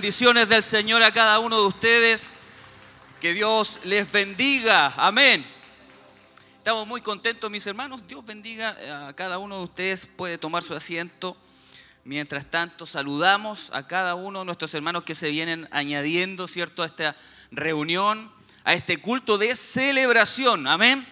bendiciones 0.00 0.48
del 0.48 0.62
Señor 0.62 1.02
a 1.02 1.12
cada 1.12 1.40
uno 1.40 1.60
de 1.60 1.66
ustedes. 1.66 2.32
Que 3.20 3.34
Dios 3.34 3.80
les 3.84 4.10
bendiga. 4.10 4.94
Amén. 4.96 5.44
Estamos 6.56 6.86
muy 6.86 7.02
contentos, 7.02 7.50
mis 7.50 7.66
hermanos. 7.66 8.08
Dios 8.08 8.24
bendiga 8.24 9.08
a 9.08 9.12
cada 9.12 9.36
uno 9.36 9.58
de 9.58 9.64
ustedes. 9.64 10.06
Puede 10.06 10.38
tomar 10.38 10.62
su 10.62 10.72
asiento. 10.72 11.36
Mientras 12.02 12.46
tanto, 12.46 12.86
saludamos 12.86 13.68
a 13.74 13.86
cada 13.86 14.14
uno 14.14 14.38
de 14.38 14.46
nuestros 14.46 14.72
hermanos 14.72 15.02
que 15.02 15.14
se 15.14 15.28
vienen 15.28 15.68
añadiendo, 15.70 16.48
¿cierto?, 16.48 16.82
a 16.82 16.86
esta 16.86 17.14
reunión, 17.50 18.32
a 18.64 18.72
este 18.72 18.96
culto 19.02 19.36
de 19.36 19.54
celebración. 19.54 20.66
Amén. 20.66 21.06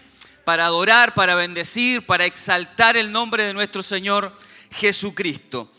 Para 0.46 0.64
adorar, 0.64 1.12
para 1.12 1.34
bendecir, 1.34 2.06
para 2.06 2.24
exaltar 2.24 2.96
el 2.96 3.12
nombre 3.12 3.42
de 3.42 3.52
nuestro 3.52 3.82
Señor 3.82 4.34
Jesucristo. 4.70 5.70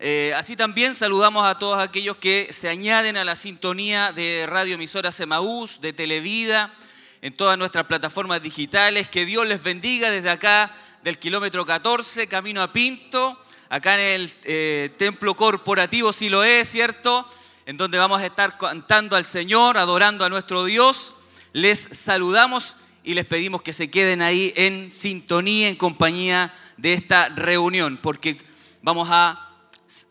Eh, 0.00 0.32
así 0.36 0.54
también 0.54 0.94
saludamos 0.94 1.44
a 1.44 1.58
todos 1.58 1.80
aquellos 1.80 2.16
que 2.18 2.48
se 2.52 2.68
añaden 2.68 3.16
a 3.16 3.24
la 3.24 3.34
sintonía 3.34 4.12
de 4.12 4.46
Radio 4.46 4.76
Emisora 4.76 5.10
Semaús, 5.10 5.80
de 5.80 5.92
Televida, 5.92 6.72
en 7.20 7.36
todas 7.36 7.58
nuestras 7.58 7.86
plataformas 7.86 8.40
digitales. 8.40 9.08
Que 9.08 9.26
Dios 9.26 9.44
les 9.44 9.60
bendiga 9.60 10.12
desde 10.12 10.30
acá 10.30 10.70
del 11.02 11.18
kilómetro 11.18 11.66
14, 11.66 12.28
camino 12.28 12.62
a 12.62 12.72
Pinto, 12.72 13.36
acá 13.70 13.94
en 13.94 14.20
el 14.20 14.34
eh, 14.44 14.94
templo 14.98 15.34
corporativo, 15.34 16.12
si 16.12 16.28
lo 16.28 16.44
es, 16.44 16.70
¿cierto? 16.70 17.28
En 17.66 17.76
donde 17.76 17.98
vamos 17.98 18.22
a 18.22 18.26
estar 18.26 18.56
cantando 18.56 19.16
al 19.16 19.26
Señor, 19.26 19.78
adorando 19.78 20.24
a 20.24 20.28
nuestro 20.28 20.64
Dios. 20.64 21.16
Les 21.52 21.76
saludamos 21.80 22.76
y 23.02 23.14
les 23.14 23.24
pedimos 23.24 23.62
que 23.62 23.72
se 23.72 23.90
queden 23.90 24.22
ahí 24.22 24.52
en 24.54 24.92
sintonía, 24.92 25.68
en 25.68 25.74
compañía 25.74 26.54
de 26.76 26.92
esta 26.92 27.30
reunión, 27.30 27.98
porque 28.00 28.40
vamos 28.80 29.08
a 29.10 29.47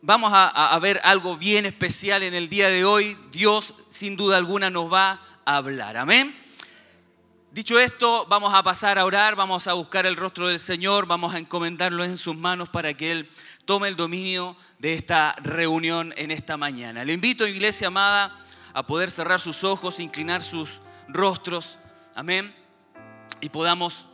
vamos 0.02 0.32
a, 0.34 0.78
ver 0.80 1.00
algo 1.04 1.36
bien 1.36 1.66
especial 1.66 2.22
en 2.22 2.34
el 2.34 2.48
día 2.48 2.68
de 2.68 2.84
hoy. 2.84 3.16
Dios 3.32 3.74
sin 3.88 4.16
duda 4.16 4.36
alguna 4.36 4.70
nos 4.70 4.92
va 4.92 5.20
a 5.44 5.56
hablar. 5.56 5.96
Amén. 5.96 6.36
Dicho 7.50 7.78
esto, 7.78 8.26
vamos 8.28 8.54
a 8.54 8.62
pasar 8.62 8.98
a 8.98 9.04
orar, 9.04 9.34
vamos 9.34 9.66
a 9.66 9.72
buscar 9.72 10.06
el 10.06 10.16
rostro 10.16 10.48
del 10.48 10.60
Señor, 10.60 11.06
vamos 11.06 11.34
a 11.34 11.38
encomendarlo 11.38 12.04
en 12.04 12.16
sus 12.16 12.36
manos 12.36 12.68
para 12.68 12.94
que 12.94 13.10
Él 13.10 13.30
tome 13.64 13.88
el 13.88 13.96
dominio 13.96 14.56
de 14.78 14.92
esta 14.92 15.34
reunión 15.42 16.12
en 16.16 16.30
esta 16.30 16.56
mañana. 16.56 17.04
Le 17.04 17.14
invito, 17.14 17.46
iglesia 17.46 17.88
amada, 17.88 18.36
a 18.74 18.86
poder 18.86 19.10
cerrar 19.10 19.40
sus 19.40 19.64
ojos, 19.64 19.98
inclinar 19.98 20.42
sus 20.42 20.80
rostros. 21.08 21.78
Amén. 22.14 22.54
Y 23.40 23.48
podamos 23.48 24.06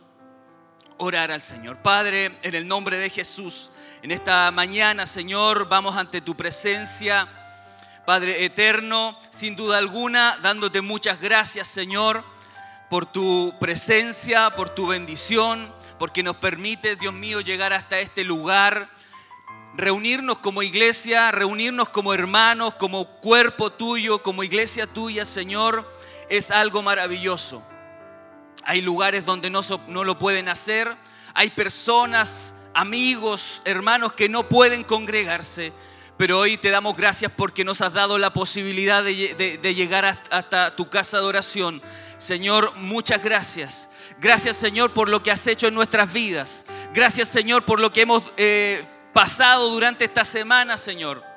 orar 0.97 1.31
al 1.31 1.41
Señor. 1.41 1.77
Padre, 1.81 2.37
en 2.41 2.55
el 2.55 2.67
nombre 2.67 2.97
de 2.97 3.09
Jesús. 3.09 3.69
En 4.05 4.11
esta 4.11 4.51
mañana, 4.51 5.07
Señor, 5.07 5.67
vamos 5.67 5.97
ante 5.97 6.21
tu 6.21 6.37
presencia, 6.37 7.27
Padre 8.05 8.45
eterno, 8.45 9.19
sin 9.31 9.55
duda 9.55 9.79
alguna, 9.79 10.37
dándote 10.43 10.81
muchas 10.81 11.19
gracias, 11.19 11.67
Señor, 11.67 12.23
por 12.87 13.07
tu 13.07 13.55
presencia, 13.59 14.51
por 14.51 14.69
tu 14.69 14.85
bendición, 14.85 15.73
porque 15.97 16.21
nos 16.21 16.35
permite, 16.35 16.97
Dios 16.97 17.15
mío, 17.15 17.41
llegar 17.41 17.73
hasta 17.73 17.97
este 17.97 18.23
lugar, 18.23 18.89
reunirnos 19.75 20.37
como 20.37 20.61
iglesia, 20.61 21.31
reunirnos 21.31 21.89
como 21.89 22.13
hermanos, 22.13 22.75
como 22.75 23.07
cuerpo 23.21 23.71
tuyo, 23.71 24.21
como 24.21 24.43
iglesia 24.43 24.85
tuya, 24.85 25.25
Señor, 25.25 25.83
es 26.29 26.51
algo 26.51 26.83
maravilloso. 26.83 27.63
Hay 28.65 28.81
lugares 28.81 29.25
donde 29.25 29.49
no, 29.49 29.61
no 29.87 30.03
lo 30.03 30.19
pueden 30.19 30.47
hacer, 30.47 30.95
hay 31.33 31.49
personas 31.49 32.53
amigos, 32.75 33.61
hermanos 33.65 34.13
que 34.13 34.29
no 34.29 34.47
pueden 34.47 34.83
congregarse. 34.83 35.73
Pero 36.17 36.39
hoy 36.39 36.57
te 36.57 36.69
damos 36.69 36.95
gracias 36.95 37.31
porque 37.35 37.65
nos 37.65 37.81
has 37.81 37.91
dado 37.91 38.17
la 38.17 38.31
posibilidad 38.31 39.03
de, 39.03 39.73
llegar 39.75 40.05
hasta 40.05 40.75
tu 40.75 40.89
casa 40.89 41.17
de 41.17 41.25
oración. 41.25 41.81
Señor, 42.17 42.73
muchas 42.77 43.21
gracias. 43.23 43.89
Gracias 44.19 44.55
Señor 44.55 44.93
por 44.93 45.09
lo 45.09 45.21
que 45.21 45.31
has 45.31 45.45
hecho 45.47 45.67
en 45.67 45.73
nuestras 45.73 46.13
vidas. 46.13 46.65
Gracias 46.93 47.27
Señor 47.27 47.65
por 47.65 47.81
lo 47.81 47.91
que 47.91 48.01
hemos 48.01 48.23
eh, 48.37 48.85
pasado 49.13 49.69
durante 49.69 50.05
esta 50.05 50.23
semana, 50.23 50.77
Señor. 50.77 51.34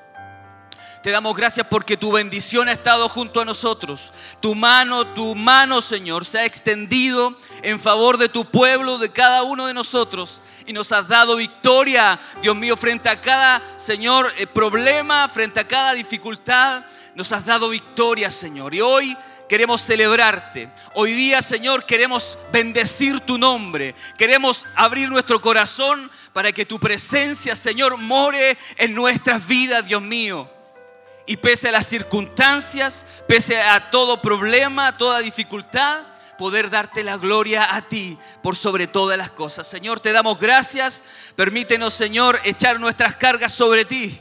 Te 1.08 1.12
damos 1.12 1.34
gracias 1.34 1.66
porque 1.66 1.96
tu 1.96 2.12
bendición 2.12 2.68
ha 2.68 2.72
estado 2.72 3.08
junto 3.08 3.40
a 3.40 3.44
nosotros. 3.46 4.12
Tu 4.40 4.54
mano, 4.54 5.06
tu 5.06 5.34
mano, 5.34 5.80
Señor, 5.80 6.26
se 6.26 6.38
ha 6.38 6.44
extendido 6.44 7.34
en 7.62 7.80
favor 7.80 8.18
de 8.18 8.28
tu 8.28 8.44
pueblo, 8.44 8.98
de 8.98 9.10
cada 9.10 9.42
uno 9.42 9.66
de 9.66 9.72
nosotros. 9.72 10.42
Y 10.66 10.74
nos 10.74 10.92
has 10.92 11.08
dado 11.08 11.36
victoria, 11.36 12.20
Dios 12.42 12.54
mío, 12.54 12.76
frente 12.76 13.08
a 13.08 13.18
cada, 13.22 13.62
Señor, 13.78 14.30
eh, 14.36 14.46
problema, 14.46 15.30
frente 15.30 15.60
a 15.60 15.66
cada 15.66 15.94
dificultad. 15.94 16.84
Nos 17.14 17.32
has 17.32 17.46
dado 17.46 17.70
victoria, 17.70 18.30
Señor. 18.30 18.74
Y 18.74 18.82
hoy 18.82 19.16
queremos 19.48 19.80
celebrarte. 19.80 20.70
Hoy 20.92 21.14
día, 21.14 21.40
Señor, 21.40 21.86
queremos 21.86 22.36
bendecir 22.52 23.20
tu 23.20 23.38
nombre. 23.38 23.94
Queremos 24.18 24.66
abrir 24.74 25.08
nuestro 25.08 25.40
corazón 25.40 26.10
para 26.34 26.52
que 26.52 26.66
tu 26.66 26.78
presencia, 26.78 27.56
Señor, 27.56 27.96
more 27.96 28.58
en 28.76 28.92
nuestras 28.92 29.48
vidas, 29.48 29.86
Dios 29.86 30.02
mío. 30.02 30.50
Y 31.28 31.36
pese 31.36 31.68
a 31.68 31.72
las 31.72 31.86
circunstancias, 31.86 33.06
pese 33.28 33.60
a 33.60 33.90
todo 33.90 34.20
problema, 34.20 34.96
toda 34.96 35.20
dificultad, 35.20 36.02
poder 36.38 36.70
darte 36.70 37.04
la 37.04 37.18
gloria 37.18 37.74
a 37.74 37.82
ti 37.82 38.16
por 38.42 38.56
sobre 38.56 38.86
todas 38.86 39.18
las 39.18 39.30
cosas. 39.30 39.66
Señor, 39.66 40.00
te 40.00 40.12
damos 40.12 40.40
gracias. 40.40 41.04
Permítenos, 41.36 41.92
Señor, 41.92 42.40
echar 42.44 42.80
nuestras 42.80 43.16
cargas 43.16 43.52
sobre 43.52 43.84
ti 43.84 44.18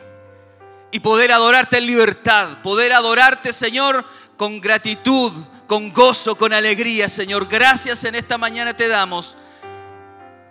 y 0.91 0.99
poder 0.99 1.31
adorarte 1.31 1.77
en 1.77 1.85
libertad, 1.85 2.61
poder 2.61 2.91
adorarte, 2.91 3.53
Señor, 3.53 4.03
con 4.35 4.59
gratitud, 4.59 5.31
con 5.65 5.93
gozo, 5.93 6.35
con 6.35 6.51
alegría, 6.51 7.07
Señor. 7.07 7.47
Gracias 7.47 8.03
en 8.03 8.15
esta 8.15 8.37
mañana 8.37 8.75
te 8.75 8.89
damos. 8.89 9.37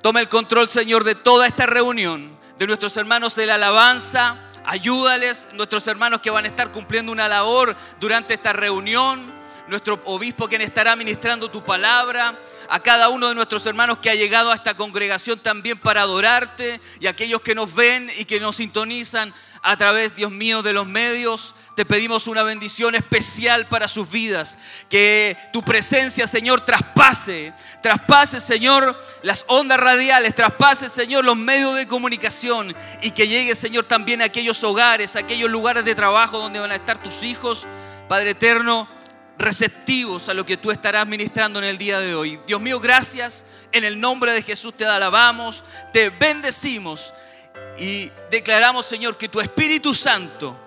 Toma 0.02 0.20
el 0.20 0.28
control, 0.30 0.70
Señor, 0.70 1.04
de 1.04 1.14
toda 1.14 1.46
esta 1.46 1.66
reunión, 1.66 2.38
de 2.58 2.66
nuestros 2.66 2.96
hermanos 2.96 3.34
de 3.34 3.44
la 3.44 3.56
alabanza, 3.56 4.38
Ayúdales, 4.66 5.50
nuestros 5.52 5.86
hermanos 5.86 6.20
que 6.20 6.30
van 6.30 6.44
a 6.44 6.48
estar 6.48 6.72
cumpliendo 6.72 7.12
una 7.12 7.28
labor 7.28 7.76
durante 8.00 8.34
esta 8.34 8.52
reunión, 8.52 9.32
nuestro 9.68 10.00
obispo 10.04 10.48
quien 10.48 10.60
estará 10.60 10.96
ministrando 10.96 11.50
tu 11.50 11.64
palabra, 11.64 12.36
a 12.68 12.80
cada 12.80 13.08
uno 13.08 13.28
de 13.28 13.36
nuestros 13.36 13.64
hermanos 13.66 13.98
que 13.98 14.10
ha 14.10 14.14
llegado 14.14 14.50
a 14.50 14.54
esta 14.54 14.74
congregación 14.74 15.38
también 15.38 15.78
para 15.78 16.02
adorarte 16.02 16.80
y 16.98 17.06
aquellos 17.06 17.42
que 17.42 17.54
nos 17.54 17.74
ven 17.74 18.10
y 18.18 18.24
que 18.24 18.40
nos 18.40 18.56
sintonizan 18.56 19.32
a 19.62 19.76
través, 19.76 20.14
Dios 20.16 20.32
mío, 20.32 20.62
de 20.62 20.72
los 20.72 20.86
medios 20.86 21.54
te 21.76 21.84
pedimos 21.84 22.26
una 22.26 22.42
bendición 22.42 22.94
especial 22.94 23.66
para 23.66 23.86
sus 23.86 24.10
vidas. 24.10 24.56
Que 24.88 25.36
tu 25.52 25.62
presencia, 25.62 26.26
Señor, 26.26 26.64
traspase, 26.64 27.52
traspase, 27.82 28.40
Señor, 28.40 28.98
las 29.22 29.44
ondas 29.46 29.78
radiales, 29.78 30.34
traspase, 30.34 30.88
Señor, 30.88 31.26
los 31.26 31.36
medios 31.36 31.76
de 31.76 31.86
comunicación 31.86 32.74
y 33.02 33.10
que 33.10 33.28
llegue, 33.28 33.54
Señor, 33.54 33.84
también 33.84 34.22
a 34.22 34.24
aquellos 34.24 34.64
hogares, 34.64 35.16
a 35.16 35.18
aquellos 35.18 35.50
lugares 35.50 35.84
de 35.84 35.94
trabajo 35.94 36.38
donde 36.38 36.60
van 36.60 36.72
a 36.72 36.76
estar 36.76 36.96
tus 36.96 37.22
hijos, 37.22 37.66
Padre 38.08 38.30
eterno, 38.30 38.88
receptivos 39.36 40.30
a 40.30 40.34
lo 40.34 40.46
que 40.46 40.56
tú 40.56 40.70
estarás 40.70 41.06
ministrando 41.06 41.58
en 41.58 41.66
el 41.66 41.76
día 41.76 42.00
de 42.00 42.14
hoy. 42.14 42.40
Dios 42.46 42.60
mío, 42.60 42.80
gracias. 42.80 43.44
En 43.70 43.84
el 43.84 44.00
nombre 44.00 44.32
de 44.32 44.42
Jesús 44.42 44.74
te 44.74 44.86
alabamos, 44.86 45.62
te 45.92 46.08
bendecimos 46.08 47.12
y 47.76 48.10
declaramos, 48.30 48.86
Señor, 48.86 49.18
que 49.18 49.28
tu 49.28 49.42
Espíritu 49.42 49.92
Santo 49.92 50.62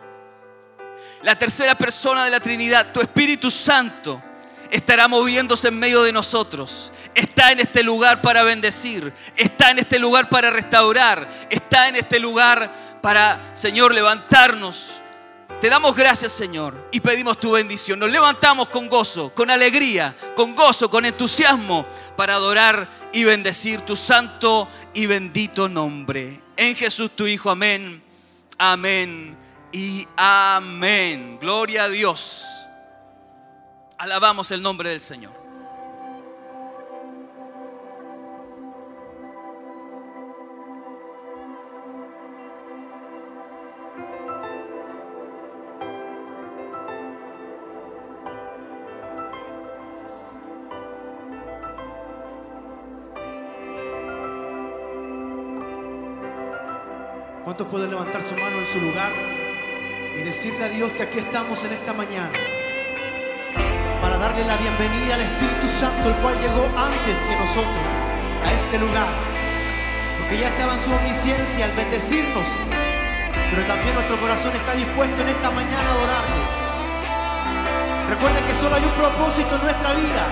la 1.23 1.37
tercera 1.37 1.75
persona 1.75 2.23
de 2.23 2.31
la 2.31 2.39
Trinidad, 2.39 2.91
tu 2.93 3.01
Espíritu 3.01 3.51
Santo, 3.51 4.21
estará 4.71 5.07
moviéndose 5.07 5.67
en 5.67 5.79
medio 5.79 6.03
de 6.03 6.11
nosotros. 6.11 6.93
Está 7.15 7.51
en 7.51 7.59
este 7.59 7.83
lugar 7.83 8.21
para 8.21 8.43
bendecir, 8.43 9.13
está 9.35 9.71
en 9.71 9.79
este 9.79 9.99
lugar 9.99 10.29
para 10.29 10.49
restaurar, 10.49 11.27
está 11.49 11.89
en 11.89 11.95
este 11.95 12.19
lugar 12.19 12.71
para, 13.01 13.39
Señor, 13.53 13.93
levantarnos. 13.93 15.01
Te 15.59 15.69
damos 15.69 15.95
gracias, 15.95 16.31
Señor, 16.31 16.87
y 16.91 17.01
pedimos 17.01 17.37
tu 17.37 17.51
bendición. 17.51 17.99
Nos 17.99 18.09
levantamos 18.09 18.69
con 18.69 18.87
gozo, 18.87 19.33
con 19.33 19.49
alegría, 19.49 20.15
con 20.35 20.55
gozo, 20.55 20.89
con 20.89 21.03
entusiasmo, 21.05 21.85
para 22.15 22.35
adorar 22.35 22.87
y 23.11 23.25
bendecir 23.25 23.81
tu 23.81 23.97
santo 23.97 24.69
y 24.93 25.05
bendito 25.05 25.67
nombre. 25.67 26.39
En 26.55 26.75
Jesús 26.75 27.11
tu 27.13 27.27
Hijo, 27.27 27.49
amén. 27.49 28.01
Amén 28.57 29.38
y 29.71 30.07
amén. 30.15 31.37
Gloria 31.39 31.85
a 31.85 31.89
Dios. 31.89 32.45
Alabamos 33.97 34.51
el 34.51 34.61
nombre 34.61 34.89
del 34.89 34.99
Señor. 34.99 35.33
¿Cuántos 57.43 57.67
pueden 57.67 57.89
levantar 57.89 58.21
su 58.21 58.35
mano 58.35 58.59
en 58.59 58.67
su 58.67 58.79
lugar? 58.79 59.38
Y 60.19 60.23
decirle 60.23 60.65
a 60.65 60.69
Dios 60.69 60.91
que 60.91 61.03
aquí 61.03 61.19
estamos 61.19 61.63
en 61.63 61.71
esta 61.71 61.93
mañana 61.93 62.31
para 64.01 64.17
darle 64.17 64.43
la 64.43 64.57
bienvenida 64.57 65.15
al 65.15 65.21
Espíritu 65.21 65.69
Santo, 65.69 66.09
el 66.09 66.15
cual 66.15 66.35
llegó 66.41 66.67
antes 66.75 67.19
que 67.19 67.35
nosotros 67.37 67.87
a 68.45 68.51
este 68.51 68.79
lugar. 68.79 69.07
Porque 70.19 70.39
ya 70.39 70.49
estaba 70.49 70.75
en 70.75 70.83
su 70.83 70.91
omnisciencia 70.91 71.65
al 71.65 71.71
bendecirnos, 71.71 72.47
pero 73.49 73.65
también 73.65 73.95
nuestro 73.95 74.19
corazón 74.19 74.51
está 74.55 74.73
dispuesto 74.73 75.21
en 75.21 75.27
esta 75.29 75.51
mañana 75.51 75.87
a 75.87 75.93
adorarle. 75.93 76.43
Recuerden 78.09 78.43
que 78.43 78.53
solo 78.55 78.75
hay 78.75 78.83
un 78.83 78.95
propósito 78.99 79.55
en 79.55 79.61
nuestra 79.63 79.93
vida, 79.93 80.23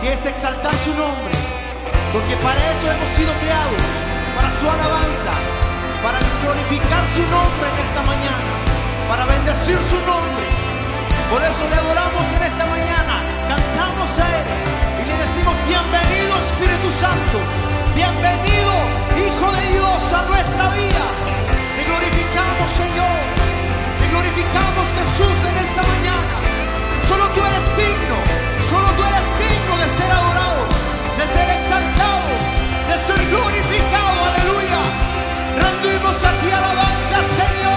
que 0.00 0.12
es 0.12 0.26
exaltar 0.26 0.74
su 0.76 0.90
nombre, 0.90 1.34
porque 2.12 2.34
para 2.42 2.58
eso 2.58 2.90
hemos 2.90 3.10
sido 3.10 3.32
creados, 3.38 3.86
para 4.34 4.50
su 4.50 4.66
alabanza, 4.66 5.34
para 6.02 6.18
glorificar 6.42 7.04
su 7.14 7.22
nombre 7.30 7.66
en 7.70 7.78
esta 7.78 8.02
mañana, 8.02 8.67
para 9.08 9.24
bendecir 9.24 9.78
su 9.80 9.96
nombre. 10.04 10.44
Por 11.32 11.40
eso 11.42 11.64
le 11.68 11.76
adoramos 11.76 12.24
en 12.36 12.42
esta 12.44 12.64
mañana, 12.66 13.24
cantamos 13.48 14.08
a 14.20 14.24
Él 14.36 14.46
y 15.00 15.04
le 15.08 15.16
decimos 15.16 15.56
bienvenido 15.64 16.36
Espíritu 16.36 16.88
Santo, 17.00 17.36
bienvenido 17.96 18.72
Hijo 19.16 19.48
de 19.48 19.64
Dios 19.72 20.00
a 20.12 20.22
nuestra 20.28 20.64
vida. 20.76 21.04
Te 21.48 21.82
glorificamos 21.88 22.68
Señor, 22.68 23.16
te 23.98 24.06
glorificamos 24.12 24.86
Jesús 24.92 25.36
en 25.48 25.56
esta 25.56 25.82
mañana. 25.88 26.34
Solo 27.08 27.24
tú 27.32 27.40
eres 27.40 27.66
digno, 27.80 28.16
solo 28.60 28.88
tú 28.92 29.02
eres 29.08 29.26
digno 29.40 29.74
de 29.80 29.88
ser 29.96 30.10
adorado, 30.12 30.62
de 31.16 31.24
ser 31.32 31.48
exaltado, 31.56 32.28
de 32.92 32.96
ser 33.08 33.20
glorificado, 33.32 34.18
aleluya. 34.28 34.80
Rendimos 35.64 36.16
a 36.24 36.30
ti 36.40 36.48
alabanza, 36.52 37.18
Señor. 37.36 37.67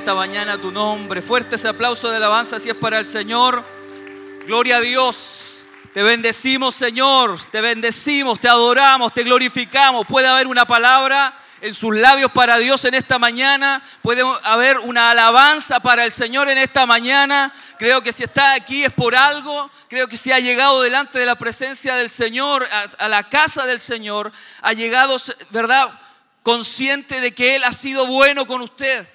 Esta 0.00 0.14
mañana 0.14 0.56
tu 0.56 0.72
nombre. 0.72 1.20
Fuerte 1.20 1.56
ese 1.56 1.68
aplauso 1.68 2.08
de 2.08 2.16
alabanza 2.16 2.58
si 2.58 2.70
es 2.70 2.76
para 2.76 2.98
el 2.98 3.04
Señor. 3.04 3.62
Gloria 4.46 4.78
a 4.78 4.80
Dios. 4.80 5.66
Te 5.92 6.02
bendecimos, 6.02 6.74
Señor. 6.74 7.38
Te 7.50 7.60
bendecimos, 7.60 8.40
te 8.40 8.48
adoramos, 8.48 9.12
te 9.12 9.24
glorificamos. 9.24 10.06
Puede 10.06 10.26
haber 10.26 10.46
una 10.46 10.64
palabra 10.64 11.36
en 11.60 11.74
sus 11.74 11.94
labios 11.94 12.32
para 12.32 12.56
Dios 12.56 12.82
en 12.86 12.94
esta 12.94 13.18
mañana. 13.18 13.82
Puede 14.00 14.22
haber 14.44 14.78
una 14.78 15.10
alabanza 15.10 15.80
para 15.80 16.06
el 16.06 16.12
Señor 16.12 16.48
en 16.48 16.56
esta 16.56 16.86
mañana. 16.86 17.52
Creo 17.78 18.00
que 18.02 18.14
si 18.14 18.24
está 18.24 18.54
aquí 18.54 18.82
es 18.82 18.92
por 18.94 19.14
algo. 19.14 19.70
Creo 19.90 20.08
que 20.08 20.16
si 20.16 20.32
ha 20.32 20.38
llegado 20.38 20.80
delante 20.80 21.18
de 21.18 21.26
la 21.26 21.36
presencia 21.36 21.94
del 21.96 22.08
Señor, 22.08 22.66
a, 22.72 23.04
a 23.04 23.08
la 23.08 23.24
casa 23.24 23.66
del 23.66 23.78
Señor, 23.78 24.32
ha 24.62 24.72
llegado, 24.72 25.18
¿verdad? 25.50 25.90
Consciente 26.42 27.20
de 27.20 27.34
que 27.34 27.56
Él 27.56 27.64
ha 27.64 27.72
sido 27.74 28.06
bueno 28.06 28.46
con 28.46 28.62
usted. 28.62 29.06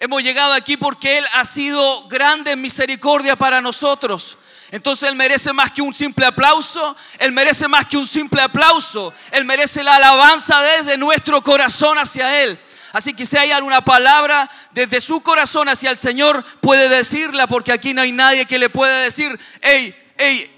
Hemos 0.00 0.22
llegado 0.22 0.52
aquí 0.52 0.76
porque 0.76 1.18
Él 1.18 1.24
ha 1.34 1.44
sido 1.44 2.06
grande 2.08 2.52
en 2.52 2.60
misericordia 2.60 3.34
para 3.34 3.60
nosotros. 3.60 4.38
Entonces 4.70 5.08
Él 5.08 5.16
merece 5.16 5.52
más 5.52 5.72
que 5.72 5.82
un 5.82 5.92
simple 5.92 6.26
aplauso, 6.26 6.94
Él 7.18 7.32
merece 7.32 7.66
más 7.66 7.86
que 7.86 7.96
un 7.96 8.06
simple 8.06 8.40
aplauso, 8.40 9.12
Él 9.32 9.44
merece 9.44 9.82
la 9.82 9.96
alabanza 9.96 10.60
desde 10.60 10.96
nuestro 10.98 11.42
corazón 11.42 11.98
hacia 11.98 12.42
Él. 12.42 12.58
Así 12.92 13.12
que 13.12 13.26
si 13.26 13.36
hay 13.36 13.50
alguna 13.50 13.80
palabra 13.80 14.48
desde 14.72 15.00
su 15.00 15.20
corazón 15.20 15.68
hacia 15.68 15.90
el 15.90 15.98
Señor, 15.98 16.44
puede 16.60 16.88
decirla 16.88 17.46
porque 17.46 17.72
aquí 17.72 17.92
no 17.92 18.02
hay 18.02 18.12
nadie 18.12 18.46
que 18.46 18.58
le 18.58 18.70
pueda 18.70 18.98
decir, 19.00 19.38
hey, 19.62 19.94
hey, 20.16 20.50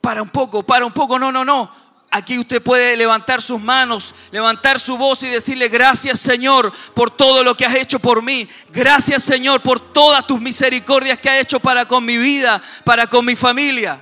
para 0.00 0.22
un 0.22 0.30
poco, 0.30 0.64
para 0.64 0.84
un 0.84 0.92
poco, 0.92 1.18
no, 1.18 1.30
no, 1.30 1.44
no. 1.44 1.87
Aquí 2.10 2.38
usted 2.38 2.62
puede 2.62 2.96
levantar 2.96 3.42
sus 3.42 3.60
manos, 3.60 4.14
levantar 4.30 4.80
su 4.80 4.96
voz 4.96 5.22
y 5.22 5.28
decirle 5.28 5.68
gracias 5.68 6.18
Señor 6.18 6.72
por 6.94 7.10
todo 7.10 7.44
lo 7.44 7.54
que 7.54 7.66
has 7.66 7.74
hecho 7.74 7.98
por 7.98 8.22
mí. 8.22 8.48
Gracias 8.70 9.22
Señor 9.22 9.62
por 9.62 9.78
todas 9.92 10.26
tus 10.26 10.40
misericordias 10.40 11.18
que 11.18 11.28
has 11.28 11.42
hecho 11.42 11.60
para 11.60 11.86
con 11.86 12.04
mi 12.04 12.16
vida, 12.16 12.62
para 12.84 13.06
con 13.06 13.26
mi 13.26 13.36
familia. 13.36 14.00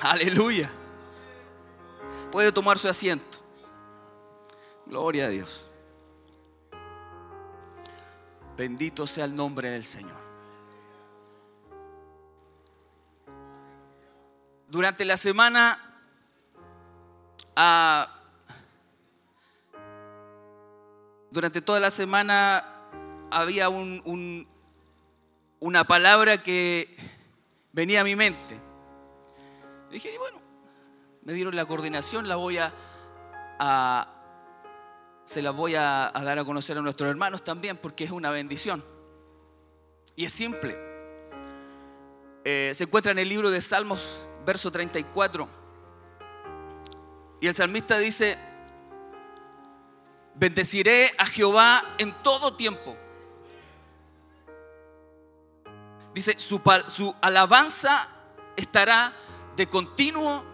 Aleluya. 0.00 0.70
Puede 2.30 2.52
tomar 2.52 2.78
su 2.78 2.88
asiento. 2.88 3.38
Gloria 4.86 5.26
a 5.26 5.28
Dios. 5.28 5.66
Bendito 8.56 9.08
sea 9.08 9.24
el 9.24 9.34
nombre 9.34 9.70
del 9.70 9.82
Señor. 9.82 10.22
Durante 14.68 15.04
la 15.04 15.16
semana 15.16 15.91
durante 21.30 21.62
toda 21.62 21.80
la 21.80 21.90
semana 21.90 22.64
había 23.30 23.68
un, 23.68 24.46
una 25.60 25.84
palabra 25.84 26.42
que 26.42 26.94
venía 27.72 28.02
a 28.02 28.04
mi 28.04 28.16
mente. 28.16 28.60
dije, 29.90 30.16
bueno, 30.18 30.40
me 31.22 31.32
dieron 31.32 31.56
la 31.56 31.64
coordinación, 31.64 32.28
la 32.28 32.36
voy 32.36 32.58
a, 32.58 34.08
se 35.24 35.40
la 35.40 35.50
voy 35.50 35.74
a, 35.74 36.10
dar 36.14 36.38
a 36.38 36.44
conocer 36.44 36.76
a 36.76 36.82
nuestros 36.82 37.08
hermanos 37.08 37.44
también, 37.44 37.76
porque 37.76 38.04
es 38.04 38.10
una 38.10 38.30
bendición. 38.30 38.84
Y 40.16 40.24
es 40.26 40.32
simple. 40.32 40.76
Eh, 42.44 42.72
se 42.74 42.84
encuentra 42.84 43.12
en 43.12 43.18
el 43.18 43.28
libro 43.28 43.50
de 43.50 43.60
Salmos, 43.60 44.28
verso 44.44 44.70
34. 44.70 45.61
Y 47.42 47.48
el 47.48 47.56
salmista 47.56 47.98
dice, 47.98 48.38
bendeciré 50.36 51.10
a 51.18 51.26
Jehová 51.26 51.82
en 51.98 52.12
todo 52.22 52.54
tiempo. 52.54 52.96
Dice, 56.14 56.38
su, 56.38 56.62
alabanza 57.20 58.08
estará 58.54 59.12
de 59.56 59.66
continuo 59.66 60.44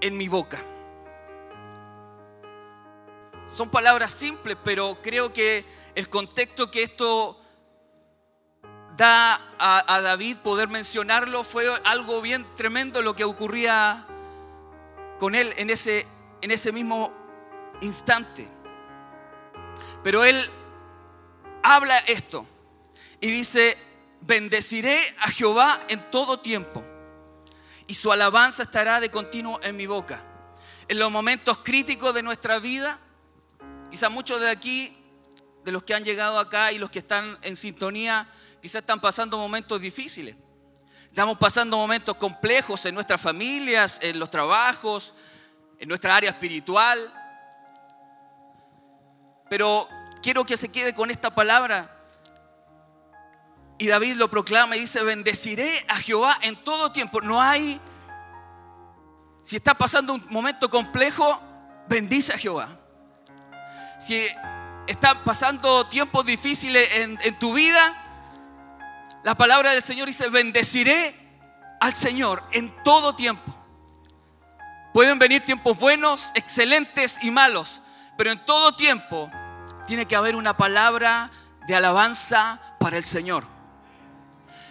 en 0.00 0.16
mi 0.16 0.26
boca. 0.26 0.60
Son 3.46 3.70
palabras 3.70 4.12
simples, 4.12 4.56
pero 4.64 4.98
creo 5.00 5.32
que 5.32 5.64
el 5.94 6.08
contexto 6.08 6.68
que 6.68 6.82
esto 6.82 7.40
da 8.96 9.34
a, 9.56 9.94
a 9.94 10.00
David 10.00 10.38
poder 10.38 10.66
mencionarlo 10.66 11.44
fue 11.44 11.72
algo 11.84 12.20
bien 12.22 12.44
tremendo 12.56 13.02
lo 13.02 13.14
que 13.14 13.22
ocurría 13.22 14.08
con 15.22 15.36
él 15.36 15.54
en 15.56 15.70
ese, 15.70 16.04
en 16.40 16.50
ese 16.50 16.72
mismo 16.72 17.14
instante. 17.80 18.48
Pero 20.02 20.24
él 20.24 20.36
habla 21.62 21.96
esto 22.08 22.44
y 23.20 23.30
dice, 23.30 23.78
bendeciré 24.22 24.98
a 25.20 25.30
Jehová 25.30 25.80
en 25.86 26.10
todo 26.10 26.40
tiempo 26.40 26.82
y 27.86 27.94
su 27.94 28.10
alabanza 28.10 28.64
estará 28.64 28.98
de 28.98 29.12
continuo 29.12 29.60
en 29.62 29.76
mi 29.76 29.86
boca. 29.86 30.24
En 30.88 30.98
los 30.98 31.08
momentos 31.12 31.58
críticos 31.58 32.12
de 32.14 32.24
nuestra 32.24 32.58
vida, 32.58 32.98
quizás 33.92 34.10
muchos 34.10 34.40
de 34.40 34.50
aquí, 34.50 34.92
de 35.64 35.70
los 35.70 35.84
que 35.84 35.94
han 35.94 36.02
llegado 36.02 36.40
acá 36.40 36.72
y 36.72 36.78
los 36.78 36.90
que 36.90 36.98
están 36.98 37.38
en 37.42 37.54
sintonía, 37.54 38.28
quizás 38.60 38.80
están 38.80 39.00
pasando 39.00 39.38
momentos 39.38 39.80
difíciles. 39.80 40.34
Estamos 41.12 41.36
pasando 41.36 41.76
momentos 41.76 42.16
complejos 42.16 42.86
en 42.86 42.94
nuestras 42.94 43.20
familias, 43.20 43.98
en 44.00 44.18
los 44.18 44.30
trabajos, 44.30 45.14
en 45.78 45.86
nuestra 45.86 46.16
área 46.16 46.30
espiritual. 46.30 46.98
Pero 49.50 49.86
quiero 50.22 50.46
que 50.46 50.56
se 50.56 50.70
quede 50.70 50.94
con 50.94 51.10
esta 51.10 51.28
palabra. 51.28 51.94
Y 53.76 53.88
David 53.88 54.14
lo 54.14 54.30
proclama 54.30 54.74
y 54.74 54.80
dice, 54.80 55.04
bendeciré 55.04 55.84
a 55.88 55.96
Jehová 55.96 56.34
en 56.40 56.56
todo 56.56 56.92
tiempo. 56.92 57.20
No 57.20 57.42
hay, 57.42 57.78
si 59.42 59.56
está 59.56 59.74
pasando 59.74 60.14
un 60.14 60.26
momento 60.30 60.70
complejo, 60.70 61.42
bendice 61.88 62.32
a 62.32 62.38
Jehová. 62.38 62.70
Si 64.00 64.28
está 64.86 65.22
pasando 65.24 65.86
tiempos 65.88 66.24
difíciles 66.24 66.90
en, 67.00 67.18
en 67.22 67.38
tu 67.38 67.52
vida, 67.52 68.01
la 69.24 69.34
palabra 69.36 69.72
del 69.72 69.82
Señor 69.82 70.06
dice, 70.06 70.28
bendeciré 70.28 71.14
al 71.80 71.94
Señor 71.94 72.42
en 72.52 72.72
todo 72.82 73.14
tiempo. 73.14 73.54
Pueden 74.92 75.18
venir 75.18 75.44
tiempos 75.44 75.78
buenos, 75.78 76.32
excelentes 76.34 77.18
y 77.22 77.30
malos, 77.30 77.82
pero 78.16 78.30
en 78.30 78.44
todo 78.44 78.76
tiempo 78.76 79.30
tiene 79.86 80.06
que 80.06 80.16
haber 80.16 80.36
una 80.36 80.56
palabra 80.56 81.30
de 81.66 81.74
alabanza 81.74 82.60
para 82.78 82.96
el 82.96 83.04
Señor. 83.04 83.44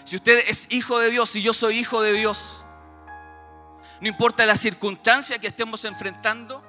Si 0.03 0.15
usted 0.15 0.43
es 0.47 0.67
hijo 0.69 0.99
de 0.99 1.09
Dios 1.09 1.35
y 1.35 1.41
yo 1.41 1.53
soy 1.53 1.79
hijo 1.79 2.01
de 2.01 2.13
Dios, 2.13 2.65
no 4.01 4.07
importa 4.07 4.45
la 4.45 4.57
circunstancia 4.57 5.39
que 5.39 5.47
estemos 5.47 5.85
enfrentando, 5.85 6.63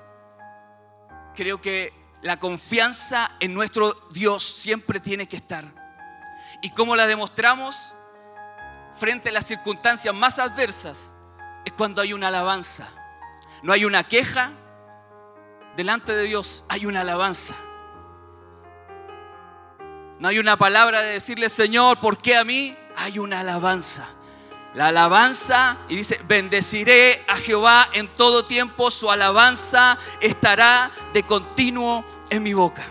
creo 1.35 1.61
que 1.61 1.93
la 2.23 2.39
confianza 2.39 3.33
en 3.41 3.53
nuestro 3.55 3.95
Dios 4.13 4.45
siempre 4.45 5.01
tiene 5.01 5.27
que 5.27 5.37
estar. 5.37 5.82
¿Y 6.63 6.71
cómo 6.71 6.97
la 6.97 7.07
demostramos? 7.07 7.95
Frente 8.95 9.31
a 9.31 9.33
las 9.33 9.47
circunstancias 9.47 10.15
más 10.15 10.39
adversas 10.39 11.13
es 11.65 11.73
cuando 11.73 12.01
hay 12.01 12.13
una 12.13 12.29
alabanza. 12.29 12.89
No 13.63 13.73
hay 13.73 13.85
una 13.85 14.05
queja. 14.05 14.53
Delante 15.77 16.15
de 16.15 16.23
Dios 16.23 16.65
hay 16.69 16.87
una 16.87 17.01
alabanza. 17.01 17.57
No 20.21 20.29
hay 20.29 20.39
una 20.39 20.57
palabra 20.57 21.01
de 21.01 21.15
decirle, 21.15 21.49
Señor, 21.49 21.99
¿por 21.99 22.17
qué 22.17 22.37
a 22.37 22.45
mí? 22.45 22.77
Hay 22.97 23.19
una 23.19 23.41
alabanza. 23.41 24.07
La 24.75 24.89
alabanza, 24.89 25.79
y 25.89 25.97
dice, 25.97 26.21
bendeciré 26.29 27.25
a 27.27 27.37
Jehová 27.37 27.89
en 27.95 28.07
todo 28.07 28.45
tiempo, 28.45 28.91
su 28.91 29.11
alabanza 29.11 29.99
estará 30.21 30.91
de 31.13 31.25
continuo 31.25 32.05
en 32.31 32.43
mi 32.43 32.55
boca. 32.55 32.85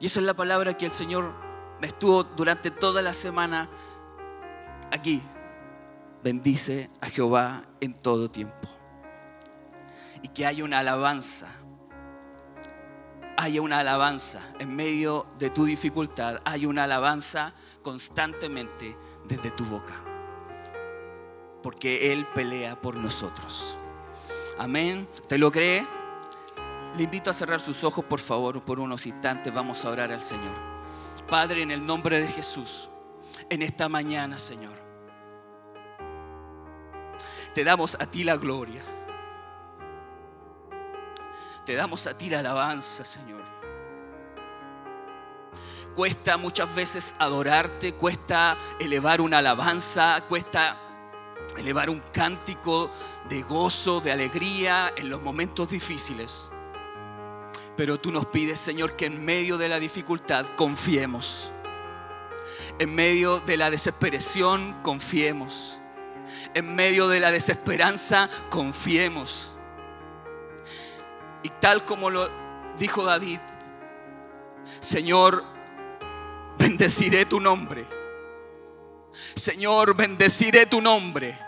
Y 0.00 0.06
esa 0.06 0.20
es 0.20 0.26
la 0.26 0.34
palabra 0.34 0.76
que 0.76 0.84
el 0.84 0.90
Señor 0.90 1.32
me 1.80 1.88
estuvo 1.88 2.22
durante 2.24 2.70
toda 2.70 3.02
la 3.02 3.12
semana 3.12 3.68
aquí. 4.90 5.22
Bendice 6.22 6.90
a 7.00 7.06
Jehová 7.06 7.64
en 7.80 7.94
todo 7.94 8.30
tiempo. 8.30 8.68
Y 10.22 10.28
que 10.28 10.46
haya 10.46 10.64
una 10.64 10.80
alabanza. 10.80 11.48
Haya 13.36 13.62
una 13.62 13.78
alabanza 13.78 14.40
en 14.58 14.74
medio 14.74 15.26
de 15.38 15.50
tu 15.50 15.64
dificultad. 15.64 16.40
Haya 16.44 16.68
una 16.68 16.84
alabanza 16.84 17.54
constantemente 17.82 18.96
desde 19.28 19.50
tu 19.52 19.64
boca. 19.64 19.94
Porque 21.62 22.12
Él 22.12 22.26
pelea 22.34 22.80
por 22.80 22.96
nosotros. 22.96 23.78
Amén. 24.58 25.08
¿Te 25.28 25.38
lo 25.38 25.52
cree? 25.52 25.97
Le 26.96 27.04
invito 27.04 27.30
a 27.30 27.32
cerrar 27.32 27.60
sus 27.60 27.84
ojos, 27.84 28.04
por 28.04 28.20
favor, 28.20 28.62
por 28.64 28.80
unos 28.80 29.06
instantes. 29.06 29.52
Vamos 29.52 29.84
a 29.84 29.90
orar 29.90 30.10
al 30.10 30.20
Señor. 30.20 30.56
Padre, 31.28 31.62
en 31.62 31.70
el 31.70 31.84
nombre 31.84 32.20
de 32.20 32.26
Jesús, 32.28 32.88
en 33.50 33.62
esta 33.62 33.88
mañana, 33.88 34.38
Señor, 34.38 34.78
te 37.54 37.64
damos 37.64 37.96
a 38.00 38.06
ti 38.06 38.24
la 38.24 38.36
gloria. 38.36 38.82
Te 41.66 41.74
damos 41.74 42.06
a 42.06 42.16
ti 42.16 42.30
la 42.30 42.38
alabanza, 42.38 43.04
Señor. 43.04 43.44
Cuesta 45.94 46.36
muchas 46.36 46.74
veces 46.74 47.14
adorarte, 47.18 47.92
cuesta 47.94 48.56
elevar 48.78 49.20
una 49.20 49.38
alabanza, 49.38 50.24
cuesta 50.28 50.78
elevar 51.56 51.90
un 51.90 52.00
cántico 52.12 52.90
de 53.28 53.42
gozo, 53.42 54.00
de 54.00 54.12
alegría 54.12 54.92
en 54.96 55.10
los 55.10 55.20
momentos 55.20 55.68
difíciles. 55.68 56.52
Pero 57.78 58.00
tú 58.00 58.10
nos 58.10 58.26
pides, 58.26 58.58
Señor, 58.58 58.96
que 58.96 59.06
en 59.06 59.24
medio 59.24 59.56
de 59.56 59.68
la 59.68 59.78
dificultad 59.78 60.44
confiemos. 60.56 61.52
En 62.80 62.92
medio 62.92 63.38
de 63.38 63.56
la 63.56 63.70
desesperación 63.70 64.82
confiemos. 64.82 65.78
En 66.54 66.74
medio 66.74 67.06
de 67.06 67.20
la 67.20 67.30
desesperanza 67.30 68.28
confiemos. 68.50 69.54
Y 71.44 71.50
tal 71.50 71.84
como 71.84 72.10
lo 72.10 72.28
dijo 72.80 73.04
David, 73.04 73.38
Señor, 74.80 75.44
bendeciré 76.58 77.26
tu 77.26 77.38
nombre. 77.38 77.86
Señor, 79.36 79.94
bendeciré 79.94 80.66
tu 80.66 80.80
nombre. 80.80 81.38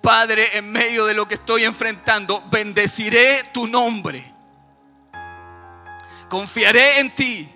Padre, 0.00 0.58
en 0.58 0.72
medio 0.72 1.06
de 1.06 1.14
lo 1.14 1.28
que 1.28 1.34
estoy 1.34 1.62
enfrentando, 1.62 2.42
bendeciré 2.50 3.40
tu 3.54 3.68
nombre. 3.68 4.31
Confiaré 6.32 7.00
en 7.00 7.14
ti. 7.14 7.46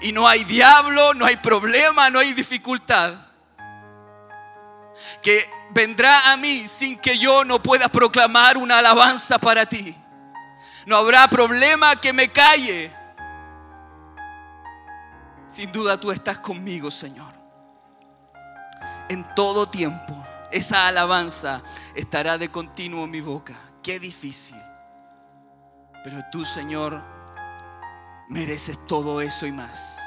Y 0.00 0.10
no 0.10 0.26
hay 0.26 0.42
diablo, 0.44 1.12
no 1.12 1.26
hay 1.26 1.36
problema, 1.36 2.08
no 2.08 2.18
hay 2.18 2.32
dificultad 2.32 3.12
que 5.20 5.46
vendrá 5.68 6.32
a 6.32 6.38
mí 6.38 6.66
sin 6.66 6.98
que 6.98 7.18
yo 7.18 7.44
no 7.44 7.62
pueda 7.62 7.90
proclamar 7.90 8.56
una 8.56 8.78
alabanza 8.78 9.38
para 9.38 9.66
ti. 9.66 9.94
No 10.86 10.96
habrá 10.96 11.28
problema 11.28 11.94
que 11.96 12.14
me 12.14 12.30
calle. 12.30 12.90
Sin 15.46 15.70
duda 15.70 16.00
tú 16.00 16.10
estás 16.12 16.38
conmigo, 16.38 16.90
Señor. 16.90 17.34
En 19.10 19.34
todo 19.34 19.68
tiempo, 19.68 20.16
esa 20.50 20.88
alabanza 20.88 21.60
estará 21.94 22.38
de 22.38 22.48
continuo 22.48 23.04
en 23.04 23.10
mi 23.10 23.20
boca. 23.20 23.52
Qué 23.82 24.00
difícil. 24.00 24.56
Pero 26.02 26.22
tú, 26.32 26.42
Señor, 26.42 27.15
mereces 28.28 28.78
todo 28.86 29.20
eso 29.20 29.46
y 29.46 29.52
más. 29.52 29.98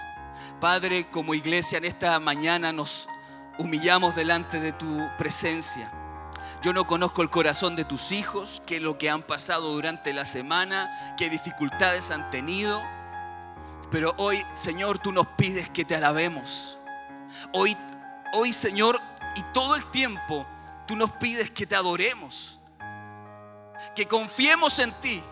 Padre, 0.60 1.10
como 1.10 1.34
iglesia 1.34 1.78
en 1.78 1.86
esta 1.86 2.20
mañana 2.20 2.72
nos 2.74 3.08
humillamos 3.58 4.16
delante 4.16 4.60
de 4.60 4.74
tu 4.74 5.10
presencia. 5.18 5.92
Yo 6.62 6.74
no 6.74 6.86
conozco 6.86 7.22
el 7.22 7.30
corazón 7.30 7.78
de 7.78 7.86
tus 7.86 8.12
hijos, 8.12 8.62
qué 8.66 8.78
es 8.78 8.82
lo 8.82 8.98
que 8.98 9.10
han 9.10 9.22
pasado 9.22 9.72
durante 9.74 10.12
la 10.12 10.26
semana, 10.26 11.16
qué 11.18 11.30
dificultades 11.30 12.12
han 12.12 12.30
tenido. 12.30 12.82
Pero 13.90 14.14
hoy, 14.18 14.46
Señor, 14.54 15.00
tú 15.00 15.14
nos 15.14 15.26
pides 15.26 15.70
que 15.70 15.86
te 15.86 15.96
alabemos. 15.96 16.78
Hoy, 17.54 17.78
hoy, 18.34 18.52
Señor, 18.52 19.00
y 19.36 19.42
todo 19.54 19.76
el 19.76 19.86
tiempo, 19.86 20.46
tú 20.86 20.98
nos 20.98 21.12
pides 21.12 21.50
que 21.50 21.66
te 21.66 21.76
adoremos. 21.76 22.60
Que 23.96 24.06
confiemos 24.06 24.80
en 24.80 24.92
ti. 25.00 25.24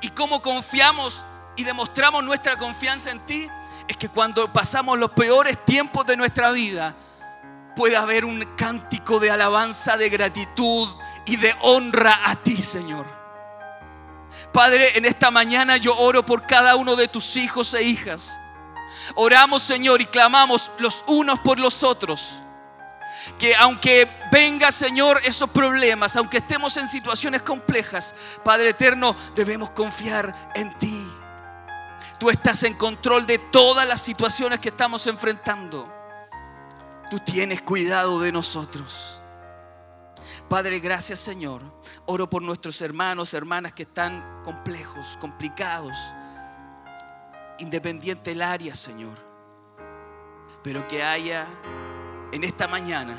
Y 0.00 0.08
como 0.10 0.40
confiamos 0.40 1.24
y 1.58 1.64
demostramos 1.64 2.22
nuestra 2.22 2.56
confianza 2.56 3.10
en 3.10 3.18
ti, 3.26 3.50
es 3.88 3.96
que 3.96 4.08
cuando 4.08 4.50
pasamos 4.52 4.96
los 4.96 5.10
peores 5.10 5.64
tiempos 5.64 6.06
de 6.06 6.16
nuestra 6.16 6.52
vida, 6.52 6.94
pueda 7.74 8.00
haber 8.00 8.24
un 8.24 8.44
cántico 8.56 9.18
de 9.18 9.32
alabanza, 9.32 9.96
de 9.96 10.08
gratitud 10.08 10.88
y 11.26 11.36
de 11.36 11.52
honra 11.62 12.30
a 12.30 12.36
ti, 12.36 12.54
Señor. 12.54 13.06
Padre, 14.52 14.96
en 14.96 15.04
esta 15.04 15.32
mañana 15.32 15.76
yo 15.78 15.96
oro 15.96 16.24
por 16.24 16.46
cada 16.46 16.76
uno 16.76 16.94
de 16.94 17.08
tus 17.08 17.36
hijos 17.36 17.74
e 17.74 17.82
hijas. 17.82 18.38
Oramos, 19.16 19.64
Señor, 19.64 20.00
y 20.00 20.06
clamamos 20.06 20.70
los 20.78 21.02
unos 21.08 21.40
por 21.40 21.58
los 21.58 21.82
otros. 21.82 22.40
Que 23.36 23.56
aunque 23.56 24.08
venga, 24.30 24.70
Señor, 24.70 25.20
esos 25.24 25.50
problemas, 25.50 26.14
aunque 26.14 26.38
estemos 26.38 26.76
en 26.76 26.86
situaciones 26.86 27.42
complejas, 27.42 28.14
Padre 28.44 28.70
eterno, 28.70 29.16
debemos 29.34 29.70
confiar 29.70 30.52
en 30.54 30.72
ti. 30.78 31.17
Tú 32.18 32.30
estás 32.30 32.64
en 32.64 32.74
control 32.74 33.26
de 33.26 33.38
todas 33.38 33.86
las 33.86 34.00
situaciones 34.00 34.58
que 34.58 34.70
estamos 34.70 35.06
enfrentando. 35.06 35.88
Tú 37.10 37.18
tienes 37.20 37.62
cuidado 37.62 38.20
de 38.20 38.32
nosotros. 38.32 39.22
Padre, 40.48 40.80
gracias 40.80 41.20
Señor. 41.20 41.62
Oro 42.06 42.28
por 42.28 42.42
nuestros 42.42 42.80
hermanos, 42.80 43.34
hermanas 43.34 43.72
que 43.72 43.82
están 43.82 44.42
complejos, 44.42 45.16
complicados, 45.20 45.96
independiente 47.58 48.32
el 48.32 48.42
área, 48.42 48.74
Señor. 48.74 49.16
Pero 50.62 50.88
que 50.88 51.02
haya 51.02 51.46
en 52.32 52.44
esta 52.44 52.66
mañana 52.66 53.16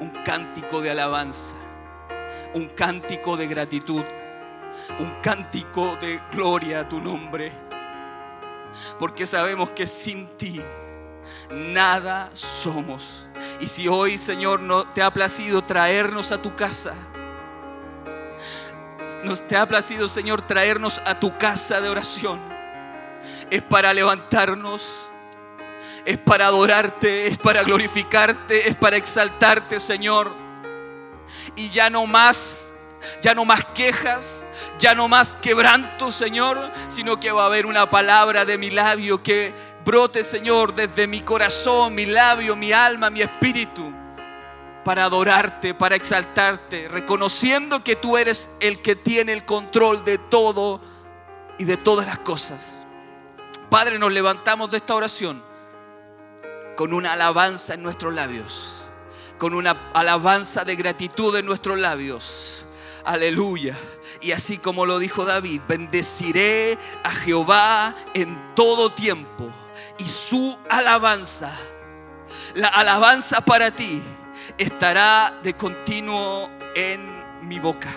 un 0.00 0.10
cántico 0.24 0.80
de 0.80 0.90
alabanza, 0.90 1.56
un 2.54 2.66
cántico 2.68 3.36
de 3.36 3.46
gratitud, 3.46 4.04
un 4.98 5.10
cántico 5.22 5.96
de 5.96 6.20
gloria 6.32 6.80
a 6.80 6.88
tu 6.88 7.00
nombre. 7.00 7.65
Porque 8.98 9.26
sabemos 9.26 9.70
que 9.70 9.86
sin 9.86 10.28
ti 10.36 10.62
nada 11.50 12.30
somos. 12.32 13.26
Y 13.60 13.68
si 13.68 13.88
hoy, 13.88 14.18
Señor, 14.18 14.60
no 14.60 14.88
te 14.88 15.02
ha 15.02 15.10
placido 15.10 15.62
traernos 15.62 16.32
a 16.32 16.40
tu 16.40 16.54
casa, 16.54 16.94
nos 19.24 19.46
te 19.46 19.56
ha 19.56 19.66
placido, 19.66 20.08
Señor, 20.08 20.42
traernos 20.42 21.02
a 21.04 21.18
tu 21.18 21.36
casa 21.36 21.80
de 21.80 21.88
oración, 21.88 22.40
es 23.50 23.62
para 23.62 23.92
levantarnos, 23.92 25.08
es 26.04 26.18
para 26.18 26.46
adorarte, 26.46 27.26
es 27.26 27.36
para 27.36 27.62
glorificarte, 27.62 28.68
es 28.68 28.76
para 28.76 28.96
exaltarte, 28.96 29.80
Señor. 29.80 30.32
Y 31.56 31.68
ya 31.70 31.90
no 31.90 32.06
más, 32.06 32.72
ya 33.20 33.34
no 33.34 33.44
más 33.44 33.64
quejas, 33.66 34.45
ya 34.78 34.94
no 34.94 35.08
más 35.08 35.36
quebranto, 35.36 36.12
Señor, 36.12 36.70
sino 36.88 37.18
que 37.20 37.32
va 37.32 37.44
a 37.44 37.46
haber 37.46 37.66
una 37.66 37.88
palabra 37.90 38.44
de 38.44 38.58
mi 38.58 38.70
labio 38.70 39.22
que 39.22 39.52
brote, 39.84 40.24
Señor, 40.24 40.74
desde 40.74 41.06
mi 41.06 41.20
corazón, 41.20 41.94
mi 41.94 42.06
labio, 42.06 42.56
mi 42.56 42.72
alma, 42.72 43.08
mi 43.10 43.22
espíritu, 43.22 43.92
para 44.84 45.04
adorarte, 45.04 45.74
para 45.74 45.96
exaltarte, 45.96 46.88
reconociendo 46.88 47.82
que 47.82 47.96
tú 47.96 48.16
eres 48.16 48.50
el 48.60 48.82
que 48.82 48.96
tiene 48.96 49.32
el 49.32 49.44
control 49.44 50.04
de 50.04 50.18
todo 50.18 50.80
y 51.58 51.64
de 51.64 51.76
todas 51.76 52.06
las 52.06 52.18
cosas. 52.18 52.86
Padre, 53.70 53.98
nos 53.98 54.12
levantamos 54.12 54.70
de 54.70 54.76
esta 54.76 54.94
oración 54.94 55.42
con 56.76 56.92
una 56.92 57.14
alabanza 57.14 57.74
en 57.74 57.82
nuestros 57.82 58.14
labios, 58.14 58.90
con 59.38 59.54
una 59.54 59.90
alabanza 59.94 60.64
de 60.64 60.76
gratitud 60.76 61.34
en 61.36 61.46
nuestros 61.46 61.78
labios. 61.78 62.66
Aleluya. 63.04 63.76
Y 64.20 64.32
así 64.32 64.58
como 64.58 64.86
lo 64.86 64.98
dijo 64.98 65.24
David, 65.24 65.60
bendeciré 65.68 66.78
a 67.04 67.10
Jehová 67.10 67.94
en 68.14 68.54
todo 68.54 68.92
tiempo 68.92 69.52
y 69.98 70.04
su 70.04 70.58
alabanza, 70.68 71.52
la 72.54 72.68
alabanza 72.68 73.40
para 73.40 73.70
ti, 73.70 74.00
estará 74.58 75.32
de 75.42 75.54
continuo 75.54 76.50
en 76.74 77.48
mi 77.48 77.58
boca. 77.58 77.94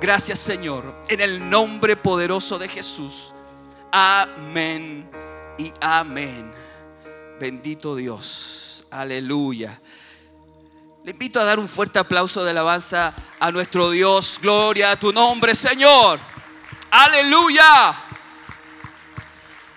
Gracias 0.00 0.38
Señor, 0.38 0.94
en 1.08 1.20
el 1.20 1.50
nombre 1.50 1.96
poderoso 1.96 2.58
de 2.58 2.68
Jesús. 2.68 3.32
Amén 3.90 5.10
y 5.58 5.72
amén. 5.80 6.52
Bendito 7.40 7.96
Dios. 7.96 8.84
Aleluya. 8.90 9.80
Le 11.08 11.12
invito 11.12 11.40
a 11.40 11.44
dar 11.44 11.58
un 11.58 11.70
fuerte 11.70 11.98
aplauso 11.98 12.44
de 12.44 12.50
alabanza 12.50 13.14
a 13.40 13.50
nuestro 13.50 13.90
Dios. 13.90 14.38
Gloria 14.42 14.90
a 14.90 14.96
tu 14.96 15.10
nombre, 15.10 15.54
Señor. 15.54 16.20
Aleluya. 16.90 17.94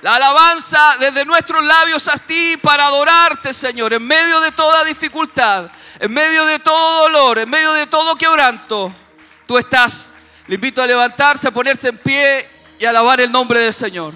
La 0.02 0.16
alabanza 0.16 0.98
desde 1.00 1.24
nuestros 1.24 1.64
labios 1.64 2.06
a 2.10 2.18
ti 2.18 2.58
para 2.62 2.86
adorarte, 2.86 3.54
Señor, 3.54 3.94
en 3.94 4.06
medio 4.06 4.42
de 4.42 4.52
toda 4.52 4.84
dificultad, 4.84 5.72
en 6.02 6.12
medio 6.12 6.44
de 6.44 6.60
todo 6.60 7.04
dolor, 7.04 7.40
en 7.40 7.50
medio 7.50 7.72
de 7.72 7.88
todo 7.88 8.18
quebranto. 8.18 8.94
Tú 9.48 9.58
estás. 9.58 10.12
Le 10.48 10.56
invito 10.56 10.82
a 10.82 10.86
levantarse, 10.86 11.48
a 11.48 11.52
ponerse 11.52 11.88
en 11.88 11.98
pie 11.98 12.46
y 12.78 12.84
a 12.84 12.90
alabar 12.90 13.22
el 13.22 13.32
nombre 13.32 13.62
del 13.62 13.74
Señor. 13.74 14.14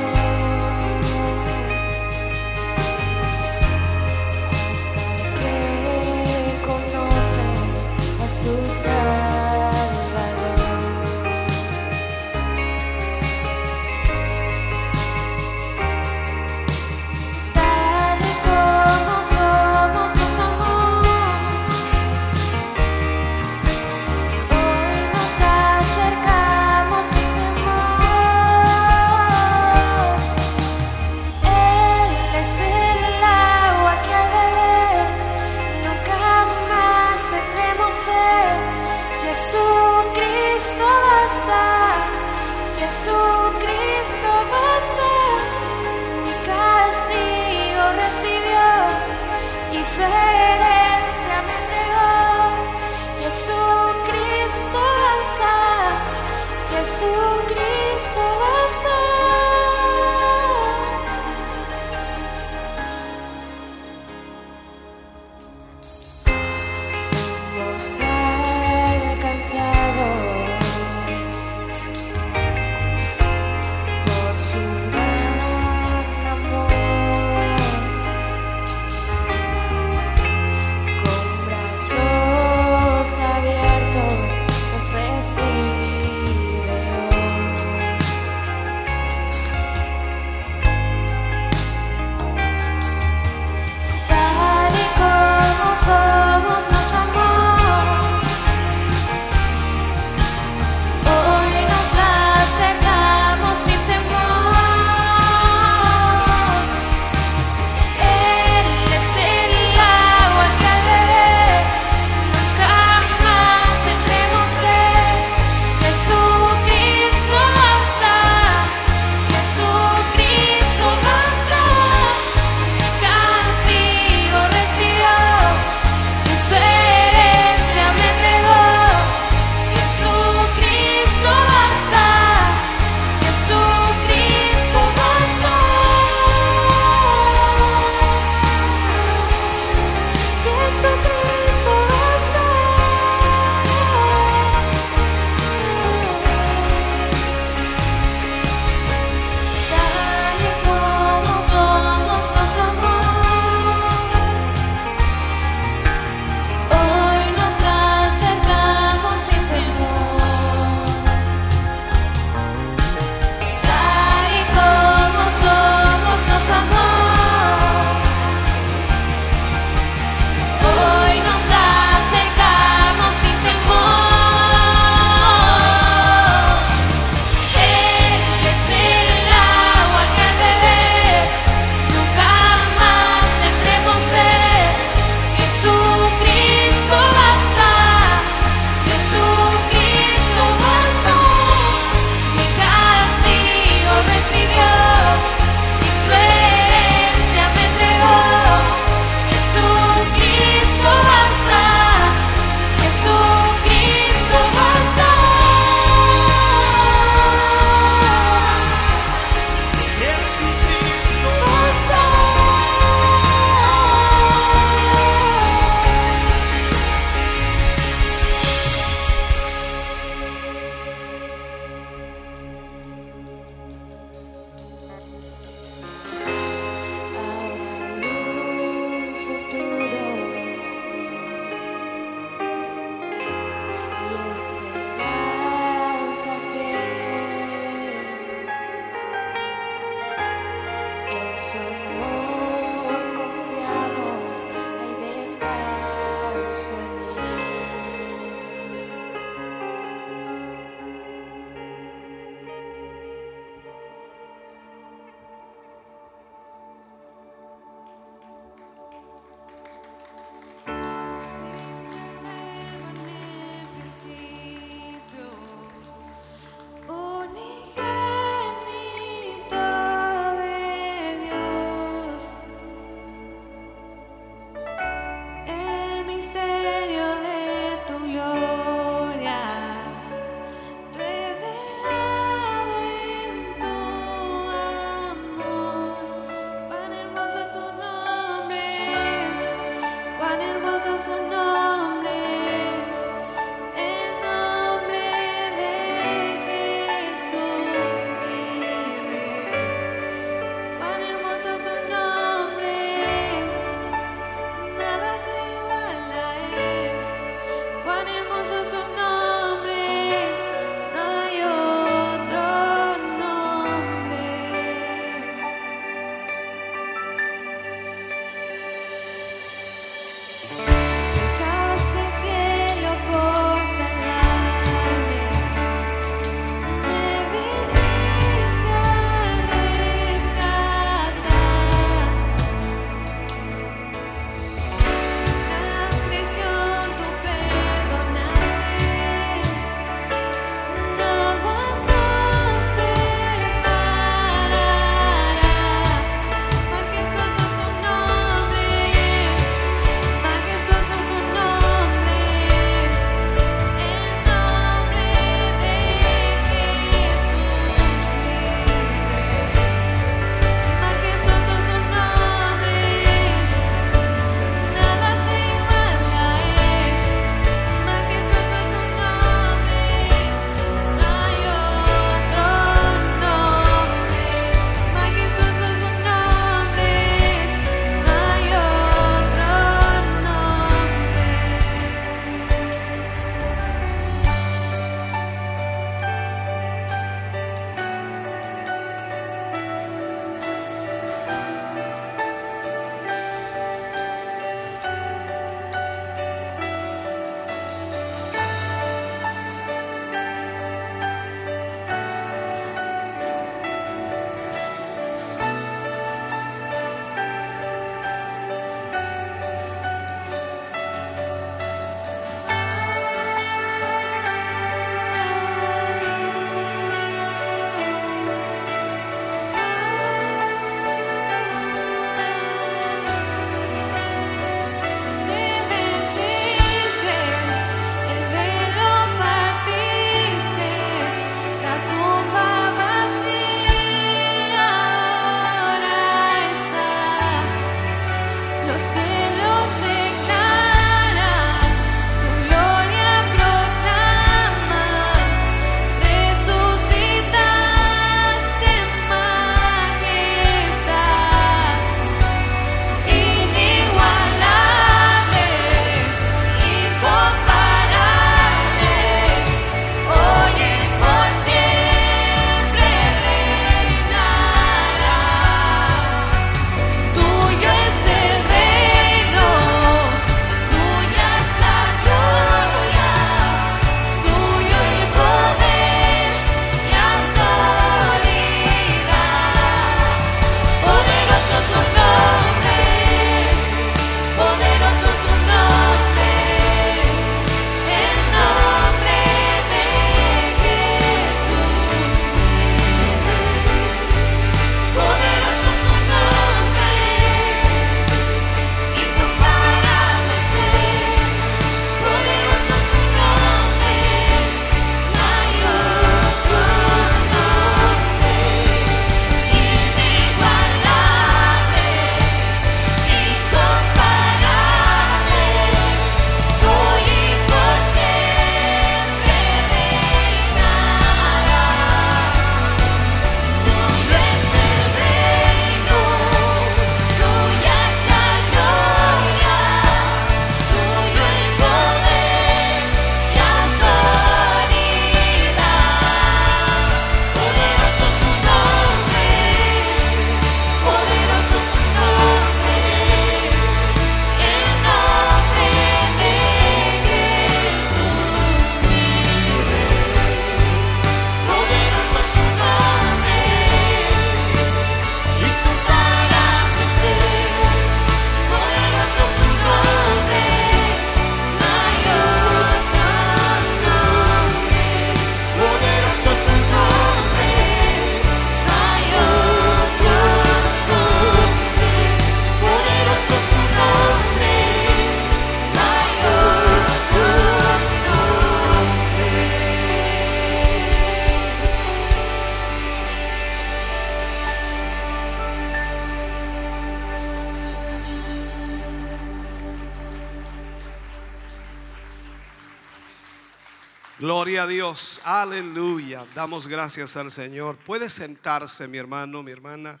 Dios, 594.66 595.20
aleluya. 595.24 596.26
Damos 596.34 596.68
gracias 596.68 597.16
al 597.16 597.30
Señor. 597.30 597.76
Puede 597.76 598.08
sentarse 598.08 598.88
mi 598.88 598.98
hermano, 598.98 599.42
mi 599.42 599.52
hermana. 599.52 600.00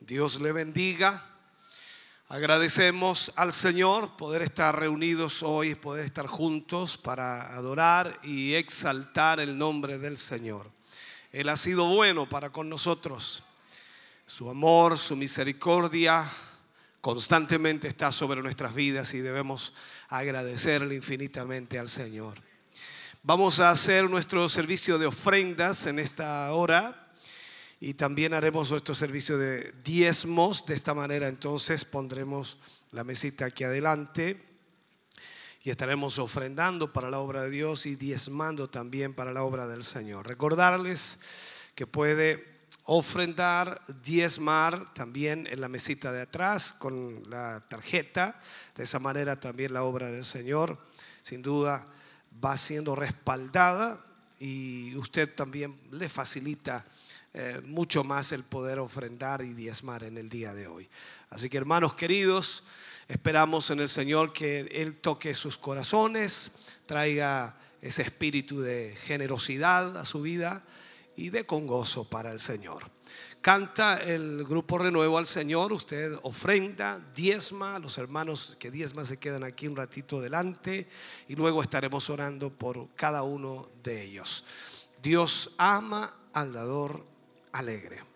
Dios 0.00 0.40
le 0.40 0.52
bendiga. 0.52 1.22
Agradecemos 2.28 3.32
al 3.36 3.52
Señor 3.52 4.16
poder 4.16 4.42
estar 4.42 4.78
reunidos 4.78 5.42
hoy, 5.42 5.74
poder 5.74 6.04
estar 6.04 6.26
juntos 6.26 6.96
para 6.96 7.54
adorar 7.54 8.18
y 8.22 8.54
exaltar 8.54 9.40
el 9.40 9.56
nombre 9.56 9.98
del 9.98 10.16
Señor. 10.16 10.70
Él 11.32 11.48
ha 11.48 11.56
sido 11.56 11.86
bueno 11.86 12.28
para 12.28 12.50
con 12.50 12.68
nosotros. 12.68 13.42
Su 14.26 14.50
amor, 14.50 14.98
su 14.98 15.16
misericordia 15.16 16.28
constantemente 17.00 17.86
está 17.88 18.10
sobre 18.10 18.42
nuestras 18.42 18.74
vidas 18.74 19.14
y 19.14 19.20
debemos 19.20 19.74
agradecerle 20.08 20.94
infinitamente 20.96 21.78
al 21.78 21.88
Señor. 21.88 22.45
Vamos 23.28 23.58
a 23.58 23.70
hacer 23.70 24.08
nuestro 24.08 24.48
servicio 24.48 24.98
de 24.98 25.06
ofrendas 25.06 25.86
en 25.86 25.98
esta 25.98 26.52
hora 26.52 27.10
y 27.80 27.94
también 27.94 28.34
haremos 28.34 28.70
nuestro 28.70 28.94
servicio 28.94 29.36
de 29.36 29.72
diezmos. 29.82 30.64
De 30.64 30.74
esta 30.74 30.94
manera 30.94 31.26
entonces 31.26 31.84
pondremos 31.84 32.58
la 32.92 33.02
mesita 33.02 33.46
aquí 33.46 33.64
adelante 33.64 34.40
y 35.64 35.70
estaremos 35.70 36.20
ofrendando 36.20 36.92
para 36.92 37.10
la 37.10 37.18
obra 37.18 37.42
de 37.42 37.50
Dios 37.50 37.86
y 37.86 37.96
diezmando 37.96 38.70
también 38.70 39.12
para 39.12 39.32
la 39.32 39.42
obra 39.42 39.66
del 39.66 39.82
Señor. 39.82 40.28
Recordarles 40.28 41.18
que 41.74 41.88
puede 41.88 42.46
ofrendar, 42.84 43.80
diezmar 44.04 44.94
también 44.94 45.48
en 45.50 45.60
la 45.60 45.68
mesita 45.68 46.12
de 46.12 46.22
atrás 46.22 46.74
con 46.74 47.28
la 47.28 47.58
tarjeta. 47.68 48.40
De 48.76 48.84
esa 48.84 49.00
manera 49.00 49.40
también 49.40 49.74
la 49.74 49.82
obra 49.82 50.12
del 50.12 50.24
Señor, 50.24 50.78
sin 51.22 51.42
duda, 51.42 51.88
va 52.44 52.56
siendo 52.56 52.94
respaldada 52.94 54.04
y 54.38 54.94
usted 54.96 55.34
también 55.34 55.78
le 55.90 56.08
facilita 56.08 56.84
eh, 57.34 57.60
mucho 57.64 58.04
más 58.04 58.32
el 58.32 58.44
poder 58.44 58.78
ofrendar 58.78 59.42
y 59.42 59.52
diezmar 59.52 60.04
en 60.04 60.18
el 60.18 60.28
día 60.28 60.54
de 60.54 60.66
hoy. 60.66 60.88
Así 61.30 61.48
que 61.48 61.58
hermanos 61.58 61.94
queridos, 61.94 62.64
esperamos 63.08 63.70
en 63.70 63.80
el 63.80 63.88
Señor 63.88 64.32
que 64.32 64.60
Él 64.60 64.96
toque 64.96 65.34
sus 65.34 65.56
corazones, 65.56 66.52
traiga 66.86 67.58
ese 67.82 68.02
espíritu 68.02 68.60
de 68.60 68.96
generosidad 68.96 69.96
a 69.96 70.04
su 70.04 70.22
vida 70.22 70.64
y 71.14 71.30
de 71.30 71.44
con 71.44 71.66
gozo 71.66 72.08
para 72.08 72.32
el 72.32 72.40
Señor. 72.40 72.95
Canta 73.46 74.02
el 74.02 74.42
grupo 74.42 74.76
Renuevo 74.76 75.18
al 75.18 75.24
Señor, 75.24 75.72
usted 75.72 76.18
ofrenda, 76.22 77.00
diezma, 77.14 77.78
los 77.78 77.96
hermanos 77.96 78.56
que 78.58 78.72
diezma 78.72 79.04
se 79.04 79.18
quedan 79.18 79.44
aquí 79.44 79.68
un 79.68 79.76
ratito 79.76 80.20
delante 80.20 80.88
y 81.28 81.36
luego 81.36 81.62
estaremos 81.62 82.10
orando 82.10 82.50
por 82.50 82.88
cada 82.96 83.22
uno 83.22 83.68
de 83.84 84.02
ellos. 84.02 84.44
Dios 85.00 85.52
ama 85.58 86.12
al 86.32 86.52
dador 86.54 87.04
alegre. 87.52 88.15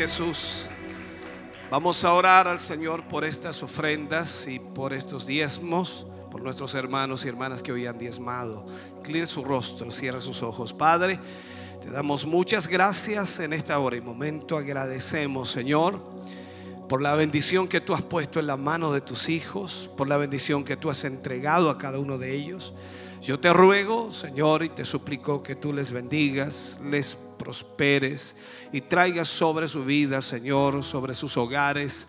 Jesús. 0.00 0.66
Vamos 1.70 2.02
a 2.06 2.14
orar 2.14 2.48
al 2.48 2.58
Señor 2.58 3.06
por 3.06 3.22
estas 3.22 3.62
ofrendas 3.62 4.46
y 4.48 4.58
por 4.58 4.94
estos 4.94 5.26
diezmos, 5.26 6.06
por 6.30 6.40
nuestros 6.40 6.74
hermanos 6.74 7.22
y 7.22 7.28
hermanas 7.28 7.62
que 7.62 7.70
hoy 7.70 7.84
han 7.84 7.98
diezmado. 7.98 8.64
Incline 8.96 9.26
su 9.26 9.44
rostro, 9.44 9.90
cierre 9.90 10.22
sus 10.22 10.42
ojos. 10.42 10.72
Padre, 10.72 11.20
Te 11.82 11.90
damos 11.90 12.24
muchas 12.24 12.66
gracias 12.66 13.40
en 13.40 13.52
esta 13.52 13.78
hora 13.78 13.94
y 13.94 14.00
momento. 14.00 14.56
Agradecemos, 14.56 15.50
Señor, 15.50 16.00
por 16.88 17.02
la 17.02 17.14
bendición 17.14 17.68
que 17.68 17.82
tú 17.82 17.92
has 17.92 18.00
puesto 18.00 18.40
en 18.40 18.46
la 18.46 18.56
mano 18.56 18.92
de 18.92 19.02
tus 19.02 19.28
hijos, 19.28 19.90
por 19.98 20.08
la 20.08 20.16
bendición 20.16 20.64
que 20.64 20.78
tú 20.78 20.88
has 20.88 21.04
entregado 21.04 21.68
a 21.68 21.76
cada 21.76 21.98
uno 21.98 22.16
de 22.16 22.34
ellos. 22.34 22.72
Yo 23.20 23.38
te 23.38 23.52
ruego, 23.52 24.10
Señor, 24.12 24.62
y 24.62 24.70
te 24.70 24.86
suplico 24.86 25.42
que 25.42 25.56
tú 25.56 25.74
les 25.74 25.92
bendigas, 25.92 26.80
les 26.82 27.18
prosperes 27.40 28.36
y 28.70 28.82
traigas 28.82 29.28
sobre 29.28 29.66
su 29.66 29.84
vida, 29.84 30.20
Señor, 30.20 30.84
sobre 30.84 31.14
sus 31.14 31.38
hogares, 31.38 32.06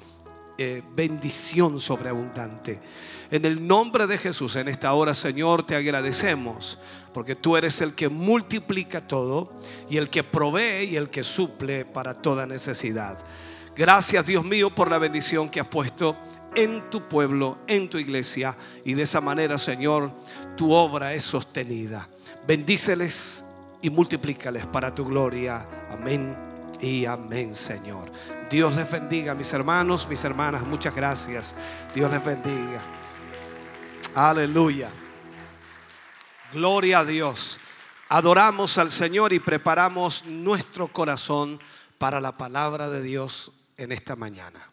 eh, 0.57 0.83
bendición 0.93 1.79
sobreabundante. 1.79 2.81
En 3.31 3.45
el 3.45 3.65
nombre 3.65 4.07
de 4.07 4.17
Jesús, 4.17 4.57
en 4.57 4.67
esta 4.67 4.91
hora, 4.93 5.13
Señor, 5.13 5.65
te 5.65 5.77
agradecemos 5.77 6.77
porque 7.13 7.35
tú 7.35 7.55
eres 7.55 7.79
el 7.79 7.93
que 7.93 8.09
multiplica 8.09 9.07
todo 9.07 9.53
y 9.89 9.97
el 9.97 10.09
que 10.09 10.23
provee 10.23 10.83
y 10.83 10.97
el 10.97 11.09
que 11.09 11.23
suple 11.23 11.85
para 11.85 12.13
toda 12.13 12.45
necesidad. 12.45 13.17
Gracias, 13.73 14.25
Dios 14.25 14.43
mío, 14.43 14.75
por 14.75 14.91
la 14.91 14.97
bendición 14.97 15.49
que 15.49 15.61
has 15.61 15.67
puesto 15.67 16.17
en 16.55 16.89
tu 16.89 17.07
pueblo, 17.07 17.59
en 17.67 17.89
tu 17.89 17.97
iglesia. 17.97 18.57
Y 18.83 18.95
de 18.95 19.03
esa 19.03 19.21
manera, 19.21 19.57
Señor, 19.57 20.11
tu 20.57 20.73
obra 20.73 21.13
es 21.13 21.23
sostenida. 21.23 22.09
Bendíceles 22.45 23.45
y 23.81 23.89
multiplícales 23.89 24.65
para 24.65 24.93
tu 24.93 25.05
gloria. 25.05 25.67
Amén 25.89 26.35
y 26.79 27.05
amén, 27.05 27.55
Señor. 27.55 28.11
Dios 28.49 28.75
les 28.75 28.89
bendiga, 28.91 29.35
mis 29.35 29.51
hermanos, 29.53 30.07
mis 30.07 30.23
hermanas. 30.23 30.65
Muchas 30.65 30.95
gracias. 30.95 31.55
Dios 31.93 32.11
les 32.11 32.23
bendiga. 32.23 32.81
Aleluya. 34.15 34.89
Gloria 36.53 36.99
a 36.99 37.05
Dios. 37.05 37.59
Adoramos 38.09 38.77
al 38.77 38.91
Señor 38.91 39.31
y 39.31 39.39
preparamos 39.39 40.25
nuestro 40.25 40.89
corazón 40.89 41.61
para 41.97 42.19
la 42.19 42.35
palabra 42.35 42.89
de 42.89 43.01
Dios 43.01 43.53
en 43.77 43.91
esta 43.91 44.15
mañana. 44.15 44.70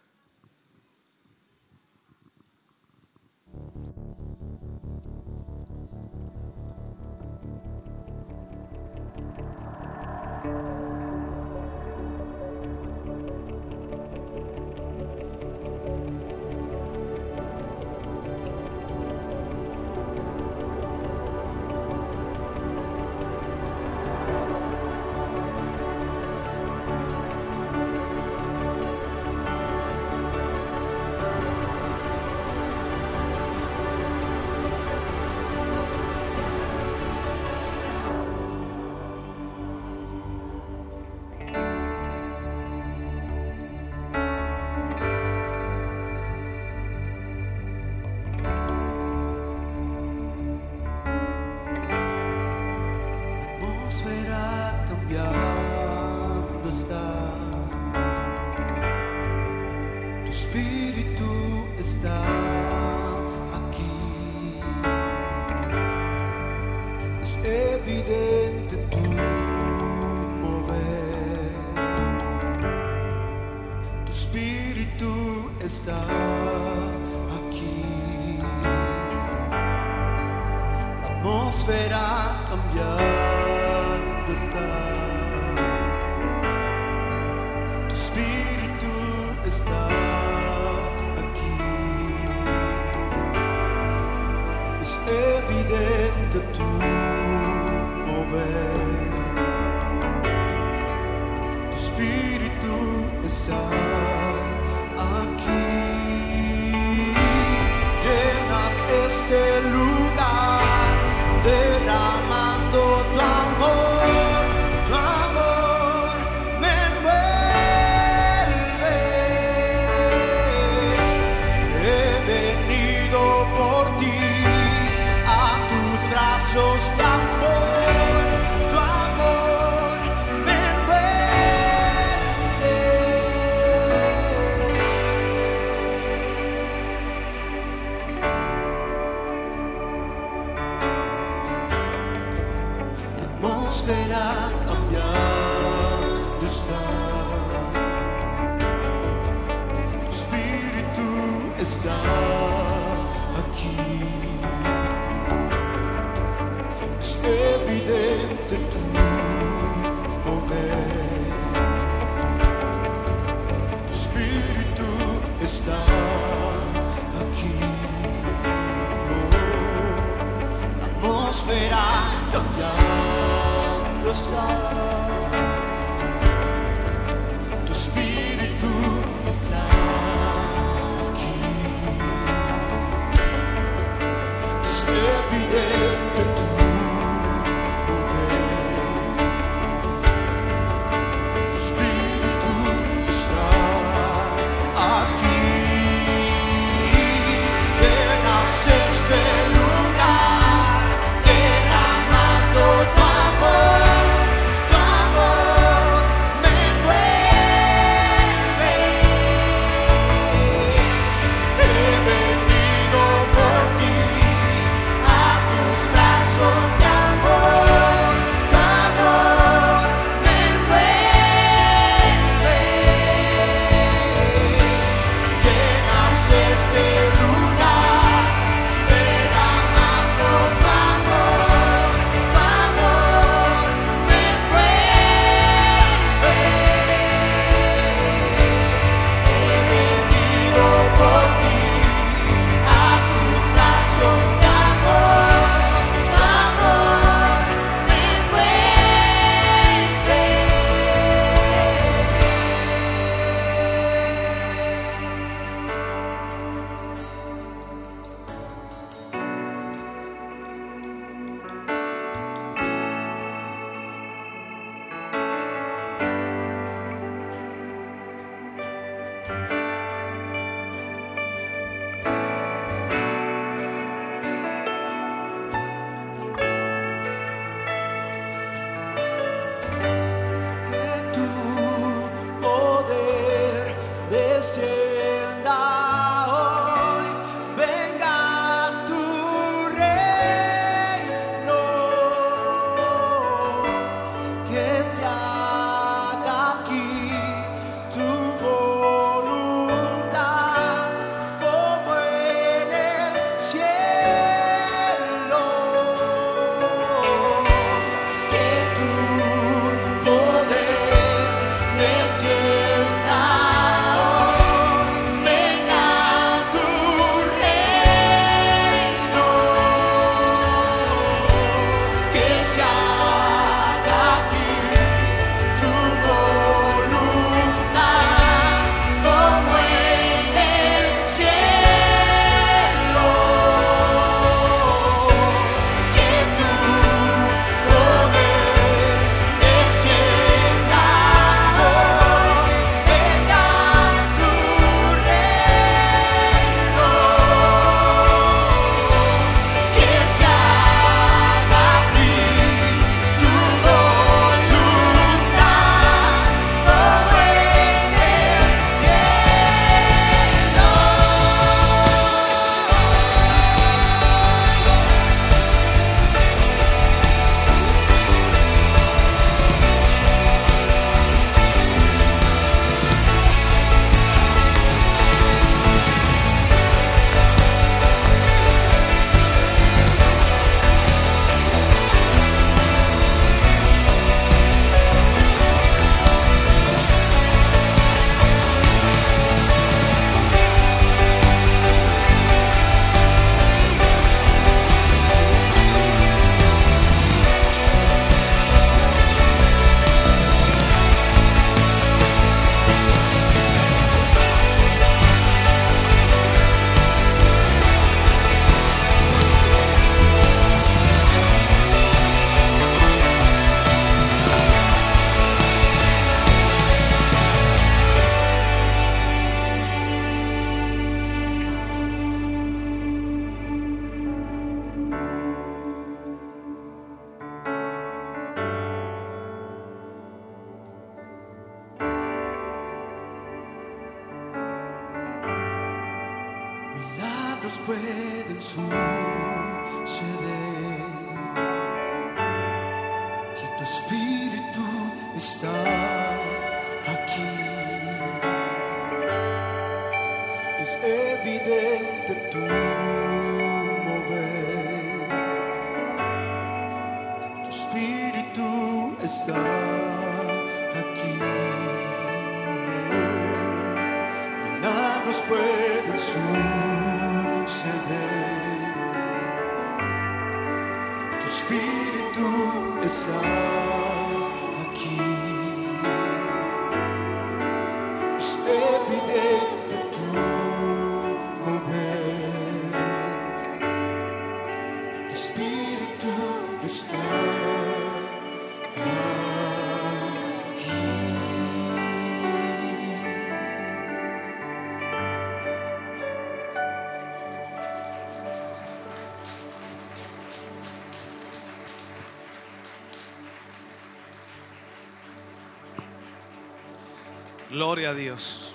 Gloria 507.58 507.90
a 507.90 507.94
Dios. 507.94 508.52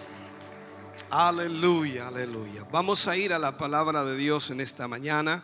Aleluya, 1.10 2.08
aleluya. 2.08 2.64
Vamos 2.72 3.06
a 3.10 3.18
ir 3.18 3.34
a 3.34 3.38
la 3.38 3.58
palabra 3.58 4.06
de 4.06 4.16
Dios 4.16 4.49
en 4.49 4.62
esta 4.62 4.88
mañana. 4.88 5.43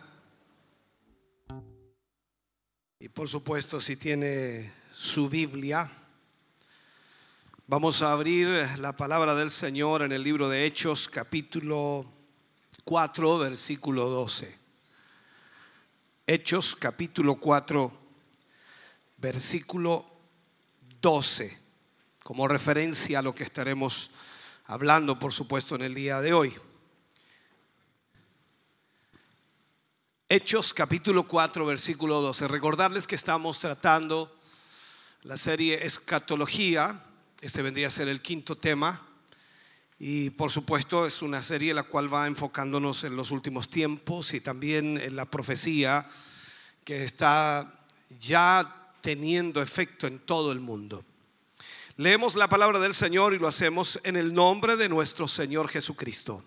Y 2.98 3.10
por 3.10 3.28
supuesto, 3.28 3.78
si 3.78 3.96
tiene 3.96 4.72
su 4.94 5.28
Biblia, 5.28 5.92
vamos 7.66 8.00
a 8.00 8.12
abrir 8.12 8.66
la 8.78 8.96
palabra 8.96 9.34
del 9.34 9.50
Señor 9.50 10.00
en 10.00 10.12
el 10.12 10.22
libro 10.22 10.48
de 10.48 10.64
Hechos, 10.64 11.06
capítulo 11.06 12.10
4, 12.84 13.38
versículo 13.40 14.08
12. 14.08 14.58
Hechos, 16.26 16.76
capítulo 16.76 17.34
4, 17.34 17.92
versículo 19.18 20.06
12 21.02 21.59
como 22.30 22.46
referencia 22.46 23.18
a 23.18 23.22
lo 23.22 23.34
que 23.34 23.42
estaremos 23.42 24.12
hablando, 24.66 25.18
por 25.18 25.32
supuesto, 25.32 25.74
en 25.74 25.82
el 25.82 25.94
día 25.94 26.20
de 26.20 26.32
hoy. 26.32 26.54
Hechos 30.28 30.72
capítulo 30.72 31.26
4, 31.26 31.66
versículo 31.66 32.20
12. 32.20 32.46
Recordarles 32.46 33.08
que 33.08 33.16
estamos 33.16 33.58
tratando 33.58 34.32
la 35.22 35.36
serie 35.36 35.84
Escatología. 35.84 37.04
Este 37.40 37.62
vendría 37.62 37.88
a 37.88 37.90
ser 37.90 38.06
el 38.06 38.22
quinto 38.22 38.56
tema. 38.56 39.04
Y 39.98 40.30
por 40.30 40.52
supuesto 40.52 41.06
es 41.06 41.22
una 41.22 41.42
serie 41.42 41.74
la 41.74 41.82
cual 41.82 42.14
va 42.14 42.28
enfocándonos 42.28 43.02
en 43.02 43.16
los 43.16 43.32
últimos 43.32 43.68
tiempos 43.68 44.34
y 44.34 44.40
también 44.40 45.00
en 45.02 45.16
la 45.16 45.24
profecía 45.24 46.06
que 46.84 47.02
está 47.02 47.74
ya 48.20 48.92
teniendo 49.00 49.60
efecto 49.60 50.06
en 50.06 50.20
todo 50.20 50.52
el 50.52 50.60
mundo. 50.60 51.04
Leemos 51.96 52.36
la 52.36 52.48
palabra 52.48 52.78
del 52.78 52.94
Señor 52.94 53.34
y 53.34 53.38
lo 53.38 53.48
hacemos 53.48 54.00
en 54.04 54.16
el 54.16 54.32
nombre 54.32 54.76
de 54.76 54.88
nuestro 54.88 55.28
Señor 55.28 55.68
Jesucristo. 55.68 56.44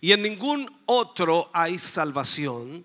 Y 0.00 0.12
en 0.12 0.22
ningún 0.22 0.70
otro 0.86 1.50
hay 1.52 1.78
salvación, 1.78 2.84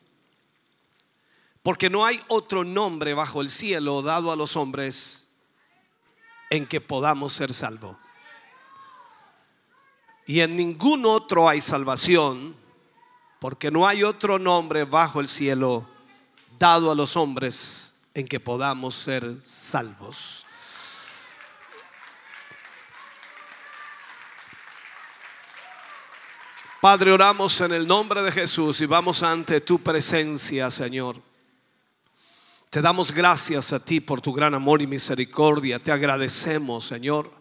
porque 1.61 1.89
no 1.89 2.05
hay 2.05 2.21
otro 2.27 2.63
nombre 2.63 3.13
bajo 3.13 3.41
el 3.41 3.49
cielo 3.49 4.01
dado 4.01 4.31
a 4.31 4.35
los 4.35 4.55
hombres 4.55 5.29
en 6.49 6.67
que 6.67 6.81
podamos 6.81 7.33
ser 7.33 7.53
salvos. 7.53 7.97
Y 10.25 10.41
en 10.41 10.55
ningún 10.55 11.05
otro 11.05 11.49
hay 11.49 11.61
salvación, 11.61 12.55
porque 13.39 13.71
no 13.71 13.87
hay 13.87 14.03
otro 14.03 14.39
nombre 14.39 14.85
bajo 14.85 15.19
el 15.19 15.27
cielo 15.27 15.87
dado 16.57 16.91
a 16.91 16.95
los 16.95 17.17
hombres 17.17 17.93
en 18.13 18.27
que 18.27 18.39
podamos 18.39 18.95
ser 18.95 19.41
salvos. 19.41 20.42
Padre, 26.83 27.13
oramos 27.13 27.61
en 27.61 27.71
el 27.71 27.87
nombre 27.87 28.21
de 28.23 28.29
Jesús 28.29 28.81
y 28.81 28.85
vamos 28.85 29.23
ante 29.23 29.61
tu 29.61 29.81
presencia, 29.81 30.69
Señor. 30.69 31.15
Te 32.69 32.81
damos 32.81 33.13
gracias 33.13 33.71
a 33.71 33.79
ti 33.79 34.01
por 34.01 34.19
tu 34.19 34.33
gran 34.33 34.53
amor 34.53 34.81
y 34.81 34.87
misericordia. 34.87 35.79
Te 35.79 35.93
agradecemos, 35.93 36.85
Señor, 36.85 37.31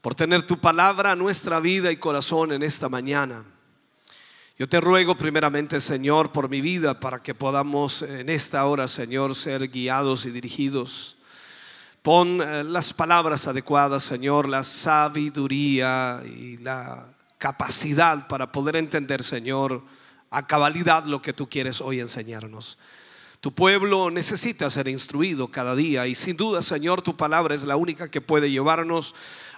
por 0.00 0.16
tener 0.16 0.44
tu 0.44 0.58
palabra 0.58 1.14
nuestra 1.14 1.60
vida 1.60 1.92
y 1.92 1.96
corazón 1.96 2.50
en 2.50 2.64
esta 2.64 2.88
mañana. 2.88 3.44
Yo 4.58 4.68
te 4.68 4.80
ruego 4.80 5.16
primeramente, 5.16 5.80
Señor, 5.80 6.32
por 6.32 6.48
mi 6.48 6.60
vida, 6.60 6.98
para 6.98 7.20
que 7.20 7.36
podamos 7.36 8.02
en 8.02 8.28
esta 8.28 8.64
hora, 8.64 8.88
Señor, 8.88 9.36
ser 9.36 9.68
guiados 9.68 10.26
y 10.26 10.32
dirigidos. 10.32 11.18
Pon 12.02 12.42
eh, 12.42 12.64
las 12.64 12.92
palabras 12.92 13.46
adecuadas, 13.46 14.02
Señor, 14.02 14.48
la 14.48 14.64
sabiduría 14.64 16.20
y 16.26 16.56
la 16.56 17.14
capacidad 17.40 18.28
para 18.28 18.52
poder 18.52 18.76
entender, 18.76 19.22
Señor, 19.24 19.82
a 20.30 20.46
cabalidad 20.46 21.06
lo 21.06 21.20
que 21.22 21.32
tú 21.32 21.48
quieres 21.48 21.80
hoy 21.80 21.98
enseñarnos. 21.98 22.78
Tu 23.40 23.52
pueblo 23.52 24.10
necesita 24.10 24.68
ser 24.68 24.86
instruido 24.86 25.48
cada 25.48 25.74
día 25.74 26.06
y 26.06 26.14
sin 26.14 26.36
duda, 26.36 26.60
Señor, 26.60 27.00
tu 27.00 27.16
palabra 27.16 27.54
es 27.54 27.64
la 27.64 27.76
única 27.76 28.10
que 28.10 28.20
puede 28.20 28.50
llevarnos 28.50 29.14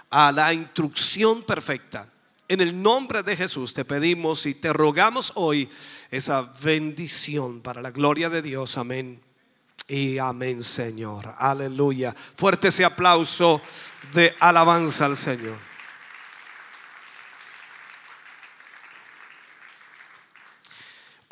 a 0.09 0.31
la 0.31 0.53
instrucción 0.53 1.43
perfecta. 1.43 2.07
En 2.47 2.61
el 2.61 2.81
nombre 2.81 3.21
de 3.21 3.35
Jesús 3.35 3.73
te 3.73 3.83
pedimos 3.83 4.45
y 4.45 4.53
te 4.53 4.71
rogamos 4.71 5.33
hoy 5.35 5.69
esa 6.09 6.49
bendición 6.63 7.59
para 7.59 7.81
la 7.81 7.91
gloria 7.91 8.29
de 8.29 8.41
Dios. 8.41 8.77
Amén. 8.77 9.19
Y 9.89 10.17
amén, 10.19 10.63
Señor. 10.63 11.33
Aleluya. 11.37 12.15
Fuerte 12.35 12.69
ese 12.69 12.85
aplauso 12.85 13.61
de 14.13 14.33
alabanza 14.39 15.05
al 15.05 15.17
Señor. 15.17 15.72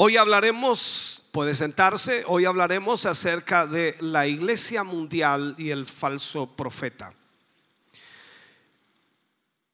Hoy 0.03 0.17
hablaremos, 0.17 1.25
puede 1.31 1.53
sentarse, 1.53 2.23
hoy 2.25 2.45
hablaremos 2.45 3.05
acerca 3.05 3.67
de 3.67 3.95
la 3.99 4.25
iglesia 4.25 4.83
mundial 4.83 5.53
y 5.59 5.69
el 5.69 5.85
falso 5.85 6.47
profeta. 6.55 7.13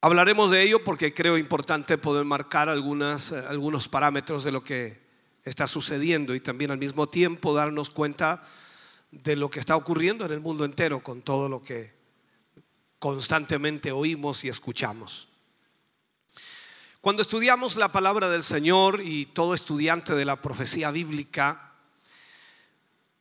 Hablaremos 0.02 0.52
de 0.52 0.64
ello 0.64 0.84
porque 0.84 1.14
creo 1.14 1.38
importante 1.38 1.98
poder 1.98 2.26
marcar 2.26 2.68
algunas, 2.68 3.32
eh, 3.32 3.42
algunos 3.48 3.88
parámetros 3.88 4.44
de 4.44 4.52
lo 4.52 4.62
que 4.62 5.00
está 5.46 5.66
sucediendo 5.66 6.36
y 6.36 6.42
también 6.42 6.72
al 6.72 6.78
mismo 6.78 7.08
tiempo 7.08 7.54
darnos 7.54 7.90
cuenta 7.90 8.44
de 9.12 9.38
lo 9.38 9.50
que 9.50 9.62
está 9.62 9.78
ocurriendo 9.78 10.26
en 10.26 10.34
el 10.34 10.42
mundo 10.42 10.66
entero 10.66 11.02
con 11.02 11.22
todo 11.22 11.48
lo 11.48 11.64
que 11.64 11.94
constantemente 13.00 13.94
oímos 13.94 14.44
y 14.44 14.50
escuchamos. 14.50 15.30
Cuando 17.08 17.22
estudiamos 17.22 17.78
la 17.78 17.89
palabra 17.89 18.28
del 18.28 18.43
Señor 18.43 18.99
y 19.01 19.28
todo 19.28 19.53
estudiante 19.53 20.14
de 20.14 20.26
la 20.26 20.41
profecía 20.41 20.91
bíblica, 20.91 21.72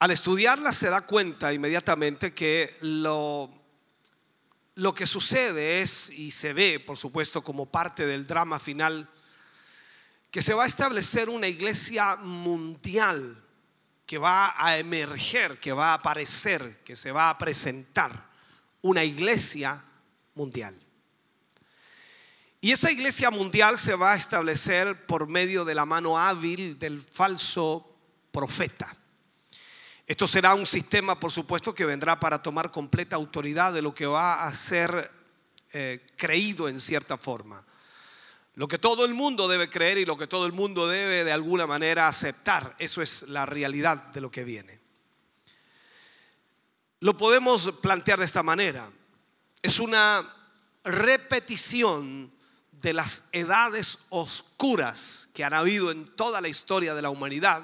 al 0.00 0.10
estudiarla 0.10 0.72
se 0.72 0.90
da 0.90 1.02
cuenta 1.02 1.52
inmediatamente 1.52 2.34
que 2.34 2.76
lo, 2.80 3.48
lo 4.74 4.92
que 4.92 5.06
sucede 5.06 5.82
es, 5.82 6.10
y 6.10 6.32
se 6.32 6.52
ve 6.52 6.80
por 6.80 6.96
supuesto 6.96 7.44
como 7.44 7.66
parte 7.66 8.08
del 8.08 8.26
drama 8.26 8.58
final, 8.58 9.08
que 10.32 10.42
se 10.42 10.52
va 10.52 10.64
a 10.64 10.66
establecer 10.66 11.28
una 11.28 11.46
iglesia 11.46 12.16
mundial 12.16 13.40
que 14.04 14.18
va 14.18 14.52
a 14.56 14.78
emerger, 14.78 15.60
que 15.60 15.70
va 15.70 15.90
a 15.90 15.94
aparecer, 15.94 16.82
que 16.82 16.96
se 16.96 17.12
va 17.12 17.30
a 17.30 17.38
presentar, 17.38 18.30
una 18.82 19.04
iglesia 19.04 19.84
mundial. 20.34 20.85
Y 22.66 22.72
esa 22.72 22.90
iglesia 22.90 23.30
mundial 23.30 23.78
se 23.78 23.94
va 23.94 24.14
a 24.14 24.16
establecer 24.16 25.06
por 25.06 25.28
medio 25.28 25.64
de 25.64 25.72
la 25.72 25.86
mano 25.86 26.18
hábil 26.18 26.76
del 26.80 27.00
falso 27.00 27.96
profeta. 28.32 28.92
Esto 30.04 30.26
será 30.26 30.52
un 30.52 30.66
sistema, 30.66 31.20
por 31.20 31.30
supuesto, 31.30 31.72
que 31.72 31.84
vendrá 31.84 32.18
para 32.18 32.42
tomar 32.42 32.72
completa 32.72 33.14
autoridad 33.14 33.72
de 33.72 33.82
lo 33.82 33.94
que 33.94 34.06
va 34.06 34.44
a 34.44 34.52
ser 34.52 35.08
eh, 35.74 36.04
creído 36.16 36.68
en 36.68 36.80
cierta 36.80 37.16
forma. 37.16 37.64
lo 38.54 38.66
que 38.66 38.78
todo 38.78 39.04
el 39.04 39.14
mundo 39.14 39.46
debe 39.46 39.70
creer 39.70 39.98
y 39.98 40.04
lo 40.04 40.18
que 40.18 40.26
todo 40.26 40.44
el 40.44 40.52
mundo 40.52 40.88
debe 40.88 41.22
de 41.22 41.30
alguna 41.30 41.68
manera 41.68 42.08
aceptar. 42.08 42.74
Eso 42.80 43.00
es 43.00 43.28
la 43.28 43.46
realidad 43.46 44.08
de 44.08 44.20
lo 44.20 44.32
que 44.32 44.42
viene. 44.42 44.80
Lo 46.98 47.16
podemos 47.16 47.70
plantear 47.80 48.18
de 48.18 48.24
esta 48.24 48.42
manera. 48.42 48.90
Es 49.62 49.78
una 49.78 50.34
repetición 50.82 52.34
de 52.86 52.92
las 52.92 53.24
edades 53.32 53.98
oscuras 54.10 55.28
que 55.34 55.42
han 55.42 55.52
habido 55.52 55.90
en 55.90 56.14
toda 56.14 56.40
la 56.40 56.46
historia 56.46 56.94
de 56.94 57.02
la 57.02 57.10
humanidad, 57.10 57.60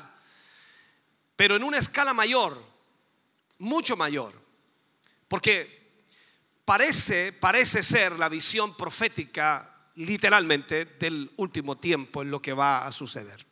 pero 1.37 1.55
en 1.55 1.63
una 1.63 1.79
escala 1.79 2.13
mayor, 2.13 2.61
mucho 3.59 3.97
mayor, 3.97 4.35
porque 5.29 6.03
parece, 6.65 7.33
parece 7.33 7.85
ser 7.85 8.19
la 8.19 8.29
visión 8.29 8.77
profética 8.77 9.93
literalmente 9.95 10.87
del 10.99 11.31
último 11.37 11.79
tiempo 11.79 12.23
en 12.23 12.33
lo 12.33 12.43
que 12.43 12.53
va 12.53 12.85
a 12.85 12.91
suceder. 12.91 13.47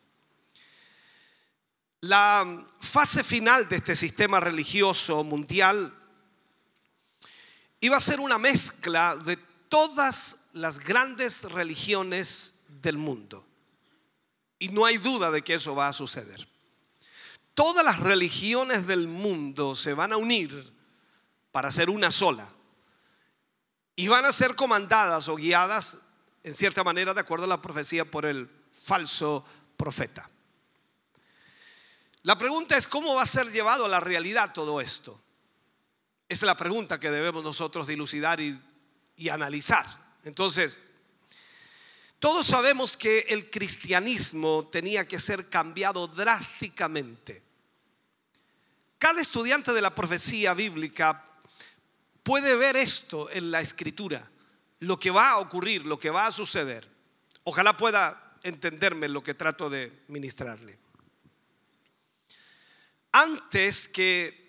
La 2.01 2.67
fase 2.81 3.23
final 3.23 3.69
de 3.69 3.77
este 3.77 3.95
sistema 3.95 4.41
religioso 4.41 5.23
mundial 5.23 5.97
iba 7.79 7.97
a 7.97 8.01
ser 8.01 8.19
una 8.19 8.39
mezcla 8.39 9.15
de 9.15 9.37
todas 9.69 10.40
las 10.53 10.81
grandes 10.81 11.43
religiones 11.45 12.55
del 12.83 12.99
mundo. 12.99 13.47
Y 14.59 14.69
no 14.69 14.85
hay 14.85 14.99
duda 14.99 15.31
de 15.31 15.43
que 15.43 15.55
eso 15.55 15.75
va 15.75 15.89
a 15.89 15.93
suceder. 15.93 16.47
Todas 17.55 17.85
las 17.85 18.01
religiones 18.01 18.87
del 18.87 19.09
mundo 19.09 19.75
se 19.75 19.95
van 19.95 20.13
a 20.13 20.17
unir 20.17 20.73
para 21.53 21.71
ser 21.71 21.91
una 21.91 22.11
sola. 22.11 22.53
Y 23.97 24.09
van 24.09 24.25
a 24.25 24.33
ser 24.33 24.55
comandadas 24.55 25.29
o 25.29 25.37
guiadas, 25.37 25.99
en 26.43 26.55
cierta 26.55 26.85
manera, 26.85 27.13
de 27.13 27.21
acuerdo 27.21 27.45
a 27.45 27.49
la 27.49 27.61
profecía, 27.61 28.05
por 28.05 28.25
el 28.25 28.49
falso 28.73 29.45
profeta. 29.77 30.31
La 32.23 32.37
pregunta 32.37 32.77
es, 32.77 32.87
¿cómo 32.87 33.15
va 33.15 33.23
a 33.23 33.27
ser 33.27 33.51
llevado 33.51 33.87
a 33.87 33.89
la 33.89 34.01
realidad 34.01 34.53
todo 34.53 34.81
esto? 34.81 35.21
Esa 36.29 36.45
es 36.45 36.47
la 36.47 36.57
pregunta 36.57 37.01
que 37.01 37.11
debemos 37.11 37.43
nosotros 37.43 37.87
dilucidar 37.87 38.41
y, 38.41 38.61
y 39.17 39.29
analizar. 39.31 40.10
Entonces, 40.25 40.79
todos 42.19 42.47
sabemos 42.47 42.97
que 42.97 43.21
el 43.31 43.51
cristianismo 43.51 44.69
tenía 44.71 45.09
que 45.09 45.19
ser 45.19 45.49
cambiado 45.49 46.07
drásticamente. 46.07 47.43
Cada 48.99 49.23
estudiante 49.23 49.73
de 49.73 49.81
la 49.81 49.95
profecía 49.95 50.53
bíblica 50.53 51.25
puede 52.23 52.55
ver 52.57 52.77
esto 52.77 53.31
en 53.31 53.51
la 53.51 53.61
escritura, 53.61 54.31
lo 54.81 54.99
que 54.99 55.11
va 55.11 55.31
a 55.31 55.39
ocurrir, 55.39 55.87
lo 55.87 55.99
que 55.99 56.11
va 56.11 56.27
a 56.27 56.33
suceder. 56.33 56.87
Ojalá 57.45 57.77
pueda 57.77 58.37
entenderme 58.43 59.09
lo 59.09 59.23
que 59.23 59.33
trato 59.33 59.71
de 59.71 60.05
ministrarle. 60.09 60.79
Antes 63.13 63.89
que 63.89 64.40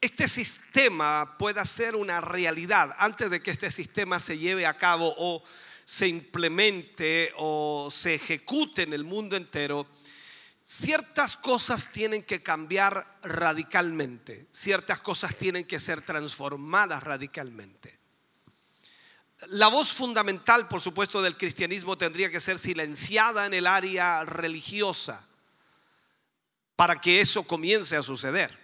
este 0.00 0.28
sistema 0.28 1.36
pueda 1.38 1.64
ser 1.64 1.94
una 1.94 2.20
realidad, 2.20 2.94
antes 2.98 3.30
de 3.30 3.42
que 3.42 3.50
este 3.50 3.70
sistema 3.70 4.18
se 4.18 4.38
lleve 4.38 4.66
a 4.66 4.78
cabo 4.78 5.14
o 5.18 5.42
se 5.84 6.08
implemente 6.08 7.32
o 7.36 7.88
se 7.90 8.14
ejecute 8.14 8.82
en 8.82 8.94
el 8.94 9.04
mundo 9.04 9.36
entero, 9.36 9.86
ciertas 10.64 11.36
cosas 11.36 11.90
tienen 11.90 12.22
que 12.22 12.42
cambiar 12.42 13.18
radicalmente, 13.22 14.46
ciertas 14.52 15.00
cosas 15.02 15.36
tienen 15.36 15.66
que 15.66 15.78
ser 15.78 16.00
transformadas 16.00 17.02
radicalmente. 17.02 17.98
La 19.48 19.68
voz 19.68 19.92
fundamental, 19.92 20.68
por 20.68 20.80
supuesto, 20.80 21.20
del 21.20 21.36
cristianismo 21.36 21.98
tendría 21.98 22.30
que 22.30 22.40
ser 22.40 22.58
silenciada 22.58 23.46
en 23.46 23.54
el 23.54 23.66
área 23.66 24.24
religiosa 24.24 25.26
para 26.76 27.00
que 27.00 27.20
eso 27.20 27.42
comience 27.42 27.96
a 27.96 28.02
suceder. 28.02 28.59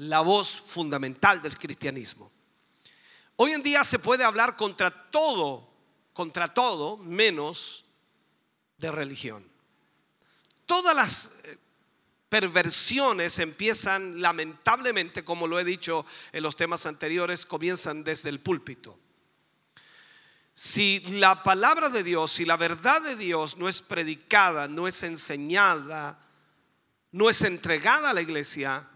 La 0.00 0.20
voz 0.20 0.48
fundamental 0.48 1.42
del 1.42 1.58
cristianismo. 1.58 2.32
Hoy 3.36 3.52
en 3.52 3.62
día 3.62 3.84
se 3.84 3.98
puede 3.98 4.24
hablar 4.24 4.56
contra 4.56 5.10
todo, 5.10 5.70
contra 6.14 6.54
todo, 6.54 6.96
menos 6.96 7.84
de 8.78 8.90
religión. 8.90 9.46
Todas 10.64 10.96
las 10.96 11.32
eh, 11.44 11.58
perversiones 12.30 13.38
empiezan 13.40 14.22
lamentablemente, 14.22 15.22
como 15.22 15.46
lo 15.46 15.60
he 15.60 15.64
dicho 15.64 16.06
en 16.32 16.44
los 16.44 16.56
temas 16.56 16.86
anteriores, 16.86 17.44
comienzan 17.44 18.02
desde 18.02 18.30
el 18.30 18.40
púlpito. 18.40 18.98
Si 20.54 21.00
la 21.18 21.42
palabra 21.42 21.90
de 21.90 22.02
Dios, 22.02 22.32
si 22.32 22.46
la 22.46 22.56
verdad 22.56 23.02
de 23.02 23.16
Dios 23.16 23.58
no 23.58 23.68
es 23.68 23.82
predicada, 23.82 24.66
no 24.66 24.88
es 24.88 25.02
enseñada, 25.02 26.26
no 27.12 27.28
es 27.28 27.42
entregada 27.42 28.08
a 28.08 28.14
la 28.14 28.22
iglesia, 28.22 28.89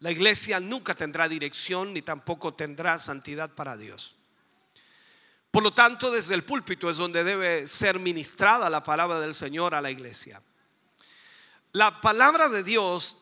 la 0.00 0.10
iglesia 0.10 0.60
nunca 0.60 0.94
tendrá 0.94 1.28
dirección 1.28 1.94
ni 1.94 2.02
tampoco 2.02 2.54
tendrá 2.54 2.98
santidad 2.98 3.50
para 3.54 3.76
Dios. 3.76 4.16
Por 5.50 5.62
lo 5.62 5.72
tanto, 5.72 6.10
desde 6.10 6.34
el 6.34 6.44
púlpito 6.44 6.90
es 6.90 6.98
donde 6.98 7.24
debe 7.24 7.66
ser 7.66 7.98
ministrada 7.98 8.68
la 8.68 8.82
palabra 8.82 9.20
del 9.20 9.34
Señor 9.34 9.74
a 9.74 9.80
la 9.80 9.90
iglesia. 9.90 10.42
La 11.72 12.00
palabra 12.00 12.50
de 12.50 12.62
Dios, 12.62 13.16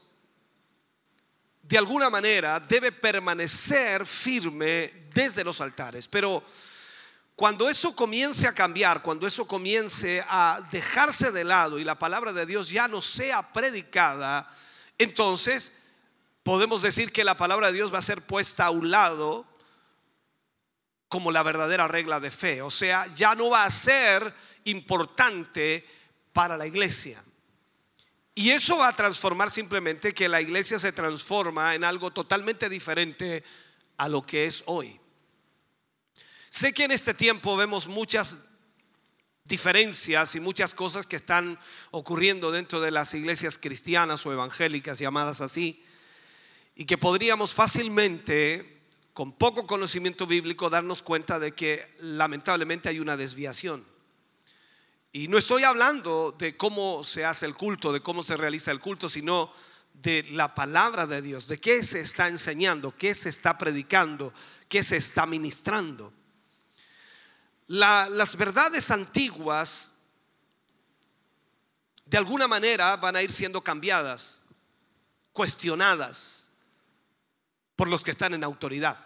de 1.62 1.78
alguna 1.78 2.10
manera, 2.10 2.58
debe 2.58 2.90
permanecer 2.90 4.04
firme 4.04 4.92
desde 5.14 5.44
los 5.44 5.60
altares, 5.60 6.08
pero 6.08 6.42
cuando 7.36 7.68
eso 7.68 7.94
comience 7.94 8.46
a 8.48 8.52
cambiar, 8.52 9.02
cuando 9.02 9.26
eso 9.26 9.46
comience 9.46 10.24
a 10.28 10.60
dejarse 10.70 11.32
de 11.32 11.44
lado 11.44 11.78
y 11.78 11.84
la 11.84 11.98
palabra 11.98 12.32
de 12.32 12.46
Dios 12.46 12.68
ya 12.68 12.86
no 12.88 13.02
sea 13.02 13.52
predicada, 13.52 14.48
entonces 14.98 15.72
podemos 16.44 16.82
decir 16.82 17.10
que 17.10 17.24
la 17.24 17.36
palabra 17.36 17.68
de 17.68 17.72
Dios 17.72 17.92
va 17.92 17.98
a 17.98 18.02
ser 18.02 18.22
puesta 18.22 18.66
a 18.66 18.70
un 18.70 18.90
lado 18.90 19.46
como 21.08 21.32
la 21.32 21.42
verdadera 21.42 21.88
regla 21.88 22.20
de 22.20 22.30
fe. 22.30 22.62
O 22.62 22.70
sea, 22.70 23.12
ya 23.14 23.34
no 23.34 23.50
va 23.50 23.64
a 23.64 23.70
ser 23.70 24.32
importante 24.64 25.84
para 26.32 26.56
la 26.56 26.66
iglesia. 26.66 27.24
Y 28.34 28.50
eso 28.50 28.78
va 28.78 28.88
a 28.88 28.96
transformar 28.96 29.50
simplemente 29.50 30.12
que 30.12 30.28
la 30.28 30.40
iglesia 30.40 30.78
se 30.78 30.92
transforma 30.92 31.74
en 31.74 31.84
algo 31.84 32.12
totalmente 32.12 32.68
diferente 32.68 33.42
a 33.96 34.08
lo 34.08 34.22
que 34.22 34.46
es 34.46 34.64
hoy. 34.66 35.00
Sé 36.50 36.72
que 36.72 36.84
en 36.84 36.90
este 36.90 37.14
tiempo 37.14 37.56
vemos 37.56 37.86
muchas 37.86 38.38
diferencias 39.44 40.34
y 40.34 40.40
muchas 40.40 40.74
cosas 40.74 41.06
que 41.06 41.16
están 41.16 41.58
ocurriendo 41.90 42.50
dentro 42.50 42.80
de 42.80 42.90
las 42.90 43.14
iglesias 43.14 43.56
cristianas 43.56 44.26
o 44.26 44.32
evangélicas 44.32 44.98
llamadas 44.98 45.40
así 45.40 45.83
y 46.74 46.84
que 46.84 46.98
podríamos 46.98 47.54
fácilmente, 47.54 48.82
con 49.12 49.32
poco 49.32 49.66
conocimiento 49.66 50.26
bíblico, 50.26 50.70
darnos 50.70 51.02
cuenta 51.02 51.38
de 51.38 51.52
que 51.52 51.84
lamentablemente 52.00 52.88
hay 52.88 52.98
una 52.98 53.16
desviación. 53.16 53.84
Y 55.12 55.28
no 55.28 55.38
estoy 55.38 55.62
hablando 55.62 56.34
de 56.36 56.56
cómo 56.56 57.04
se 57.04 57.24
hace 57.24 57.46
el 57.46 57.54
culto, 57.54 57.92
de 57.92 58.00
cómo 58.00 58.24
se 58.24 58.36
realiza 58.36 58.72
el 58.72 58.80
culto, 58.80 59.08
sino 59.08 59.52
de 59.92 60.24
la 60.32 60.56
palabra 60.56 61.06
de 61.06 61.22
Dios, 61.22 61.46
de 61.46 61.58
qué 61.58 61.84
se 61.84 62.00
está 62.00 62.26
enseñando, 62.26 62.96
qué 62.96 63.14
se 63.14 63.28
está 63.28 63.56
predicando, 63.56 64.32
qué 64.68 64.82
se 64.82 64.96
está 64.96 65.26
ministrando. 65.26 66.12
las 67.68 68.36
verdades 68.36 68.90
antiguas 68.90 69.92
de 72.04 72.18
alguna 72.18 72.48
manera 72.48 72.96
van 72.96 73.16
a 73.16 73.22
ir 73.22 73.32
siendo 73.32 73.62
cambiadas, 73.62 74.40
cuestionadas 75.32 76.43
por 77.76 77.88
los 77.88 78.02
que 78.02 78.10
están 78.10 78.34
en 78.34 78.44
autoridad. 78.44 78.98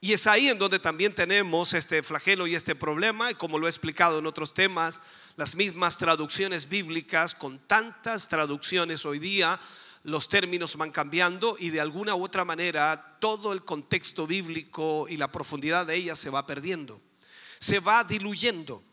Y 0.00 0.12
es 0.12 0.26
ahí 0.26 0.48
en 0.48 0.58
donde 0.58 0.78
también 0.78 1.14
tenemos 1.14 1.72
este 1.72 2.02
flagelo 2.02 2.46
y 2.46 2.54
este 2.54 2.74
problema, 2.74 3.30
y 3.30 3.34
como 3.34 3.58
lo 3.58 3.66
he 3.66 3.70
explicado 3.70 4.18
en 4.18 4.26
otros 4.26 4.54
temas, 4.54 5.00
las 5.36 5.56
mismas 5.56 5.98
traducciones 5.98 6.68
bíblicas, 6.68 7.34
con 7.34 7.58
tantas 7.66 8.28
traducciones 8.28 9.04
hoy 9.04 9.18
día, 9.18 9.58
los 10.02 10.28
términos 10.28 10.76
van 10.76 10.92
cambiando 10.92 11.56
y 11.58 11.70
de 11.70 11.80
alguna 11.80 12.14
u 12.14 12.24
otra 12.24 12.44
manera 12.44 13.16
todo 13.20 13.52
el 13.52 13.64
contexto 13.64 14.26
bíblico 14.26 15.06
y 15.08 15.16
la 15.16 15.32
profundidad 15.32 15.86
de 15.86 15.96
ella 15.96 16.14
se 16.14 16.30
va 16.30 16.46
perdiendo, 16.46 17.00
se 17.58 17.80
va 17.80 18.04
diluyendo. 18.04 18.84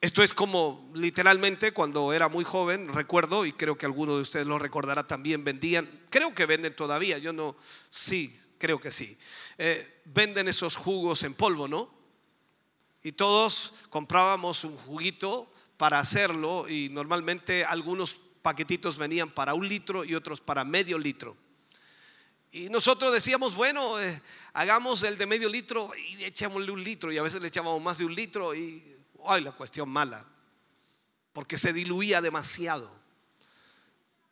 Esto 0.00 0.22
es 0.22 0.34
como 0.34 0.90
literalmente 0.94 1.72
cuando 1.72 2.12
era 2.12 2.28
muy 2.28 2.44
joven, 2.44 2.92
recuerdo, 2.92 3.46
y 3.46 3.52
creo 3.52 3.78
que 3.78 3.86
alguno 3.86 4.16
de 4.16 4.22
ustedes 4.22 4.46
lo 4.46 4.58
recordará 4.58 5.06
también, 5.06 5.42
vendían, 5.42 5.88
creo 6.10 6.34
que 6.34 6.44
venden 6.44 6.76
todavía, 6.76 7.16
yo 7.16 7.32
no, 7.32 7.56
sí, 7.88 8.38
creo 8.58 8.78
que 8.78 8.90
sí, 8.90 9.16
eh, 9.56 10.02
venden 10.04 10.48
esos 10.48 10.76
jugos 10.76 11.22
en 11.22 11.32
polvo, 11.32 11.66
¿no? 11.66 11.90
Y 13.02 13.12
todos 13.12 13.72
comprábamos 13.88 14.64
un 14.64 14.76
juguito 14.76 15.50
para 15.78 15.98
hacerlo 15.98 16.68
y 16.68 16.90
normalmente 16.90 17.64
algunos 17.64 18.16
paquetitos 18.42 18.98
venían 18.98 19.30
para 19.30 19.54
un 19.54 19.66
litro 19.66 20.04
y 20.04 20.14
otros 20.14 20.40
para 20.40 20.64
medio 20.64 20.98
litro. 20.98 21.36
Y 22.52 22.68
nosotros 22.68 23.12
decíamos, 23.12 23.54
bueno, 23.54 24.00
eh, 24.00 24.20
hagamos 24.52 25.02
el 25.02 25.16
de 25.16 25.26
medio 25.26 25.48
litro 25.48 25.90
y 25.96 26.24
echémosle 26.24 26.70
un 26.70 26.82
litro 26.82 27.12
y 27.12 27.18
a 27.18 27.22
veces 27.22 27.40
le 27.40 27.48
echábamos 27.48 27.82
más 27.82 27.98
de 27.98 28.04
un 28.04 28.14
litro 28.14 28.54
y 28.54 28.95
ay, 29.30 29.42
la 29.42 29.52
cuestión 29.52 29.88
mala, 29.88 30.26
porque 31.32 31.58
se 31.58 31.72
diluía 31.72 32.20
demasiado 32.20 32.90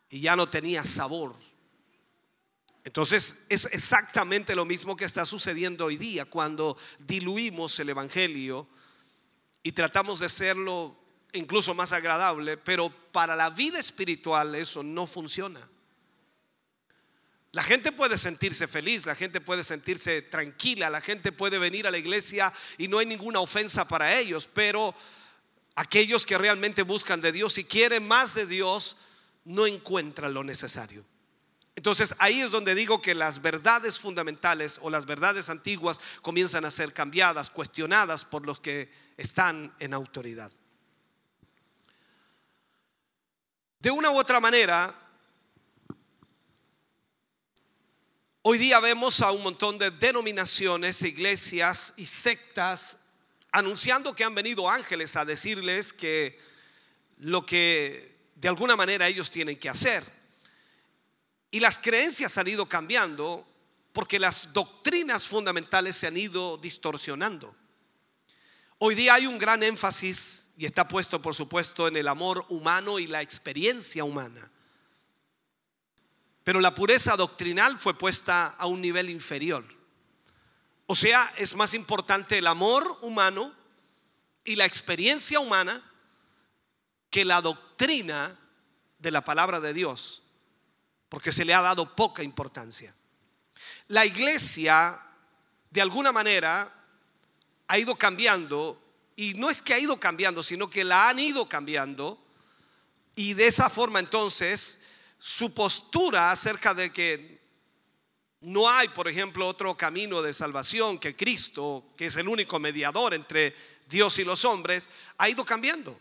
y 0.09 0.21
ya 0.21 0.37
no 0.37 0.49
tenía 0.49 0.85
sabor. 0.85 1.35
Entonces 2.85 3.47
es 3.49 3.67
exactamente 3.73 4.55
lo 4.55 4.65
mismo 4.65 4.95
que 4.95 5.07
está 5.07 5.25
sucediendo 5.25 5.87
hoy 5.87 5.97
día 5.97 6.27
cuando 6.27 6.77
diluimos 6.99 7.79
el 7.81 7.89
Evangelio 7.89 8.69
y 9.63 9.73
tratamos 9.73 10.21
de 10.21 10.27
hacerlo 10.27 10.97
incluso 11.33 11.75
más 11.75 11.93
agradable, 11.93 12.57
pero 12.59 12.91
para 12.91 13.35
la 13.35 13.51
vida 13.51 13.79
espiritual 13.79 14.55
eso 14.55 14.83
no 14.83 15.07
funciona. 15.07 15.69
La 17.55 17.63
gente 17.63 17.93
puede 17.93 18.19
sentirse 18.19 18.67
feliz, 18.67 19.07
la 19.07 19.15
gente 19.15 19.41
puede 19.41 19.63
sentirse 19.63 20.23
tranquila, 20.23 20.91
la 20.91 21.01
gente 21.01 21.31
puede 21.31 21.57
venir 21.57 21.87
a 21.87 21.91
la 21.93 21.99
iglesia 21.99 22.53
y 22.79 22.89
no 22.89 22.99
hay 22.99 23.07
ninguna 23.07 23.39
ofensa 23.39 23.87
para 23.87 24.19
ellos, 24.19 24.49
pero 24.53 24.93
aquellos 25.77 26.27
que 26.27 26.37
realmente 26.37 26.83
buscan 26.83 27.21
de 27.21 27.31
Dios 27.31 27.57
y 27.59 27.65
quieren 27.65 28.09
más 28.09 28.35
de 28.35 28.47
Dios 28.47 28.97
no 29.45 29.69
encuentran 29.69 30.35
lo 30.35 30.43
necesario. 30.43 31.07
Entonces 31.77 32.17
ahí 32.19 32.41
es 32.41 32.51
donde 32.51 32.75
digo 32.75 33.01
que 33.01 33.15
las 33.15 33.41
verdades 33.41 34.01
fundamentales 34.01 34.81
o 34.83 34.91
las 34.91 35.07
verdades 35.07 35.49
antiguas 35.49 36.01
comienzan 36.23 36.65
a 36.65 36.73
ser 36.73 36.93
cambiadas, 36.93 37.51
cuestionadas 37.51 38.25
por 38.25 38.45
los 38.45 38.59
que 38.59 38.91
están 39.17 39.73
en 39.79 39.95
autoridad. 39.95 40.51
De 43.79 43.93
una 43.93 44.11
u 44.11 44.19
otra 44.19 44.41
manera, 44.41 45.04
hoy 48.47 48.59
día 48.59 48.79
vemos 48.79 49.23
a 49.23 49.33
un 49.33 49.43
montón 49.43 49.79
de 49.79 49.91
denominaciones, 49.91 51.01
iglesias 51.03 51.95
y 51.97 52.05
sectas 52.05 52.99
anunciando 53.51 54.15
que 54.15 54.23
han 54.23 54.35
venido 54.35 54.69
ángeles 54.69 55.17
a 55.17 55.25
decirles 55.25 55.95
que 55.95 56.39
lo 57.19 57.47
que 57.47 58.15
de 58.35 58.49
alguna 58.49 58.77
manera 58.77 59.09
ellos 59.09 59.31
tienen 59.31 59.59
que 59.59 59.71
hacer. 59.71 60.05
Y 61.51 61.61
las 61.61 61.79
creencias 61.79 62.37
han 62.37 62.47
ido 62.47 62.69
cambiando 62.69 63.49
porque 63.95 64.19
las 64.19 64.53
doctrinas 64.53 65.25
fundamentales 65.25 65.97
se 65.97 66.07
han 66.07 66.17
ido 66.17 66.59
distorsionando. 66.59 67.57
Hoy 68.77 68.95
día 68.95 69.15
hay 69.15 69.27
un 69.27 69.39
gran 69.39 69.63
énfasis 69.63 70.49
y 70.59 70.67
está 70.67 70.87
puesto 70.87 71.23
por 71.23 71.35
supuesto 71.35 71.89
en 71.89 71.97
el 71.97 72.09
amor 72.09 72.45
humano 72.51 72.99
y 72.99 73.07
la 73.07 73.23
experiencia 73.23 74.05
humana. 74.05 74.51
Pero 76.45 76.61
la 76.61 76.75
pureza 76.75 77.17
doctrinal 77.17 77.79
fue 77.79 77.99
puesta 77.99 78.49
a 78.49 78.67
un 78.67 78.81
nivel 78.81 79.11
inferior. 79.11 79.65
O 80.87 80.95
sea, 80.95 81.33
es 81.37 81.55
más 81.57 81.75
importante 81.75 82.39
el 82.39 82.47
amor 82.47 82.99
humano 83.01 83.53
y 84.45 84.55
la 84.55 84.67
experiencia 84.67 85.41
humana 85.41 85.83
que 87.11 87.25
la 87.25 87.41
doctrina 87.41 88.39
de 88.99 89.11
la 89.11 89.25
palabra 89.25 89.61
de 89.61 89.73
Dios 89.73 90.25
porque 91.15 91.31
se 91.31 91.45
le 91.45 91.55
ha 91.55 91.63
dado 91.63 91.95
poca 91.95 92.25
importancia. 92.25 92.93
La 93.87 94.05
iglesia, 94.05 95.01
de 95.71 95.81
alguna 95.81 96.11
manera, 96.11 96.75
ha 97.69 97.79
ido 97.79 97.95
cambiando, 97.95 98.83
y 99.15 99.35
no 99.35 99.49
es 99.49 99.63
que 99.63 99.75
ha 99.75 99.79
ido 99.79 100.01
cambiando, 100.01 100.43
sino 100.43 100.69
que 100.69 100.83
la 100.83 101.09
han 101.09 101.21
ido 101.21 101.49
cambiando, 101.49 102.19
y 103.15 103.35
de 103.35 103.47
esa 103.47 103.71
forma 103.71 104.01
entonces 104.01 104.81
su 105.27 105.55
postura 105.55 106.31
acerca 106.31 106.75
de 106.75 106.93
que 106.93 107.41
no 108.43 108.69
hay, 108.69 108.89
por 108.89 109.09
ejemplo, 109.09 109.49
otro 109.49 109.75
camino 109.75 110.21
de 110.21 110.35
salvación 110.35 110.99
que 110.99 111.17
Cristo, 111.17 111.95
que 111.97 112.07
es 112.07 112.17
el 112.17 112.29
único 112.29 112.61
mediador 112.61 113.15
entre 113.15 113.57
Dios 113.89 114.19
y 114.19 114.25
los 114.25 114.45
hombres, 114.45 114.91
ha 115.17 115.31
ido 115.31 115.43
cambiando. 115.43 115.99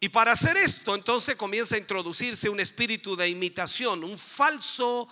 Y 0.00 0.08
para 0.08 0.32
hacer 0.32 0.56
esto, 0.56 0.94
entonces 0.94 1.36
comienza 1.36 1.74
a 1.74 1.78
introducirse 1.78 2.48
un 2.48 2.58
espíritu 2.58 3.16
de 3.16 3.28
imitación, 3.28 4.02
un 4.02 4.16
falso, 4.16 5.06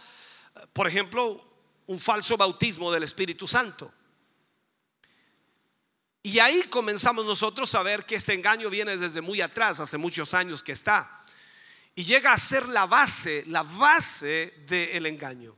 por 0.72 0.88
ejemplo, 0.88 1.46
un 1.88 2.00
falso 2.00 2.38
bautismo 2.38 2.90
del 2.90 3.02
Espíritu 3.02 3.46
Santo. 3.46 3.92
Y 6.22 6.38
ahí 6.38 6.62
comenzamos 6.70 7.26
nosotros 7.26 7.74
a 7.74 7.82
ver 7.82 8.06
que 8.06 8.14
este 8.14 8.32
engaño 8.32 8.70
viene 8.70 8.96
desde 8.96 9.20
muy 9.20 9.42
atrás, 9.42 9.78
hace 9.78 9.98
muchos 9.98 10.32
años 10.32 10.62
que 10.62 10.72
está. 10.72 11.21
Y 11.94 12.04
llega 12.04 12.32
a 12.32 12.38
ser 12.38 12.68
la 12.68 12.86
base, 12.86 13.44
la 13.48 13.62
base 13.62 14.54
del 14.66 15.06
engaño. 15.06 15.56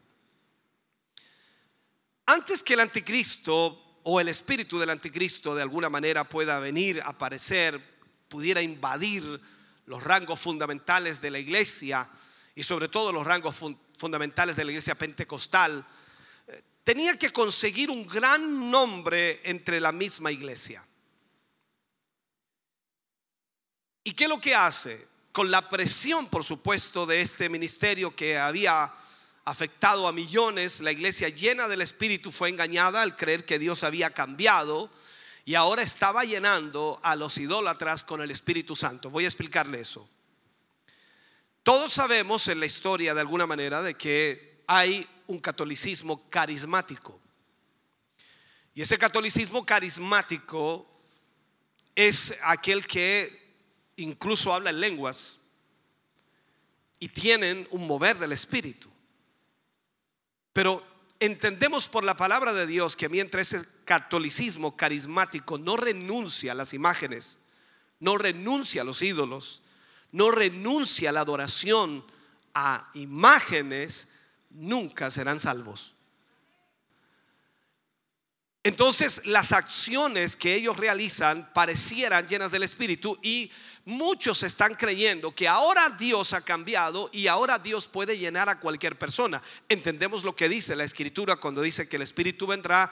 Antes 2.27 2.63
que 2.63 2.75
el 2.75 2.81
anticristo 2.81 4.01
o 4.03 4.21
el 4.21 4.29
espíritu 4.29 4.79
del 4.79 4.91
anticristo 4.91 5.55
de 5.55 5.63
alguna 5.63 5.89
manera 5.89 6.29
pueda 6.29 6.59
venir 6.59 7.01
aparecer, 7.05 7.81
pudiera 8.29 8.61
invadir 8.63 9.41
los 9.87 10.03
rangos 10.03 10.41
fundamentales 10.41 11.21
de 11.21 11.31
la 11.31 11.39
iglesia 11.39 12.11
y 12.55 12.63
sobre 12.63 12.89
todo 12.89 13.13
los 13.13 13.27
rangos 13.27 13.55
fundamentales 13.97 14.57
de 14.57 14.65
la 14.65 14.71
iglesia 14.71 14.95
pentecostal, 14.95 15.87
tenía 16.83 17.19
que 17.19 17.31
conseguir 17.31 17.91
un 17.91 18.07
gran 18.07 18.71
nombre 18.71 19.41
entre 19.45 19.81
la 19.81 19.93
misma 19.93 20.31
iglesia. 20.31 20.87
¿Y 24.05 24.13
qué 24.13 24.25
es 24.25 24.31
lo 24.31 24.41
que 24.41 24.55
hace? 24.55 25.14
Con 25.35 25.51
la 25.51 25.69
presión, 25.69 26.29
por 26.29 26.45
supuesto, 26.45 27.07
de 27.07 27.21
este 27.21 27.49
ministerio 27.49 28.15
que 28.15 28.39
había 28.39 28.93
afectado 29.45 30.07
a 30.07 30.13
millones, 30.13 30.79
la 30.79 30.93
iglesia 30.93 31.29
llena 31.29 31.67
del 31.67 31.81
Espíritu 31.81 32.31
fue 32.31 32.51
engañada 32.51 33.03
al 33.03 33.17
creer 33.17 33.45
que 33.45 33.59
Dios 33.59 33.83
había 33.83 34.11
cambiado 34.11 34.93
y 35.45 35.57
ahora 35.57 35.83
estaba 35.83 36.23
llenando 36.23 37.01
a 37.03 37.17
los 37.17 37.37
idólatras 37.39 38.05
con 38.05 38.21
el 38.21 38.31
Espíritu 38.31 38.77
Santo. 38.77 39.11
Voy 39.11 39.25
a 39.25 39.27
explicarle 39.27 39.81
eso. 39.81 40.09
Todos 41.65 41.93
sabemos 41.93 42.47
en 42.47 42.61
la 42.61 42.67
historia 42.67 43.13
de 43.13 43.21
alguna 43.21 43.49
manera 43.49 43.83
de 43.83 43.95
que 43.95 44.63
hay 44.69 45.05
un 45.27 45.41
catolicismo 45.41 46.31
carismático. 46.31 47.21
Y 48.73 48.83
ese 48.83 48.99
catolicismo 48.99 49.67
carismático 49.67 50.89
es 51.97 52.37
aquel 52.41 52.87
que 52.87 53.44
incluso 53.97 54.53
habla 54.53 54.71
en 54.71 54.81
lenguas 54.81 55.41
y 56.99 57.09
tienen 57.09 57.67
un 57.71 57.87
mover 57.87 58.19
del 58.19 58.33
Espíritu. 58.33 58.89
Pero 60.53 60.85
entendemos 61.21 61.89
por 61.89 62.05
la 62.05 62.17
palabra 62.17 62.53
de 62.53 62.67
Dios 62.67 62.97
que 62.97 63.09
mientras 63.09 63.53
ese 63.53 63.69
catolicismo 63.85 64.77
carismático 64.77 65.59
no 65.59 65.77
renuncia 65.77 66.53
a 66.53 66.55
las 66.55 66.75
imágenes, 66.75 67.39
no 68.01 68.17
renuncia 68.19 68.83
a 68.83 68.85
los 68.85 69.03
ídolos, 69.03 69.63
no 70.13 70.31
renuncia 70.31 71.11
a 71.11 71.13
la 71.13 71.21
adoración 71.21 72.05
a 72.55 72.89
imágenes, 72.95 74.21
nunca 74.51 75.11
serán 75.11 75.41
salvos. 75.41 75.94
Entonces 78.65 79.21
las 79.27 79.53
acciones 79.53 80.37
que 80.37 80.55
ellos 80.55 80.79
realizan 80.79 81.51
parecieran 81.53 82.27
llenas 82.27 82.51
del 82.51 82.63
Espíritu 82.63 83.19
y 83.23 83.53
muchos 83.85 84.43
están 84.43 84.75
creyendo 84.75 85.35
que 85.35 85.47
ahora 85.47 85.91
Dios 85.91 86.33
ha 86.33 86.41
cambiado 86.41 87.11
y 87.13 87.27
ahora 87.27 87.59
Dios 87.59 87.87
puede 87.87 88.17
llenar 88.17 88.49
a 88.49 88.59
cualquier 88.59 88.99
persona. 88.99 89.43
Entendemos 89.69 90.25
lo 90.25 90.35
que 90.35 90.49
dice 90.49 90.75
la 90.75 90.85
Escritura 90.85 91.37
cuando 91.37 91.61
dice 91.61 91.87
que 91.87 91.97
el 91.97 92.03
Espíritu 92.03 92.47
vendrá 92.47 92.91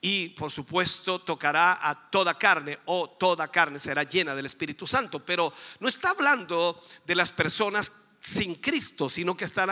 y 0.00 0.30
por 0.30 0.50
supuesto 0.50 1.20
tocará 1.20 1.86
a 1.86 2.10
toda 2.10 2.38
carne 2.38 2.78
o 2.86 3.10
toda 3.10 3.48
carne 3.48 3.78
será 3.78 4.04
llena 4.04 4.34
del 4.34 4.46
Espíritu 4.46 4.86
Santo. 4.86 5.22
Pero 5.22 5.52
no 5.80 5.88
está 5.88 6.10
hablando 6.10 6.82
de 7.04 7.14
las 7.14 7.30
personas 7.30 7.92
sin 8.20 8.54
Cristo, 8.54 9.08
sino 9.08 9.36
que 9.36 9.44
está, 9.44 9.64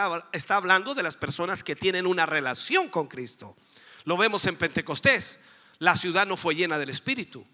hablando 0.49 0.95
de 0.95 1.03
las 1.03 1.17
personas 1.17 1.63
que 1.63 1.77
tienen 1.77 2.07
una 2.07 2.27
relación 2.27 2.89
con 2.89 3.07
Cristo. 3.07 3.57
Lo 4.05 4.17
vemos 4.17 4.47
en 4.47 4.57
Pentecostés. 4.57 5.41
La 5.79 5.97
ciudad 5.97 6.27
no 6.27 6.37
fue 6.37 6.55
llena 6.55 6.79
del 6.79 6.91
Espíritu. 6.91 7.47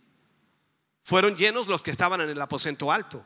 Fueron 1.02 1.36
llenos 1.36 1.68
los 1.68 1.82
que 1.82 1.90
estaban 1.90 2.20
en 2.20 2.30
el 2.30 2.40
aposento 2.40 2.90
alto. 2.90 3.24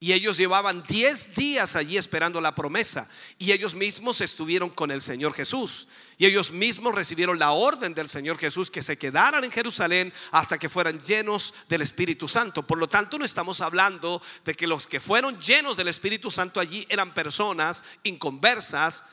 Y 0.00 0.12
ellos 0.12 0.36
llevaban 0.36 0.82
10 0.86 1.34
días 1.34 1.76
allí 1.76 1.96
esperando 1.96 2.40
la 2.40 2.54
promesa. 2.54 3.08
Y 3.38 3.52
ellos 3.52 3.74
mismos 3.74 4.20
estuvieron 4.20 4.68
con 4.68 4.90
el 4.90 5.00
Señor 5.00 5.32
Jesús. 5.32 5.88
Y 6.18 6.26
ellos 6.26 6.52
mismos 6.52 6.94
recibieron 6.94 7.38
la 7.38 7.52
orden 7.52 7.94
del 7.94 8.08
Señor 8.08 8.36
Jesús 8.36 8.70
que 8.70 8.82
se 8.82 8.98
quedaran 8.98 9.44
en 9.44 9.50
Jerusalén 9.50 10.12
hasta 10.30 10.58
que 10.58 10.68
fueran 10.68 11.00
llenos 11.00 11.54
del 11.68 11.80
Espíritu 11.80 12.28
Santo. 12.28 12.66
Por 12.66 12.78
lo 12.78 12.86
tanto, 12.88 13.18
no 13.18 13.24
estamos 13.24 13.60
hablando 13.60 14.20
de 14.44 14.54
que 14.54 14.66
los 14.66 14.86
que 14.86 15.00
fueron 15.00 15.40
llenos 15.40 15.76
del 15.76 15.88
Espíritu 15.88 16.30
Santo 16.30 16.60
allí 16.60 16.86
eran 16.90 17.14
personas 17.14 17.82
inconversas, 18.02 19.04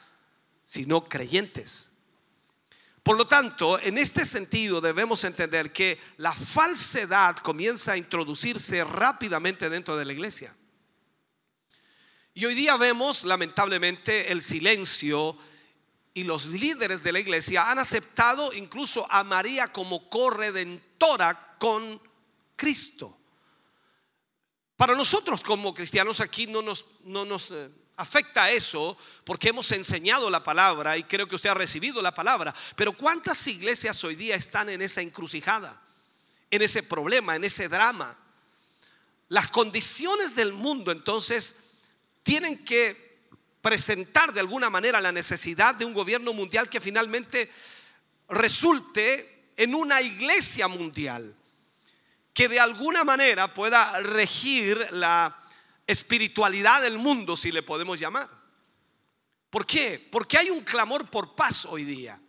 sino 0.65 1.07
creyentes. 1.07 1.90
Por 3.03 3.17
lo 3.17 3.25
tanto, 3.25 3.79
en 3.79 3.97
este 3.97 4.25
sentido 4.25 4.79
debemos 4.79 5.23
entender 5.23 5.73
que 5.73 5.99
la 6.17 6.33
falsedad 6.33 7.35
comienza 7.37 7.93
a 7.93 7.97
introducirse 7.97 8.83
rápidamente 8.83 9.69
dentro 9.69 9.97
de 9.97 10.05
la 10.05 10.13
iglesia. 10.13 10.55
Y 12.33 12.45
hoy 12.45 12.53
día 12.53 12.77
vemos 12.77 13.23
lamentablemente 13.23 14.31
el 14.31 14.41
silencio 14.41 15.37
y 16.13 16.23
los 16.23 16.45
líderes 16.45 17.03
de 17.03 17.11
la 17.11 17.19
iglesia 17.19 17.71
han 17.71 17.79
aceptado 17.79 18.53
incluso 18.53 19.05
a 19.11 19.23
María 19.23 19.67
como 19.67 20.09
corredentora 20.09 21.57
con 21.57 22.01
Cristo. 22.55 23.17
Para 24.77 24.95
nosotros 24.95 25.41
como 25.41 25.73
cristianos 25.73 26.19
aquí 26.19 26.47
no 26.47 26.61
nos, 26.61 26.85
no 27.03 27.25
nos 27.25 27.51
eh, 27.51 27.69
afecta 28.01 28.51
eso 28.51 28.97
porque 29.23 29.49
hemos 29.49 29.71
enseñado 29.71 30.29
la 30.29 30.43
palabra 30.43 30.97
y 30.97 31.03
creo 31.03 31.27
que 31.27 31.35
usted 31.35 31.49
ha 31.49 31.53
recibido 31.53 32.01
la 32.01 32.13
palabra. 32.13 32.53
Pero 32.75 32.93
¿cuántas 32.93 33.45
iglesias 33.47 34.03
hoy 34.03 34.15
día 34.15 34.35
están 34.35 34.69
en 34.69 34.81
esa 34.81 35.01
encrucijada, 35.01 35.81
en 36.49 36.61
ese 36.61 36.83
problema, 36.83 37.35
en 37.35 37.43
ese 37.43 37.67
drama? 37.67 38.17
Las 39.29 39.49
condiciones 39.49 40.35
del 40.35 40.51
mundo 40.51 40.91
entonces 40.91 41.55
tienen 42.23 42.65
que 42.65 43.11
presentar 43.61 44.33
de 44.33 44.39
alguna 44.39 44.69
manera 44.69 44.99
la 44.99 45.11
necesidad 45.11 45.75
de 45.75 45.85
un 45.85 45.93
gobierno 45.93 46.33
mundial 46.33 46.69
que 46.69 46.81
finalmente 46.81 47.51
resulte 48.27 49.51
en 49.55 49.75
una 49.75 50.01
iglesia 50.01 50.67
mundial 50.67 51.35
que 52.33 52.47
de 52.47 52.59
alguna 52.59 53.03
manera 53.03 53.53
pueda 53.53 53.99
regir 53.99 54.87
la 54.91 55.40
espiritualidad 55.91 56.81
del 56.81 56.97
mundo, 56.97 57.35
si 57.35 57.51
le 57.51 57.63
podemos 57.63 57.99
llamar. 57.99 58.29
¿Por 59.49 59.65
qué? 59.65 60.07
Porque 60.11 60.37
hay 60.37 60.49
un 60.49 60.61
clamor 60.61 61.09
por 61.09 61.35
paz 61.35 61.65
hoy 61.65 61.83
día. 61.83 62.19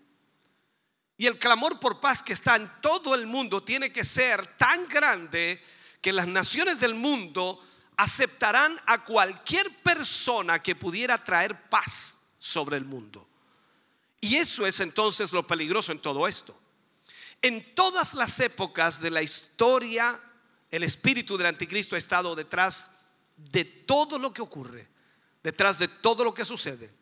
Y 1.17 1.27
el 1.27 1.39
clamor 1.39 1.79
por 1.79 2.01
paz 2.01 2.23
que 2.23 2.33
está 2.33 2.57
en 2.57 2.71
todo 2.81 3.15
el 3.15 3.27
mundo 3.27 3.63
tiene 3.63 3.93
que 3.93 4.05
ser 4.05 4.57
tan 4.57 4.89
grande 4.89 5.63
que 6.01 6.13
las 6.13 6.27
naciones 6.27 6.81
del 6.81 6.95
mundo 6.95 7.61
aceptarán 7.97 8.81
a 8.87 9.05
cualquier 9.05 9.71
persona 9.83 10.61
que 10.61 10.75
pudiera 10.75 11.23
traer 11.23 11.69
paz 11.69 12.19
sobre 12.39 12.77
el 12.77 12.85
mundo. 12.85 13.29
Y 14.21 14.37
eso 14.37 14.67
es 14.67 14.81
entonces 14.81 15.33
lo 15.33 15.47
peligroso 15.47 15.93
en 15.93 16.01
todo 16.01 16.27
esto. 16.27 16.59
En 17.41 17.75
todas 17.75 18.15
las 18.15 18.41
épocas 18.41 19.01
de 19.01 19.11
la 19.11 19.23
historia, 19.23 20.21
el 20.71 20.83
espíritu 20.83 21.37
del 21.37 21.49
anticristo 21.49 21.95
ha 21.95 21.99
estado 21.99 22.35
detrás 22.35 22.91
de 23.51 23.65
todo 23.65 24.19
lo 24.19 24.33
que 24.33 24.43
ocurre, 24.43 24.89
detrás 25.43 25.79
de 25.79 25.89
todo 25.89 26.25
lo 26.25 26.35
que 26.35 26.45
sucede. 26.45 26.93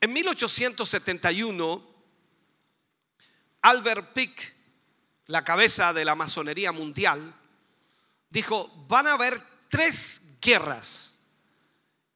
En 0.00 0.12
1871, 0.12 1.94
Albert 3.62 4.12
Pick, 4.12 4.54
la 5.26 5.44
cabeza 5.44 5.92
de 5.92 6.04
la 6.04 6.14
masonería 6.14 6.72
mundial, 6.72 7.34
dijo, 8.30 8.86
van 8.88 9.06
a 9.06 9.14
haber 9.14 9.40
tres 9.68 10.22
guerras 10.40 11.18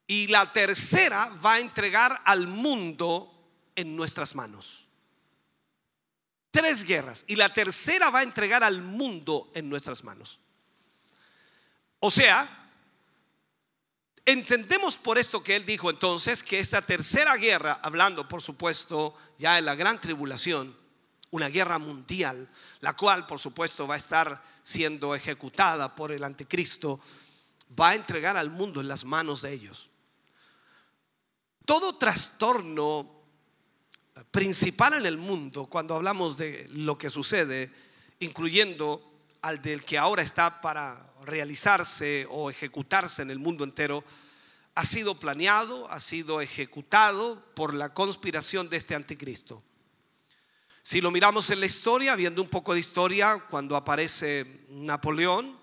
y 0.05 0.27
la 0.27 0.51
tercera 0.51 1.29
va 1.43 1.53
a 1.53 1.59
entregar 1.59 2.21
al 2.25 2.47
mundo 2.47 3.33
en 3.75 3.95
nuestras 3.95 4.35
manos 4.35 4.87
tres 6.57 6.85
guerras 6.85 7.23
y 7.27 7.35
la 7.35 7.53
tercera 7.53 8.09
va 8.09 8.19
a 8.19 8.23
entregar 8.23 8.63
al 8.63 8.81
mundo 8.81 9.51
en 9.53 9.69
nuestras 9.69 10.03
manos. 10.03 10.39
O 11.99 12.11
sea, 12.11 12.69
entendemos 14.25 14.97
por 14.97 15.17
esto 15.17 15.41
que 15.41 15.55
él 15.55 15.65
dijo 15.65 15.89
entonces 15.89 16.43
que 16.43 16.59
esta 16.59 16.81
tercera 16.81 17.35
guerra, 17.35 17.79
hablando 17.81 18.27
por 18.27 18.41
supuesto 18.41 19.15
ya 19.37 19.55
de 19.55 19.61
la 19.61 19.75
gran 19.75 19.99
tribulación, 19.99 20.75
una 21.31 21.49
guerra 21.49 21.79
mundial, 21.79 22.49
la 22.81 22.93
cual 22.95 23.25
por 23.25 23.39
supuesto 23.39 23.87
va 23.87 23.95
a 23.95 23.97
estar 23.97 24.43
siendo 24.63 25.15
ejecutada 25.15 25.95
por 25.95 26.11
el 26.11 26.23
anticristo, 26.23 26.99
va 27.79 27.89
a 27.89 27.95
entregar 27.95 28.37
al 28.37 28.49
mundo 28.49 28.81
en 28.81 28.87
las 28.87 29.05
manos 29.05 29.41
de 29.41 29.53
ellos. 29.53 29.89
Todo 31.65 31.97
trastorno 31.97 33.17
principal 34.31 34.93
en 34.93 35.05
el 35.05 35.17
mundo 35.17 35.65
cuando 35.65 35.95
hablamos 35.95 36.37
de 36.37 36.67
lo 36.71 36.97
que 36.97 37.09
sucede, 37.09 37.71
incluyendo 38.19 39.16
al 39.41 39.61
del 39.61 39.83
que 39.83 39.97
ahora 39.97 40.21
está 40.21 40.61
para 40.61 41.11
realizarse 41.25 42.25
o 42.29 42.49
ejecutarse 42.49 43.21
en 43.21 43.31
el 43.31 43.39
mundo 43.39 43.63
entero, 43.63 44.03
ha 44.75 44.85
sido 44.85 45.19
planeado, 45.19 45.89
ha 45.91 45.99
sido 45.99 46.39
ejecutado 46.39 47.43
por 47.55 47.73
la 47.73 47.93
conspiración 47.93 48.69
de 48.69 48.77
este 48.77 48.95
anticristo. 48.95 49.63
Si 50.83 51.01
lo 51.01 51.11
miramos 51.11 51.49
en 51.49 51.59
la 51.59 51.65
historia, 51.65 52.15
viendo 52.15 52.41
un 52.41 52.49
poco 52.49 52.73
de 52.73 52.79
historia, 52.79 53.43
cuando 53.49 53.75
aparece 53.75 54.65
Napoleón, 54.69 55.59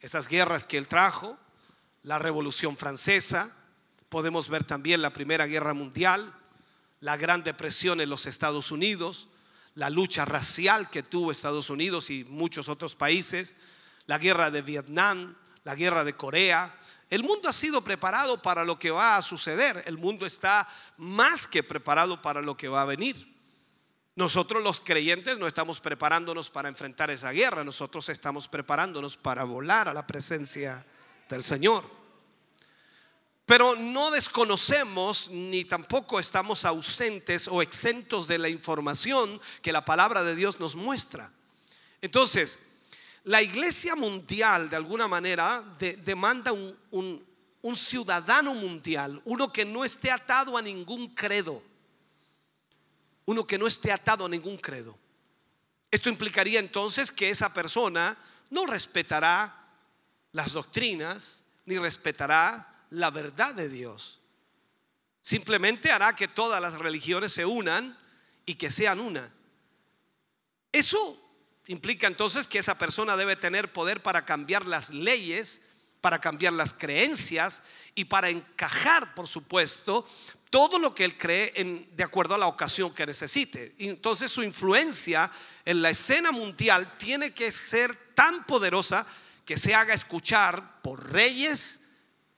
esas 0.00 0.28
guerras 0.28 0.66
que 0.66 0.78
él 0.78 0.86
trajo, 0.86 1.36
la 2.02 2.18
Revolución 2.18 2.76
Francesa, 2.76 3.54
podemos 4.08 4.48
ver 4.48 4.64
también 4.64 5.02
la 5.02 5.12
Primera 5.12 5.46
Guerra 5.46 5.74
Mundial, 5.74 6.32
la 7.00 7.16
Gran 7.16 7.42
Depresión 7.42 8.00
en 8.00 8.10
los 8.10 8.26
Estados 8.26 8.70
Unidos, 8.70 9.28
la 9.74 9.90
lucha 9.90 10.24
racial 10.24 10.90
que 10.90 11.02
tuvo 11.02 11.32
Estados 11.32 11.70
Unidos 11.70 12.10
y 12.10 12.24
muchos 12.24 12.68
otros 12.68 12.94
países, 12.94 13.56
la 14.06 14.18
guerra 14.18 14.50
de 14.50 14.62
Vietnam, 14.62 15.36
la 15.64 15.74
guerra 15.74 16.04
de 16.04 16.16
Corea. 16.16 16.74
El 17.08 17.22
mundo 17.22 17.48
ha 17.48 17.52
sido 17.52 17.82
preparado 17.82 18.40
para 18.40 18.64
lo 18.64 18.78
que 18.78 18.90
va 18.90 19.16
a 19.16 19.22
suceder. 19.22 19.82
El 19.86 19.98
mundo 19.98 20.26
está 20.26 20.66
más 20.96 21.46
que 21.46 21.62
preparado 21.62 22.20
para 22.20 22.40
lo 22.40 22.56
que 22.56 22.68
va 22.68 22.82
a 22.82 22.86
venir. 22.86 23.30
Nosotros 24.16 24.62
los 24.62 24.80
creyentes 24.80 25.38
no 25.38 25.46
estamos 25.46 25.80
preparándonos 25.80 26.50
para 26.50 26.68
enfrentar 26.68 27.10
esa 27.10 27.30
guerra, 27.30 27.64
nosotros 27.64 28.08
estamos 28.08 28.48
preparándonos 28.48 29.16
para 29.16 29.44
volar 29.44 29.88
a 29.88 29.94
la 29.94 30.06
presencia 30.06 30.84
del 31.28 31.42
Señor. 31.42 31.99
Pero 33.50 33.74
no 33.74 34.12
desconocemos 34.12 35.28
ni 35.28 35.64
tampoco 35.64 36.20
estamos 36.20 36.64
ausentes 36.64 37.48
o 37.48 37.62
exentos 37.62 38.28
de 38.28 38.38
la 38.38 38.48
información 38.48 39.40
que 39.60 39.72
la 39.72 39.84
palabra 39.84 40.22
de 40.22 40.36
Dios 40.36 40.60
nos 40.60 40.76
muestra. 40.76 41.32
Entonces, 42.00 42.60
la 43.24 43.42
iglesia 43.42 43.96
mundial 43.96 44.70
de 44.70 44.76
alguna 44.76 45.08
manera 45.08 45.64
demanda 45.80 46.52
un, 46.52 47.26
ciudadano 47.74 48.54
mundial, 48.54 49.20
uno 49.24 49.52
que 49.52 49.64
no 49.64 49.84
esté 49.84 50.12
atado 50.12 50.56
a 50.56 50.62
ningún 50.62 51.12
credo, 51.12 51.60
uno 53.24 53.44
que 53.44 53.58
no 53.58 53.66
esté 53.66 53.90
atado 53.90 54.26
a 54.26 54.28
ningún 54.28 54.58
credo. 54.58 54.96
Esto 55.90 56.08
implicaría 56.08 56.60
entonces 56.60 57.10
que 57.10 57.30
esa 57.30 57.52
persona 57.52 58.16
no 58.48 58.64
respetará 58.66 59.72
las 60.30 60.52
doctrinas, 60.52 61.42
ni 61.66 61.78
respetará 61.78 62.70
la 62.90 63.10
verdad 63.10 63.54
de 63.54 63.68
Dios. 63.68 64.20
Simplemente 65.20 65.90
hará 65.90 66.14
que 66.14 66.28
todas 66.28 66.60
las 66.60 66.74
religiones 66.74 67.32
se 67.32 67.44
unan 67.44 67.98
y 68.46 68.54
que 68.54 68.70
sean 68.70 69.00
una. 69.00 69.32
Eso 70.72 71.16
implica 71.66 72.06
entonces 72.06 72.46
que 72.46 72.58
esa 72.58 72.78
persona 72.78 73.16
debe 73.16 73.36
tener 73.36 73.72
poder 73.72 74.02
para 74.02 74.24
cambiar 74.24 74.66
las 74.66 74.90
leyes, 74.90 75.62
para 76.00 76.20
cambiar 76.20 76.52
las 76.52 76.72
creencias 76.72 77.62
y 77.94 78.06
para 78.06 78.30
encajar, 78.30 79.14
por 79.14 79.26
supuesto, 79.26 80.08
todo 80.48 80.78
lo 80.78 80.94
que 80.94 81.04
él 81.04 81.16
cree 81.16 81.52
de 81.92 82.04
acuerdo 82.04 82.34
a 82.34 82.38
la 82.38 82.48
ocasión 82.48 82.92
que 82.92 83.06
necesite. 83.06 83.74
entonces 83.78 84.32
su 84.32 84.42
influencia 84.42 85.30
en 85.64 85.80
la 85.80 85.90
escena 85.90 86.32
mundial 86.32 86.96
tiene 86.98 87.32
que 87.32 87.52
ser 87.52 87.96
tan 88.14 88.44
poderosa 88.44 89.06
que 89.44 89.56
se 89.56 89.74
haga 89.74 89.94
escuchar 89.94 90.82
por 90.82 91.12
reyes, 91.12 91.79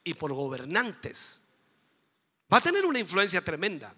y 0.05 0.15
por 0.15 0.33
gobernantes. 0.33 1.45
Va 2.53 2.59
a 2.59 2.63
tener 2.63 2.85
una 2.85 2.99
influencia 2.99 3.43
tremenda. 3.43 3.95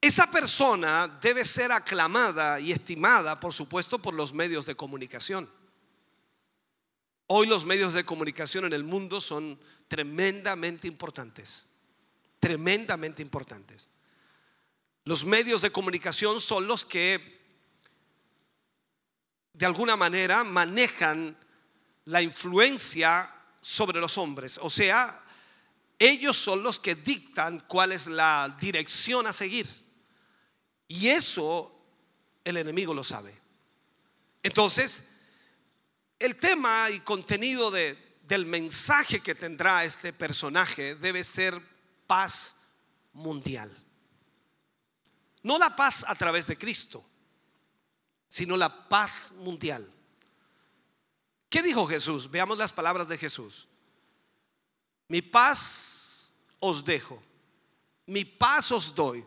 Esa 0.00 0.30
persona 0.30 1.18
debe 1.20 1.44
ser 1.44 1.72
aclamada 1.72 2.60
y 2.60 2.70
estimada, 2.70 3.38
por 3.40 3.52
supuesto, 3.52 3.98
por 3.98 4.14
los 4.14 4.32
medios 4.32 4.64
de 4.66 4.76
comunicación. 4.76 5.50
Hoy 7.26 7.46
los 7.46 7.64
medios 7.64 7.94
de 7.94 8.04
comunicación 8.04 8.64
en 8.64 8.72
el 8.72 8.84
mundo 8.84 9.20
son 9.20 9.58
tremendamente 9.88 10.86
importantes, 10.86 11.66
tremendamente 12.38 13.22
importantes. 13.22 13.90
Los 15.04 15.24
medios 15.24 15.62
de 15.62 15.72
comunicación 15.72 16.40
son 16.40 16.66
los 16.66 16.84
que 16.84 17.38
de 19.52 19.66
alguna 19.66 19.96
manera 19.96 20.44
manejan 20.44 21.36
la 22.08 22.22
influencia 22.22 23.30
sobre 23.60 24.00
los 24.00 24.16
hombres. 24.16 24.58
O 24.62 24.70
sea, 24.70 25.22
ellos 25.98 26.36
son 26.36 26.62
los 26.62 26.78
que 26.78 26.94
dictan 26.94 27.60
cuál 27.68 27.92
es 27.92 28.06
la 28.06 28.56
dirección 28.58 29.26
a 29.26 29.32
seguir. 29.32 29.68
Y 30.86 31.08
eso 31.08 31.74
el 32.44 32.56
enemigo 32.56 32.94
lo 32.94 33.04
sabe. 33.04 33.38
Entonces, 34.42 35.04
el 36.18 36.36
tema 36.36 36.88
y 36.88 37.00
contenido 37.00 37.70
del 37.70 38.46
mensaje 38.46 39.20
que 39.20 39.34
tendrá 39.34 39.84
este 39.84 40.14
personaje 40.14 40.94
debe 40.94 41.22
ser 41.22 41.60
paz 42.06 42.56
mundial. 43.12 43.70
No 45.42 45.58
la 45.58 45.76
paz 45.76 46.06
a 46.08 46.14
través 46.14 46.46
de 46.46 46.56
Cristo, 46.56 47.04
sino 48.28 48.56
la 48.56 48.88
paz 48.88 49.32
mundial. 49.32 49.86
¿Qué 51.48 51.62
dijo 51.62 51.86
Jesús? 51.86 52.30
Veamos 52.30 52.58
las 52.58 52.72
palabras 52.72 53.08
de 53.08 53.18
Jesús. 53.18 53.66
Mi 55.08 55.22
paz 55.22 56.34
os 56.60 56.84
dejo, 56.84 57.22
mi 58.06 58.24
paz 58.24 58.70
os 58.72 58.94
doy. 58.94 59.24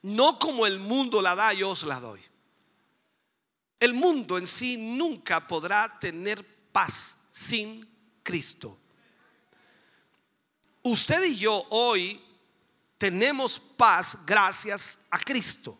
No 0.00 0.38
como 0.38 0.64
el 0.64 0.78
mundo 0.78 1.20
la 1.20 1.34
da, 1.34 1.52
yo 1.52 1.70
os 1.70 1.82
la 1.82 2.00
doy. 2.00 2.20
El 3.80 3.94
mundo 3.94 4.38
en 4.38 4.46
sí 4.46 4.76
nunca 4.76 5.46
podrá 5.46 5.98
tener 5.98 6.44
paz 6.72 7.18
sin 7.30 7.86
Cristo. 8.22 8.78
Usted 10.82 11.24
y 11.24 11.36
yo 11.36 11.66
hoy 11.70 12.20
tenemos 12.96 13.58
paz 13.58 14.18
gracias 14.24 15.00
a 15.10 15.18
Cristo. 15.18 15.78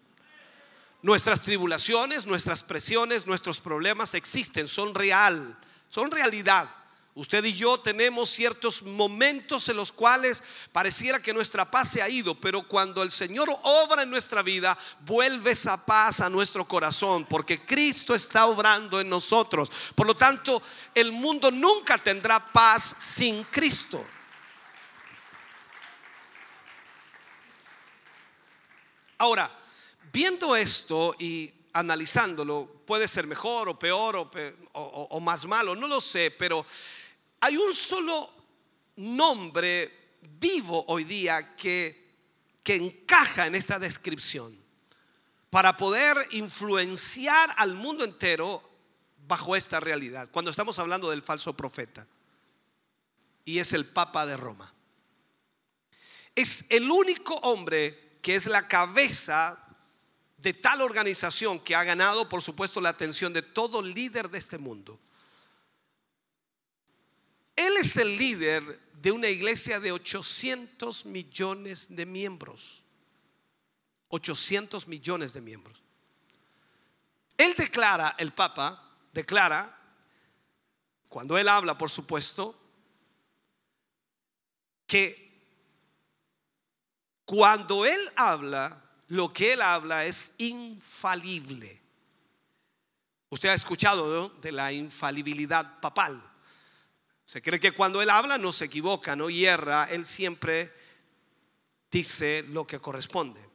Nuestras 1.00 1.42
tribulaciones, 1.42 2.26
nuestras 2.26 2.62
presiones, 2.62 3.26
nuestros 3.26 3.60
problemas 3.60 4.14
existen, 4.14 4.66
son 4.66 4.94
real, 4.94 5.56
son 5.88 6.10
realidad. 6.10 6.68
Usted 7.14 7.44
y 7.44 7.54
yo 7.54 7.78
tenemos 7.78 8.30
ciertos 8.30 8.82
momentos 8.82 9.68
en 9.68 9.76
los 9.76 9.90
cuales 9.90 10.42
pareciera 10.70 11.20
que 11.20 11.34
nuestra 11.34 11.68
paz 11.68 11.90
se 11.90 12.02
ha 12.02 12.08
ido, 12.08 12.34
pero 12.36 12.62
cuando 12.62 13.02
el 13.02 13.10
Señor 13.10 13.48
obra 13.62 14.02
en 14.02 14.10
nuestra 14.10 14.42
vida, 14.42 14.78
vuelve 15.00 15.50
esa 15.50 15.84
paz 15.84 16.20
a 16.20 16.30
nuestro 16.30 16.66
corazón, 16.66 17.26
porque 17.26 17.64
Cristo 17.64 18.14
está 18.14 18.46
obrando 18.46 19.00
en 19.00 19.08
nosotros. 19.08 19.70
Por 19.96 20.06
lo 20.06 20.16
tanto, 20.16 20.62
el 20.94 21.10
mundo 21.10 21.50
nunca 21.50 21.98
tendrá 21.98 22.52
paz 22.52 22.94
sin 22.98 23.42
Cristo. 23.44 24.04
Ahora, 29.18 29.50
viendo 30.12 30.56
esto 30.56 31.14
y 31.18 31.52
analizándolo, 31.72 32.82
puede 32.86 33.08
ser 33.08 33.26
mejor 33.26 33.68
o 33.68 33.78
peor 33.78 34.30
o, 34.72 35.20
más 35.20 35.46
malo, 35.46 35.76
no 35.76 35.86
lo 35.86 36.00
sé, 36.00 36.30
pero 36.30 36.64
hay 37.40 37.56
un 37.56 37.74
solo 37.74 38.32
nombre 38.96 40.16
vivo 40.22 40.84
hoy 40.88 41.04
día 41.04 41.54
que, 41.54 42.16
que 42.62 42.74
encaja 42.74 43.46
en 43.46 43.54
esta 43.54 43.78
descripción 43.78 44.56
para 45.50 45.76
poder 45.76 46.16
influenciar 46.32 47.54
al 47.56 47.74
mundo 47.74 48.04
entero 48.04 48.62
bajo 49.26 49.56
esta 49.56 49.78
realidad, 49.78 50.30
cuando 50.30 50.50
estamos 50.50 50.78
hablando 50.78 51.10
del 51.10 51.22
falso 51.22 51.54
profeta, 51.54 52.06
y 53.44 53.58
es 53.58 53.72
el 53.72 53.86
Papa 53.86 54.26
de 54.26 54.36
Roma. 54.36 54.72
Es 56.34 56.64
el 56.68 56.90
único 56.90 57.34
hombre 57.36 58.18
que 58.22 58.34
es 58.34 58.46
la 58.46 58.68
cabeza 58.68 59.67
de 60.38 60.54
tal 60.54 60.80
organización 60.80 61.58
que 61.60 61.74
ha 61.74 61.84
ganado, 61.84 62.28
por 62.28 62.40
supuesto, 62.40 62.80
la 62.80 62.90
atención 62.90 63.32
de 63.32 63.42
todo 63.42 63.82
líder 63.82 64.30
de 64.30 64.38
este 64.38 64.56
mundo. 64.56 64.98
Él 67.56 67.76
es 67.76 67.96
el 67.96 68.16
líder 68.16 68.80
de 68.94 69.10
una 69.10 69.28
iglesia 69.28 69.80
de 69.80 69.90
800 69.90 71.06
millones 71.06 71.94
de 71.94 72.06
miembros. 72.06 72.84
800 74.08 74.86
millones 74.86 75.32
de 75.32 75.40
miembros. 75.40 75.82
Él 77.36 77.54
declara, 77.56 78.14
el 78.18 78.32
Papa 78.32 78.96
declara, 79.12 79.76
cuando 81.08 81.36
él 81.36 81.48
habla, 81.48 81.76
por 81.76 81.90
supuesto, 81.90 82.56
que 84.86 85.28
cuando 87.24 87.84
él 87.84 88.00
habla, 88.16 88.87
lo 89.08 89.32
que 89.32 89.54
él 89.54 89.62
habla 89.62 90.04
es 90.04 90.32
infalible. 90.38 91.80
Usted 93.30 93.50
ha 93.50 93.54
escuchado 93.54 94.28
de 94.28 94.52
la 94.52 94.72
infalibilidad 94.72 95.80
papal. 95.80 96.22
Se 97.24 97.42
cree 97.42 97.60
que 97.60 97.72
cuando 97.72 98.00
él 98.00 98.10
habla 98.10 98.38
no 98.38 98.52
se 98.52 98.66
equivoca, 98.66 99.14
no 99.14 99.28
hierra, 99.28 99.88
él 99.90 100.04
siempre 100.04 100.72
dice 101.90 102.44
lo 102.48 102.66
que 102.66 102.80
corresponde. 102.80 103.46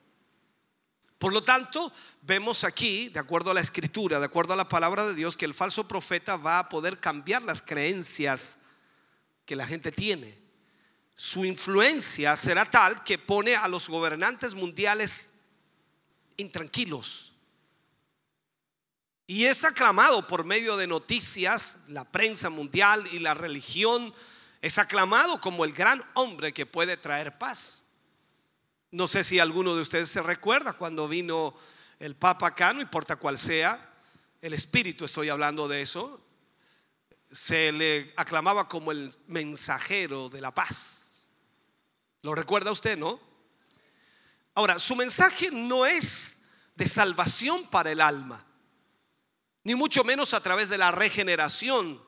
Por 1.17 1.33
lo 1.33 1.41
tanto, 1.43 1.91
vemos 2.21 2.63
aquí, 2.63 3.09
de 3.09 3.19
acuerdo 3.19 3.51
a 3.51 3.53
la 3.53 3.61
escritura, 3.61 4.19
de 4.19 4.25
acuerdo 4.25 4.53
a 4.53 4.57
la 4.57 4.67
palabra 4.67 5.05
de 5.05 5.15
Dios, 5.15 5.37
que 5.37 5.45
el 5.45 5.53
falso 5.53 5.87
profeta 5.87 6.35
va 6.35 6.59
a 6.59 6.69
poder 6.69 6.99
cambiar 6.99 7.43
las 7.43 7.61
creencias 7.61 8.59
que 9.45 9.55
la 9.55 9.65
gente 9.65 9.91
tiene. 9.91 10.37
Su 11.15 11.45
influencia 11.45 12.35
será 12.35 12.69
tal 12.69 13.03
que 13.03 13.17
pone 13.17 13.55
a 13.55 13.67
los 13.67 13.87
gobernantes 13.87 14.53
mundiales 14.53 15.32
intranquilos. 16.37 17.33
Y 19.25 19.45
es 19.45 19.63
aclamado 19.63 20.27
por 20.27 20.43
medio 20.43 20.75
de 20.75 20.87
noticias, 20.87 21.79
la 21.87 22.03
prensa 22.03 22.49
mundial 22.49 23.07
y 23.11 23.19
la 23.19 23.33
religión, 23.33 24.13
es 24.61 24.77
aclamado 24.77 25.39
como 25.41 25.65
el 25.65 25.73
gran 25.73 26.03
hombre 26.13 26.53
que 26.53 26.65
puede 26.65 26.97
traer 26.97 27.37
paz. 27.37 27.85
No 28.91 29.07
sé 29.07 29.23
si 29.23 29.39
alguno 29.39 29.75
de 29.75 29.81
ustedes 29.81 30.09
se 30.09 30.21
recuerda 30.21 30.73
cuando 30.73 31.07
vino 31.07 31.55
el 31.99 32.15
Papa 32.15 32.47
acá, 32.47 32.73
no 32.73 32.81
importa 32.81 33.15
cuál 33.15 33.37
sea, 33.37 33.93
el 34.41 34.53
Espíritu 34.53 35.05
estoy 35.05 35.29
hablando 35.29 35.67
de 35.67 35.81
eso, 35.81 36.21
se 37.31 37.71
le 37.71 38.13
aclamaba 38.17 38.67
como 38.67 38.91
el 38.91 39.11
mensajero 39.27 40.29
de 40.29 40.41
la 40.41 40.53
paz. 40.53 41.25
¿Lo 42.21 42.35
recuerda 42.35 42.71
usted, 42.71 42.97
no? 42.97 43.19
Ahora, 44.55 44.77
su 44.79 44.95
mensaje 44.95 45.49
no 45.51 45.85
es 45.85 46.41
de 46.75 46.87
salvación 46.87 47.67
para 47.67 47.91
el 47.91 48.01
alma, 48.01 48.45
ni 49.63 49.75
mucho 49.75 50.03
menos 50.03 50.33
a 50.33 50.41
través 50.41 50.69
de 50.69 50.77
la 50.77 50.91
regeneración, 50.91 52.01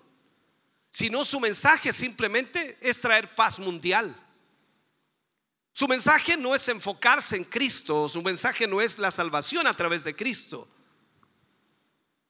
sino 0.92 1.26
su 1.26 1.40
mensaje 1.40 1.92
simplemente 1.92 2.78
es 2.82 3.02
traer 3.02 3.34
paz 3.36 3.60
mundial. 3.60 4.16
Su 5.72 5.88
mensaje 5.88 6.38
no 6.38 6.56
es 6.56 6.68
enfocarse 6.70 7.36
en 7.36 7.44
Cristo, 7.44 8.08
su 8.08 8.22
mensaje 8.22 8.66
no 8.66 8.80
es 8.80 8.98
la 8.98 9.12
salvación 9.12 9.68
a 9.68 9.76
través 9.76 10.04
de 10.04 10.16
Cristo, 10.16 10.70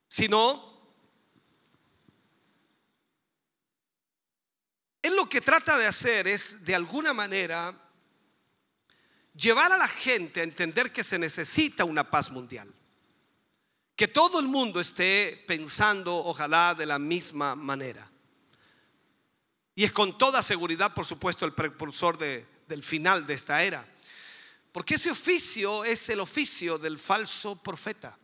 sino 0.08 0.74
él 5.04 5.16
lo 5.16 5.30
que 5.30 5.42
trata 5.42 5.78
de 5.78 5.86
hacer 5.86 6.28
es 6.28 6.66
de 6.66 6.74
alguna 6.74 7.14
manera 7.14 7.85
llevar 9.36 9.72
a 9.72 9.78
la 9.78 9.88
gente 9.88 10.40
a 10.40 10.44
entender 10.44 10.91
que 10.91 11.03
se 11.03 11.20
necesita 11.20 11.86
una 11.86 12.10
paz 12.10 12.32
mundial. 12.32 12.72
Que 13.95 14.07
todo 14.07 14.40
el 14.40 14.48
mundo 14.48 14.80
esté 14.80 15.44
pensando, 15.48 16.16
ojalá, 16.16 16.76
de 16.76 16.86
la 16.86 16.99
misma 16.99 17.56
manera. 17.56 18.10
Y 19.74 19.84
es 19.84 19.91
con 19.91 20.18
toda 20.18 20.41
seguridad, 20.41 20.94
por 20.94 21.06
supuesto, 21.06 21.45
el 21.45 21.53
precursor 21.53 22.18
de, 22.18 22.45
del 22.68 22.84
final 22.84 23.26
de 23.28 23.34
esta 23.34 23.64
era. 23.64 23.88
Porque 24.72 24.95
ese 24.95 25.12
oficio 25.12 25.86
es 25.86 26.10
el 26.10 26.20
oficio 26.20 26.78
del 26.78 26.98
falso 26.98 27.56
profeta. 27.62 28.18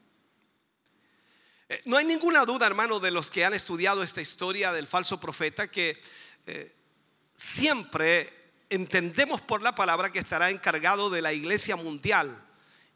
Eh, 1.70 1.82
No 1.86 1.96
hay 1.96 2.06
ninguna 2.06 2.44
duda, 2.46 2.68
hermano, 2.68 3.00
de 3.00 3.12
los 3.12 3.30
que 3.30 3.46
han 3.46 3.54
estudiado 3.54 4.04
esta 4.04 4.20
historia 4.20 4.74
del 4.74 4.88
falso 4.88 5.20
profeta, 5.20 5.70
que 5.70 6.02
eh, 6.46 6.76
siempre 7.34 8.41
entendemos 8.72 9.42
por 9.42 9.62
la 9.62 9.76
palabra 9.76 10.12
que 10.12 10.20
estará 10.20 10.50
encargado 10.50 11.10
de 11.10 11.22
la 11.22 11.34
iglesia 11.34 11.76
mundial 11.76 12.44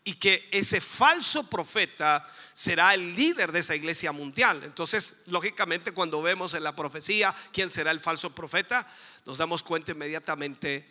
y 0.03 0.15
que 0.15 0.47
ese 0.51 0.79
falso 0.79 1.49
profeta 1.49 2.25
será 2.53 2.93
el 2.93 3.15
líder 3.15 3.51
de 3.51 3.59
esa 3.59 3.75
iglesia 3.75 4.13
mundial. 4.13 4.63
Entonces, 4.63 5.23
lógicamente, 5.25 5.91
cuando 5.91 6.21
vemos 6.21 6.53
en 6.53 6.63
la 6.63 6.75
profecía 6.75 7.35
quién 7.51 7.69
será 7.69 7.91
el 7.91 7.99
falso 7.99 8.33
profeta, 8.33 8.87
nos 9.25 9.37
damos 9.37 9.61
cuenta 9.61 9.91
inmediatamente 9.91 10.89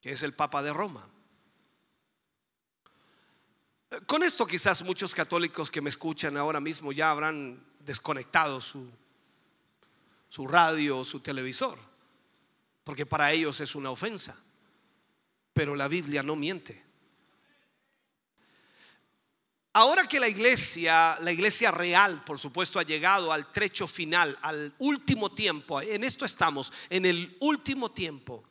que 0.00 0.10
es 0.10 0.22
el 0.22 0.32
Papa 0.34 0.62
de 0.62 0.72
Roma. 0.72 1.08
Con 4.06 4.24
esto 4.24 4.46
quizás 4.46 4.82
muchos 4.82 5.14
católicos 5.14 5.70
que 5.70 5.80
me 5.80 5.90
escuchan 5.90 6.36
ahora 6.36 6.60
mismo 6.60 6.90
ya 6.90 7.12
habrán 7.12 7.64
desconectado 7.78 8.60
su, 8.60 8.90
su 10.28 10.48
radio, 10.48 11.04
su 11.04 11.20
televisor, 11.20 11.78
porque 12.86 13.04
para 13.04 13.32
ellos 13.32 13.60
es 13.60 13.74
una 13.74 13.90
ofensa. 13.90 14.40
Pero 15.52 15.74
la 15.74 15.88
Biblia 15.88 16.22
no 16.22 16.36
miente. 16.36 16.84
Ahora 19.72 20.04
que 20.04 20.20
la 20.20 20.28
iglesia, 20.28 21.18
la 21.20 21.32
iglesia 21.32 21.72
real, 21.72 22.22
por 22.24 22.38
supuesto, 22.38 22.78
ha 22.78 22.84
llegado 22.84 23.32
al 23.32 23.50
trecho 23.50 23.88
final, 23.88 24.38
al 24.40 24.72
último 24.78 25.32
tiempo, 25.32 25.80
en 25.82 26.04
esto 26.04 26.24
estamos, 26.24 26.72
en 26.88 27.06
el 27.06 27.36
último 27.40 27.90
tiempo, 27.90 28.45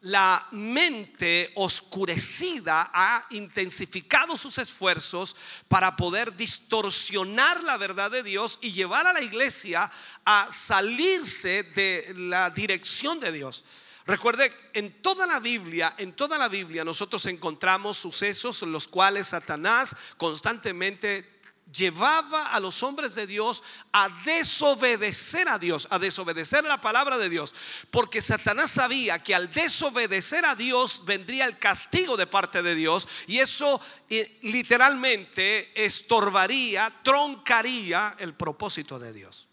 la 0.00 0.46
mente 0.52 1.52
oscurecida 1.56 2.90
ha 2.92 3.26
intensificado 3.30 4.36
sus 4.36 4.58
esfuerzos 4.58 5.34
para 5.66 5.96
poder 5.96 6.36
distorsionar 6.36 7.64
la 7.64 7.76
verdad 7.76 8.10
de 8.10 8.22
Dios 8.22 8.58
y 8.62 8.72
llevar 8.72 9.06
a 9.06 9.12
la 9.12 9.22
iglesia 9.22 9.90
a 10.24 10.48
salirse 10.52 11.64
de 11.64 12.14
la 12.16 12.50
dirección 12.50 13.18
de 13.18 13.32
Dios. 13.32 13.64
Recuerde, 14.06 14.50
en 14.72 15.02
toda 15.02 15.26
la 15.26 15.38
Biblia, 15.38 15.94
en 15.98 16.14
toda 16.14 16.38
la 16.38 16.48
Biblia 16.48 16.82
nosotros 16.84 17.26
encontramos 17.26 17.98
sucesos 17.98 18.62
en 18.62 18.72
los 18.72 18.88
cuales 18.88 19.26
Satanás 19.26 19.94
constantemente 20.16 21.37
llevaba 21.72 22.52
a 22.52 22.60
los 22.60 22.82
hombres 22.82 23.14
de 23.14 23.26
Dios 23.26 23.62
a 23.92 24.08
desobedecer 24.24 25.48
a 25.48 25.58
Dios, 25.58 25.88
a 25.90 25.98
desobedecer 25.98 26.64
la 26.64 26.80
palabra 26.80 27.18
de 27.18 27.28
Dios, 27.28 27.54
porque 27.90 28.20
Satanás 28.20 28.70
sabía 28.70 29.22
que 29.22 29.34
al 29.34 29.52
desobedecer 29.52 30.44
a 30.44 30.54
Dios 30.54 31.04
vendría 31.04 31.44
el 31.44 31.58
castigo 31.58 32.16
de 32.16 32.26
parte 32.26 32.62
de 32.62 32.74
Dios 32.74 33.08
y 33.26 33.38
eso 33.38 33.80
eh, 34.08 34.38
literalmente 34.42 35.84
estorbaría, 35.84 36.92
troncaría 37.02 38.16
el 38.18 38.34
propósito 38.34 38.98
de 38.98 39.12
Dios. 39.12 39.48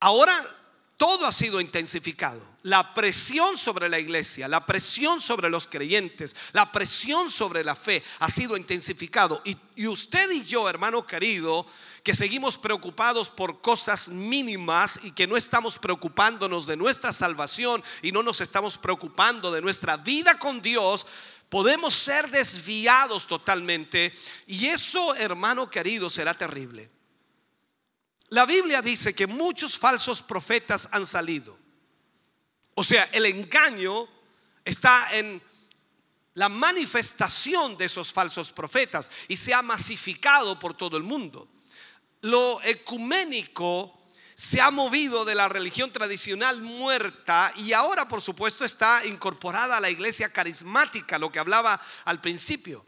Ahora 0.00 0.59
todo 1.00 1.26
ha 1.26 1.32
sido 1.32 1.62
intensificado. 1.62 2.42
La 2.64 2.92
presión 2.92 3.56
sobre 3.56 3.88
la 3.88 3.98
iglesia, 3.98 4.48
la 4.48 4.66
presión 4.66 5.18
sobre 5.18 5.48
los 5.48 5.66
creyentes, 5.66 6.36
la 6.52 6.70
presión 6.70 7.30
sobre 7.30 7.64
la 7.64 7.74
fe 7.74 8.04
ha 8.18 8.28
sido 8.28 8.54
intensificado. 8.54 9.40
Y, 9.46 9.86
usted 9.86 10.30
y 10.30 10.44
yo, 10.44 10.68
hermano 10.68 11.06
querido, 11.06 11.64
que 12.02 12.14
seguimos 12.14 12.58
preocupados 12.58 13.30
por 13.30 13.62
cosas 13.62 14.10
mínimas 14.10 15.00
y 15.02 15.12
que 15.12 15.26
no 15.26 15.38
estamos 15.38 15.78
preocupándonos 15.78 16.66
de 16.66 16.76
nuestra 16.76 17.14
salvación 17.14 17.82
y 18.02 18.12
no 18.12 18.22
nos 18.22 18.42
estamos 18.42 18.76
preocupando 18.76 19.50
de 19.50 19.62
nuestra 19.62 19.96
vida 19.96 20.38
con 20.38 20.60
Dios, 20.60 21.06
podemos 21.48 21.94
ser 21.94 22.30
desviados 22.30 23.26
totalmente. 23.26 24.12
Y 24.46 24.66
eso, 24.66 25.14
hermano 25.14 25.70
querido, 25.70 26.10
será 26.10 26.34
terrible. 26.34 26.90
La 28.30 28.46
Biblia 28.46 28.80
dice 28.80 29.14
que 29.14 29.26
muchos 29.26 29.78
falsos 29.78 30.22
profetas 30.22 30.88
han 30.92 31.04
salido. 31.04 31.58
O 32.74 32.84
sea, 32.84 33.04
el 33.12 33.26
engaño 33.26 34.08
está 34.64 35.08
en 35.12 35.42
la 36.34 36.48
manifestación 36.48 37.76
de 37.76 37.86
esos 37.86 38.12
falsos 38.12 38.52
profetas 38.52 39.10
y 39.26 39.36
se 39.36 39.52
ha 39.52 39.62
masificado 39.62 40.58
por 40.58 40.74
todo 40.74 40.96
el 40.96 41.02
mundo. 41.02 41.48
Lo 42.20 42.62
ecuménico 42.62 44.00
se 44.36 44.60
ha 44.60 44.70
movido 44.70 45.24
de 45.24 45.34
la 45.34 45.48
religión 45.48 45.92
tradicional 45.92 46.62
muerta 46.62 47.52
y 47.56 47.72
ahora 47.72 48.08
por 48.08 48.22
supuesto 48.22 48.64
está 48.64 49.04
incorporada 49.04 49.76
a 49.76 49.80
la 49.80 49.90
iglesia 49.90 50.32
carismática, 50.32 51.18
lo 51.18 51.32
que 51.32 51.40
hablaba 51.40 51.80
al 52.04 52.20
principio. 52.20 52.86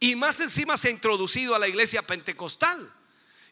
Y 0.00 0.16
más 0.16 0.40
encima 0.40 0.76
se 0.76 0.88
ha 0.88 0.90
introducido 0.90 1.54
a 1.54 1.58
la 1.58 1.68
iglesia 1.68 2.02
pentecostal. 2.02 2.92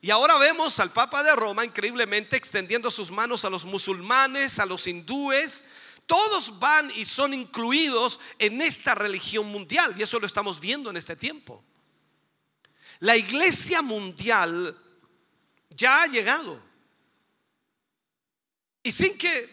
Y 0.07 0.11
ahora 0.13 0.39
vemos 0.39 0.79
al 0.79 0.93
Papa 0.93 1.25
de 1.25 1.35
Roma 1.35 1.65
increíblemente 1.65 2.37
extendiendo 2.37 2.93
sus 2.93 3.11
manos 3.11 3.45
a 3.45 3.51
los 3.51 3.65
musulmanes, 3.65 4.61
a 4.61 4.65
los 4.65 4.87
hindúes. 4.87 5.65
Todos 6.07 6.61
van 6.61 6.93
y 6.95 7.05
son 7.05 7.35
incluidos 7.35 8.21
en 8.39 8.63
esta 8.63 8.95
religión 8.95 9.49
mundial 9.49 9.95
y 9.99 10.03
eso 10.05 10.21
lo 10.21 10.29
estamos 10.29 10.61
viendo 10.61 10.91
en 10.91 10.97
este 10.97 11.17
tiempo. 11.17 11.65
La 13.01 13.17
iglesia 13.17 13.83
mundial 13.83 14.79
ya 15.71 16.03
ha 16.03 16.07
llegado. 16.07 16.63
Y 18.85 18.93
sin 18.93 19.19
que, 19.19 19.51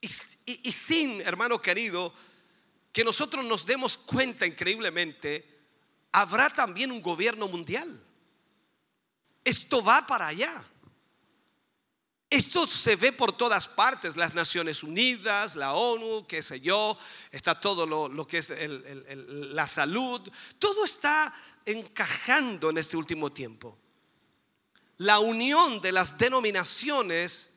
y, 0.00 0.72
sin, 0.72 1.20
hermano 1.20 1.62
querido, 1.62 2.12
que 2.92 3.04
nosotros 3.04 3.44
nos 3.44 3.64
demos 3.66 3.96
cuenta 3.98 4.48
increíblemente, 4.48 5.48
habrá 6.10 6.50
también 6.50 6.90
un 6.90 7.00
gobierno 7.00 7.46
mundial. 7.46 8.04
Esto 9.44 9.82
va 9.84 10.06
para 10.06 10.28
allá. 10.28 10.64
Esto 12.30 12.66
se 12.66 12.96
ve 12.96 13.12
por 13.12 13.36
todas 13.36 13.68
partes, 13.68 14.16
las 14.16 14.34
Naciones 14.34 14.82
Unidas, 14.82 15.54
la 15.54 15.74
ONU, 15.74 16.26
qué 16.26 16.42
sé 16.42 16.60
yo, 16.60 16.98
está 17.30 17.60
todo 17.60 17.86
lo, 17.86 18.26
que 18.26 18.38
es 18.38 18.52
la 19.08 19.68
salud, 19.68 20.20
todo 20.58 20.84
está 20.84 21.32
encajando 21.64 22.70
en 22.70 22.78
este 22.78 22.96
último 22.96 23.30
tiempo. 23.30 23.78
La 24.96 25.20
unión 25.20 25.80
de 25.80 25.92
las 25.92 26.18
denominaciones 26.18 27.52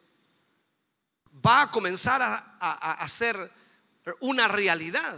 va 1.43 1.63
a 1.63 1.71
comenzar 1.71 2.21
a, 2.21 2.57
a 2.59 3.09
ser 3.09 3.51
una 4.19 4.47
realidad. 4.47 5.17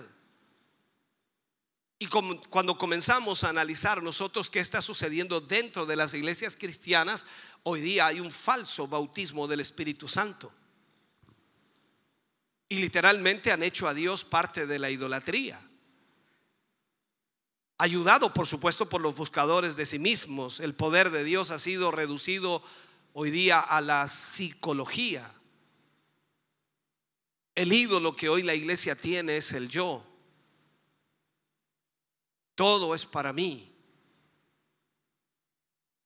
Y 2.02 2.08
cuando 2.08 2.78
comenzamos 2.78 3.44
a 3.44 3.50
analizar 3.50 4.02
nosotros 4.02 4.50
qué 4.50 4.62
está 4.62 4.82
sucediendo 4.82 5.42
dentro 5.42 5.86
de 5.86 5.98
las 5.98 6.14
iglesias 6.14 6.56
cristianas, 6.56 7.26
hoy 7.64 7.82
día 7.82 8.08
hay 8.08 8.22
un 8.22 8.32
falso 8.32 8.88
bautismo 8.88 9.50
del 9.50 9.60
Espíritu 9.60 10.08
Santo. 10.08 10.50
Y 12.70 12.78
literalmente 12.80 13.52
han 13.52 13.64
hecho 13.64 13.86
a 13.90 13.94
Dios 13.94 14.24
parte 14.24 14.66
de 14.66 14.80
la 14.80 14.90
idolatría. 14.90 15.62
Ayudado, 17.78 18.34
por 18.34 18.48
supuesto, 18.48 18.88
por 18.88 19.02
los 19.02 19.16
buscadores 19.16 19.76
de 19.76 19.86
sí 19.86 20.00
mismos, 20.00 20.62
el 20.62 20.76
poder 20.76 21.10
de 21.12 21.26
Dios 21.26 21.52
ha 21.52 21.60
sido 21.60 21.92
reducido 21.92 22.64
hoy 23.12 23.30
día 23.30 23.60
a 23.60 23.82
la 23.82 24.08
psicología. 24.08 25.34
El 27.56 27.74
ídolo 27.74 28.16
que 28.16 28.30
hoy 28.30 28.42
la 28.42 28.56
iglesia 28.56 28.96
tiene 28.96 29.36
es 29.36 29.52
el 29.52 29.68
yo. 29.68 30.09
Todo 32.60 32.94
es 32.94 33.06
para 33.06 33.32
mí. 33.32 33.72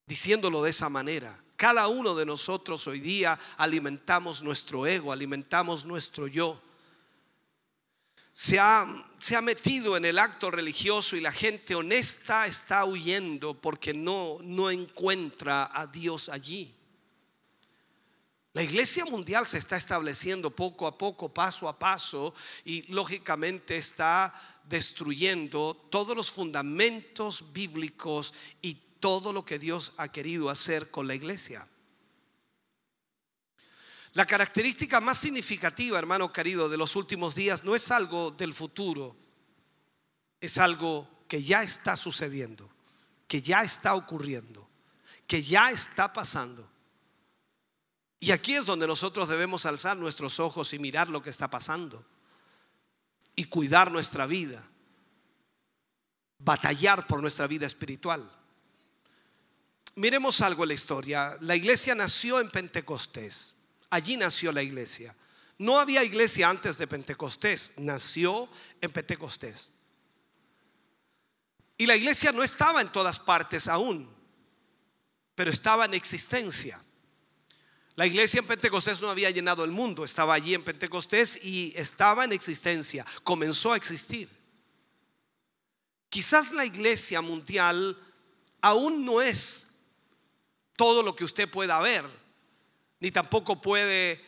Diciéndolo 0.06 0.62
de 0.62 0.70
esa 0.70 0.88
manera, 0.88 1.44
cada 1.56 1.88
uno 1.88 2.14
de 2.14 2.28
nosotros 2.28 2.86
hoy 2.86 3.00
día 3.00 3.40
alimentamos 3.58 4.44
nuestro 4.44 4.86
ego, 4.86 5.12
alimentamos 5.12 5.84
nuestro 5.84 6.28
yo. 6.28 6.62
Se 8.32 8.60
ha, 8.60 8.86
se 9.18 9.36
ha, 9.36 9.42
metido 9.42 9.98
en 9.98 10.06
el 10.06 10.20
acto 10.20 10.52
religioso 10.52 11.16
y 11.16 11.22
la 11.22 11.32
gente 11.32 11.74
honesta 11.74 12.46
está 12.46 12.86
huyendo 12.86 13.60
porque 13.60 13.96
no, 13.96 14.38
no 14.44 14.70
encuentra 14.70 15.72
a 15.74 15.88
Dios 15.88 16.30
allí. 16.30 16.78
La 18.54 18.62
iglesia 18.62 19.06
mundial 19.06 19.48
se 19.48 19.58
está 19.58 19.76
estableciendo 19.76 20.52
poco 20.52 20.86
a 20.86 20.96
poco, 20.96 21.34
paso 21.34 21.68
a 21.68 21.80
paso, 21.80 22.36
y 22.64 22.84
lógicamente 22.94 23.76
está 23.76 24.32
destruyendo 24.64 25.76
todos 25.90 26.16
los 26.16 26.32
fundamentos 26.32 27.54
bíblicos 27.54 28.34
y 28.62 28.76
todo 29.00 29.34
lo 29.34 29.44
que 29.44 29.60
Dios 29.60 29.94
ha 29.98 30.08
querido 30.12 30.50
hacer 30.50 30.90
con 30.90 31.08
la 31.08 31.16
iglesia. 31.16 31.68
La 34.14 34.26
característica 34.26 35.02
más 35.02 35.18
significativa, 35.18 35.98
hermano 35.98 36.32
querido, 36.32 36.70
de 36.70 36.78
los 36.78 36.96
últimos 36.96 37.36
días 37.36 37.64
no 37.64 37.76
es 37.76 37.92
algo 37.92 38.32
del 38.32 38.54
futuro, 38.54 39.16
es 40.40 40.58
algo 40.58 41.10
que 41.28 41.44
ya 41.44 41.64
está 41.64 41.98
sucediendo, 41.98 42.70
que 43.28 43.42
ya 43.42 43.64
está 43.64 43.96
ocurriendo, 43.96 44.70
que 45.26 45.42
ya 45.42 45.72
está 45.72 46.14
pasando. 46.14 46.70
Y 48.20 48.32
aquí 48.32 48.54
es 48.54 48.66
donde 48.66 48.88
nosotros 48.88 49.28
debemos 49.28 49.66
alzar 49.66 49.98
nuestros 49.98 50.40
ojos 50.40 50.74
y 50.74 50.80
mirar 50.80 51.10
lo 51.10 51.22
que 51.22 51.32
está 51.32 51.50
pasando 51.50 52.06
y 53.36 53.46
cuidar 53.46 53.92
nuestra 53.92 54.26
vida, 54.26 54.64
batallar 56.40 57.08
por 57.08 57.22
nuestra 57.22 57.48
vida 57.48 57.66
espiritual. 57.66 58.30
Miremos 59.96 60.42
algo 60.42 60.64
en 60.64 60.70
la 60.70 60.74
historia. 60.74 61.38
La 61.42 61.56
iglesia 61.56 61.94
nació 61.94 62.40
en 62.40 62.50
Pentecostés. 62.50 63.56
Allí 63.90 64.18
nació 64.18 64.52
la 64.52 64.64
iglesia. 64.64 65.16
No 65.60 65.80
había 65.80 66.04
iglesia 66.04 66.50
antes 66.50 66.78
de 66.78 66.88
Pentecostés. 66.88 67.74
Nació 67.78 68.50
en 68.82 68.92
Pentecostés. 68.92 69.70
Y 71.78 71.86
la 71.86 71.96
iglesia 71.96 72.32
no 72.32 72.44
estaba 72.44 72.82
en 72.82 72.92
todas 72.92 73.20
partes 73.20 73.68
aún, 73.68 74.10
pero 75.36 75.52
estaba 75.52 75.86
en 75.86 75.94
existencia. 75.94 76.82
La 77.96 78.08
iglesia 78.08 78.40
en 78.40 78.48
Pentecostés 78.48 79.02
no 79.02 79.10
había 79.10 79.30
llenado 79.30 79.64
el 79.64 79.72
mundo, 79.72 80.04
estaba 80.04 80.34
allí 80.34 80.56
en 80.56 80.64
Pentecostés 80.64 81.40
y 81.44 81.74
estaba 81.76 82.24
en 82.24 82.34
existencia, 82.34 83.06
comenzó 83.24 83.72
a 83.72 83.78
existir. 83.78 84.30
Quizás 86.10 86.52
la 86.52 86.66
iglesia 86.66 87.22
mundial 87.22 87.98
aún 88.62 89.06
no 89.06 89.22
es 89.22 89.68
todo 90.76 91.04
lo 91.04 91.16
que 91.16 91.24
usted 91.24 91.50
pueda 91.50 91.80
ver, 91.82 92.06
ni 93.00 93.12
tampoco 93.12 93.62
puede 93.62 94.24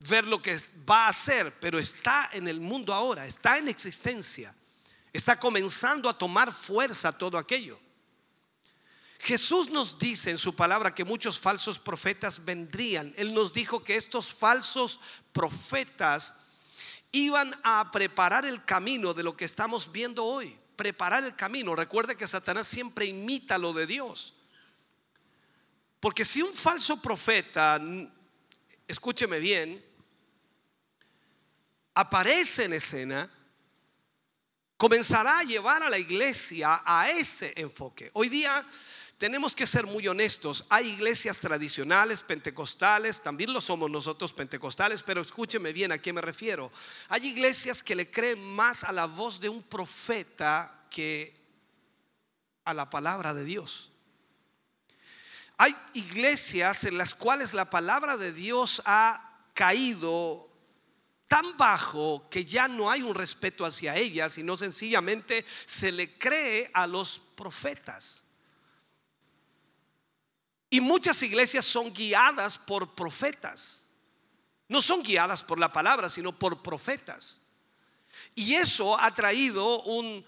ver 0.00 0.26
lo 0.26 0.42
que 0.42 0.58
va 0.88 1.08
a 1.08 1.12
ser, 1.12 1.58
pero 1.58 1.78
está 1.78 2.28
en 2.32 2.48
el 2.48 2.60
mundo 2.60 2.92
ahora, 2.92 3.24
está 3.26 3.56
en 3.56 3.68
existencia, 3.68 4.54
está 5.12 5.38
comenzando 5.38 6.08
a 6.08 6.18
tomar 6.18 6.52
fuerza 6.52 7.16
todo 7.16 7.38
aquello. 7.38 7.80
Jesús 9.22 9.70
nos 9.70 10.00
dice 10.00 10.32
en 10.32 10.38
su 10.38 10.56
palabra 10.56 10.92
que 10.92 11.04
muchos 11.04 11.38
falsos 11.38 11.78
profetas 11.78 12.44
vendrían. 12.44 13.14
Él 13.16 13.32
nos 13.32 13.52
dijo 13.52 13.84
que 13.84 13.94
estos 13.94 14.34
falsos 14.34 14.98
profetas 15.32 16.34
iban 17.12 17.56
a 17.62 17.88
preparar 17.92 18.44
el 18.44 18.64
camino 18.64 19.14
de 19.14 19.22
lo 19.22 19.36
que 19.36 19.44
estamos 19.44 19.92
viendo 19.92 20.24
hoy. 20.24 20.58
Preparar 20.74 21.22
el 21.22 21.36
camino. 21.36 21.76
Recuerde 21.76 22.16
que 22.16 22.26
Satanás 22.26 22.66
siempre 22.66 23.06
imita 23.06 23.58
lo 23.58 23.72
de 23.72 23.86
Dios. 23.86 24.34
Porque 26.00 26.24
si 26.24 26.42
un 26.42 26.52
falso 26.52 27.00
profeta, 27.00 27.80
escúcheme 28.88 29.38
bien, 29.38 29.86
aparece 31.94 32.64
en 32.64 32.72
escena, 32.72 33.30
comenzará 34.76 35.38
a 35.38 35.44
llevar 35.44 35.84
a 35.84 35.90
la 35.90 35.98
iglesia 35.98 36.82
a 36.84 37.08
ese 37.08 37.52
enfoque. 37.54 38.10
Hoy 38.14 38.28
día 38.28 38.66
tenemos 39.22 39.54
que 39.54 39.68
ser 39.68 39.86
muy 39.86 40.08
honestos. 40.08 40.64
Hay 40.68 40.88
iglesias 40.88 41.38
tradicionales, 41.38 42.24
pentecostales, 42.24 43.22
también 43.22 43.52
lo 43.52 43.60
somos 43.60 43.88
nosotros 43.88 44.32
pentecostales, 44.32 45.04
pero 45.04 45.22
escúcheme 45.22 45.72
bien 45.72 45.92
a 45.92 45.98
qué 45.98 46.12
me 46.12 46.20
refiero. 46.20 46.72
Hay 47.08 47.28
iglesias 47.28 47.84
que 47.84 47.94
le 47.94 48.10
creen 48.10 48.42
más 48.42 48.82
a 48.82 48.90
la 48.90 49.06
voz 49.06 49.38
de 49.38 49.48
un 49.48 49.62
profeta 49.62 50.86
que 50.90 51.36
a 52.64 52.74
la 52.74 52.90
palabra 52.90 53.32
de 53.32 53.44
Dios. 53.44 53.92
Hay 55.56 55.72
iglesias 55.94 56.82
en 56.82 56.98
las 56.98 57.14
cuales 57.14 57.54
la 57.54 57.70
palabra 57.70 58.16
de 58.16 58.32
Dios 58.32 58.82
ha 58.86 59.38
caído 59.54 60.50
tan 61.28 61.56
bajo 61.56 62.28
que 62.28 62.44
ya 62.44 62.66
no 62.66 62.90
hay 62.90 63.02
un 63.02 63.14
respeto 63.14 63.64
hacia 63.64 63.94
ella, 63.94 64.28
sino 64.28 64.56
sencillamente 64.56 65.44
se 65.64 65.92
le 65.92 66.18
cree 66.18 66.72
a 66.74 66.88
los 66.88 67.20
profetas. 67.36 68.21
Y 70.72 70.80
muchas 70.80 71.22
iglesias 71.22 71.66
son 71.66 71.92
guiadas 71.92 72.56
por 72.56 72.94
profetas. 72.94 73.88
No 74.68 74.80
son 74.80 75.02
guiadas 75.02 75.42
por 75.42 75.58
la 75.58 75.70
palabra, 75.70 76.08
sino 76.08 76.32
por 76.32 76.62
profetas. 76.62 77.42
Y 78.34 78.54
eso 78.54 78.98
ha 78.98 79.14
traído 79.14 79.82
un, 79.82 80.24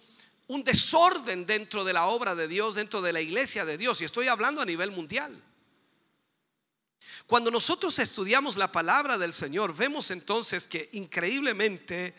un 0.49 0.62
desorden 0.62 1.47
dentro 1.47 1.83
de 1.83 1.95
la 1.95 2.09
obra 2.09 2.35
de 2.35 2.47
Dios, 2.47 2.75
dentro 2.75 3.01
de 3.01 3.15
la 3.15 3.23
iglesia 3.23 3.65
de 3.65 3.79
Dios. 3.79 4.03
Y 4.03 4.05
estoy 4.05 4.29
hablando 4.29 4.61
a 4.61 4.66
nivel 4.66 4.91
mundial. 4.91 5.35
Cuando 7.27 7.51
nosotros 7.51 7.99
estudiamos 7.99 8.59
la 8.59 8.71
palabra 8.71 9.16
del 9.16 9.33
Señor, 9.33 9.75
vemos 9.75 10.11
entonces 10.11 10.66
que 10.66 10.91
increíblemente 10.93 12.15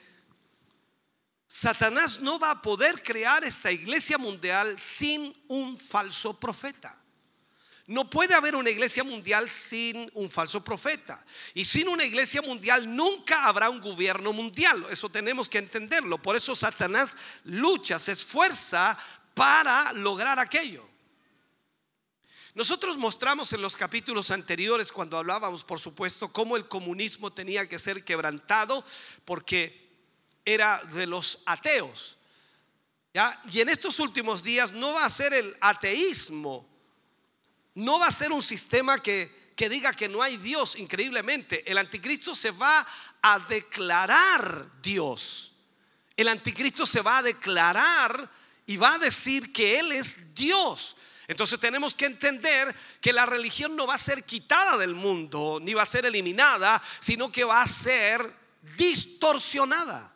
Satanás 1.45 2.22
no 2.22 2.39
va 2.39 2.49
a 2.49 2.61
poder 2.64 3.03
crear 3.03 3.43
esta 3.43 3.72
iglesia 3.72 4.18
mundial 4.18 4.81
sin 4.81 5.31
un 5.47 5.77
falso 5.77 6.39
profeta. 6.39 7.05
No 7.88 8.10
puede 8.10 8.34
haber 8.34 8.56
una 8.56 8.72
iglesia 8.72 9.03
mundial 9.03 9.48
sin 9.48 10.10
un 10.16 10.30
falso 10.30 10.64
profeta. 10.64 11.24
Y 11.53 11.66
sin 11.66 11.88
una 11.88 12.03
iglesia 12.03 12.41
mundial 12.41 12.95
nunca 12.95 13.45
habrá 13.45 13.70
un 13.70 13.80
gobierno 13.80 14.34
mundial. 14.34 14.86
Eso 14.90 15.07
tenemos 15.10 15.48
que 15.48 15.60
entenderlo. 15.60 16.20
Por 16.20 16.36
eso 16.36 16.56
Satanás 16.56 17.16
lucha, 17.44 17.99
se 17.99 18.14
esfuerza 18.14 18.98
para 19.36 19.94
lograr 19.94 20.40
aquello. 20.40 20.90
Nosotros 22.56 22.98
mostramos 22.98 23.53
en 23.53 23.62
los 23.62 23.76
capítulos 23.76 24.32
anteriores, 24.32 24.91
cuando 24.91 25.18
hablábamos, 25.18 25.64
por 25.64 25.80
supuesto, 25.80 26.32
cómo 26.32 26.56
el 26.56 26.68
comunismo 26.68 27.32
tenía 27.32 27.68
que 27.70 27.78
ser 27.78 28.03
quebrantado 28.03 28.84
porque 29.26 29.91
era 30.44 30.82
de 30.86 31.06
los 31.06 31.40
ateos. 31.45 32.18
Y 33.52 33.60
en 33.60 33.70
estos 33.70 33.99
últimos 33.99 34.41
días 34.41 34.72
no 34.72 34.94
va 34.94 35.06
a 35.06 35.10
ser 35.10 35.34
el 35.34 35.56
ateísmo 35.62 36.74
no 37.76 37.99
va 37.99 38.07
a 38.07 38.11
ser 38.11 38.31
un 38.31 38.41
sistema 38.41 38.99
que, 38.99 39.52
que 39.56 39.69
diga 39.69 39.93
que 39.93 40.10
no 40.10 40.22
hay 40.22 40.38
Dios, 40.38 40.76
increíblemente. 40.76 41.69
El 41.69 41.77
anticristo 41.77 42.34
se 42.34 42.52
va 42.52 42.85
a 43.22 43.39
declarar 43.39 44.69
Dios. 44.81 45.53
El 46.15 46.30
anticristo 46.30 46.85
se 46.85 47.02
va 47.02 47.19
a 47.19 47.23
declarar 47.23 48.30
y 48.65 48.77
va 48.77 48.95
a 48.95 48.99
decir 48.99 49.52
que 49.52 49.80
Él 49.80 49.91
es 49.91 50.34
Dios. 50.34 50.95
Entonces 51.27 51.60
tenemos 51.60 51.95
que 51.95 52.06
entender 52.06 52.73
que 53.02 53.11
la 53.11 53.26
religión 53.26 53.76
no 53.76 53.88
va 53.88 53.95
a 53.95 53.99
ser 53.99 54.23
quitada 54.23 54.77
del 54.77 54.93
mundo, 54.93 55.60
ni 55.61 55.73
va 55.73 55.84
a 55.84 55.88
ser 55.88 56.06
eliminada, 56.06 56.81
sino 56.99 57.31
que 57.31 57.43
va 57.43 57.61
a 57.61 57.68
ser 57.68 58.34
distorsionada. 58.77 60.14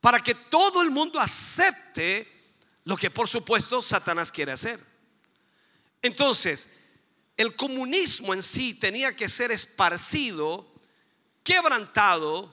Para 0.00 0.20
que 0.20 0.34
todo 0.34 0.80
el 0.80 0.90
mundo 0.90 1.20
acepte 1.20 2.26
lo 2.84 2.96
que 2.96 3.10
por 3.10 3.28
supuesto 3.28 3.82
Satanás 3.82 4.30
quiere 4.30 4.52
hacer. 4.52 4.80
Entonces, 6.02 6.68
el 7.36 7.54
comunismo 7.56 8.34
en 8.34 8.42
sí 8.42 8.74
tenía 8.74 9.14
que 9.14 9.28
ser 9.28 9.52
esparcido, 9.52 10.70
quebrantado, 11.42 12.52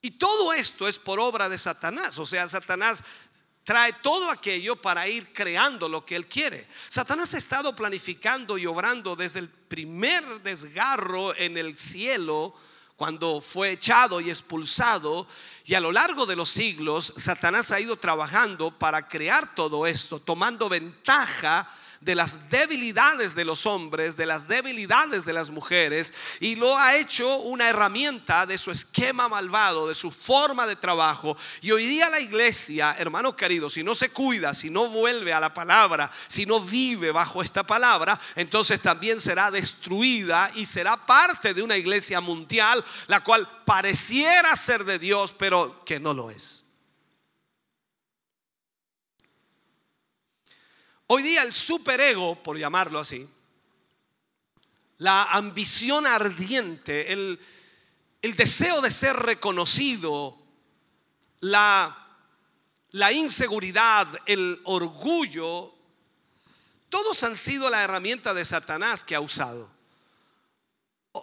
y 0.00 0.12
todo 0.12 0.52
esto 0.52 0.86
es 0.86 0.98
por 0.98 1.18
obra 1.18 1.48
de 1.48 1.58
Satanás. 1.58 2.18
O 2.18 2.26
sea, 2.26 2.46
Satanás 2.46 3.02
trae 3.64 3.92
todo 4.02 4.30
aquello 4.30 4.80
para 4.80 5.06
ir 5.08 5.32
creando 5.32 5.88
lo 5.88 6.06
que 6.06 6.16
él 6.16 6.26
quiere. 6.26 6.66
Satanás 6.88 7.34
ha 7.34 7.38
estado 7.38 7.76
planificando 7.76 8.56
y 8.56 8.66
obrando 8.66 9.14
desde 9.14 9.40
el 9.40 9.48
primer 9.48 10.24
desgarro 10.42 11.36
en 11.36 11.58
el 11.58 11.76
cielo, 11.76 12.54
cuando 12.96 13.40
fue 13.40 13.72
echado 13.72 14.20
y 14.20 14.30
expulsado, 14.30 15.28
y 15.64 15.74
a 15.74 15.80
lo 15.80 15.92
largo 15.92 16.26
de 16.26 16.34
los 16.34 16.48
siglos, 16.48 17.12
Satanás 17.16 17.70
ha 17.70 17.78
ido 17.78 17.96
trabajando 17.96 18.76
para 18.76 19.06
crear 19.06 19.54
todo 19.54 19.86
esto, 19.86 20.18
tomando 20.18 20.68
ventaja 20.68 21.70
de 22.00 22.14
las 22.14 22.50
debilidades 22.50 23.34
de 23.34 23.44
los 23.44 23.66
hombres, 23.66 24.16
de 24.16 24.26
las 24.26 24.46
debilidades 24.46 25.24
de 25.24 25.32
las 25.32 25.50
mujeres, 25.50 26.14
y 26.40 26.54
lo 26.54 26.76
ha 26.76 26.96
hecho 26.96 27.38
una 27.38 27.68
herramienta 27.68 28.46
de 28.46 28.58
su 28.58 28.70
esquema 28.70 29.28
malvado, 29.28 29.88
de 29.88 29.94
su 29.94 30.10
forma 30.10 30.66
de 30.66 30.76
trabajo. 30.76 31.36
Y 31.60 31.70
hoy 31.70 31.86
día 31.86 32.08
la 32.08 32.20
iglesia, 32.20 32.94
hermano 32.98 33.36
querido, 33.36 33.68
si 33.68 33.82
no 33.82 33.94
se 33.94 34.10
cuida, 34.10 34.54
si 34.54 34.70
no 34.70 34.88
vuelve 34.88 35.32
a 35.32 35.40
la 35.40 35.52
palabra, 35.52 36.10
si 36.28 36.46
no 36.46 36.60
vive 36.60 37.10
bajo 37.10 37.42
esta 37.42 37.62
palabra, 37.62 38.18
entonces 38.36 38.80
también 38.80 39.20
será 39.20 39.50
destruida 39.50 40.50
y 40.54 40.66
será 40.66 40.96
parte 40.96 41.54
de 41.54 41.62
una 41.62 41.76
iglesia 41.76 42.20
mundial, 42.20 42.84
la 43.06 43.20
cual 43.20 43.48
pareciera 43.64 44.54
ser 44.56 44.84
de 44.84 44.98
Dios, 44.98 45.34
pero 45.36 45.82
que 45.84 46.00
no 46.00 46.14
lo 46.14 46.30
es. 46.30 46.57
Hoy 51.10 51.22
día 51.22 51.42
el 51.42 51.54
superego, 51.54 52.42
por 52.42 52.58
llamarlo 52.58 52.98
así, 52.98 53.26
la 54.98 55.24
ambición 55.24 56.06
ardiente, 56.06 57.14
el, 57.14 57.40
el 58.20 58.36
deseo 58.36 58.82
de 58.82 58.90
ser 58.90 59.16
reconocido, 59.16 60.36
la, 61.40 61.96
la 62.90 63.10
inseguridad, 63.10 64.06
el 64.26 64.60
orgullo, 64.64 65.74
todos 66.90 67.22
han 67.22 67.36
sido 67.36 67.70
la 67.70 67.82
herramienta 67.82 68.34
de 68.34 68.44
Satanás 68.44 69.02
que 69.02 69.14
ha 69.14 69.20
usado. 69.20 69.77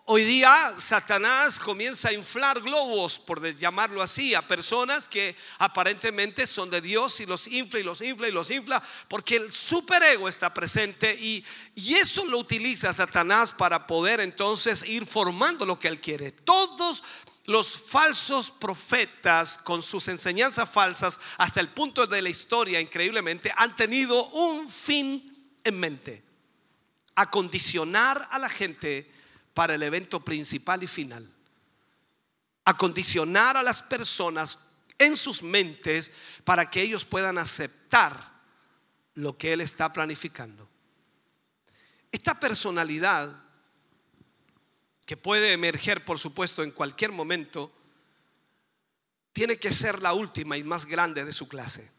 Hoy 0.05 0.23
día 0.23 0.73
Satanás 0.77 1.59
comienza 1.59 2.09
a 2.09 2.13
inflar 2.13 2.59
globos, 2.61 3.17
por 3.17 3.41
llamarlo 3.55 4.01
así, 4.01 4.33
a 4.33 4.41
personas 4.41 5.07
que 5.07 5.35
aparentemente 5.59 6.45
son 6.45 6.69
de 6.69 6.81
Dios 6.81 7.19
y 7.21 7.25
los 7.25 7.47
infla 7.47 7.79
y 7.79 7.83
los 7.83 8.01
infla 8.01 8.27
y 8.27 8.31
los 8.31 8.51
infla, 8.51 8.83
porque 9.07 9.37
el 9.37 9.51
superego 9.51 10.27
está 10.27 10.53
presente 10.53 11.15
y, 11.19 11.45
y 11.75 11.93
eso 11.95 12.25
lo 12.25 12.39
utiliza 12.39 12.93
Satanás 12.93 13.53
para 13.53 13.87
poder 13.87 14.19
entonces 14.19 14.83
ir 14.83 15.05
formando 15.05 15.65
lo 15.65 15.79
que 15.79 15.87
él 15.87 16.01
quiere. 16.01 16.31
Todos 16.31 17.03
los 17.45 17.69
falsos 17.69 18.51
profetas 18.51 19.57
con 19.59 19.81
sus 19.81 20.07
enseñanzas 20.07 20.69
falsas 20.69 21.19
hasta 21.37 21.59
el 21.61 21.69
punto 21.69 22.07
de 22.07 22.21
la 22.21 22.29
historia, 22.29 22.81
increíblemente, 22.81 23.51
han 23.55 23.75
tenido 23.75 24.25
un 24.29 24.67
fin 24.67 25.57
en 25.63 25.79
mente, 25.79 26.23
acondicionar 27.15 28.27
a 28.31 28.39
la 28.39 28.49
gente 28.49 29.14
para 29.55 29.73
el 29.73 29.81
evento 29.81 30.19
principal 30.19 30.83
y 30.83 30.87
final. 30.87 31.27
Acondicionar 32.65 33.57
a 33.57 33.63
las 33.63 33.81
personas 33.81 34.59
en 34.99 35.15
sus 35.15 35.41
mentes 35.41 36.11
para 36.43 36.69
que 36.69 36.81
ellos 36.81 37.05
puedan 37.05 37.37
aceptar 37.37 38.33
lo 39.15 39.37
que 39.37 39.53
Él 39.53 39.61
está 39.61 39.91
planificando. 39.93 40.69
Esta 42.11 42.37
personalidad, 42.37 43.43
que 45.05 45.15
puede 45.15 45.53
emerger, 45.53 46.03
por 46.03 46.19
supuesto, 46.19 46.61
en 46.61 46.71
cualquier 46.71 47.13
momento, 47.13 47.71
tiene 49.31 49.57
que 49.57 49.71
ser 49.71 50.01
la 50.01 50.13
última 50.13 50.57
y 50.57 50.63
más 50.63 50.85
grande 50.85 51.23
de 51.23 51.31
su 51.31 51.47
clase. 51.47 51.89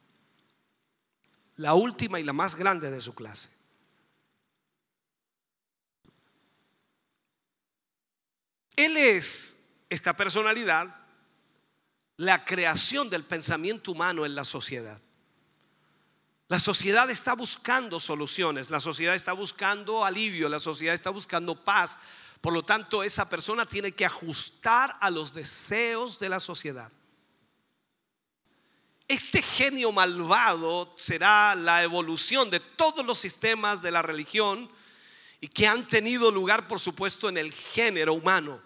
La 1.56 1.72
última 1.72 2.20
y 2.20 2.24
la 2.24 2.34
más 2.34 2.56
grande 2.56 2.90
de 2.90 3.00
su 3.00 3.14
clase. 3.14 3.55
Él 8.76 8.96
es, 8.96 9.58
esta 9.88 10.14
personalidad, 10.16 10.94
la 12.18 12.44
creación 12.44 13.10
del 13.10 13.24
pensamiento 13.24 13.92
humano 13.92 14.24
en 14.24 14.34
la 14.34 14.44
sociedad. 14.44 15.00
La 16.48 16.60
sociedad 16.60 17.10
está 17.10 17.34
buscando 17.34 17.98
soluciones, 17.98 18.70
la 18.70 18.80
sociedad 18.80 19.14
está 19.14 19.32
buscando 19.32 20.04
alivio, 20.04 20.48
la 20.48 20.60
sociedad 20.60 20.94
está 20.94 21.10
buscando 21.10 21.64
paz. 21.64 21.98
Por 22.40 22.52
lo 22.52 22.64
tanto, 22.64 23.02
esa 23.02 23.28
persona 23.28 23.66
tiene 23.66 23.92
que 23.92 24.06
ajustar 24.06 24.96
a 25.00 25.10
los 25.10 25.34
deseos 25.34 26.18
de 26.20 26.28
la 26.28 26.38
sociedad. 26.38 26.92
Este 29.08 29.42
genio 29.42 29.90
malvado 29.90 30.92
será 30.96 31.54
la 31.54 31.82
evolución 31.82 32.50
de 32.50 32.60
todos 32.60 33.04
los 33.04 33.18
sistemas 33.18 33.82
de 33.82 33.90
la 33.90 34.02
religión 34.02 34.70
y 35.40 35.48
que 35.48 35.66
han 35.66 35.88
tenido 35.88 36.30
lugar, 36.30 36.66
por 36.68 36.80
supuesto, 36.80 37.28
en 37.28 37.38
el 37.38 37.52
género 37.52 38.14
humano. 38.14 38.65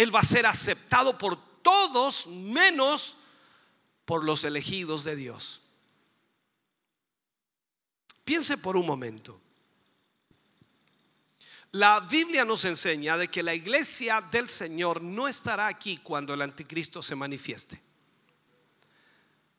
Él 0.00 0.14
va 0.14 0.20
a 0.20 0.24
ser 0.24 0.46
aceptado 0.46 1.18
por 1.18 1.36
todos 1.60 2.26
menos 2.26 3.18
por 4.06 4.24
los 4.24 4.44
elegidos 4.44 5.04
de 5.04 5.14
Dios. 5.14 5.60
Piense 8.24 8.56
por 8.56 8.78
un 8.78 8.86
momento. 8.86 9.38
La 11.72 12.00
Biblia 12.00 12.46
nos 12.46 12.64
enseña 12.64 13.18
de 13.18 13.28
que 13.28 13.42
la 13.42 13.54
iglesia 13.54 14.22
del 14.22 14.48
Señor 14.48 15.02
no 15.02 15.28
estará 15.28 15.66
aquí 15.66 15.98
cuando 15.98 16.32
el 16.32 16.40
anticristo 16.40 17.02
se 17.02 17.14
manifieste. 17.14 17.78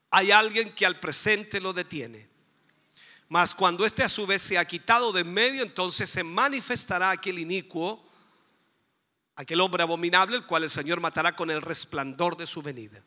Hay 0.09 0.31
alguien 0.31 0.73
que 0.73 0.87
al 0.87 0.99
presente 0.99 1.59
lo 1.59 1.71
detiene. 1.71 2.27
Mas 3.29 3.53
cuando 3.53 3.85
éste 3.85 4.01
a 4.01 4.09
su 4.09 4.25
vez 4.25 4.41
se 4.41 4.57
ha 4.57 4.65
quitado 4.65 5.11
de 5.11 5.23
medio, 5.23 5.61
entonces 5.61 6.09
se 6.09 6.23
manifestará 6.23 7.11
aquel 7.11 7.37
inicuo, 7.37 8.09
aquel 9.41 9.61
hombre 9.61 9.83
abominable, 9.83 10.37
el 10.37 10.45
cual 10.45 10.63
el 10.63 10.69
Señor 10.69 10.99
matará 10.99 11.35
con 11.35 11.51
el 11.51 11.61
resplandor 11.61 12.37
de 12.37 12.47
su 12.47 12.61
venida. 12.61 13.01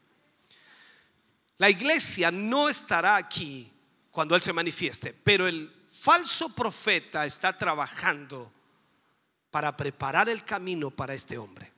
La 1.59 1.71
iglesia 1.71 2.31
no 2.31 2.69
estará 2.69 3.17
aquí 3.17 3.71
cuando 4.11 4.35
Él 4.35 4.43
se 4.43 4.53
manifieste, 4.53 5.15
pero 5.25 5.47
el 5.47 5.73
falso 5.87 6.49
profeta 6.49 7.25
está 7.25 7.57
trabajando 7.57 8.53
para 9.51 9.77
preparar 9.77 10.29
el 10.29 10.45
camino 10.45 10.91
para 10.91 11.15
este 11.15 11.39
hombre. 11.39 11.73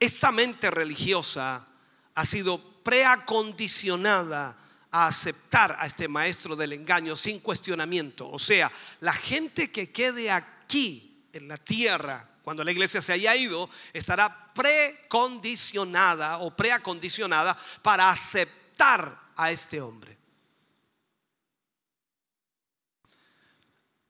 Esta 0.00 0.32
mente 0.32 0.70
religiosa 0.70 1.66
ha 2.14 2.24
sido 2.24 2.82
preacondicionada 2.82 4.56
a 4.90 5.06
aceptar 5.06 5.76
a 5.78 5.86
este 5.86 6.08
maestro 6.08 6.56
del 6.56 6.72
engaño 6.72 7.16
sin 7.16 7.40
cuestionamiento. 7.40 8.30
O 8.30 8.38
sea, 8.38 8.70
la 9.00 9.12
gente 9.12 9.70
que 9.70 9.90
quede 9.90 10.30
aquí 10.30 11.28
en 11.32 11.48
la 11.48 11.58
tierra 11.58 12.28
cuando 12.44 12.62
la 12.62 12.72
iglesia 12.72 13.00
se 13.00 13.14
haya 13.14 13.34
ido, 13.34 13.70
estará 13.94 14.52
precondicionada 14.52 16.38
o 16.38 16.54
preacondicionada 16.54 17.56
para 17.80 18.10
aceptar 18.10 19.32
a 19.34 19.50
este 19.50 19.80
hombre. 19.80 20.18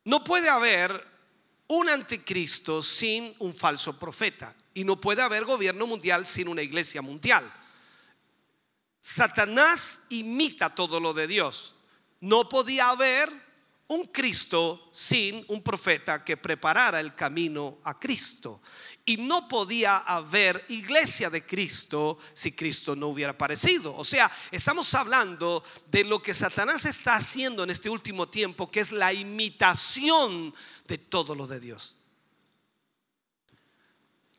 No 0.03 0.25
puede 0.25 0.49
haber 0.49 1.07
un 1.69 1.89
anticristo 1.89 2.83
sin 2.83 3.33
un 3.39 3.55
falso 3.55 3.99
profeta 3.99 4.55
y 4.75 4.83
no 4.85 5.01
puede 5.01 5.23
haber 5.23 5.45
gobierno 5.45 5.87
mundial 5.87 6.27
sin 6.27 6.49
una 6.49 6.63
iglesia 6.63 7.03
mundial. 7.03 7.49
Satanás 9.01 10.03
imita 10.09 10.75
todo 10.75 10.99
lo 10.99 11.15
de 11.15 11.29
Dios. 11.29 11.77
No 12.21 12.49
podía 12.49 12.89
haber 12.89 13.31
un 13.89 14.07
Cristo 14.07 14.89
sin 14.93 15.45
un 15.49 15.63
profeta 15.63 16.25
que 16.25 16.37
preparara 16.37 17.01
el 17.01 17.15
camino 17.15 17.79
a 17.85 17.99
Cristo. 17.99 18.63
Y 19.05 19.19
no 19.19 19.47
podía 19.47 19.99
haber 19.99 20.65
iglesia 20.69 21.29
de 21.29 21.45
Cristo 21.45 22.19
si 22.33 22.53
Cristo 22.53 22.97
no 22.97 23.09
hubiera 23.09 23.33
aparecido. 23.33 23.95
O 23.95 24.05
sea, 24.05 24.31
estamos 24.51 24.95
hablando 24.95 25.63
de 25.89 26.05
lo 26.05 26.23
que 26.23 26.33
Satanás 26.33 26.87
está 26.87 27.17
haciendo 27.17 27.63
en 27.65 27.71
este 27.71 27.91
último 27.91 28.29
tiempo, 28.29 28.71
que 28.71 28.81
es 28.81 28.93
la 28.93 29.13
imitación 29.13 30.55
de 30.87 30.99
todo 30.99 31.35
lo 31.35 31.47
de 31.47 31.61
Dios. 31.61 31.97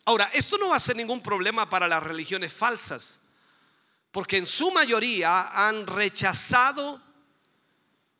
Ahora, 0.05 0.29
esto 0.33 0.57
no 0.57 0.69
va 0.69 0.77
a 0.77 0.79
ser 0.79 0.95
ningún 0.95 1.21
problema 1.21 1.69
para 1.69 1.87
las 1.87 2.01
religiones 2.01 2.53
falsas, 2.53 3.21
porque 4.11 4.37
en 4.37 4.45
su 4.45 4.71
mayoría 4.71 5.67
han 5.67 5.85
rechazado 5.85 7.04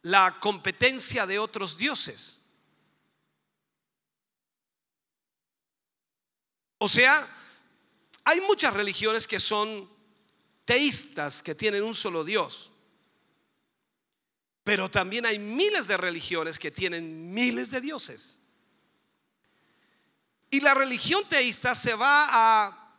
la 0.06 0.40
competencia 0.40 1.26
de 1.26 1.40
otros 1.40 1.78
dioses. 1.78 2.40
O 6.78 6.88
sea, 6.88 7.28
hay 8.24 8.40
muchas 8.42 8.76
religiones 8.76 9.26
que 9.26 9.40
son 9.40 9.90
teístas, 10.64 11.42
que 11.42 11.56
tienen 11.56 11.82
un 11.82 11.96
solo 11.96 12.24
Dios. 12.24 12.72
Pero 14.64 14.92
también 14.92 15.26
hay 15.26 15.40
miles 15.40 15.88
de 15.88 15.98
religiones 15.98 16.60
que 16.60 16.70
tienen 16.70 17.34
miles 17.34 17.72
de 17.72 17.82
dioses. 17.82 18.40
Y 20.52 20.60
la 20.60 20.76
religión 20.76 21.28
teísta 21.28 21.74
se 21.74 21.96
va 21.96 22.28
a 22.30 22.94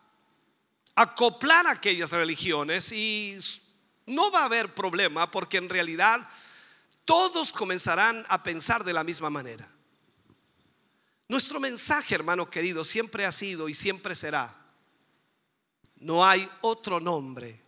acoplar 0.97 1.69
a 1.69 1.73
aquellas 1.73 2.11
religiones 2.11 2.91
y 2.91 3.39
no 4.07 4.33
va 4.33 4.41
a 4.41 4.47
haber 4.47 4.75
problema 4.75 5.31
porque 5.31 5.59
en 5.59 5.69
realidad 5.69 6.29
todos 7.07 7.53
comenzarán 7.53 8.27
a 8.29 8.43
pensar 8.43 8.85
de 8.85 8.93
la 8.93 9.05
misma 9.05 9.31
manera. 9.31 9.67
Nuestro 11.29 11.59
mensaje, 11.59 12.15
hermano 12.15 12.51
querido, 12.51 12.85
siempre 12.85 13.25
ha 13.25 13.33
sido 13.33 13.69
y 13.69 13.75
siempre 13.75 14.15
será, 14.15 14.55
no 15.97 16.27
hay 16.27 16.49
otro 16.61 17.01
nombre 17.01 17.61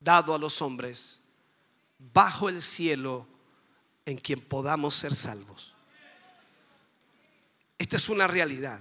dado 0.00 0.34
a 0.34 0.38
los 0.38 0.62
hombres 0.62 1.20
bajo 1.98 2.48
el 2.48 2.62
cielo 2.62 3.26
en 4.06 4.16
quien 4.16 4.40
podamos 4.40 4.94
ser 4.94 5.14
salvos. 5.14 5.74
Esta 7.78 7.96
es 7.96 8.08
una 8.08 8.26
realidad. 8.26 8.80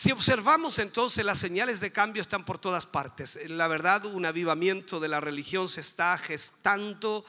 Si 0.00 0.12
observamos 0.12 0.78
entonces 0.78 1.22
las 1.26 1.38
señales 1.38 1.78
de 1.80 1.92
cambio 1.92 2.22
están 2.22 2.46
por 2.46 2.58
todas 2.58 2.86
partes. 2.86 3.38
La 3.50 3.68
verdad, 3.68 4.06
un 4.06 4.24
avivamiento 4.24 4.98
de 4.98 5.08
la 5.08 5.20
religión 5.20 5.68
se 5.68 5.82
está 5.82 6.16
gestando 6.16 7.22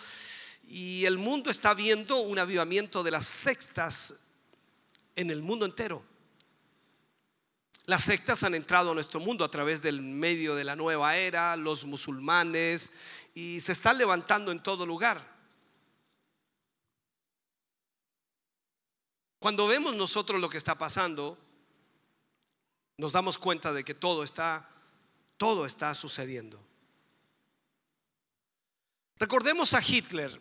y 0.70 1.04
el 1.04 1.18
mundo 1.18 1.52
está 1.52 1.74
viendo 1.74 2.22
un 2.22 2.40
avivamiento 2.40 3.04
de 3.04 3.12
las 3.12 3.26
sectas 3.26 4.16
en 5.18 5.32
el 5.32 5.42
mundo 5.42 5.66
entero. 5.66 6.02
Las 7.88 8.06
sectas 8.06 8.42
han 8.44 8.56
entrado 8.56 8.92
a 8.92 8.94
nuestro 8.94 9.20
mundo 9.20 9.44
a 9.44 9.52
través 9.52 9.82
del 9.82 10.02
medio 10.02 10.56
de 10.56 10.64
la 10.64 10.78
nueva 10.78 11.18
era, 11.18 11.58
los 11.58 11.84
musulmanes, 11.84 12.94
y 13.34 13.60
se 13.60 13.74
están 13.74 13.98
levantando 13.98 14.50
en 14.50 14.64
todo 14.64 14.86
lugar. 14.86 15.22
Cuando 19.40 19.68
vemos 19.68 19.94
nosotros 19.94 20.40
lo 20.40 20.48
que 20.48 20.58
está 20.58 20.78
pasando, 20.78 21.38
nos 23.02 23.14
damos 23.14 23.40
cuenta 23.40 23.74
de 23.74 23.84
que 23.84 23.96
todo 23.96 24.24
está, 24.24 24.70
todo 25.36 25.66
está 25.66 25.92
sucediendo. 25.96 26.64
Recordemos 29.18 29.74
a 29.74 29.82
Hitler. 29.82 30.40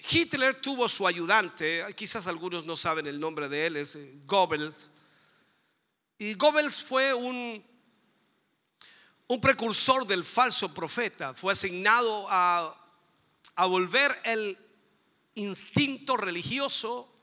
Hitler 0.00 0.60
tuvo 0.60 0.88
su 0.88 1.06
ayudante, 1.06 1.86
quizás 1.94 2.26
algunos 2.26 2.66
no 2.66 2.74
saben 2.74 3.06
el 3.06 3.20
nombre 3.20 3.48
de 3.48 3.66
él, 3.66 3.76
es 3.76 3.94
eh, 3.94 4.20
Goebbels. 4.26 4.90
Y 6.18 6.34
Goebbels 6.34 6.82
fue 6.82 7.14
un, 7.14 7.64
un 9.28 9.40
precursor 9.40 10.04
del 10.08 10.24
falso 10.24 10.74
profeta, 10.74 11.34
fue 11.34 11.52
asignado 11.52 12.26
a, 12.28 12.74
a 13.54 13.66
volver 13.66 14.20
el 14.24 14.58
instinto 15.36 16.16
religioso 16.16 17.16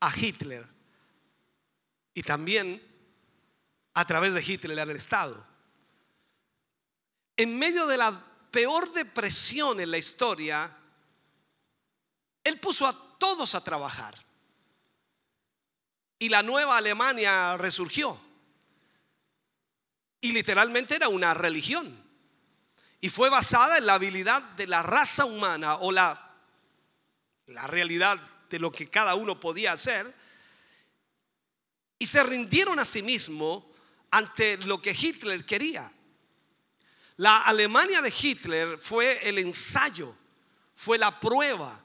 a 0.00 0.10
Hitler. 0.16 0.66
Y 2.14 2.22
también 2.22 2.91
a 3.94 4.04
través 4.06 4.34
de 4.34 4.42
Hitler 4.42 4.78
el 4.78 4.96
Estado. 4.96 5.46
En 7.36 7.58
medio 7.58 7.86
de 7.86 7.96
la 7.96 8.20
peor 8.50 8.92
depresión 8.92 9.80
en 9.80 9.90
la 9.90 9.98
historia, 9.98 10.76
él 12.44 12.58
puso 12.60 12.86
a 12.86 12.92
todos 13.18 13.54
a 13.54 13.64
trabajar. 13.64 14.14
Y 16.18 16.28
la 16.28 16.42
nueva 16.42 16.76
Alemania 16.76 17.56
resurgió. 17.56 18.18
Y 20.20 20.32
literalmente 20.32 20.94
era 20.94 21.08
una 21.08 21.34
religión. 21.34 22.00
Y 23.00 23.08
fue 23.08 23.28
basada 23.28 23.78
en 23.78 23.86
la 23.86 23.94
habilidad 23.94 24.40
de 24.42 24.68
la 24.68 24.82
raza 24.82 25.24
humana 25.24 25.76
o 25.76 25.90
la, 25.90 26.36
la 27.46 27.66
realidad 27.66 28.20
de 28.48 28.60
lo 28.60 28.70
que 28.70 28.88
cada 28.88 29.16
uno 29.16 29.40
podía 29.40 29.72
hacer. 29.72 30.14
Y 31.98 32.06
se 32.06 32.22
rindieron 32.22 32.78
a 32.78 32.84
sí 32.84 33.02
mismos 33.02 33.64
ante 34.12 34.58
lo 34.58 34.80
que 34.80 34.92
Hitler 34.92 35.44
quería. 35.44 35.90
La 37.16 37.38
Alemania 37.42 38.00
de 38.00 38.12
Hitler 38.16 38.78
fue 38.78 39.28
el 39.28 39.38
ensayo, 39.38 40.16
fue 40.74 40.98
la 40.98 41.18
prueba. 41.18 41.82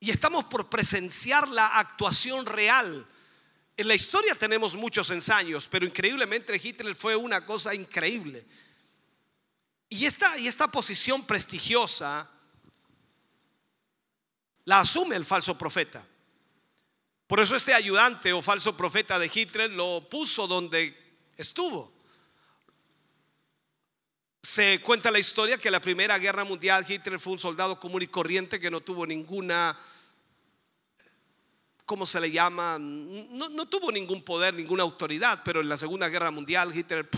Y 0.00 0.10
estamos 0.10 0.44
por 0.44 0.68
presenciar 0.68 1.46
la 1.48 1.78
actuación 1.78 2.46
real. 2.46 3.06
En 3.76 3.88
la 3.88 3.94
historia 3.94 4.34
tenemos 4.34 4.76
muchos 4.76 5.10
ensayos, 5.10 5.66
pero 5.66 5.86
increíblemente 5.86 6.58
Hitler 6.62 6.94
fue 6.94 7.14
una 7.16 7.44
cosa 7.44 7.74
increíble. 7.74 8.46
Y 9.90 10.06
esta, 10.06 10.38
y 10.38 10.46
esta 10.46 10.68
posición 10.68 11.26
prestigiosa 11.26 12.30
la 14.64 14.80
asume 14.80 15.16
el 15.16 15.24
falso 15.24 15.58
profeta. 15.58 16.06
Por 17.26 17.40
eso 17.40 17.56
este 17.56 17.74
ayudante 17.74 18.32
o 18.32 18.40
falso 18.40 18.76
profeta 18.76 19.18
de 19.18 19.30
Hitler 19.32 19.70
lo 19.70 20.08
puso 20.08 20.46
donde 20.46 20.99
estuvo. 21.40 21.92
Se 24.42 24.80
cuenta 24.82 25.10
la 25.10 25.18
historia 25.18 25.58
que 25.58 25.68
en 25.68 25.72
la 25.72 25.80
Primera 25.80 26.18
Guerra 26.18 26.44
Mundial 26.44 26.84
Hitler 26.88 27.18
fue 27.18 27.34
un 27.34 27.38
soldado 27.38 27.78
común 27.78 28.02
y 28.02 28.06
corriente 28.06 28.58
que 28.58 28.70
no 28.70 28.80
tuvo 28.80 29.06
ninguna, 29.06 29.78
¿cómo 31.84 32.06
se 32.06 32.20
le 32.20 32.30
llama? 32.30 32.78
No, 32.78 33.48
no 33.48 33.68
tuvo 33.68 33.92
ningún 33.92 34.22
poder, 34.22 34.54
ninguna 34.54 34.82
autoridad, 34.82 35.42
pero 35.44 35.60
en 35.60 35.68
la 35.68 35.76
Segunda 35.76 36.08
Guerra 36.08 36.30
Mundial 36.30 36.76
Hitler 36.76 37.08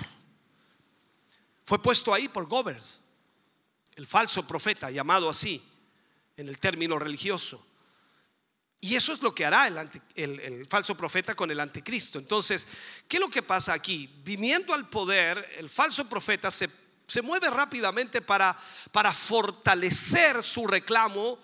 Fue 1.64 1.80
puesto 1.80 2.12
ahí 2.12 2.28
por 2.28 2.46
Goebbels, 2.46 3.00
el 3.94 4.06
falso 4.06 4.46
profeta, 4.46 4.90
llamado 4.90 5.28
así 5.28 5.62
en 6.36 6.48
el 6.48 6.58
término 6.58 6.98
religioso. 6.98 7.64
Y 8.84 8.96
eso 8.96 9.12
es 9.12 9.22
lo 9.22 9.32
que 9.32 9.44
hará 9.46 9.68
el, 10.16 10.66
falso 10.68 10.96
profeta 10.96 11.36
con 11.36 11.48
el 11.52 11.60
anticristo. 11.60 12.18
Entonces, 12.18 12.66
¿qué 13.06 13.18
es 13.18 13.20
lo 13.20 13.30
que 13.30 13.40
pasa 13.40 13.72
aquí? 13.72 14.12
Viniendo 14.24 14.74
al 14.74 14.88
poder, 14.88 15.48
el 15.56 15.70
falso 15.70 16.08
profeta 16.08 16.50
se, 16.50 16.68
se 17.06 17.22
mueve 17.22 17.48
rápidamente 17.48 18.20
para, 18.20 18.58
para 18.90 19.14
fortalecer 19.14 20.42
su 20.42 20.66
reclamo 20.66 21.38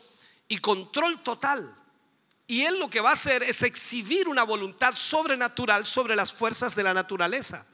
y 0.48 0.58
control 0.58 1.22
total. 1.22 1.72
Y 2.48 2.62
él 2.62 2.80
lo 2.80 2.90
que 2.90 3.00
va 3.00 3.10
a 3.10 3.12
hacer 3.12 3.44
es 3.44 3.62
exhibir 3.62 4.28
una 4.28 4.42
voluntad 4.42 4.96
sobrenatural 4.96 5.86
sobre 5.86 6.16
las 6.16 6.32
fuerzas 6.32 6.74
de 6.74 6.82
la 6.82 6.92
naturaleza. 6.92 7.64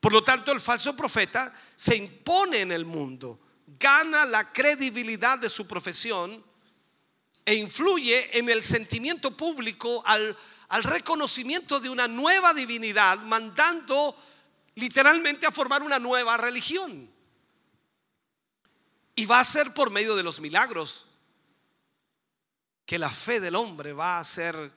Por 0.00 0.12
lo 0.12 0.22
tanto, 0.22 0.52
el 0.52 0.60
falso 0.60 0.94
profeta 0.94 1.50
se 1.74 1.96
impone 1.96 2.60
en 2.60 2.72
el 2.72 2.84
mundo, 2.84 3.40
gana 3.80 4.26
la 4.26 4.52
credibilidad 4.52 5.38
de 5.38 5.48
su 5.48 5.66
profesión 5.66 6.44
e 7.44 7.54
influye 7.54 8.38
en 8.38 8.48
el 8.48 8.62
sentimiento 8.62 9.36
público 9.36 10.02
al, 10.06 10.36
reconocimiento 10.82 11.78
de 11.78 11.88
una 11.88 12.08
nueva 12.08 12.52
divinidad, 12.52 13.18
mandando 13.18 14.16
literalmente 14.74 15.46
a 15.46 15.52
formar 15.52 15.82
una 15.82 15.98
nueva 15.98 16.36
religión. 16.36 17.08
Y 19.14 19.26
va 19.26 19.38
a 19.38 19.44
ser 19.44 19.72
por 19.72 19.90
medio 19.90 20.16
de 20.16 20.24
los 20.24 20.40
milagros 20.40 21.06
que 22.84 22.98
la 22.98 23.08
fe 23.08 23.38
del 23.38 23.54
hombre 23.54 23.92
va 23.92 24.18
a 24.18 24.24
ser 24.24 24.72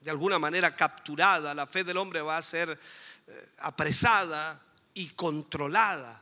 de 0.00 0.10
alguna 0.10 0.38
manera 0.38 0.76
capturada, 0.76 1.54
la 1.54 1.66
fe 1.66 1.84
del 1.84 1.96
hombre 1.96 2.20
va 2.20 2.36
a 2.36 2.42
ser 2.42 2.78
eh, 3.26 3.52
apresada 3.60 4.60
y 4.94 5.08
controlada. 5.10 6.20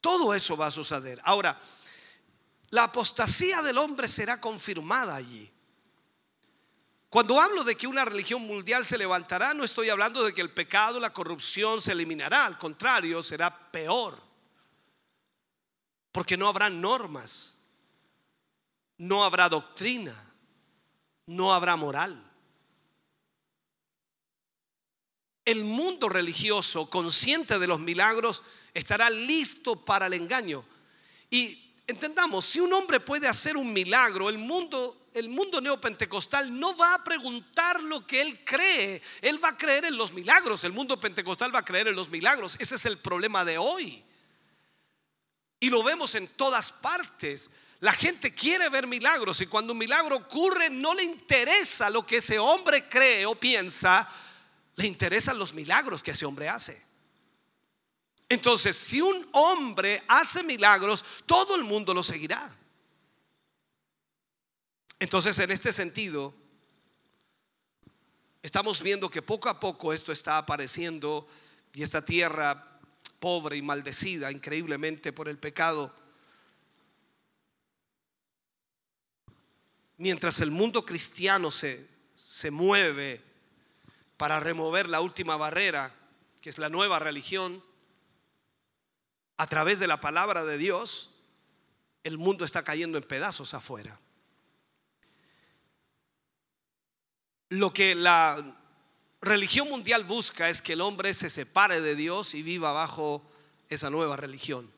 Todo 0.00 0.34
eso 0.34 0.56
va 0.56 0.66
a 0.66 0.70
suceder. 0.70 1.20
Ahora, 1.24 1.58
la 2.70 2.84
apostasía 2.84 3.62
del 3.62 3.78
hombre 3.78 4.08
será 4.08 4.40
confirmada 4.40 5.14
allí. 5.14 5.50
Cuando 7.08 7.40
hablo 7.40 7.64
de 7.64 7.76
que 7.76 7.86
una 7.86 8.04
religión 8.04 8.42
mundial 8.42 8.84
se 8.84 8.98
levantará, 8.98 9.54
no 9.54 9.64
estoy 9.64 9.88
hablando 9.88 10.24
de 10.24 10.34
que 10.34 10.42
el 10.42 10.52
pecado, 10.52 10.98
la 10.98 11.12
corrupción 11.12 11.80
se 11.80 11.92
eliminará, 11.92 12.44
al 12.46 12.58
contrario, 12.58 13.22
será 13.22 13.70
peor. 13.70 14.20
Porque 16.10 16.36
no 16.36 16.48
habrá 16.48 16.68
normas, 16.68 17.58
no 18.98 19.24
habrá 19.24 19.48
doctrina, 19.48 20.14
no 21.26 21.54
habrá 21.54 21.76
moral. 21.76 22.22
El 25.44 25.64
mundo 25.64 26.08
religioso, 26.08 26.90
consciente 26.90 27.58
de 27.60 27.68
los 27.68 27.78
milagros, 27.78 28.42
estará 28.74 29.08
listo 29.10 29.84
para 29.84 30.06
el 30.06 30.14
engaño. 30.14 30.64
Y 31.30 31.65
entendamos, 31.86 32.44
si 32.44 32.60
un 32.60 32.72
hombre 32.72 33.00
puede 33.00 33.28
hacer 33.28 33.56
un 33.56 33.72
milagro, 33.72 34.28
el 34.28 34.38
mundo, 34.38 35.08
el 35.14 35.28
mundo 35.28 35.60
neopentecostal 35.60 36.58
no 36.58 36.76
va 36.76 36.94
a 36.94 37.04
preguntar 37.04 37.82
lo 37.82 38.06
que 38.06 38.20
él 38.20 38.44
cree, 38.44 39.00
él 39.20 39.42
va 39.42 39.50
a 39.50 39.56
creer 39.56 39.84
en 39.84 39.96
los 39.96 40.12
milagros, 40.12 40.64
el 40.64 40.72
mundo 40.72 40.98
pentecostal 40.98 41.54
va 41.54 41.60
a 41.60 41.64
creer 41.64 41.88
en 41.88 41.96
los 41.96 42.08
milagros. 42.08 42.56
Ese 42.58 42.74
es 42.74 42.86
el 42.86 42.98
problema 42.98 43.44
de 43.44 43.58
hoy. 43.58 44.04
Y 45.60 45.70
lo 45.70 45.82
vemos 45.82 46.14
en 46.14 46.28
todas 46.28 46.72
partes. 46.72 47.50
La 47.80 47.92
gente 47.92 48.34
quiere 48.34 48.68
ver 48.68 48.86
milagros 48.86 49.40
y 49.40 49.46
cuando 49.46 49.72
un 49.72 49.78
milagro 49.78 50.16
ocurre 50.16 50.70
no 50.70 50.94
le 50.94 51.04
interesa 51.04 51.90
lo 51.90 52.06
que 52.06 52.16
ese 52.16 52.38
hombre 52.38 52.88
cree 52.88 53.26
o 53.26 53.34
piensa, 53.34 54.08
le 54.76 54.86
interesan 54.86 55.38
los 55.38 55.52
milagros 55.54 56.02
que 56.02 56.10
ese 56.10 56.26
hombre 56.26 56.48
hace. 56.48 56.85
Entonces, 58.28 58.76
si 58.76 59.00
un 59.00 59.28
hombre 59.32 60.02
hace 60.08 60.42
milagros, 60.42 61.04
todo 61.26 61.54
el 61.54 61.64
mundo 61.64 61.94
lo 61.94 62.02
seguirá. 62.02 62.56
Entonces, 64.98 65.38
en 65.38 65.50
este 65.50 65.72
sentido, 65.72 66.34
estamos 68.42 68.82
viendo 68.82 69.08
que 69.08 69.22
poco 69.22 69.48
a 69.48 69.60
poco 69.60 69.92
esto 69.92 70.10
está 70.10 70.38
apareciendo 70.38 71.28
y 71.72 71.82
esta 71.82 72.04
tierra 72.04 72.80
pobre 73.20 73.56
y 73.56 73.62
maldecida 73.62 74.32
increíblemente 74.32 75.12
por 75.12 75.28
el 75.28 75.38
pecado, 75.38 75.94
mientras 79.98 80.40
el 80.40 80.50
mundo 80.50 80.84
cristiano 80.84 81.50
se, 81.50 81.86
se 82.16 82.50
mueve 82.50 83.22
para 84.16 84.40
remover 84.40 84.88
la 84.88 85.00
última 85.00 85.36
barrera, 85.36 85.94
que 86.40 86.50
es 86.50 86.58
la 86.58 86.68
nueva 86.68 86.98
religión, 86.98 87.62
a 89.36 89.46
través 89.46 89.78
de 89.78 89.86
la 89.86 90.00
palabra 90.00 90.44
de 90.44 90.58
Dios, 90.58 91.10
el 92.02 92.18
mundo 92.18 92.44
está 92.44 92.62
cayendo 92.62 92.98
en 92.98 93.04
pedazos 93.04 93.54
afuera. 93.54 93.98
Lo 97.48 97.72
que 97.72 97.94
la 97.94 98.56
religión 99.20 99.68
mundial 99.68 100.04
busca 100.04 100.48
es 100.48 100.62
que 100.62 100.72
el 100.72 100.80
hombre 100.80 101.14
se 101.14 101.30
separe 101.30 101.80
de 101.80 101.94
Dios 101.94 102.34
y 102.34 102.42
viva 102.42 102.72
bajo 102.72 103.22
esa 103.68 103.90
nueva 103.90 104.16
religión. 104.16 104.70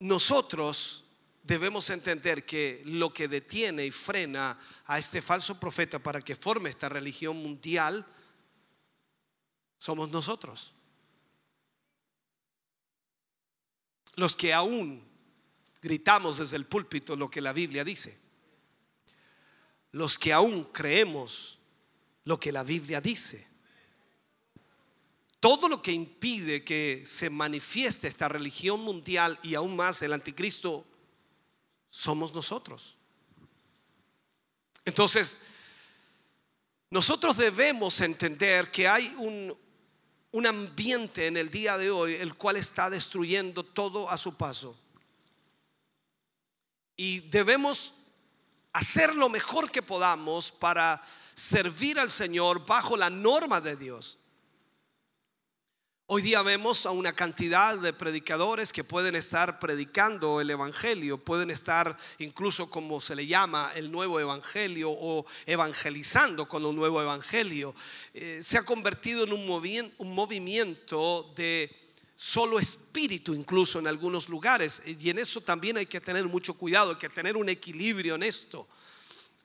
Nosotros 0.00 1.04
debemos 1.42 1.88
entender 1.90 2.44
que 2.44 2.82
lo 2.84 3.12
que 3.12 3.28
detiene 3.28 3.86
y 3.86 3.90
frena 3.90 4.58
a 4.86 4.98
este 4.98 5.22
falso 5.22 5.58
profeta 5.58 5.98
para 6.00 6.20
que 6.20 6.34
forme 6.34 6.70
esta 6.70 6.88
religión 6.88 7.36
mundial 7.36 8.04
somos 9.78 10.10
nosotros. 10.10 10.74
Los 14.16 14.36
que 14.36 14.52
aún 14.52 15.02
gritamos 15.80 16.38
desde 16.38 16.56
el 16.56 16.66
púlpito 16.66 17.16
lo 17.16 17.30
que 17.30 17.40
la 17.40 17.52
Biblia 17.52 17.84
dice. 17.84 18.18
Los 19.90 20.18
que 20.18 20.32
aún 20.32 20.64
creemos 20.64 21.58
lo 22.24 22.38
que 22.38 22.52
la 22.52 22.62
Biblia 22.62 23.00
dice. 23.00 23.46
Todo 25.40 25.68
lo 25.68 25.82
que 25.82 25.92
impide 25.92 26.62
que 26.62 27.02
se 27.04 27.28
manifieste 27.28 28.06
esta 28.06 28.28
religión 28.28 28.80
mundial 28.80 29.38
y 29.42 29.54
aún 29.54 29.74
más 29.74 30.00
el 30.02 30.12
anticristo 30.12 30.86
somos 31.90 32.32
nosotros. 32.32 32.96
Entonces, 34.84 35.38
nosotros 36.90 37.36
debemos 37.36 38.00
entender 38.00 38.70
que 38.70 38.86
hay 38.86 39.14
un, 39.18 39.56
un 40.32 40.46
ambiente 40.46 41.26
en 41.26 41.36
el 41.36 41.50
día 41.50 41.78
de 41.78 41.90
hoy 41.90 42.14
el 42.14 42.34
cual 42.34 42.56
está 42.56 42.90
destruyendo 42.90 43.62
todo 43.62 44.10
a 44.10 44.16
su 44.16 44.36
paso. 44.36 44.76
Y 46.96 47.20
debemos 47.20 47.94
hacer 48.72 49.14
lo 49.14 49.28
mejor 49.28 49.70
que 49.70 49.82
podamos 49.82 50.50
para 50.50 51.02
servir 51.34 51.98
al 51.98 52.10
Señor 52.10 52.64
bajo 52.64 52.96
la 52.96 53.10
norma 53.10 53.60
de 53.60 53.76
Dios. 53.76 54.18
Hoy 56.14 56.20
día 56.20 56.42
vemos 56.42 56.84
a 56.84 56.90
una 56.90 57.14
cantidad 57.14 57.78
de 57.78 57.94
predicadores 57.94 58.70
que 58.70 58.84
pueden 58.84 59.16
estar 59.16 59.58
predicando 59.58 60.42
el 60.42 60.50
Evangelio, 60.50 61.16
pueden 61.16 61.50
estar 61.50 61.96
incluso 62.18 62.68
como 62.68 63.00
se 63.00 63.16
le 63.16 63.26
llama 63.26 63.72
el 63.76 63.90
nuevo 63.90 64.20
Evangelio 64.20 64.90
o 64.90 65.24
evangelizando 65.46 66.46
con 66.46 66.66
un 66.66 66.76
nuevo 66.76 67.00
Evangelio. 67.00 67.74
Eh, 68.12 68.40
se 68.42 68.58
ha 68.58 68.62
convertido 68.62 69.24
en 69.24 69.32
un, 69.32 69.92
un 69.96 70.14
movimiento 70.14 71.32
de 71.34 71.74
solo 72.14 72.58
espíritu 72.58 73.32
incluso 73.32 73.78
en 73.78 73.86
algunos 73.86 74.28
lugares. 74.28 74.82
Y 74.84 75.08
en 75.08 75.18
eso 75.18 75.40
también 75.40 75.78
hay 75.78 75.86
que 75.86 76.02
tener 76.02 76.26
mucho 76.26 76.52
cuidado, 76.52 76.90
hay 76.90 76.96
que 76.96 77.08
tener 77.08 77.38
un 77.38 77.48
equilibrio 77.48 78.16
en 78.16 78.24
esto. 78.24 78.68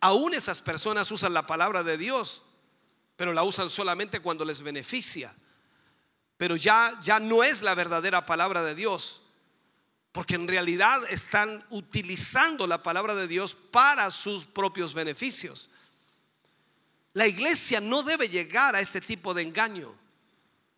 Aún 0.02 0.34
esas 0.34 0.60
personas 0.60 1.10
usan 1.12 1.34
la 1.34 1.48
palabra 1.48 1.82
de 1.82 1.98
Dios, 1.98 2.42
pero 3.16 3.32
la 3.32 3.44
usan 3.44 3.70
solamente 3.70 4.20
cuando 4.20 4.44
les 4.44 4.62
beneficia 4.62 5.34
pero 6.38 6.56
ya, 6.56 6.98
ya 7.02 7.20
no 7.20 7.44
es 7.44 7.64
la 7.64 7.74
verdadera 7.74 8.26
palabra 8.26 8.64
de 8.64 8.76
Dios, 8.76 9.24
porque 10.12 10.36
en 10.36 10.48
realidad 10.48 11.02
están 11.10 11.66
utilizando 11.70 12.68
la 12.68 12.82
palabra 12.82 13.16
de 13.16 13.28
Dios 13.28 13.56
para 13.56 14.10
sus 14.12 14.46
propios 14.46 14.94
beneficios. 14.94 15.70
La 17.14 17.28
iglesia 17.28 17.82
no 17.82 18.04
debe 18.04 18.30
llegar 18.30 18.76
a 18.76 18.80
este 18.80 19.02
tipo 19.02 19.34
de 19.34 19.42
engaño. 19.42 19.94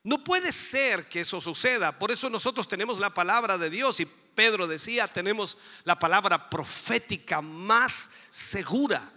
No 0.04 0.24
puede 0.24 0.54
ser 0.54 1.08
que 1.10 1.22
eso 1.22 1.42
suceda. 1.42 2.00
Por 2.00 2.12
eso 2.12 2.30
nosotros 2.30 2.68
tenemos 2.68 3.00
la 3.00 3.14
palabra 3.14 3.58
de 3.58 3.70
Dios 3.70 4.00
y 4.00 4.06
Pedro 4.06 4.68
decía, 4.68 5.06
tenemos 5.08 5.58
la 5.84 6.00
palabra 6.00 6.50
profética 6.50 7.42
más 7.42 8.10
segura. 8.30 9.12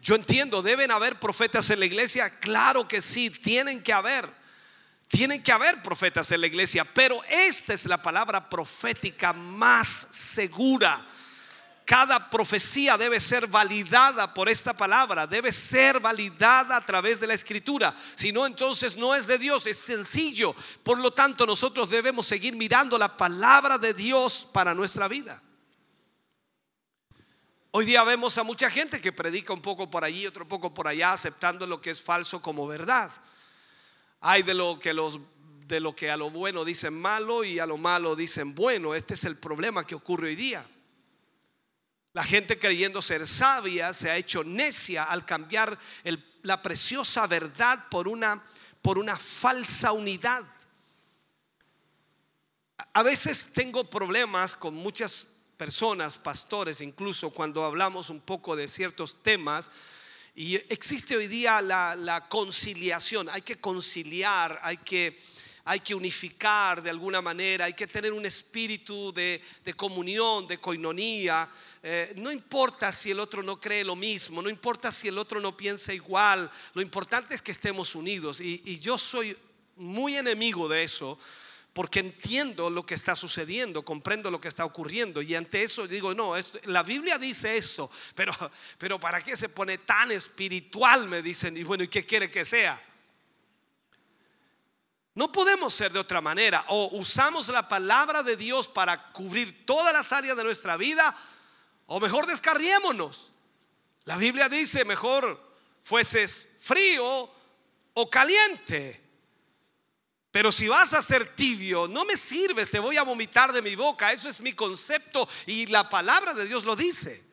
Yo 0.00 0.14
entiendo, 0.14 0.62
deben 0.62 0.92
haber 0.92 1.18
profetas 1.18 1.68
en 1.70 1.80
la 1.80 1.86
iglesia, 1.86 2.30
claro 2.38 2.86
que 2.86 3.02
sí, 3.02 3.28
tienen 3.30 3.82
que 3.82 3.92
haber. 3.92 4.32
Tienen 5.08 5.42
que 5.42 5.52
haber 5.52 5.82
profetas 5.82 6.30
en 6.32 6.40
la 6.40 6.46
iglesia, 6.48 6.84
pero 6.84 7.22
esta 7.24 7.72
es 7.72 7.86
la 7.86 8.00
palabra 8.02 8.48
profética 8.48 9.32
más 9.32 10.08
segura. 10.10 11.04
cada 11.84 12.28
profecía 12.28 12.98
debe 12.98 13.20
ser 13.20 13.46
validada 13.46 14.34
por 14.34 14.48
esta 14.48 14.74
palabra, 14.74 15.24
debe 15.24 15.52
ser 15.52 16.00
validada 16.00 16.76
a 16.76 16.84
través 16.84 17.20
de 17.20 17.28
la 17.28 17.34
escritura. 17.34 17.94
Si 18.16 18.32
no, 18.32 18.44
entonces 18.44 18.96
no 18.96 19.14
es 19.14 19.28
de 19.28 19.38
Dios, 19.38 19.68
es 19.68 19.78
sencillo. 19.78 20.52
Por 20.82 20.98
lo 20.98 21.12
tanto, 21.12 21.46
nosotros 21.46 21.88
debemos 21.88 22.26
seguir 22.26 22.56
mirando 22.56 22.98
la 22.98 23.16
palabra 23.16 23.78
de 23.78 23.94
Dios 23.94 24.48
para 24.52 24.74
nuestra 24.74 25.06
vida. 25.06 25.40
Hoy 27.70 27.84
día 27.84 28.02
vemos 28.02 28.36
a 28.36 28.42
mucha 28.42 28.68
gente 28.68 29.00
que 29.00 29.12
predica 29.12 29.52
un 29.52 29.62
poco 29.62 29.88
por 29.88 30.02
allí, 30.02 30.26
otro 30.26 30.48
poco 30.48 30.74
por 30.74 30.88
allá, 30.88 31.12
aceptando 31.12 31.68
lo 31.68 31.80
que 31.80 31.90
es 31.90 32.02
falso 32.02 32.42
como 32.42 32.66
verdad. 32.66 33.12
Hay 34.28 34.42
de 34.42 34.54
lo 34.54 34.80
que 34.80 34.92
los 34.92 35.20
de 35.68 35.78
lo 35.78 35.94
que 35.94 36.10
a 36.10 36.16
lo 36.16 36.30
bueno 36.30 36.64
dicen 36.64 37.00
malo 37.00 37.44
y 37.44 37.60
a 37.60 37.66
lo 37.66 37.76
malo 37.76 38.16
dicen 38.16 38.56
bueno. 38.56 38.92
Este 38.92 39.14
es 39.14 39.22
el 39.22 39.36
problema 39.36 39.86
que 39.86 39.94
ocurre 39.94 40.30
hoy 40.30 40.34
día. 40.34 40.68
La 42.12 42.24
gente 42.24 42.58
creyendo 42.58 43.00
ser 43.02 43.24
sabia 43.28 43.92
se 43.92 44.10
ha 44.10 44.16
hecho 44.16 44.42
necia 44.42 45.04
al 45.04 45.24
cambiar 45.24 45.78
la 46.42 46.60
preciosa 46.60 47.28
verdad 47.28 47.88
por 47.88 48.08
una, 48.08 48.44
por 48.82 48.98
una 48.98 49.16
falsa 49.16 49.92
unidad. 49.92 50.42
A 52.94 53.04
veces 53.04 53.52
tengo 53.52 53.88
problemas 53.88 54.56
con 54.56 54.74
muchas 54.74 55.24
personas, 55.56 56.18
pastores, 56.18 56.80
incluso 56.80 57.30
cuando 57.30 57.64
hablamos 57.64 58.10
un 58.10 58.20
poco 58.20 58.56
de 58.56 58.66
ciertos 58.66 59.22
temas. 59.22 59.70
Y 60.38 60.56
existe 60.56 61.16
hoy 61.16 61.28
día 61.28 61.62
la, 61.62 61.96
la 61.96 62.28
conciliación, 62.28 63.26
hay 63.30 63.40
que 63.40 63.56
conciliar, 63.56 64.60
hay 64.62 64.76
que, 64.76 65.18
hay 65.64 65.80
que 65.80 65.94
unificar 65.94 66.82
de 66.82 66.90
alguna 66.90 67.22
manera, 67.22 67.64
hay 67.64 67.72
que 67.72 67.86
tener 67.86 68.12
un 68.12 68.26
espíritu 68.26 69.14
de, 69.14 69.40
de 69.64 69.72
comunión, 69.72 70.46
de 70.46 70.58
coinonía. 70.58 71.48
Eh, 71.82 72.12
no 72.16 72.30
importa 72.30 72.92
si 72.92 73.10
el 73.10 73.18
otro 73.18 73.42
no 73.42 73.58
cree 73.58 73.82
lo 73.82 73.96
mismo, 73.96 74.42
no 74.42 74.50
importa 74.50 74.92
si 74.92 75.08
el 75.08 75.16
otro 75.16 75.40
no 75.40 75.56
piensa 75.56 75.94
igual, 75.94 76.50
lo 76.74 76.82
importante 76.82 77.34
es 77.34 77.40
que 77.40 77.52
estemos 77.52 77.94
unidos. 77.94 78.38
Y, 78.42 78.60
y 78.66 78.78
yo 78.78 78.98
soy 78.98 79.34
muy 79.76 80.16
enemigo 80.16 80.68
de 80.68 80.82
eso 80.82 81.18
porque 81.76 82.00
entiendo 82.00 82.70
lo 82.70 82.86
que 82.86 82.94
está 82.94 83.14
sucediendo, 83.14 83.84
comprendo 83.84 84.30
lo 84.30 84.40
que 84.40 84.48
está 84.48 84.64
ocurriendo 84.64 85.20
y 85.20 85.34
ante 85.34 85.62
eso 85.62 85.86
digo, 85.86 86.14
no, 86.14 86.34
esto- 86.34 86.58
la 86.64 86.82
Biblia 86.82 87.18
dice 87.18 87.54
eso, 87.54 87.90
pero, 88.14 88.32
pero 88.78 88.98
¿para 88.98 89.22
qué 89.22 89.36
se 89.36 89.50
pone 89.50 89.76
tan 89.76 90.10
espiritual? 90.10 91.06
Me 91.06 91.20
dicen, 91.20 91.54
y 91.54 91.64
bueno, 91.64 91.84
¿y 91.84 91.88
qué 91.88 92.06
quiere 92.06 92.30
que 92.30 92.46
sea? 92.46 92.82
No 95.16 95.30
podemos 95.30 95.74
ser 95.74 95.92
de 95.92 95.98
otra 95.98 96.22
manera, 96.22 96.64
o 96.68 96.96
usamos 96.96 97.48
la 97.50 97.68
palabra 97.68 98.22
de 98.22 98.38
Dios 98.38 98.68
para 98.68 99.12
cubrir 99.12 99.66
todas 99.66 99.92
las 99.92 100.10
áreas 100.12 100.34
de 100.34 100.44
nuestra 100.44 100.78
vida, 100.78 101.14
o 101.84 102.00
mejor 102.00 102.26
descarriémonos. 102.26 103.32
La 104.06 104.16
Biblia 104.16 104.48
dice, 104.48 104.86
mejor 104.86 105.38
fueses 105.82 106.48
frío 106.58 107.30
o 107.92 108.08
caliente. 108.10 109.05
Pero 110.36 110.52
si 110.52 110.68
vas 110.68 110.92
a 110.92 111.00
ser 111.00 111.30
tibio, 111.30 111.88
no 111.88 112.04
me 112.04 112.14
sirves, 112.14 112.68
te 112.68 112.78
voy 112.78 112.98
a 112.98 113.04
vomitar 113.04 113.54
de 113.54 113.62
mi 113.62 113.74
boca. 113.74 114.12
Eso 114.12 114.28
es 114.28 114.42
mi 114.42 114.52
concepto 114.52 115.26
y 115.46 115.64
la 115.64 115.88
palabra 115.88 116.34
de 116.34 116.44
Dios 116.44 116.64
lo 116.64 116.76
dice. 116.76 117.24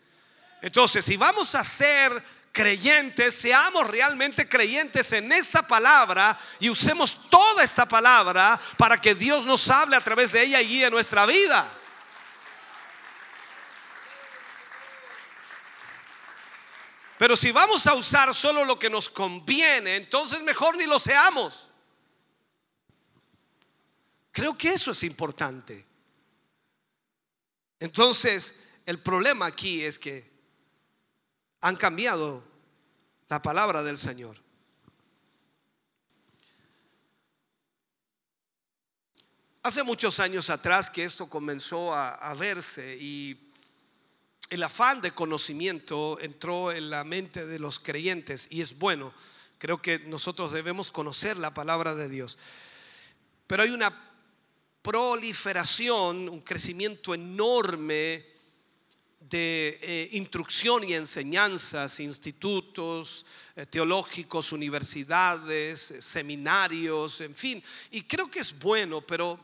Entonces, 0.62 1.04
si 1.04 1.18
vamos 1.18 1.54
a 1.54 1.66
ser 1.66 2.24
creyentes, 2.54 3.36
seamos 3.36 3.90
realmente 3.90 4.48
creyentes 4.48 5.12
en 5.12 5.34
esta 5.34 5.68
palabra 5.68 6.40
y 6.62 6.70
usemos 6.70 7.30
toda 7.30 7.62
esta 7.62 7.86
palabra 7.86 8.58
para 8.78 8.96
que 9.02 9.16
Dios 9.16 9.46
nos 9.46 9.70
hable 9.70 9.98
a 9.98 10.02
través 10.02 10.32
de 10.32 10.42
ella 10.42 10.62
y 10.62 10.68
guíe 10.68 10.90
nuestra 10.90 11.26
vida. 11.26 11.70
Pero 17.18 17.36
si 17.36 17.52
vamos 17.52 17.86
a 17.86 17.96
usar 17.96 18.34
solo 18.34 18.64
lo 18.64 18.80
que 18.80 18.90
nos 18.90 19.10
conviene, 19.10 19.98
entonces 19.98 20.42
mejor 20.42 20.78
ni 20.78 20.86
lo 20.86 21.02
seamos. 21.02 21.73
Creo 24.34 24.58
que 24.58 24.70
eso 24.70 24.92
es 24.92 25.04
importante. 25.04 25.86
Entonces, 27.80 28.56
el 28.84 29.00
problema 29.00 29.46
aquí 29.46 29.84
es 29.84 30.00
que 30.00 30.28
han 31.62 31.76
cambiado 31.76 32.44
la 33.30 33.42
palabra 33.42 33.84
del 33.84 33.98
Señor. 33.98 34.42
Hace 39.62 39.84
muchos 39.84 40.20
años 40.20 40.50
atrás 40.50 40.90
que 40.90 41.04
esto 41.04 41.30
comenzó 41.30 41.94
a, 41.94 42.34
verse 42.34 42.98
y 43.00 43.54
el 44.50 44.64
afán 44.64 45.00
de 45.00 45.12
conocimiento 45.12 46.20
entró 46.20 46.72
en 46.72 46.90
la 46.90 47.04
mente 47.04 47.46
de 47.46 47.60
los 47.60 47.78
creyentes 47.80 48.48
y 48.50 48.62
es 48.62 48.80
bueno. 48.80 49.14
Creo 49.60 49.80
que 49.80 50.00
nosotros 50.00 50.52
debemos 50.52 50.92
conocer 50.92 51.38
la 51.38 51.54
palabra 51.54 51.94
de 51.94 52.10
Dios. 52.10 52.40
Pero 53.46 53.62
hay 53.62 53.70
una 53.70 54.12
proliferación, 54.84 56.28
un 56.28 56.42
crecimiento 56.42 57.14
enorme 57.14 58.26
de 59.22 59.80
eh, 59.82 60.10
instrucción 60.12 60.84
y 60.84 60.94
enseñanzas, 60.94 62.00
institutos 62.02 63.26
eh, 63.56 63.66
teológicos, 63.66 64.52
universidades, 64.52 65.92
eh, 65.92 66.02
seminarios, 66.02 67.22
en 67.22 67.34
fin. 67.34 67.64
Y 67.92 68.04
creo 68.04 68.30
que 68.30 68.40
es 68.42 68.60
bueno, 68.60 69.02
pero 69.02 69.40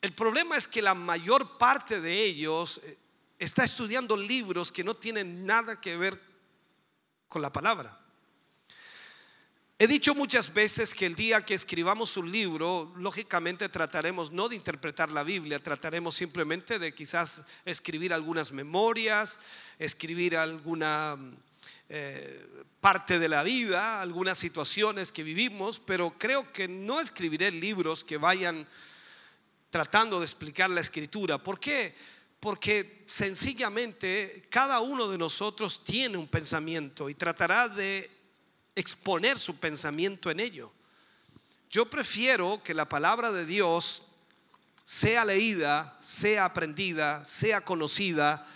el 0.00 0.12
problema 0.12 0.56
es 0.56 0.66
que 0.66 0.82
la 0.82 0.94
mayor 0.94 1.58
parte 1.58 2.00
de 2.00 2.24
ellos 2.24 2.80
está 3.38 3.64
estudiando 3.64 4.16
libros 4.16 4.72
que 4.72 4.82
no 4.82 4.94
tienen 4.94 5.44
nada 5.44 5.78
que 5.80 5.96
ver 5.96 6.20
con 7.28 7.42
la 7.42 7.52
palabra. 7.52 8.03
He 9.76 9.88
dicho 9.88 10.14
muchas 10.14 10.54
veces 10.54 10.94
que 10.94 11.04
el 11.04 11.16
día 11.16 11.44
que 11.44 11.52
escribamos 11.52 12.16
un 12.16 12.30
libro, 12.30 12.92
lógicamente 12.96 13.68
trataremos 13.68 14.30
no 14.30 14.48
de 14.48 14.54
interpretar 14.54 15.10
la 15.10 15.24
Biblia, 15.24 15.60
trataremos 15.60 16.14
simplemente 16.14 16.78
de 16.78 16.94
quizás 16.94 17.44
escribir 17.64 18.12
algunas 18.12 18.52
memorias, 18.52 19.40
escribir 19.80 20.36
alguna 20.36 21.18
eh, 21.88 22.46
parte 22.78 23.18
de 23.18 23.28
la 23.28 23.42
vida, 23.42 24.00
algunas 24.00 24.38
situaciones 24.38 25.10
que 25.10 25.24
vivimos, 25.24 25.80
pero 25.80 26.16
creo 26.20 26.52
que 26.52 26.68
no 26.68 27.00
escribiré 27.00 27.50
libros 27.50 28.04
que 28.04 28.16
vayan 28.16 28.68
tratando 29.70 30.20
de 30.20 30.26
explicar 30.26 30.70
la 30.70 30.82
escritura. 30.82 31.38
¿Por 31.38 31.58
qué? 31.58 31.96
Porque 32.38 33.02
sencillamente 33.06 34.46
cada 34.50 34.78
uno 34.78 35.08
de 35.08 35.18
nosotros 35.18 35.82
tiene 35.82 36.16
un 36.16 36.28
pensamiento 36.28 37.10
y 37.10 37.16
tratará 37.16 37.68
de 37.68 38.23
exponer 38.74 39.38
su 39.38 39.56
pensamiento 39.56 40.30
en 40.30 40.40
ello. 40.40 40.72
Yo 41.70 41.86
prefiero 41.90 42.62
que 42.62 42.74
la 42.74 42.88
palabra 42.88 43.32
de 43.32 43.46
Dios 43.46 44.02
sea 44.84 45.24
leída, 45.24 45.96
sea 46.00 46.44
aprendida, 46.44 47.24
sea 47.24 47.62
conocida, 47.62 48.46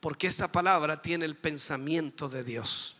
porque 0.00 0.26
esta 0.26 0.48
palabra 0.48 1.02
tiene 1.02 1.24
el 1.24 1.36
pensamiento 1.36 2.28
de 2.28 2.44
Dios. 2.44 2.96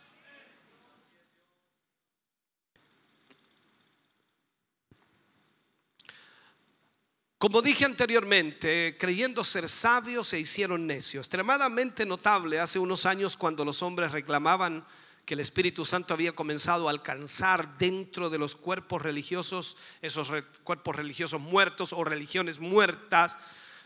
Como 7.38 7.60
dije 7.60 7.84
anteriormente, 7.84 8.96
creyendo 8.98 9.44
ser 9.44 9.68
sabios 9.68 10.28
se 10.28 10.38
hicieron 10.38 10.86
necios. 10.86 11.26
Extremadamente 11.26 12.06
notable 12.06 12.58
hace 12.58 12.78
unos 12.78 13.04
años 13.04 13.36
cuando 13.36 13.64
los 13.64 13.82
hombres 13.82 14.10
reclamaban 14.10 14.84
que 15.26 15.34
el 15.34 15.40
Espíritu 15.40 15.84
Santo 15.84 16.14
había 16.14 16.32
comenzado 16.32 16.86
a 16.86 16.92
alcanzar 16.92 17.78
dentro 17.78 18.30
de 18.30 18.38
los 18.38 18.54
cuerpos 18.54 19.02
religiosos, 19.02 19.76
esos 20.00 20.32
cuerpos 20.62 20.94
religiosos 20.94 21.40
muertos 21.40 21.92
o 21.92 22.04
religiones 22.04 22.60
muertas, 22.60 23.36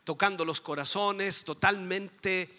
tocando 0.04 0.44
los 0.44 0.60
corazones, 0.60 1.44
totalmente 1.44 2.54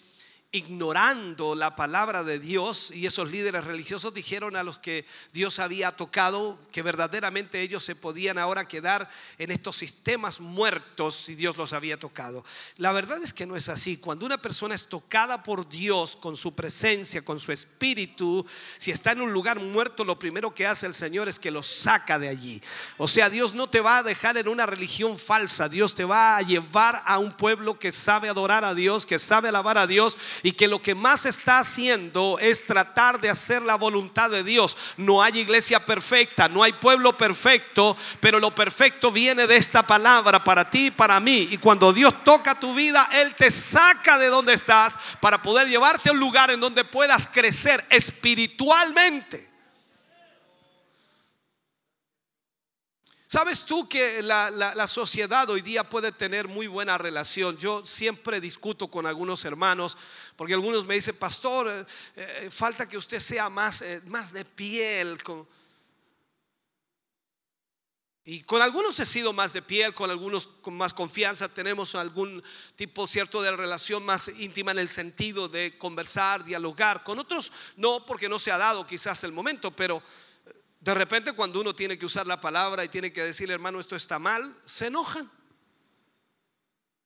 ignorando 0.54 1.54
la 1.54 1.74
palabra 1.76 2.22
de 2.22 2.38
Dios 2.38 2.90
y 2.90 3.06
esos 3.06 3.30
líderes 3.30 3.64
religiosos 3.64 4.12
dijeron 4.12 4.54
a 4.54 4.62
los 4.62 4.78
que 4.78 5.06
Dios 5.32 5.58
había 5.58 5.90
tocado 5.92 6.58
que 6.70 6.82
verdaderamente 6.82 7.62
ellos 7.62 7.82
se 7.82 7.96
podían 7.96 8.36
ahora 8.36 8.68
quedar 8.68 9.08
en 9.38 9.50
estos 9.50 9.76
sistemas 9.76 10.40
muertos 10.40 11.14
si 11.14 11.34
Dios 11.34 11.56
los 11.56 11.72
había 11.72 11.98
tocado. 11.98 12.44
La 12.76 12.92
verdad 12.92 13.22
es 13.22 13.32
que 13.32 13.46
no 13.46 13.56
es 13.56 13.70
así. 13.70 13.96
Cuando 13.96 14.26
una 14.26 14.36
persona 14.36 14.74
es 14.74 14.88
tocada 14.88 15.42
por 15.42 15.66
Dios 15.70 16.16
con 16.16 16.36
su 16.36 16.54
presencia, 16.54 17.24
con 17.24 17.40
su 17.40 17.50
espíritu, 17.50 18.44
si 18.76 18.90
está 18.90 19.12
en 19.12 19.22
un 19.22 19.32
lugar 19.32 19.58
muerto, 19.58 20.04
lo 20.04 20.18
primero 20.18 20.54
que 20.54 20.66
hace 20.66 20.86
el 20.86 20.92
Señor 20.92 21.30
es 21.30 21.38
que 21.38 21.50
lo 21.50 21.62
saca 21.62 22.18
de 22.18 22.28
allí. 22.28 22.62
O 22.98 23.08
sea, 23.08 23.30
Dios 23.30 23.54
no 23.54 23.70
te 23.70 23.80
va 23.80 23.98
a 23.98 24.02
dejar 24.02 24.36
en 24.36 24.48
una 24.48 24.66
religión 24.66 25.16
falsa, 25.16 25.70
Dios 25.70 25.94
te 25.94 26.04
va 26.04 26.36
a 26.36 26.42
llevar 26.42 27.02
a 27.06 27.18
un 27.18 27.32
pueblo 27.32 27.78
que 27.78 27.90
sabe 27.90 28.28
adorar 28.28 28.66
a 28.66 28.74
Dios, 28.74 29.06
que 29.06 29.18
sabe 29.18 29.48
alabar 29.48 29.78
a 29.78 29.86
Dios 29.86 30.18
y 30.42 30.52
que 30.52 30.68
lo 30.68 30.80
que 30.80 30.94
más 30.94 31.26
está 31.26 31.58
haciendo 31.58 32.38
es 32.40 32.66
tratar 32.66 33.20
de 33.20 33.30
hacer 33.30 33.62
la 33.62 33.76
voluntad 33.76 34.30
de 34.30 34.42
Dios. 34.42 34.76
No 34.96 35.22
hay 35.22 35.38
iglesia 35.38 35.84
perfecta, 35.84 36.48
no 36.48 36.62
hay 36.62 36.72
pueblo 36.72 37.16
perfecto, 37.16 37.96
pero 38.20 38.40
lo 38.40 38.54
perfecto 38.54 39.10
viene 39.10 39.46
de 39.46 39.56
esta 39.56 39.82
palabra 39.82 40.42
para 40.42 40.68
ti 40.68 40.86
y 40.86 40.90
para 40.90 41.20
mí. 41.20 41.48
Y 41.50 41.58
cuando 41.58 41.92
Dios 41.92 42.24
toca 42.24 42.58
tu 42.58 42.74
vida, 42.74 43.08
Él 43.12 43.34
te 43.34 43.50
saca 43.50 44.18
de 44.18 44.26
donde 44.26 44.54
estás 44.54 44.96
para 45.20 45.42
poder 45.42 45.68
llevarte 45.68 46.08
a 46.08 46.12
un 46.12 46.20
lugar 46.20 46.50
en 46.50 46.60
donde 46.60 46.84
puedas 46.84 47.28
crecer 47.28 47.84
espiritualmente. 47.90 49.51
¿Sabes 53.32 53.64
tú 53.64 53.88
que 53.88 54.20
la, 54.20 54.50
la- 54.50 54.86
sociedad 54.86 55.48
hoy 55.48 55.62
día 55.62 55.88
puede 55.88 56.12
tener 56.12 56.48
muy 56.48 56.66
buena 56.66 56.98
relación? 56.98 57.56
Yo 57.56 57.82
siempre 57.86 58.42
discuto 58.42 58.88
con 58.88 59.06
algunos 59.06 59.42
hermanos, 59.46 59.96
porque 60.36 60.52
algunos 60.52 60.84
me 60.84 60.96
dicen, 60.96 61.16
pastor, 61.16 61.66
eh, 61.70 61.86
eh, 62.16 62.50
falta 62.50 62.86
que 62.86 62.98
usted 62.98 63.18
sea 63.20 63.48
más, 63.48 63.80
eh, 63.80 64.02
más 64.04 64.34
de 64.34 64.44
piel. 64.44 65.22
con-". 65.22 65.48
Y 68.24 68.42
con 68.42 68.60
algunos 68.60 69.00
he 69.00 69.06
sido 69.06 69.32
más 69.32 69.54
de 69.54 69.62
piel, 69.62 69.94
con 69.94 70.10
algunos 70.10 70.46
con 70.46 70.74
más 70.76 70.92
confianza, 70.92 71.48
tenemos 71.48 71.94
algún 71.94 72.42
tipo 72.76 73.06
cierto 73.06 73.40
de 73.40 73.56
relación 73.56 74.04
más 74.04 74.28
íntima 74.28 74.72
en 74.72 74.78
el 74.78 74.90
sentido 74.90 75.48
de 75.48 75.78
conversar, 75.78 76.44
dialogar. 76.44 77.02
Con 77.02 77.18
otros 77.18 77.50
no, 77.78 78.04
porque 78.04 78.28
no 78.28 78.38
se 78.38 78.52
ha 78.52 78.58
dado 78.58 78.86
quizás 78.86 79.24
el 79.24 79.32
momento, 79.32 79.70
pero 79.70 80.02
de 80.82 80.94
repente 80.94 81.32
cuando 81.32 81.60
uno 81.60 81.76
tiene 81.76 81.96
que 81.96 82.04
usar 82.04 82.26
la 82.26 82.40
palabra 82.40 82.84
y 82.84 82.88
tiene 82.88 83.12
que 83.12 83.22
decirle, 83.22 83.54
hermano, 83.54 83.78
esto 83.78 83.94
está 83.94 84.18
mal, 84.18 84.58
se 84.64 84.88
enojan. 84.88 85.30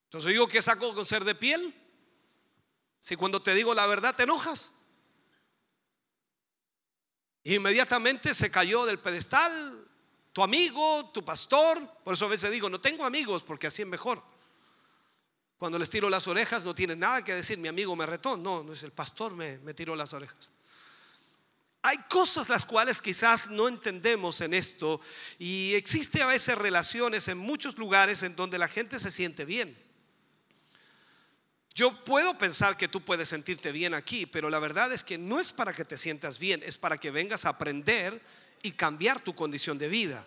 Entonces 0.05 0.31
digo, 0.31 0.47
¿qué 0.47 0.63
saco 0.63 0.95
con 0.95 1.05
ser 1.05 1.23
de 1.23 1.35
piel? 1.35 1.75
Si 2.99 3.15
cuando 3.15 3.39
te 3.39 3.53
digo 3.53 3.75
la 3.75 3.85
verdad 3.85 4.15
te 4.15 4.23
enojas. 4.23 4.73
Inmediatamente 7.43 8.33
se 8.33 8.49
cayó 8.49 8.83
del 8.87 8.97
pedestal 8.97 9.85
tu 10.33 10.41
amigo, 10.41 11.11
tu 11.13 11.23
pastor. 11.23 11.79
Por 12.03 12.15
eso 12.15 12.25
a 12.25 12.29
veces 12.29 12.49
digo, 12.49 12.71
no 12.71 12.81
tengo 12.81 13.05
amigos 13.05 13.43
porque 13.43 13.67
así 13.67 13.83
es 13.83 13.87
mejor. 13.87 14.23
Cuando 15.59 15.77
les 15.77 15.89
tiro 15.89 16.09
las 16.09 16.27
orejas 16.27 16.63
no 16.63 16.73
tienen 16.73 16.97
nada 16.97 17.23
que 17.23 17.35
decir, 17.35 17.59
mi 17.59 17.67
amigo 17.67 17.95
me 17.95 18.07
retó. 18.07 18.37
No, 18.37 18.63
no 18.63 18.73
es 18.73 18.81
el 18.81 18.91
pastor 18.91 19.35
me, 19.35 19.59
me 19.59 19.75
tiró 19.75 19.95
las 19.95 20.13
orejas. 20.13 20.51
Hay 21.81 21.97
cosas 22.09 22.49
las 22.49 22.65
cuales 22.65 23.01
quizás 23.01 23.49
no 23.49 23.67
entendemos 23.67 24.41
en 24.41 24.53
esto 24.53 24.99
y 25.39 25.73
existe 25.75 26.21
a 26.21 26.27
veces 26.27 26.57
relaciones 26.57 27.27
en 27.27 27.37
muchos 27.37 27.77
lugares 27.77 28.23
en 28.23 28.35
donde 28.35 28.57
la 28.57 28.67
gente 28.67 28.99
se 28.99 29.11
siente 29.11 29.45
bien. 29.45 29.77
Yo 31.77 32.03
puedo 32.03 32.35
pensar 32.39 32.75
que 32.75 32.87
tú 32.87 33.05
puedes 33.05 33.29
sentirte 33.29 33.71
bien 33.71 33.93
aquí, 33.93 34.25
pero 34.25 34.49
la 34.49 34.57
verdad 34.57 34.91
es 34.91 35.03
que 35.03 35.19
no 35.19 35.39
es 35.39 35.51
para 35.51 35.73
que 35.73 35.85
te 35.85 35.95
sientas 35.95 36.39
bien, 36.39 36.61
es 36.65 36.77
para 36.77 36.97
que 36.97 37.11
vengas 37.11 37.45
a 37.45 37.49
aprender 37.49 38.19
y 38.63 38.71
cambiar 38.71 39.19
tu 39.19 39.35
condición 39.35 39.77
de 39.77 39.87
vida. 39.87 40.25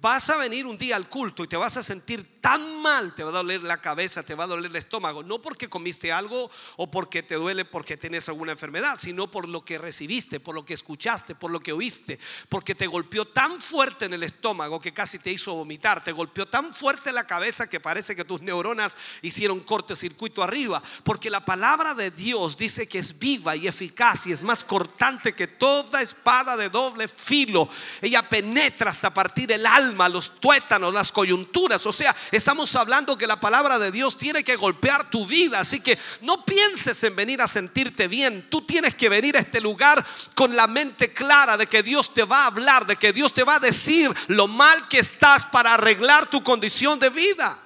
Vas 0.00 0.28
a 0.30 0.36
venir 0.36 0.66
un 0.66 0.76
día 0.76 0.96
al 0.96 1.08
culto 1.08 1.42
y 1.44 1.48
te 1.48 1.56
vas 1.56 1.76
a 1.76 1.82
sentir 1.82 2.40
tan 2.40 2.82
mal, 2.82 3.14
te 3.14 3.24
va 3.24 3.30
a 3.30 3.32
doler 3.32 3.62
la 3.62 3.80
cabeza, 3.80 4.22
te 4.22 4.34
va 4.34 4.44
a 4.44 4.46
doler 4.46 4.70
el 4.70 4.76
estómago, 4.76 5.22
no 5.22 5.40
porque 5.40 5.68
comiste 5.68 6.12
algo 6.12 6.50
o 6.76 6.90
porque 6.90 7.22
te 7.22 7.36
duele 7.36 7.64
porque 7.64 7.96
tienes 7.96 8.28
alguna 8.28 8.52
enfermedad, 8.52 8.98
sino 8.98 9.30
por 9.30 9.48
lo 9.48 9.64
que 9.64 9.78
recibiste, 9.78 10.38
por 10.38 10.54
lo 10.54 10.64
que 10.64 10.74
escuchaste, 10.74 11.34
por 11.34 11.50
lo 11.50 11.60
que 11.60 11.72
oíste, 11.72 12.18
porque 12.48 12.74
te 12.74 12.86
golpeó 12.86 13.26
tan 13.26 13.60
fuerte 13.60 14.04
en 14.04 14.14
el 14.14 14.22
estómago 14.22 14.80
que 14.80 14.92
casi 14.92 15.18
te 15.18 15.32
hizo 15.32 15.54
vomitar, 15.54 16.04
te 16.04 16.12
golpeó 16.12 16.46
tan 16.46 16.74
fuerte 16.74 17.10
la 17.10 17.26
cabeza 17.26 17.68
que 17.68 17.80
parece 17.80 18.14
que 18.14 18.24
tus 18.24 18.42
neuronas 18.42 18.96
hicieron 19.22 19.60
cortocircuito 19.60 20.42
arriba, 20.42 20.82
porque 21.04 21.30
la 21.30 21.44
palabra 21.44 21.94
de 21.94 22.10
Dios 22.10 22.56
dice 22.56 22.86
que 22.86 22.98
es 22.98 23.18
viva 23.18 23.56
y 23.56 23.66
eficaz 23.66 24.26
y 24.26 24.32
es 24.32 24.42
más 24.42 24.62
cortante 24.62 25.34
que 25.34 25.46
toda 25.46 26.02
espada 26.02 26.56
de 26.56 26.68
doble 26.68 27.08
filo. 27.08 27.68
Ella 28.02 28.22
penetra 28.22 28.90
hasta 28.90 29.12
partir 29.12 29.50
el 29.52 29.66
alma, 29.66 29.85
los 29.94 30.40
tuétanos, 30.40 30.92
las 30.92 31.12
coyunturas. 31.12 31.84
O 31.86 31.92
sea, 31.92 32.14
estamos 32.30 32.74
hablando 32.76 33.16
que 33.16 33.26
la 33.26 33.38
palabra 33.38 33.78
de 33.78 33.90
Dios 33.90 34.16
tiene 34.16 34.42
que 34.42 34.56
golpear 34.56 35.10
tu 35.10 35.26
vida. 35.26 35.60
Así 35.60 35.80
que 35.80 35.98
no 36.22 36.44
pienses 36.44 37.02
en 37.04 37.14
venir 37.14 37.42
a 37.42 37.46
sentirte 37.46 38.08
bien. 38.08 38.48
Tú 38.50 38.62
tienes 38.62 38.94
que 38.94 39.08
venir 39.08 39.36
a 39.36 39.40
este 39.40 39.60
lugar 39.60 40.04
con 40.34 40.56
la 40.56 40.66
mente 40.66 41.12
clara 41.12 41.56
de 41.56 41.66
que 41.66 41.82
Dios 41.82 42.12
te 42.14 42.24
va 42.24 42.44
a 42.44 42.46
hablar, 42.46 42.86
de 42.86 42.96
que 42.96 43.12
Dios 43.12 43.32
te 43.32 43.44
va 43.44 43.56
a 43.56 43.60
decir 43.60 44.12
lo 44.28 44.46
mal 44.46 44.88
que 44.88 44.98
estás 44.98 45.44
para 45.46 45.74
arreglar 45.74 46.28
tu 46.28 46.42
condición 46.42 46.98
de 46.98 47.10
vida. 47.10 47.62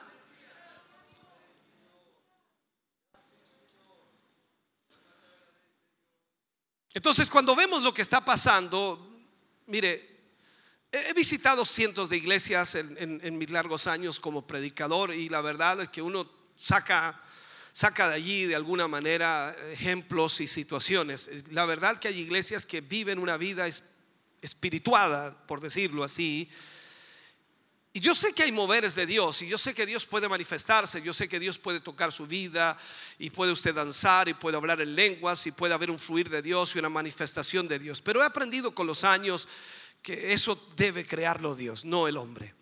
Entonces, 6.93 7.29
cuando 7.31 7.55
vemos 7.55 7.83
lo 7.83 7.95
que 7.95 8.03
está 8.03 8.25
pasando, 8.25 9.09
mire, 9.67 10.10
he 10.93 11.13
visitado 11.15 11.65
cientos 11.65 12.11
de 12.11 12.17
iglesias 12.17 12.75
en, 12.75 13.39
mis 13.39 13.51
largos 13.51 13.87
años 13.87 14.19
como 14.19 14.47
predicador 14.47 15.15
y 15.15 15.29
la 15.29 15.41
verdad 15.41 15.81
es 15.81 15.89
que 15.89 16.03
uno 16.03 16.29
saca, 16.57 17.21
saca 17.73 18.09
de 18.09 18.17
allí 18.17 18.47
de 18.47 18.57
alguna 18.57 18.89
manera 18.89 19.55
ejemplos 19.71 20.41
y 20.41 20.47
situaciones. 20.47 21.31
La 21.53 21.65
verdad 21.65 21.99
que 21.99 22.09
hay 22.09 22.19
iglesias 22.19 22.67
que 22.67 22.81
viven 22.81 23.19
una 23.19 23.37
vida 23.37 23.67
es- 23.67 23.85
espirituada, 24.43 25.47
por 25.47 25.61
decirlo 25.61 26.03
así, 26.03 26.51
y 27.93 27.99
yo 27.99 28.15
sé 28.15 28.33
que 28.33 28.45
hay 28.45 28.53
moveres 28.53 28.95
de 28.95 29.05
Dios 29.05 29.43
y 29.43 29.49
yo 29.49 29.59
sé 29.59 29.75
que 29.75 29.85
Dios 29.85 30.07
puede 30.07 30.29
manifestarse, 30.29 31.03
yo 31.03 31.13
sé 31.13 31.29
que 31.29 31.41
Dios 31.41 31.59
puede 31.59 31.81
tocar 31.81 32.13
su 32.13 32.25
vida 32.25 32.79
y 33.19 33.31
puede 33.31 33.51
usted 33.51 33.75
danzar 33.75 34.29
y 34.29 34.35
puede 34.35 34.57
hablar 34.57 34.81
en 34.81 34.95
lenguas 34.95 35.45
y 35.49 35.51
puede 35.51 35.75
haber 35.75 35.91
un 35.91 35.99
fluir 35.99 36.31
de 36.31 36.41
Dios 36.41 36.75
y 36.75 36.79
una 36.79 36.89
manifestación 36.89 37.67
de 37.67 37.81
Dios. 37.81 38.01
Pero 38.01 38.23
he 38.23 38.25
aprendido 38.25 38.73
con 38.77 38.87
los 38.87 39.03
años 39.03 39.49
que 40.03 40.33
eso 40.33 40.69
debe 40.77 41.07
crearlo 41.07 41.55
Dios, 41.55 41.85
no 41.85 42.09
el 42.09 42.17
hombre. 42.17 42.55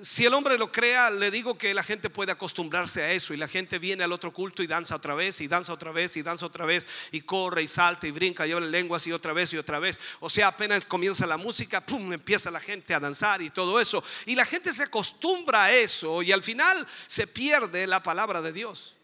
Si 0.00 0.24
el 0.24 0.32
hombre 0.32 0.56
lo 0.56 0.72
crea, 0.72 1.10
le 1.10 1.30
digo 1.30 1.58
que 1.58 1.74
la 1.74 1.82
gente 1.82 2.08
puede 2.08 2.32
acostumbrarse 2.32 3.02
a 3.02 3.12
eso 3.12 3.34
y 3.34 3.36
la 3.36 3.48
gente 3.48 3.78
viene 3.78 4.02
al 4.02 4.12
otro 4.12 4.32
culto 4.32 4.62
y 4.62 4.66
danza 4.66 4.96
otra 4.96 5.14
vez 5.14 5.42
y 5.42 5.46
danza 5.46 5.74
otra 5.74 5.92
vez 5.92 6.16
y 6.16 6.22
danza 6.22 6.46
otra 6.46 6.64
vez 6.64 6.86
y 7.12 7.20
corre 7.20 7.62
y 7.62 7.66
salta 7.66 8.06
y 8.06 8.10
brinca 8.10 8.46
y 8.46 8.52
habla 8.52 8.64
en 8.64 8.72
lenguas 8.72 9.06
y 9.06 9.12
otra 9.12 9.34
vez 9.34 9.52
y 9.52 9.58
otra 9.58 9.78
vez. 9.78 10.00
O 10.20 10.30
sea, 10.30 10.48
apenas 10.48 10.86
comienza 10.86 11.26
la 11.26 11.36
música, 11.36 11.84
pum, 11.84 12.14
empieza 12.14 12.50
la 12.50 12.60
gente 12.60 12.94
a 12.94 13.00
danzar 13.00 13.42
y 13.42 13.50
todo 13.50 13.78
eso. 13.78 14.02
Y 14.24 14.34
la 14.34 14.46
gente 14.46 14.72
se 14.72 14.84
acostumbra 14.84 15.64
a 15.64 15.72
eso 15.74 16.22
y 16.22 16.32
al 16.32 16.42
final 16.42 16.86
se 17.06 17.26
pierde 17.26 17.86
la 17.86 18.02
palabra 18.02 18.40
de 18.40 18.54
Dios. 18.54 18.96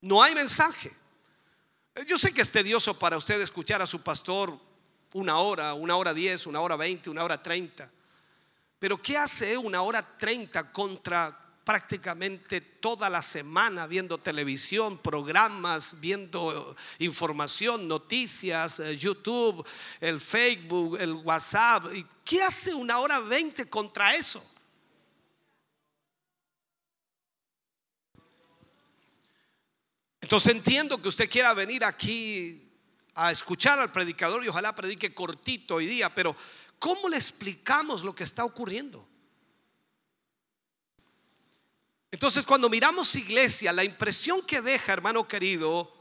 No 0.00 0.22
hay 0.22 0.36
mensaje. 0.36 0.92
Yo 2.06 2.18
sé 2.18 2.32
que 2.32 2.42
es 2.42 2.52
tedioso 2.52 2.96
para 2.96 3.16
usted 3.16 3.40
escuchar 3.40 3.82
a 3.82 3.86
su 3.86 4.00
pastor 4.00 4.56
una 5.14 5.38
hora, 5.38 5.74
una 5.74 5.96
hora 5.96 6.12
diez, 6.12 6.46
una 6.46 6.60
hora 6.60 6.76
veinte, 6.76 7.08
una 7.08 7.24
hora 7.24 7.42
treinta. 7.42 7.90
Pero 8.78 9.00
¿qué 9.00 9.16
hace 9.16 9.56
una 9.56 9.82
hora 9.82 10.02
treinta 10.18 10.70
contra 10.70 11.40
prácticamente 11.64 12.60
toda 12.60 13.08
la 13.08 13.22
semana 13.22 13.86
viendo 13.86 14.18
televisión, 14.18 14.98
programas, 14.98 15.98
viendo 16.00 16.76
información, 16.98 17.88
noticias, 17.88 18.80
eh, 18.80 18.96
YouTube, 18.96 19.66
el 20.00 20.20
Facebook, 20.20 20.98
el 21.00 21.14
WhatsApp? 21.14 21.94
¿Y 21.94 22.04
qué 22.24 22.42
hace 22.42 22.74
una 22.74 22.98
hora 22.98 23.20
veinte 23.20 23.70
contra 23.70 24.14
eso? 24.16 24.44
Entonces 30.20 30.54
entiendo 30.54 31.00
que 31.00 31.08
usted 31.08 31.30
quiera 31.30 31.54
venir 31.54 31.84
aquí 31.84 32.63
a 33.14 33.30
escuchar 33.30 33.78
al 33.78 33.92
predicador 33.92 34.44
y 34.44 34.48
ojalá 34.48 34.74
predique 34.74 35.14
cortito 35.14 35.76
hoy 35.76 35.86
día, 35.86 36.14
pero 36.14 36.34
¿cómo 36.78 37.08
le 37.08 37.16
explicamos 37.16 38.02
lo 38.02 38.14
que 38.14 38.24
está 38.24 38.44
ocurriendo? 38.44 39.08
Entonces 42.10 42.44
cuando 42.44 42.68
miramos 42.70 43.14
iglesia, 43.16 43.72
la 43.72 43.84
impresión 43.84 44.42
que 44.42 44.60
deja, 44.60 44.92
hermano 44.92 45.26
querido, 45.26 45.92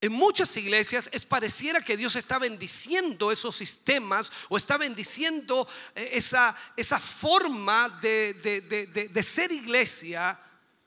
en 0.00 0.12
muchas 0.12 0.56
iglesias 0.56 1.08
es 1.12 1.24
pareciera 1.24 1.80
que 1.80 1.96
Dios 1.96 2.16
está 2.16 2.38
bendiciendo 2.38 3.30
esos 3.30 3.54
sistemas 3.54 4.32
o 4.48 4.56
está 4.56 4.76
bendiciendo 4.76 5.66
eh, 5.94 6.10
esa, 6.14 6.56
esa 6.76 6.98
forma 6.98 7.88
de, 8.00 8.34
de- 8.34 8.60
de- 8.62 8.86
de- 8.88 9.08
de 9.08 9.22
ser 9.22 9.52
iglesia 9.52 10.40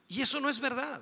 y 0.09 0.22
eso 0.22 0.39
no 0.41 0.49
es 0.49 0.59
verdad. 0.59 1.01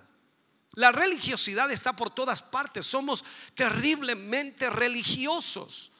La 0.75 0.91
religiosidad 0.91 1.71
está 1.71 1.93
por 1.95 2.09
todas 2.09 2.41
partes, 2.41 2.85
somos 2.85 3.23
terriblemente 3.55 4.69
religiosos. 4.69 5.91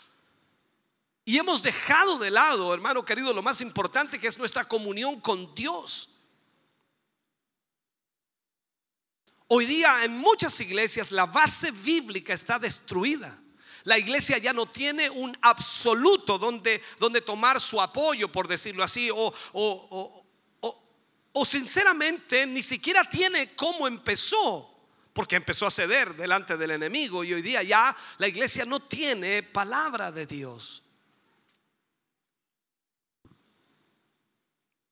Y 1.25 1.37
hemos 1.37 1.61
dejado 1.63 2.17
de 2.17 2.31
lado, 2.31 2.73
hermano 2.73 3.05
querido, 3.05 3.33
lo 3.33 3.43
más 3.43 3.61
importante 3.61 4.19
que 4.19 4.27
es 4.27 4.37
nuestra 4.37 4.65
comunión 4.65 5.21
con 5.21 5.53
Dios. 5.55 6.09
Hoy 9.47 9.65
día 9.67 10.03
en 10.03 10.17
muchas 10.17 10.59
iglesias 10.61 11.11
la 11.11 11.27
base 11.27 11.71
bíblica 11.71 12.33
está 12.33 12.57
destruida. 12.57 13.39
La 13.83 13.97
iglesia 13.97 14.37
ya 14.37 14.53
no 14.53 14.65
tiene 14.65 15.09
un 15.09 15.37
absoluto 15.41 16.39
donde, 16.39 16.81
donde 16.99 17.21
tomar 17.21 17.61
su 17.61 17.79
apoyo, 17.79 18.31
por 18.31 18.47
decirlo 18.47 18.83
así, 18.83 19.11
o, 19.11 19.17
o- 19.17 19.33
o- 19.53 20.22
o- 21.33 21.45
sinceramente 21.45 22.45
ni 22.47 22.63
siquiera 22.63 23.07
tiene 23.09 23.55
cómo 23.55 23.87
empezó, 23.87 24.69
porque 25.13 25.35
empezó 25.35 25.67
a 25.67 25.71
ceder 25.71 26.15
delante 26.15 26.57
del 26.57 26.71
enemigo 26.71 27.23
y 27.23 27.33
hoy 27.33 27.41
día 27.41 27.61
ya 27.61 27.95
la 28.17 28.27
iglesia 28.27 28.65
no 28.65 28.79
tiene 28.79 29.43
palabra 29.43 30.11
de 30.11 30.25
Dios. 30.25 30.81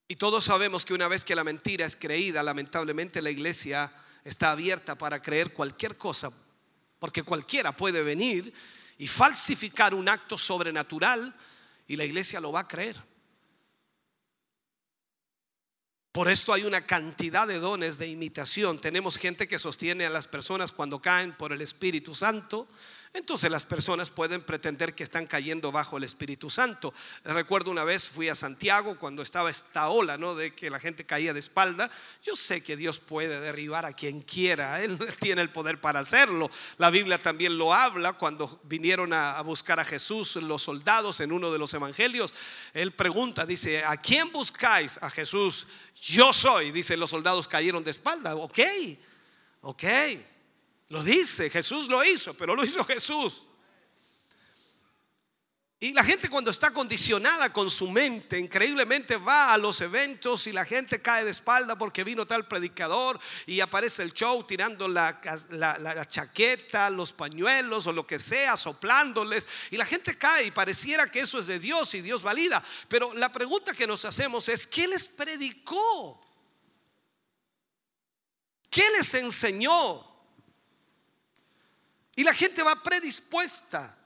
Y 0.07 0.17
todos 0.17 0.43
sabemos 0.43 0.83
que 0.85 0.93
una 0.93 1.07
vez 1.07 1.23
que 1.23 1.35
la 1.35 1.43
mentira 1.45 1.85
es 1.85 1.95
creída, 1.95 2.43
lamentablemente 2.43 3.21
la 3.21 3.31
iglesia 3.31 3.91
está 4.25 4.51
abierta 4.51 4.97
para 4.97 5.21
creer 5.21 5.53
cualquier 5.53 5.97
cosa, 5.97 6.29
porque 6.99 7.23
cualquiera 7.23 7.75
puede 7.75 8.03
venir 8.03 8.53
y 8.97 9.07
falsificar 9.07 9.93
un 9.93 10.09
acto 10.09 10.37
sobrenatural 10.37 11.33
y 11.87 11.95
la 11.95 12.03
iglesia 12.03 12.41
lo 12.41 12.51
va 12.51 12.59
a 12.61 12.67
creer. 12.67 13.10
Por 16.11 16.29
esto 16.29 16.51
hay 16.51 16.65
una 16.65 16.85
cantidad 16.85 17.47
de 17.47 17.59
dones 17.59 17.97
de 17.97 18.09
imitación. 18.09 18.81
Tenemos 18.81 19.17
gente 19.17 19.47
que 19.47 19.57
sostiene 19.57 20.05
a 20.05 20.09
las 20.09 20.27
personas 20.27 20.73
cuando 20.73 21.01
caen 21.01 21.31
por 21.31 21.53
el 21.53 21.61
Espíritu 21.61 22.13
Santo. 22.13 22.67
Entonces 23.13 23.51
las 23.51 23.65
personas 23.65 24.09
pueden 24.09 24.41
pretender 24.41 24.95
que 24.95 25.03
están 25.03 25.27
cayendo 25.27 25.69
bajo 25.73 25.97
el 25.97 26.05
Espíritu 26.05 26.49
Santo. 26.49 26.93
Recuerdo 27.25 27.69
una 27.69 27.83
vez 27.83 28.07
fui 28.07 28.29
a 28.29 28.35
Santiago 28.35 28.97
cuando 28.97 29.21
estaba 29.21 29.49
esta 29.49 29.89
ola, 29.89 30.17
¿no? 30.17 30.33
De 30.33 30.55
que 30.55 30.69
la 30.69 30.79
gente 30.79 31.05
caía 31.05 31.33
de 31.33 31.39
espalda. 31.41 31.91
Yo 32.23 32.37
sé 32.37 32.63
que 32.63 32.77
Dios 32.77 32.99
puede 32.99 33.41
derribar 33.41 33.85
a 33.85 33.91
quien 33.91 34.21
quiera. 34.21 34.81
Él 34.83 34.97
tiene 35.19 35.41
el 35.41 35.49
poder 35.49 35.81
para 35.81 35.99
hacerlo. 35.99 36.49
La 36.77 36.89
Biblia 36.89 37.21
también 37.21 37.57
lo 37.57 37.73
habla 37.73 38.13
cuando 38.13 38.61
vinieron 38.63 39.11
a, 39.11 39.41
buscar 39.41 39.81
a 39.81 39.85
Jesús 39.85 40.37
los 40.37 40.61
soldados 40.61 41.19
en 41.19 41.33
uno 41.33 41.51
de 41.51 41.59
los 41.59 41.73
evangelios. 41.73 42.33
Él 42.73 42.93
pregunta, 42.93 43.45
dice, 43.45 43.83
¿a 43.83 43.97
quién 43.97 44.31
buscáis? 44.31 44.97
A 45.03 45.09
Jesús. 45.09 45.67
Yo 46.01 46.31
soy. 46.31 46.71
Dice, 46.71 46.95
los 46.95 47.09
soldados 47.09 47.49
cayeron 47.49 47.83
de 47.83 47.91
espalda. 47.91 48.37
Ok, 48.37 48.59
ok. 49.63 49.83
Lo 50.91 51.01
dice, 51.01 51.49
Jesús 51.49 51.87
lo 51.87 52.03
hizo, 52.03 52.33
pero 52.33 52.53
lo 52.53 52.65
hizo 52.65 52.83
Jesús. 52.83 53.43
Y 55.79 55.93
la 55.93 56.03
gente 56.03 56.27
cuando 56.27 56.51
está 56.51 56.71
condicionada 56.71 57.53
con 57.53 57.69
su 57.69 57.89
mente, 57.89 58.37
increíblemente 58.37 59.15
va 59.15 59.53
a 59.53 59.57
los 59.57 59.79
eventos 59.79 60.47
y 60.47 60.51
la 60.51 60.65
gente 60.65 61.01
cae 61.01 61.23
de 61.23 61.31
espalda 61.31 61.77
porque 61.77 62.03
vino 62.03 62.27
tal 62.27 62.45
predicador 62.45 63.17
y 63.45 63.61
aparece 63.61 64.03
el 64.03 64.13
show 64.13 64.43
tirando 64.43 64.89
la, 64.89 65.21
chaqueta, 66.09 66.89
los 66.89 67.13
pañuelos 67.13 67.87
o 67.87 67.93
lo 67.93 68.05
que 68.05 68.19
sea, 68.19 68.57
soplándoles. 68.57 69.47
Y 69.71 69.77
la 69.77 69.85
gente 69.85 70.17
cae 70.17 70.47
y 70.47 70.51
pareciera 70.51 71.07
que 71.07 71.21
eso 71.21 71.39
es 71.39 71.47
de 71.47 71.57
Dios 71.57 71.95
y 71.95 72.01
Dios 72.01 72.21
valida. 72.21 72.61
Pero 72.89 73.13
la 73.13 73.31
pregunta 73.31 73.71
que 73.71 73.87
nos 73.87 74.03
hacemos 74.03 74.49
es, 74.49 74.67
¿qué 74.67 74.89
les 74.89 75.07
predicó? 75.07 76.21
¿Qué 78.69 78.83
les 78.97 79.13
enseñó? 79.13 80.10
Y 82.21 82.23
la 82.23 82.35
gente 82.35 82.61
va 82.61 82.75
predispuesta. 82.83 83.97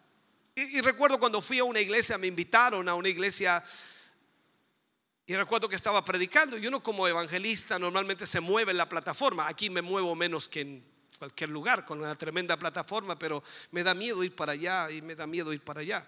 Y, 0.56 0.80
recuerdo 0.80 1.20
cuando 1.20 1.42
fui 1.42 1.60
a 1.60 1.66
una 1.66 1.82
iglesia, 1.82 2.18
me 2.18 2.28
invitaron 2.28 2.88
a 2.88 2.96
una 2.96 3.10
iglesia 3.10 3.62
y 5.26 5.36
recuerdo 5.36 5.68
que 5.68 5.76
estaba 5.76 6.02
predicando 6.02 6.58
y 6.58 6.66
uno 6.66 6.82
como 6.82 7.10
evangelista 7.10 7.78
normalmente 7.78 8.26
se 8.26 8.40
mueve 8.40 8.72
en 8.72 8.78
la 8.78 8.88
plataforma. 8.88 9.50
Aquí 9.50 9.70
me 9.70 9.82
muevo 9.82 10.16
menos 10.16 10.48
que 10.48 10.62
en 10.62 10.86
cualquier 11.20 11.50
lugar 11.50 11.84
con 11.84 12.00
una 12.00 12.16
tremenda 12.16 12.56
plataforma, 12.56 13.20
pero 13.20 13.44
me 13.72 13.84
da 13.84 13.94
miedo 13.94 14.24
ir 14.24 14.34
para 14.34 14.54
allá 14.54 14.90
y 14.92 15.02
me 15.02 15.14
da 15.14 15.28
miedo 15.28 15.52
ir 15.52 15.60
para 15.60 15.82
allá. 15.82 16.08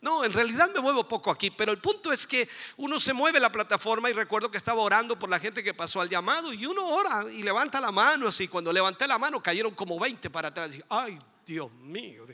No, 0.00 0.24
en 0.24 0.32
realidad 0.32 0.70
me 0.74 0.80
muevo 0.80 1.06
poco 1.06 1.30
aquí, 1.30 1.50
pero 1.50 1.72
el 1.72 1.78
punto 1.78 2.10
es 2.10 2.26
que 2.26 2.48
uno 2.78 2.98
se 2.98 3.12
mueve 3.12 3.38
la 3.38 3.52
plataforma 3.52 4.08
y 4.08 4.14
recuerdo 4.14 4.50
que 4.50 4.56
estaba 4.56 4.80
orando 4.80 5.18
por 5.18 5.28
la 5.28 5.38
gente 5.38 5.62
que 5.62 5.74
pasó 5.74 6.00
al 6.00 6.08
llamado 6.08 6.54
y 6.54 6.64
uno 6.64 6.86
ora 6.86 7.26
y 7.30 7.42
levanta 7.42 7.80
la 7.82 7.92
mano 7.92 8.28
así. 8.28 8.48
Cuando 8.48 8.72
levanté 8.72 9.06
la 9.06 9.18
mano 9.18 9.42
cayeron 9.42 9.74
como 9.74 9.98
20 9.98 10.30
para 10.30 10.48
atrás. 10.48 10.70
Dije, 10.70 10.84
ay, 10.88 11.20
Dios 11.44 11.70
mío. 11.72 12.24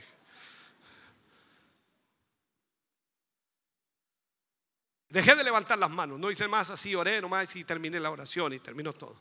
Dejé 5.08 5.34
de 5.34 5.42
levantar 5.42 5.78
las 5.78 5.90
manos, 5.90 6.20
no 6.20 6.30
hice 6.30 6.46
más 6.46 6.70
así, 6.70 6.94
oré 6.94 7.20
nomás 7.20 7.56
y 7.56 7.64
terminé 7.64 7.98
la 7.98 8.10
oración 8.10 8.52
y 8.52 8.60
terminó 8.60 8.92
todo. 8.92 9.16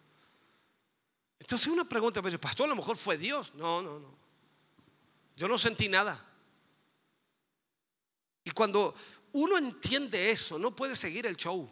Entonces 1.39 1.67
una 1.67 1.85
pregunta, 1.85 2.21
pastor, 2.39 2.65
a 2.65 2.69
lo 2.69 2.75
mejor 2.75 2.95
fue 2.95 3.17
Dios. 3.17 3.55
No, 3.55 3.81
no, 3.81 3.99
no. 3.99 4.15
Yo 5.35 5.47
no 5.47 5.57
sentí 5.57 5.87
nada. 5.87 6.23
Y 8.45 8.51
cuando 8.51 8.95
uno 9.33 9.57
entiende 9.57 10.31
eso, 10.31 10.57
no 10.57 10.73
puede 10.73 10.95
seguir 10.95 11.25
el 11.25 11.35
show. 11.35 11.69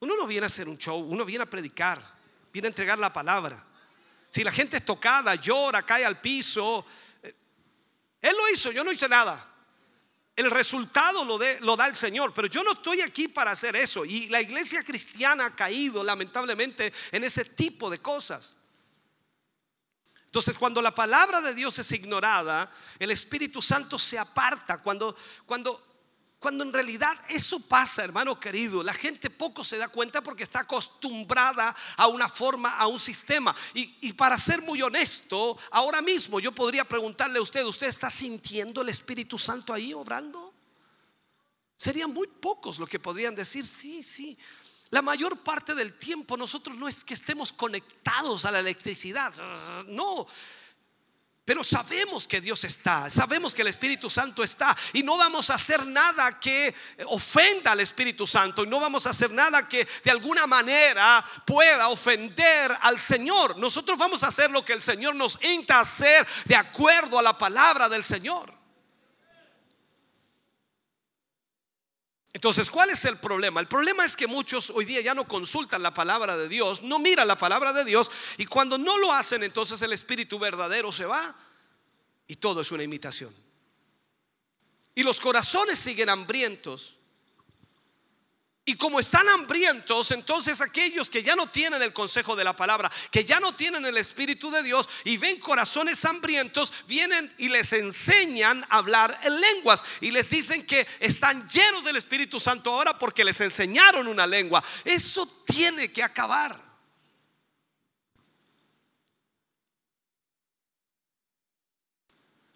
Uno 0.00 0.16
no 0.16 0.26
viene 0.26 0.44
a 0.44 0.48
hacer 0.48 0.68
un 0.68 0.76
show, 0.76 0.98
uno 0.98 1.24
viene 1.24 1.44
a 1.44 1.48
predicar, 1.50 2.02
viene 2.52 2.66
a 2.66 2.70
entregar 2.70 2.98
la 2.98 3.12
palabra. 3.12 3.64
Si 4.28 4.42
la 4.42 4.50
gente 4.50 4.78
es 4.78 4.84
tocada, 4.84 5.36
llora, 5.36 5.82
cae 5.84 6.04
al 6.04 6.20
piso, 6.20 6.84
eh, 7.22 7.32
él 8.20 8.36
lo 8.36 8.48
hizo, 8.50 8.72
yo 8.72 8.82
no 8.82 8.90
hice 8.90 9.08
nada. 9.08 9.48
El 10.34 10.50
resultado 10.50 11.24
lo, 11.24 11.38
de- 11.38 11.60
lo 11.60 11.76
da 11.76 11.86
el 11.86 11.94
Señor, 11.94 12.32
pero 12.34 12.48
yo 12.48 12.64
no 12.64 12.72
estoy 12.72 13.00
aquí 13.02 13.28
para 13.28 13.52
hacer 13.52 13.76
eso. 13.76 14.04
Y 14.04 14.28
la 14.30 14.40
iglesia 14.40 14.82
cristiana 14.82 15.46
ha 15.46 15.54
caído 15.54 16.02
lamentablemente 16.02 16.92
en 17.12 17.22
ese 17.22 17.44
tipo 17.44 17.88
de 17.88 18.00
cosas. 18.00 18.56
Entonces, 20.32 20.56
cuando 20.56 20.80
la 20.80 20.94
palabra 20.94 21.42
de 21.42 21.52
Dios 21.52 21.78
es 21.78 21.92
ignorada, 21.92 22.70
el 22.98 23.10
Espíritu 23.10 23.60
Santo 23.60 23.98
se 23.98 24.18
aparta. 24.18 24.78
Cuando, 24.78 25.14
cuando, 25.44 25.98
cuando 26.38 26.64
en 26.64 26.72
realidad 26.72 27.14
eso 27.28 27.60
pasa, 27.60 28.02
hermano 28.02 28.40
querido, 28.40 28.82
la 28.82 28.94
gente 28.94 29.28
poco 29.28 29.62
se 29.62 29.76
da 29.76 29.88
cuenta 29.88 30.22
porque 30.22 30.42
está 30.42 30.60
acostumbrada 30.60 31.76
a 31.98 32.06
una 32.06 32.30
forma, 32.30 32.78
a 32.78 32.86
un 32.86 32.98
sistema. 32.98 33.54
Y, 33.74 33.94
y 34.00 34.14
para 34.14 34.38
ser 34.38 34.62
muy 34.62 34.80
honesto, 34.80 35.58
ahora 35.70 36.00
mismo 36.00 36.40
yo 36.40 36.50
podría 36.52 36.88
preguntarle 36.88 37.38
a 37.38 37.42
usted, 37.42 37.62
¿usted 37.64 37.88
está 37.88 38.10
sintiendo 38.10 38.80
el 38.80 38.88
Espíritu 38.88 39.36
Santo 39.36 39.74
ahí 39.74 39.92
obrando? 39.92 40.54
Serían 41.76 42.10
muy 42.10 42.26
pocos 42.26 42.78
los 42.78 42.88
que 42.88 42.98
podrían 42.98 43.34
decir, 43.34 43.66
sí, 43.66 44.02
sí. 44.02 44.38
La 44.92 45.00
mayor 45.00 45.38
parte 45.38 45.74
del 45.74 45.94
tiempo 45.94 46.36
nosotros 46.36 46.76
no 46.76 46.86
es 46.86 47.02
que 47.02 47.14
estemos 47.14 47.50
conectados 47.50 48.44
a 48.44 48.50
la 48.50 48.58
electricidad, 48.58 49.32
no. 49.86 50.26
Pero 51.46 51.64
sabemos 51.64 52.28
que 52.28 52.42
Dios 52.42 52.62
está, 52.64 53.08
sabemos 53.08 53.54
que 53.54 53.62
el 53.62 53.68
Espíritu 53.68 54.10
Santo 54.10 54.44
está 54.44 54.76
y 54.92 55.02
no 55.02 55.16
vamos 55.16 55.48
a 55.48 55.54
hacer 55.54 55.86
nada 55.86 56.38
que 56.38 56.74
ofenda 57.06 57.72
al 57.72 57.80
Espíritu 57.80 58.26
Santo 58.26 58.64
y 58.64 58.66
no 58.66 58.80
vamos 58.80 59.06
a 59.06 59.10
hacer 59.10 59.30
nada 59.30 59.66
que 59.66 59.88
de 60.04 60.10
alguna 60.10 60.46
manera 60.46 61.24
pueda 61.46 61.88
ofender 61.88 62.76
al 62.82 62.98
Señor. 62.98 63.56
Nosotros 63.56 63.96
vamos 63.96 64.22
a 64.22 64.26
hacer 64.28 64.50
lo 64.50 64.62
que 64.62 64.74
el 64.74 64.82
Señor 64.82 65.14
nos 65.14 65.38
insta 65.42 65.80
hacer 65.80 66.26
de 66.44 66.54
acuerdo 66.54 67.18
a 67.18 67.22
la 67.22 67.38
palabra 67.38 67.88
del 67.88 68.04
Señor. 68.04 68.61
Entonces, 72.42 72.72
¿cuál 72.72 72.90
es 72.90 73.04
el 73.04 73.18
problema? 73.18 73.60
El 73.60 73.68
problema 73.68 74.04
es 74.04 74.16
que 74.16 74.26
muchos 74.26 74.70
hoy 74.70 74.84
día 74.84 75.00
ya 75.00 75.14
no 75.14 75.28
consultan 75.28 75.80
la 75.80 75.94
palabra 75.94 76.36
de 76.36 76.48
Dios, 76.48 76.82
no 76.82 76.98
miran 76.98 77.28
la 77.28 77.38
palabra 77.38 77.72
de 77.72 77.84
Dios 77.84 78.10
y 78.36 78.46
cuando 78.46 78.76
no 78.78 78.98
lo 78.98 79.12
hacen, 79.12 79.44
entonces 79.44 79.80
el 79.80 79.92
espíritu 79.92 80.40
verdadero 80.40 80.90
se 80.90 81.04
va 81.04 81.36
y 82.26 82.34
todo 82.34 82.62
es 82.62 82.72
una 82.72 82.82
imitación. 82.82 83.32
Y 84.92 85.04
los 85.04 85.20
corazones 85.20 85.78
siguen 85.78 86.08
hambrientos. 86.08 86.98
Y 88.64 88.76
como 88.76 89.00
están 89.00 89.28
hambrientos, 89.28 90.12
entonces 90.12 90.60
aquellos 90.60 91.10
que 91.10 91.24
ya 91.24 91.34
no 91.34 91.48
tienen 91.48 91.82
el 91.82 91.92
consejo 91.92 92.36
de 92.36 92.44
la 92.44 92.54
palabra, 92.54 92.92
que 93.10 93.24
ya 93.24 93.40
no 93.40 93.56
tienen 93.56 93.84
el 93.84 93.96
Espíritu 93.96 94.52
de 94.52 94.62
Dios 94.62 94.88
y 95.04 95.16
ven 95.16 95.40
corazones 95.40 96.04
hambrientos, 96.04 96.72
vienen 96.86 97.32
y 97.38 97.48
les 97.48 97.72
enseñan 97.72 98.64
a 98.70 98.78
hablar 98.78 99.18
en 99.24 99.40
lenguas 99.40 99.84
y 100.00 100.12
les 100.12 100.28
dicen 100.28 100.64
que 100.64 100.86
están 101.00 101.48
llenos 101.48 101.82
del 101.82 101.96
Espíritu 101.96 102.38
Santo 102.38 102.70
ahora 102.70 102.96
porque 102.96 103.24
les 103.24 103.40
enseñaron 103.40 104.06
una 104.06 104.28
lengua. 104.28 104.62
Eso 104.84 105.26
tiene 105.44 105.90
que 105.90 106.04
acabar. 106.04 106.56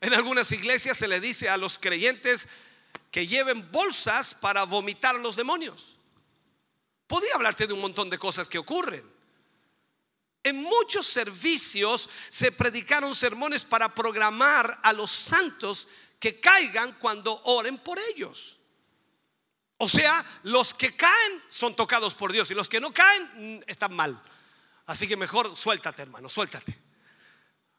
En 0.00 0.14
algunas 0.14 0.52
iglesias 0.52 0.96
se 0.96 1.08
le 1.08 1.18
dice 1.18 1.48
a 1.48 1.56
los 1.56 1.78
creyentes 1.78 2.46
que 3.10 3.26
lleven 3.26 3.72
bolsas 3.72 4.36
para 4.36 4.62
vomitar 4.62 5.16
a 5.16 5.18
los 5.18 5.34
demonios. 5.34 5.95
Podría 7.06 7.34
hablarte 7.34 7.66
de 7.66 7.72
un 7.72 7.80
montón 7.80 8.10
de 8.10 8.18
cosas 8.18 8.48
que 8.48 8.58
ocurren. 8.58 9.04
En 10.42 10.62
muchos 10.62 11.06
servicios 11.06 12.08
se 12.28 12.52
predicaron 12.52 13.14
sermones 13.14 13.64
para 13.64 13.92
programar 13.92 14.78
a 14.82 14.92
los 14.92 15.10
santos 15.10 15.88
que 16.20 16.40
caigan 16.40 16.92
cuando 16.98 17.42
oren 17.44 17.78
por 17.78 17.98
ellos. 17.98 18.58
O 19.78 19.88
sea, 19.88 20.24
los 20.44 20.72
que 20.72 20.94
caen 20.96 21.42
son 21.48 21.76
tocados 21.76 22.14
por 22.14 22.32
Dios 22.32 22.50
y 22.50 22.54
los 22.54 22.68
que 22.68 22.80
no 22.80 22.94
caen 22.94 23.58
mm, 23.58 23.62
están 23.66 23.94
mal. 23.94 24.20
Así 24.86 25.06
que 25.06 25.16
mejor 25.16 25.56
suéltate, 25.56 26.02
hermano, 26.02 26.28
suéltate. 26.28 26.78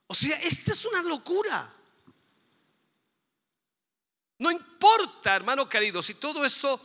O 0.08 0.14
sea, 0.14 0.38
esta 0.40 0.74
es 0.74 0.86
una 0.86 1.02
locura. 1.02 1.74
No 4.40 4.52
importa, 4.52 5.36
hermano 5.36 5.68
querido, 5.68 6.04
si 6.04 6.16
todo 6.16 6.46
esto 6.46 6.80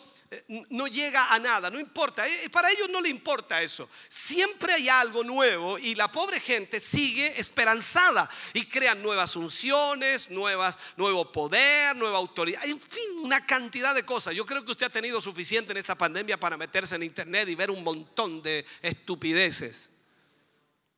no 0.71 0.87
llega 0.87 1.33
a 1.33 1.39
nada, 1.39 1.71
no 1.71 1.79
importa. 1.79 2.27
Eh, 2.27 2.49
Para 2.51 2.71
ellos 2.71 2.89
no 2.91 3.01
le 3.01 3.09
importa 3.09 3.63
eso. 3.63 3.89
Siempre 4.09 4.73
hay 4.73 4.89
algo 4.89 5.25
nuevo 5.25 5.79
y 5.79 5.95
la 5.95 6.11
pobre 6.11 6.41
gente 6.41 6.81
sigue 6.81 7.39
esperanzada 7.39 8.29
y 8.55 8.65
crean 8.67 9.03
nuevas 9.03 9.37
unciones, 9.37 10.31
nuevas, 10.31 10.79
nuevo 10.97 11.31
poder, 11.31 11.95
nueva 11.97 12.19
autoridad, 12.19 12.65
en 12.65 12.81
fin, 12.81 13.05
una 13.23 13.45
cantidad 13.47 13.95
de 13.95 14.05
cosas. 14.05 14.35
Yo 14.35 14.47
creo 14.47 14.65
que 14.65 14.73
usted 14.73 14.87
ha 14.87 14.91
tenido 14.91 15.21
suficiente 15.21 15.73
en 15.73 15.79
esta 15.79 15.97
pandemia 15.97 16.39
para 16.39 16.57
meterse 16.57 16.97
en 16.97 17.03
internet 17.03 17.49
y 17.49 17.55
ver 17.55 17.71
un 17.71 17.83
montón 17.83 18.43
de 18.43 18.65
estupideces. 18.81 19.91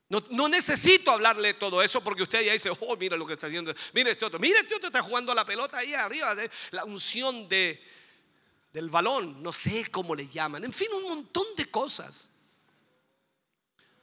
No, 0.09 0.23
no 0.31 0.49
necesito 0.49 1.11
hablarle 1.11 1.55
todo 1.55 1.83
eso 1.83 2.03
porque 2.03 2.23
usted 2.23 2.43
ya 2.43 2.53
dice, 2.53 2.71
oh, 2.71 2.97
mira 2.97 3.17
lo 3.17 3.27
que 3.27 3.33
está 3.33 3.47
haciendo. 3.47 3.75
Mira 3.93 4.11
este 4.11 4.25
otro, 4.25 4.39
mira 4.39 4.61
este 4.61 4.75
otro 4.75 4.89
está 4.89 5.03
jugando 5.03 5.33
a 5.33 5.35
la 5.35 5.45
pelota 5.45 5.79
ahí 5.79 5.95
arriba. 5.95 6.37
La 6.71 6.85
unción 6.85 7.49
de, 7.49 7.83
del 8.75 8.91
balón, 8.91 9.41
no 9.41 9.53
sé 9.53 9.87
cómo 9.89 10.17
le 10.17 10.29
llaman. 10.29 10.65
En 10.65 10.73
fin, 10.73 10.89
un 10.93 11.05
montón 11.05 11.47
de 11.57 11.71
cosas. 11.71 12.33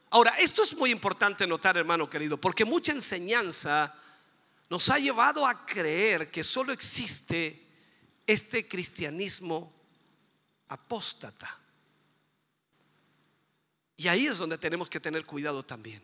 Ahora, 0.10 0.31
esto 0.39 0.64
es 0.64 0.73
muy 0.77 0.91
importante 0.91 1.45
notar, 1.45 1.76
hermano 1.76 2.10
querido, 2.10 2.39
porque 2.39 2.64
mucha 2.64 2.93
enseñanza 2.93 3.93
nos 4.69 4.89
ha 4.89 4.98
llevado 4.98 5.45
a 5.45 5.65
creer 5.65 6.31
que 6.31 6.41
solo 6.41 6.72
existe 6.72 7.68
este 8.26 8.65
cristianismo 8.65 9.73
apóstata. 10.69 11.60
Y 13.98 14.07
ahí 14.07 14.27
es 14.27 14.38
donde 14.38 14.57
tenemos 14.57 14.89
que 14.89 15.02
tener 15.02 15.26
cuidado 15.26 15.64
también. 15.64 16.02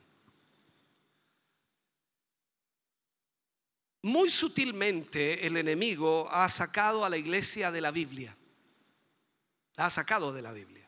Muy 4.01 4.29
sutilmente 4.29 5.47
el 5.47 5.55
enemigo 5.55 6.29
ha 6.29 6.49
sacado 6.49 7.05
a 7.05 7.09
la 7.09 7.17
iglesia 7.17 7.71
de 7.71 7.79
la 7.79 7.91
Biblia. 7.91 8.36
La 9.77 9.85
ha 9.85 9.89
sacado 9.89 10.33
de 10.33 10.41
la 10.41 10.51
Biblia. 10.51 10.87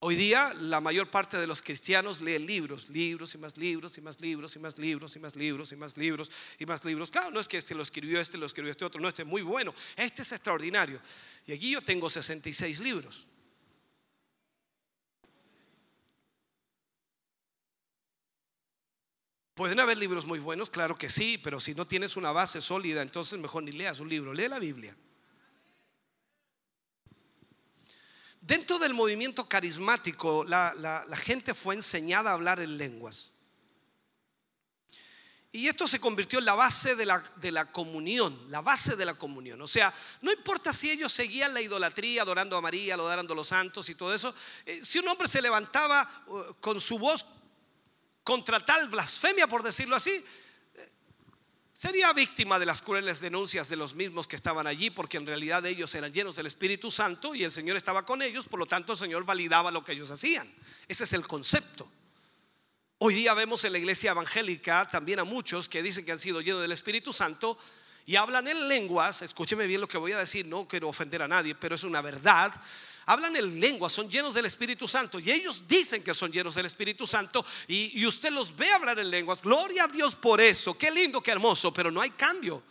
Hoy 0.00 0.14
día 0.14 0.54
la 0.54 0.80
mayor 0.80 1.10
parte 1.10 1.38
de 1.38 1.46
los 1.48 1.60
cristianos 1.60 2.20
leen 2.20 2.46
libros, 2.46 2.88
libros 2.88 3.34
y 3.34 3.38
más 3.38 3.56
libros 3.56 3.98
y 3.98 4.00
más 4.00 4.20
libros 4.20 4.54
y 4.54 4.60
más 4.60 4.78
libros 4.78 5.16
y 5.16 5.18
más 5.18 5.34
libros 5.34 5.72
y 5.72 5.76
más 5.76 5.96
libros 5.96 6.30
y 6.56 6.66
más 6.66 6.84
libros. 6.84 7.10
Claro, 7.10 7.32
no 7.32 7.40
es 7.40 7.48
que 7.48 7.56
este 7.56 7.74
lo 7.74 7.82
escribió 7.82 8.20
este, 8.20 8.38
lo 8.38 8.46
escribió 8.46 8.70
este 8.70 8.84
otro, 8.84 9.00
no, 9.00 9.08
este 9.08 9.22
es 9.22 9.28
muy 9.28 9.42
bueno, 9.42 9.74
este 9.96 10.22
es 10.22 10.30
extraordinario. 10.30 11.00
Y 11.46 11.52
aquí 11.52 11.72
yo 11.72 11.82
tengo 11.82 12.08
66 12.08 12.78
libros. 12.78 13.26
Pueden 19.54 19.80
haber 19.80 19.98
libros 19.98 20.24
muy 20.24 20.38
buenos, 20.38 20.70
claro 20.70 20.96
que 20.96 21.08
sí, 21.08 21.38
pero 21.42 21.58
si 21.58 21.74
no 21.74 21.88
tienes 21.88 22.16
una 22.16 22.30
base 22.30 22.60
sólida, 22.60 23.02
entonces 23.02 23.36
mejor 23.40 23.64
ni 23.64 23.72
leas 23.72 23.98
un 23.98 24.08
libro, 24.08 24.32
lee 24.32 24.46
la 24.46 24.60
Biblia. 24.60 24.96
Dentro 28.48 28.78
del 28.78 28.94
movimiento 28.94 29.46
carismático, 29.46 30.42
la, 30.42 31.04
gente 31.16 31.52
fue 31.52 31.74
enseñada 31.74 32.30
a 32.30 32.32
hablar 32.32 32.60
en 32.60 32.78
lenguas. 32.78 33.32
Y 35.52 35.68
esto 35.68 35.86
se 35.86 36.00
convirtió 36.00 36.38
en 36.38 36.46
la 36.46 36.54
base 36.54 36.96
de 36.96 37.04
la, 37.04 37.66
comunión, 37.70 38.34
la 38.48 38.62
base 38.62 38.96
de 38.96 39.04
la 39.04 39.12
comunión. 39.12 39.60
O 39.60 39.68
sea, 39.68 39.92
no 40.22 40.32
importa 40.32 40.72
si 40.72 40.90
ellos 40.90 41.12
seguían 41.12 41.52
la 41.52 41.60
idolatría, 41.60 42.22
adorando 42.22 42.56
a 42.56 42.62
María, 42.62 42.94
adorando 42.94 43.34
a 43.34 43.36
los 43.36 43.48
santos 43.48 43.86
y 43.90 43.94
todo 43.94 44.14
eso. 44.14 44.34
eh, 44.64 44.80
si 44.82 44.98
un 44.98 45.08
hombre 45.08 45.28
se 45.28 45.42
levantaba 45.42 46.10
uh, 46.28 46.54
con 46.58 46.80
su 46.80 46.98
voz 46.98 47.26
contra 48.24 48.64
tal 48.64 48.88
blasfemia, 48.88 49.46
por 49.46 49.62
decirlo 49.62 49.94
así, 49.94 50.12
eh, 50.12 50.24
sería 51.78 52.12
víctima 52.12 52.58
de 52.58 52.66
las 52.66 52.82
crueles 52.82 53.20
denuncias 53.20 53.68
de 53.68 53.76
los 53.76 53.94
mismos 53.94 54.26
que 54.26 54.34
estaban 54.34 54.66
allí, 54.66 54.90
porque 54.90 55.16
en 55.16 55.24
realidad 55.24 55.64
ellos 55.64 55.94
eran 55.94 56.12
llenos 56.12 56.34
del 56.34 56.46
Espíritu 56.46 56.90
Santo 56.90 57.36
y 57.36 57.44
el 57.44 57.52
Señor 57.52 57.76
estaba 57.76 58.04
con 58.04 58.20
ellos, 58.20 58.48
por 58.48 58.58
lo 58.58 58.66
tanto 58.66 58.94
el 58.94 58.98
Señor 58.98 59.24
validaba 59.24 59.70
lo 59.70 59.84
que 59.84 59.92
ellos 59.92 60.10
hacían. 60.10 60.52
Ese 60.88 61.04
es 61.04 61.12
el 61.12 61.24
concepto. 61.24 61.88
Hoy 62.98 63.14
día 63.14 63.32
vemos 63.32 63.62
en 63.62 63.70
la 63.70 63.78
iglesia 63.78 64.10
evangélica 64.10 64.90
también 64.90 65.20
a 65.20 65.24
muchos 65.24 65.68
que 65.68 65.80
dicen 65.80 66.04
que 66.04 66.10
han 66.10 66.18
sido 66.18 66.40
llenos 66.40 66.62
del 66.62 66.72
Espíritu 66.72 67.12
Santo 67.12 67.56
y 68.06 68.16
hablan 68.16 68.48
en 68.48 68.66
lenguas, 68.66 69.22
escúcheme 69.22 69.68
bien 69.68 69.80
lo 69.80 69.86
que 69.86 69.98
voy 69.98 70.10
a 70.10 70.18
decir, 70.18 70.46
no 70.46 70.66
quiero 70.66 70.88
ofender 70.88 71.22
a 71.22 71.28
nadie, 71.28 71.54
pero 71.54 71.76
es 71.76 71.84
una 71.84 72.02
verdad. 72.02 72.52
Hablan 73.10 73.34
en 73.36 73.58
lenguas, 73.58 73.90
son 73.90 74.10
llenos 74.10 74.34
del 74.34 74.44
Espíritu 74.44 74.86
Santo 74.86 75.18
y 75.18 75.30
ellos 75.30 75.62
dicen 75.66 76.02
que 76.02 76.12
son 76.12 76.30
llenos 76.30 76.54
del 76.54 76.66
Espíritu 76.66 77.06
Santo 77.06 77.42
y, 77.66 77.98
y 77.98 78.06
usted 78.06 78.30
los 78.30 78.54
ve 78.54 78.70
hablar 78.70 78.98
en 78.98 79.08
lenguas. 79.08 79.40
Gloria 79.40 79.84
a 79.84 79.88
Dios 79.88 80.14
por 80.14 80.42
eso, 80.42 80.76
qué 80.76 80.90
lindo, 80.90 81.22
qué 81.22 81.30
hermoso, 81.30 81.72
pero 81.72 81.90
no 81.90 82.02
hay 82.02 82.10
cambio. 82.10 82.62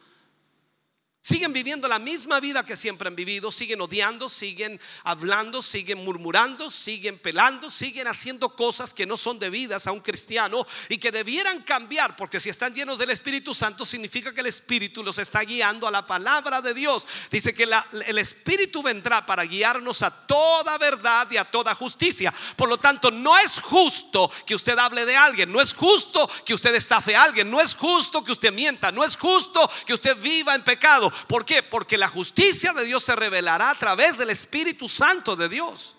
Siguen 1.27 1.51
viviendo 1.51 1.89
la 1.89 1.99
misma 1.99 2.39
vida 2.39 2.63
que 2.63 2.77
siempre 2.77 3.09
han 3.09 3.15
vivido, 3.17 3.51
siguen 3.51 3.81
odiando, 3.81 4.29
siguen 4.29 4.79
hablando, 5.03 5.61
siguen 5.61 5.97
murmurando, 5.97 6.69
siguen 6.69 7.19
pelando, 7.19 7.69
siguen 7.69 8.07
haciendo 8.07 8.55
cosas 8.55 8.93
que 8.93 9.05
no 9.05 9.17
son 9.17 9.37
debidas 9.37 9.87
a 9.87 9.91
un 9.91 9.99
cristiano 9.99 10.65
y 10.87 10.97
que 10.97 11.11
debieran 11.11 11.63
cambiar, 11.63 12.15
porque 12.15 12.39
si 12.39 12.47
están 12.47 12.73
llenos 12.73 12.97
del 12.97 13.09
Espíritu 13.09 13.53
Santo 13.53 13.83
significa 13.83 14.33
que 14.33 14.39
el 14.39 14.47
Espíritu 14.47 15.03
los 15.03 15.17
está 15.17 15.41
guiando 15.41 15.85
a 15.85 15.91
la 15.91 16.05
palabra 16.05 16.61
de 16.61 16.73
Dios. 16.73 17.05
Dice 17.29 17.53
que 17.53 17.63
el 18.05 18.17
Espíritu 18.19 18.81
vendrá 18.81 19.25
para 19.25 19.43
guiarnos 19.43 20.03
a 20.03 20.09
toda 20.09 20.77
verdad 20.77 21.29
y 21.29 21.35
a 21.35 21.43
toda 21.43 21.75
justicia. 21.75 22.33
Por 22.55 22.69
lo 22.69 22.77
tanto, 22.77 23.11
no 23.11 23.37
es 23.37 23.59
justo 23.59 24.31
que 24.45 24.55
usted 24.55 24.79
hable 24.79 25.05
de 25.05 25.17
alguien, 25.17 25.51
no 25.51 25.59
es 25.59 25.73
justo 25.73 26.29
que 26.45 26.53
usted 26.53 26.73
estafe 26.73 27.17
a 27.17 27.23
alguien, 27.23 27.51
no 27.51 27.59
es 27.59 27.75
justo 27.75 28.23
que 28.23 28.31
usted 28.31 28.53
mienta, 28.53 28.93
no 28.93 29.03
es 29.03 29.17
justo 29.17 29.69
que 29.85 29.93
usted 29.93 30.15
viva 30.21 30.55
en 30.55 30.63
pecado. 30.63 31.11
¿Por 31.27 31.45
qué? 31.45 31.63
Porque 31.63 31.97
la 31.97 32.07
justicia 32.07 32.73
de 32.73 32.85
Dios 32.85 33.03
se 33.03 33.15
revelará 33.15 33.71
a 33.71 33.79
través 33.79 34.17
del 34.17 34.29
Espíritu 34.29 34.87
Santo 34.87 35.35
de 35.35 35.49
Dios. 35.49 35.97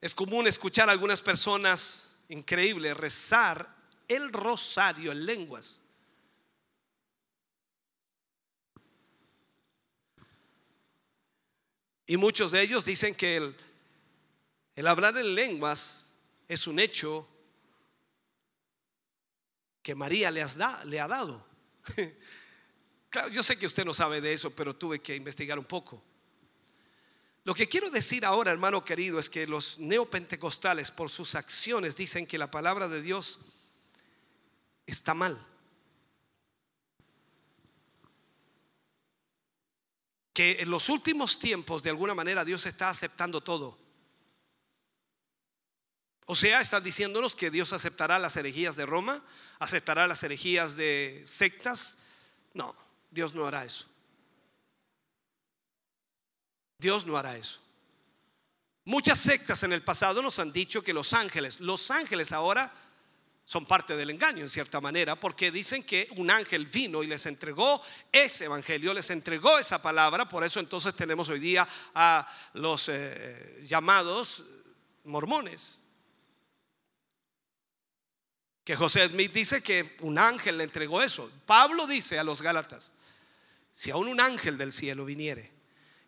Es 0.00 0.14
común 0.14 0.46
escuchar 0.46 0.88
a 0.88 0.92
algunas 0.92 1.20
personas, 1.20 2.12
increíble, 2.28 2.94
rezar 2.94 3.76
el 4.08 4.32
rosario 4.32 5.12
en 5.12 5.26
lenguas. 5.26 5.80
Y 12.06 12.16
muchos 12.16 12.50
de 12.50 12.62
ellos 12.62 12.84
dicen 12.84 13.14
que 13.14 13.36
el, 13.36 13.56
el 14.74 14.86
hablar 14.88 15.16
en 15.16 15.34
lenguas 15.34 16.14
es 16.48 16.66
un 16.66 16.80
hecho 16.80 17.28
que 19.82 19.94
María 19.94 20.30
le, 20.30 20.42
ha 20.42 21.08
dado. 21.08 21.46
Claro, 23.10 23.28
yo 23.28 23.42
sé 23.42 23.58
que 23.58 23.66
usted 23.66 23.84
no 23.84 23.92
sabe 23.92 24.20
de 24.20 24.32
eso, 24.32 24.50
pero 24.50 24.76
tuve 24.76 25.00
que 25.00 25.16
investigar 25.16 25.58
un 25.58 25.64
poco. 25.64 26.00
Lo 27.42 27.54
que 27.54 27.68
quiero 27.68 27.90
decir 27.90 28.24
ahora, 28.24 28.52
hermano 28.52 28.84
querido, 28.84 29.18
es 29.18 29.28
que 29.28 29.48
los 29.48 29.80
neopentecostales 29.80 30.92
por 30.92 31.10
sus 31.10 31.34
acciones 31.34 31.96
dicen 31.96 32.24
que 32.24 32.38
la 32.38 32.52
palabra 32.52 32.86
de 32.86 33.02
Dios 33.02 33.40
está 34.86 35.12
mal. 35.12 35.44
Que 40.32 40.60
en 40.60 40.70
los 40.70 40.88
últimos 40.88 41.40
tiempos 41.40 41.82
de 41.82 41.90
alguna 41.90 42.14
manera 42.14 42.44
Dios 42.44 42.64
está 42.66 42.90
aceptando 42.90 43.40
todo. 43.40 43.76
O 46.30 46.36
sea, 46.36 46.60
están 46.60 46.84
diciéndonos 46.84 47.34
que 47.34 47.50
Dios 47.50 47.72
aceptará 47.72 48.16
las 48.16 48.36
herejías 48.36 48.76
de 48.76 48.86
Roma, 48.86 49.20
aceptará 49.58 50.06
las 50.06 50.22
herejías 50.22 50.76
de 50.76 51.24
sectas. 51.26 51.96
No, 52.54 52.72
Dios 53.10 53.34
no 53.34 53.44
hará 53.48 53.64
eso. 53.64 53.86
Dios 56.78 57.04
no 57.04 57.16
hará 57.16 57.36
eso. 57.36 57.58
Muchas 58.84 59.18
sectas 59.18 59.64
en 59.64 59.72
el 59.72 59.82
pasado 59.82 60.22
nos 60.22 60.38
han 60.38 60.52
dicho 60.52 60.84
que 60.84 60.92
los 60.92 61.14
ángeles, 61.14 61.58
los 61.58 61.90
ángeles 61.90 62.30
ahora 62.30 62.72
son 63.44 63.66
parte 63.66 63.96
del 63.96 64.10
engaño 64.10 64.42
en 64.42 64.50
cierta 64.50 64.80
manera, 64.80 65.18
porque 65.18 65.50
dicen 65.50 65.82
que 65.82 66.08
un 66.16 66.30
ángel 66.30 66.64
vino 66.66 67.02
y 67.02 67.08
les 67.08 67.26
entregó 67.26 67.82
ese 68.12 68.44
evangelio, 68.44 68.94
les 68.94 69.10
entregó 69.10 69.58
esa 69.58 69.82
palabra, 69.82 70.28
por 70.28 70.44
eso 70.44 70.60
entonces 70.60 70.94
tenemos 70.94 71.28
hoy 71.28 71.40
día 71.40 71.66
a 71.92 72.24
los 72.52 72.88
eh, 72.88 73.64
llamados 73.66 74.44
mormones. 75.02 75.80
Que 78.70 78.76
José 78.76 79.08
Smith 79.08 79.32
dice 79.32 79.64
que 79.64 79.96
un 79.98 80.16
ángel 80.16 80.56
le 80.56 80.62
entregó 80.62 81.02
eso. 81.02 81.28
Pablo 81.44 81.88
dice 81.88 82.20
a 82.20 82.22
los 82.22 82.40
Gálatas, 82.40 82.92
si 83.72 83.90
aún 83.90 84.06
un 84.06 84.20
ángel 84.20 84.56
del 84.56 84.72
cielo 84.72 85.04
viniere 85.04 85.50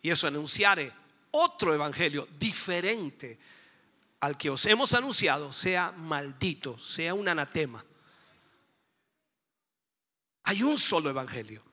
y 0.01 0.10
eso 0.10 0.28
anunciare 0.28 0.93
otro 1.32 1.74
evangelio 1.74 2.28
diferente 2.39 3.36
al 4.20 4.39
que 4.39 4.48
os 4.48 4.64
hemos 4.66 4.94
anunciado, 4.94 5.52
sea 5.52 5.90
maldito, 5.90 6.78
sea 6.78 7.14
un 7.14 7.26
anatema. 7.26 7.84
Hay 10.44 10.62
un 10.62 10.78
solo 10.78 11.10
evangelio. 11.10 11.64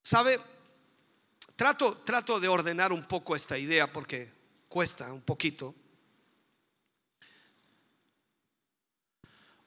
¿Sabe? 0.00 0.40
Trato, 1.56 1.98
trato 1.98 2.40
de 2.40 2.48
ordenar 2.48 2.90
un 2.90 3.06
poco 3.06 3.36
esta 3.36 3.58
idea 3.58 3.92
porque 3.92 4.43
cuesta 4.74 5.12
un 5.12 5.22
poquito. 5.22 5.72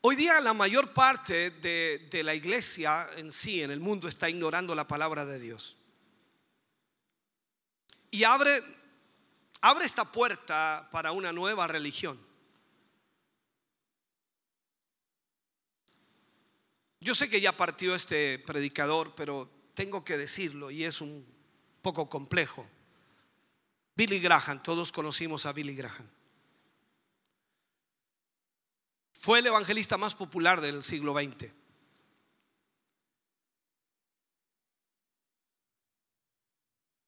Hoy 0.01 0.17
día 0.17 0.41
la 0.41 0.53
mayor 0.53 0.93
parte 0.93 1.49
de, 1.49 2.09
de 2.11 2.23
la 2.23 2.35
iglesia 2.35 3.07
en 3.15 3.31
sí, 3.31 3.63
en 3.63 3.71
el 3.71 3.79
mundo, 3.79 4.09
está 4.09 4.29
ignorando 4.29 4.75
la 4.75 4.85
palabra 4.85 5.25
de 5.25 5.39
Dios. 5.39 5.77
Y 8.11 8.25
abre, 8.25 8.61
abre 9.61 9.85
esta 9.85 10.03
puerta 10.03 10.89
para 10.91 11.13
una 11.13 11.31
nueva 11.31 11.67
religión. 11.67 12.19
Yo 16.99 17.15
sé 17.15 17.29
que 17.29 17.39
ya 17.39 17.55
partió 17.55 17.95
este 17.95 18.39
predicador, 18.39 19.15
pero 19.15 19.49
tengo 19.73 20.03
que 20.03 20.17
decirlo 20.17 20.69
y 20.69 20.83
es 20.83 20.99
un 20.99 21.25
poco 21.81 22.09
complejo. 22.09 22.67
Billy 23.97 24.19
Graham, 24.19 24.61
todos 24.61 24.91
conocimos 24.91 25.47
a 25.47 25.53
Billy 25.53 25.75
Graham. 25.75 26.07
Fue 29.11 29.39
el 29.39 29.47
evangelista 29.47 29.97
más 29.97 30.13
popular 30.13 30.61
del 30.61 30.83
siglo 30.83 31.15
XX. 31.15 31.51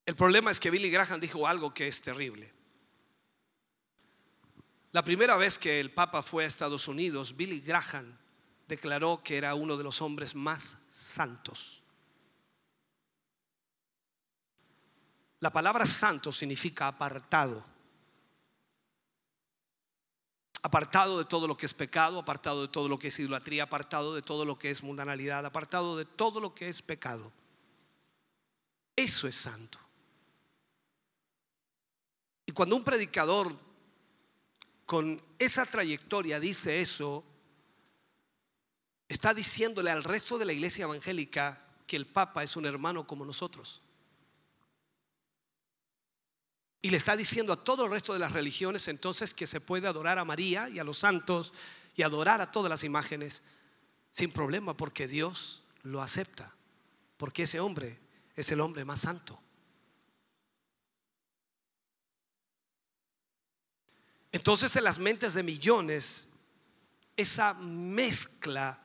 El 0.08 0.16
problema 0.16 0.50
es 0.50 0.60
que 0.60 0.72
Billy 0.72 0.90
Graham 0.90 1.20
dijo 1.20 1.46
algo 1.46 1.76
que 1.76 1.88
es 1.88 2.02
terrible. 2.02 2.52
La 4.92 5.04
primera 5.04 5.38
vez 5.38 5.60
que 5.60 5.80
el 5.80 5.94
Papa 5.94 6.24
fue 6.24 6.44
a 6.44 6.48
Estados 6.48 6.88
Unidos, 6.88 7.38
Billy 7.38 7.60
Graham 7.60 8.18
declaró 8.68 9.22
que 9.24 9.38
era 9.38 9.54
uno 9.54 9.78
de 9.78 9.84
los 9.84 10.02
hombres 10.02 10.34
más 10.34 10.80
santos. 10.90 11.79
La 15.40 15.52
palabra 15.52 15.86
santo 15.86 16.32
significa 16.32 16.88
apartado. 16.88 17.66
Apartado 20.62 21.18
de 21.18 21.26
todo 21.26 21.48
lo 21.48 21.56
que 21.56 21.66
es 21.66 21.74
pecado, 21.74 22.20
apartado 22.20 22.64
de 22.64 22.68
todo 22.68 22.90
lo 22.90 22.98
que 23.00 23.08
es 23.08 23.20
idolatría, 23.20 23.64
apartado 23.64 24.14
de 24.14 24.22
todo 24.22 24.44
lo 24.44 24.60
que 24.60 24.70
es 24.70 24.84
mundanalidad, 24.84 25.46
apartado 25.46 25.96
de 25.96 26.04
todo 26.04 26.42
lo 26.42 26.54
que 26.54 26.68
es 26.68 26.82
pecado. 26.82 27.32
Eso 28.96 29.28
es 29.28 29.36
santo. 29.36 29.80
Y 32.46 32.52
cuando 32.52 32.76
un 32.76 32.84
predicador 32.84 33.56
con 34.86 35.22
esa 35.38 35.66
trayectoria 35.66 36.40
dice 36.40 36.82
eso, 36.82 37.24
está 39.08 39.34
diciéndole 39.34 39.92
al 39.92 40.04
resto 40.04 40.38
de 40.38 40.46
la 40.46 40.52
iglesia 40.52 40.84
evangélica 40.84 41.64
que 41.88 41.96
el 41.96 42.08
Papa 42.08 42.44
es 42.44 42.58
un 42.58 42.66
hermano 42.66 43.08
como 43.08 43.24
nosotros. 43.24 43.82
Y 46.82 46.90
le 46.92 46.98
está 46.98 47.18
diciendo 47.18 47.52
a 47.54 47.64
todo 47.64 47.86
el 47.86 47.92
resto 47.92 48.14
de 48.14 48.20
las 48.20 48.32
religiones 48.32 48.88
entonces 48.88 49.34
que 49.34 49.48
se 49.48 49.60
puede 49.60 49.88
adorar 49.88 50.18
a 50.18 50.26
María 50.26 50.70
y 50.70 50.80
a 50.80 50.84
los 50.84 51.00
santos 51.00 51.54
y 51.96 52.04
adorar 52.04 52.42
a 52.42 52.52
todas 52.52 52.70
las 52.70 52.84
imágenes 52.84 53.44
sin 54.12 54.32
problema 54.32 54.76
porque 54.76 55.08
Dios 55.08 55.64
lo 55.84 56.02
acepta, 56.02 56.56
porque 57.18 57.44
ese 57.44 57.60
hombre 57.60 58.00
es 58.36 58.50
el 58.52 58.62
hombre 58.62 58.86
más 58.86 59.02
santo. 59.02 59.42
Entonces 64.32 64.74
en 64.76 64.84
las 64.86 65.00
mentes 65.00 65.34
de 65.34 65.44
millones, 65.44 66.30
esa 67.18 67.54
mezcla 67.56 68.82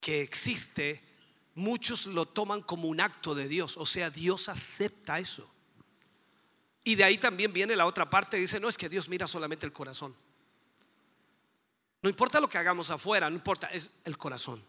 que 0.00 0.22
existe, 0.22 1.02
muchos 1.54 2.06
lo 2.06 2.26
toman 2.26 2.62
como 2.62 2.88
un 2.88 3.00
acto 3.00 3.34
de 3.36 3.46
Dios, 3.46 3.76
o 3.76 3.86
sea, 3.86 4.10
Dios 4.10 4.48
acepta 4.48 5.20
eso. 5.20 5.53
Y 6.84 6.94
de 6.94 7.04
ahí 7.04 7.18
también 7.18 7.52
viene 7.52 7.74
la 7.74 7.86
otra 7.86 8.08
parte, 8.08 8.36
dice, 8.36 8.60
no 8.60 8.68
es 8.68 8.76
que 8.76 8.88
Dios 8.88 9.08
mira 9.08 9.26
solamente 9.26 9.64
el 9.64 9.72
corazón. 9.72 10.14
No 12.02 12.10
importa 12.10 12.40
lo 12.40 12.48
que 12.48 12.58
hagamos 12.58 12.90
afuera, 12.90 13.30
no 13.30 13.36
importa, 13.36 13.68
es 13.68 13.92
el 14.04 14.18
corazón. 14.18 14.62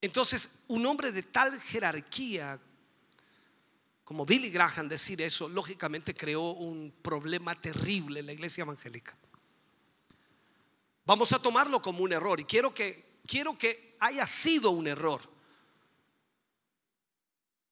Entonces, 0.00 0.50
un 0.66 0.84
hombre 0.84 1.12
de 1.12 1.22
tal 1.22 1.60
jerarquía 1.60 2.60
como 4.04 4.26
Billy 4.26 4.50
Graham 4.50 4.86
decir 4.86 5.22
eso, 5.22 5.48
lógicamente 5.48 6.14
creó 6.14 6.52
un 6.52 6.92
problema 7.02 7.54
terrible 7.54 8.20
en 8.20 8.26
la 8.26 8.32
iglesia 8.34 8.62
evangélica. 8.62 9.16
Vamos 11.06 11.32
a 11.32 11.38
tomarlo 11.38 11.80
como 11.80 12.02
un 12.02 12.12
error 12.12 12.38
y 12.38 12.44
quiero 12.44 12.72
que 12.74 13.20
quiero 13.26 13.56
que 13.56 13.96
haya 14.00 14.26
sido 14.26 14.70
un 14.70 14.86
error. 14.86 15.22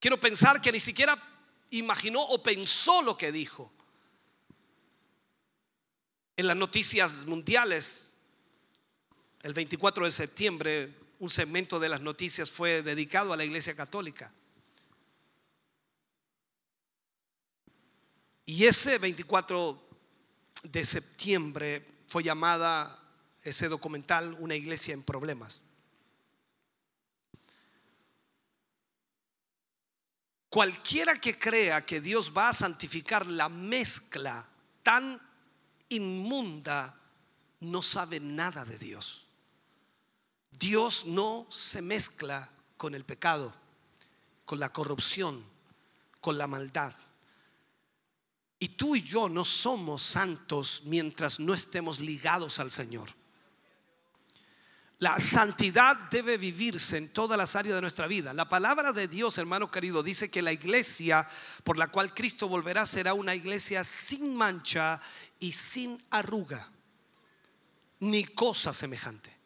Quiero 0.01 0.19
pensar 0.19 0.61
que 0.61 0.73
ni 0.73 0.81
siquiera 0.81 1.32
imaginó 1.73 2.21
o 2.23 2.43
pensó 2.43 3.03
lo 3.03 3.17
que 3.17 3.33
dijo. 3.33 3.73
En 6.37 6.47
las 6.47 6.57
noticias 6.57 7.27
mundiales, 7.27 8.13
el 9.43 9.55
24 9.55 10.05
de 10.05 10.11
septiembre, 10.11 10.95
un 11.19 11.31
segmento 11.31 11.79
de 11.79 11.89
las 11.89 12.01
noticias 12.01 12.51
fue 12.51 12.83
dedicado 12.83 13.33
a 13.33 13.37
la 13.37 13.45
Iglesia 13.45 13.75
Católica. 13.75 14.33
Y 18.45 18.65
ese 18.65 18.99
24 18.99 19.89
de 20.65 20.85
septiembre 20.85 21.87
fue 22.07 22.23
llamada 22.23 22.99
ese 23.43 23.69
documental 23.69 24.37
Una 24.39 24.55
iglesia 24.55 24.95
en 24.95 25.03
problemas. 25.03 25.63
Cualquiera 30.53 31.17
que 31.17 31.39
crea 31.39 31.83
que 31.83 32.03
Dios 32.03 32.31
va 32.37 32.51
a 32.51 32.53
santificar 32.53 33.27
la 33.27 33.49
mezcla 33.49 34.47
tan 34.83 35.19
inmunda 35.89 36.95
no 37.61 37.81
sabe 37.81 38.21
nada 38.21 38.63
de 38.67 38.77
Dios. 38.77 39.25
Dios 40.51 41.07
no 41.07 41.47
se 41.49 41.81
mezcla 41.81 42.51
con 42.77 42.95
el 42.95 43.03
pecado, 43.03 43.55
con 44.45 44.61
la 44.61 44.71
corrupción, 44.71 45.43
con 46.21 46.37
la 46.37 46.47
maldad. 46.47 46.93
Y 48.59 48.69
tú 48.69 48.95
y 48.95 49.01
yo 49.01 49.31
no 49.31 49.47
somos 49.47 50.03
santos 50.03 50.83
mientras 50.85 51.41
no 51.41 51.55
estemos 51.55 51.99
ligados 51.99 52.59
al 52.59 52.71
Señor. 52.71 53.09
La 55.03 55.19
santidad 55.19 55.97
debe 56.13 56.39
vivirse 56.39 56.97
en 56.97 57.09
todas 57.09 57.37
las 57.37 57.57
áreas 57.57 57.75
de 57.75 57.81
nuestra 57.81 58.07
vida. 58.07 58.33
La 58.33 58.49
palabra 58.49 58.93
de 58.93 59.09
Dios, 59.09 59.37
hermano 59.37 59.69
querido, 59.69 60.01
dice 60.05 60.31
que 60.31 60.43
la 60.43 60.53
iglesia 60.53 61.29
por 61.65 61.77
la 61.77 61.89
cual 61.89 62.15
Cristo 62.15 62.47
volverá 62.47 62.87
será 62.87 63.13
una 63.13 63.35
iglesia 63.35 63.83
sin 63.83 64.33
mancha 64.33 65.01
y 65.41 65.51
sin 65.51 66.01
arruga, 66.09 66.71
ni 67.99 68.23
cosa 68.23 68.73
semejante. 68.73 69.37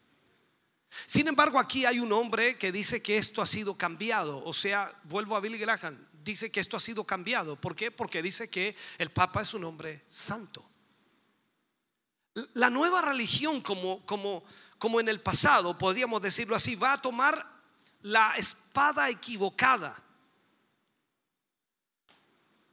Sin 1.06 1.26
embargo, 1.26 1.58
aquí 1.58 1.86
hay 1.86 2.00
un 2.00 2.12
hombre 2.12 2.58
que 2.58 2.70
dice 2.70 3.00
que 3.00 3.16
esto 3.16 3.40
ha 3.40 3.46
sido 3.46 3.78
cambiado. 3.78 4.44
O 4.44 4.52
sea, 4.52 4.92
vuelvo 5.04 5.36
a 5.36 5.40
Billy 5.40 5.56
Graham, 5.56 6.06
dice 6.22 6.52
que 6.52 6.60
esto 6.60 6.76
ha 6.76 6.80
sido 6.80 7.04
cambiado. 7.04 7.58
¿Por 7.58 7.74
qué? 7.74 7.90
Porque 7.90 8.20
dice 8.20 8.50
que 8.50 8.76
el 8.98 9.08
Papa 9.10 9.40
es 9.40 9.54
un 9.54 9.64
hombre 9.64 10.04
santo. 10.06 10.68
La 12.52 12.68
nueva 12.68 13.00
religión, 13.00 13.62
como, 13.62 14.04
como, 14.04 14.44
como 14.78 15.00
en 15.00 15.08
el 15.08 15.20
pasado, 15.20 15.76
podríamos 15.76 16.22
decirlo 16.22 16.56
así, 16.56 16.74
va 16.74 16.94
a 16.94 17.02
tomar 17.02 17.44
la 18.02 18.34
espada 18.36 19.08
equivocada. 19.10 20.02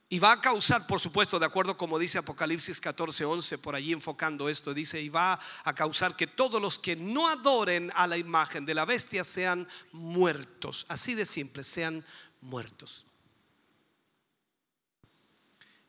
Y 0.09 0.19
va 0.19 0.33
a 0.33 0.41
causar, 0.41 0.85
por 0.85 0.99
supuesto, 0.99 1.39
de 1.39 1.47
acuerdo 1.47 1.75
como 1.75 1.97
dice 1.97 2.19
Apocalipsis 2.19 2.79
14, 2.79 3.25
11, 3.25 3.57
por 3.57 3.73
allí 3.73 3.93
enfocando 3.93 4.47
esto, 4.47 4.73
dice, 4.73 5.01
y 5.01 5.09
va 5.09 5.39
a 5.63 5.73
causar 5.73 6.15
que 6.15 6.27
todos 6.27 6.61
los 6.61 6.77
que 6.77 6.95
no 6.95 7.27
adoren 7.29 7.91
a 7.95 8.05
la 8.05 8.17
imagen 8.17 8.63
de 8.65 8.75
la 8.75 8.85
bestia 8.85 9.23
sean 9.23 9.67
muertos. 9.91 10.85
Así 10.89 11.15
de 11.15 11.25
simple, 11.25 11.63
sean 11.63 12.05
muertos 12.41 13.07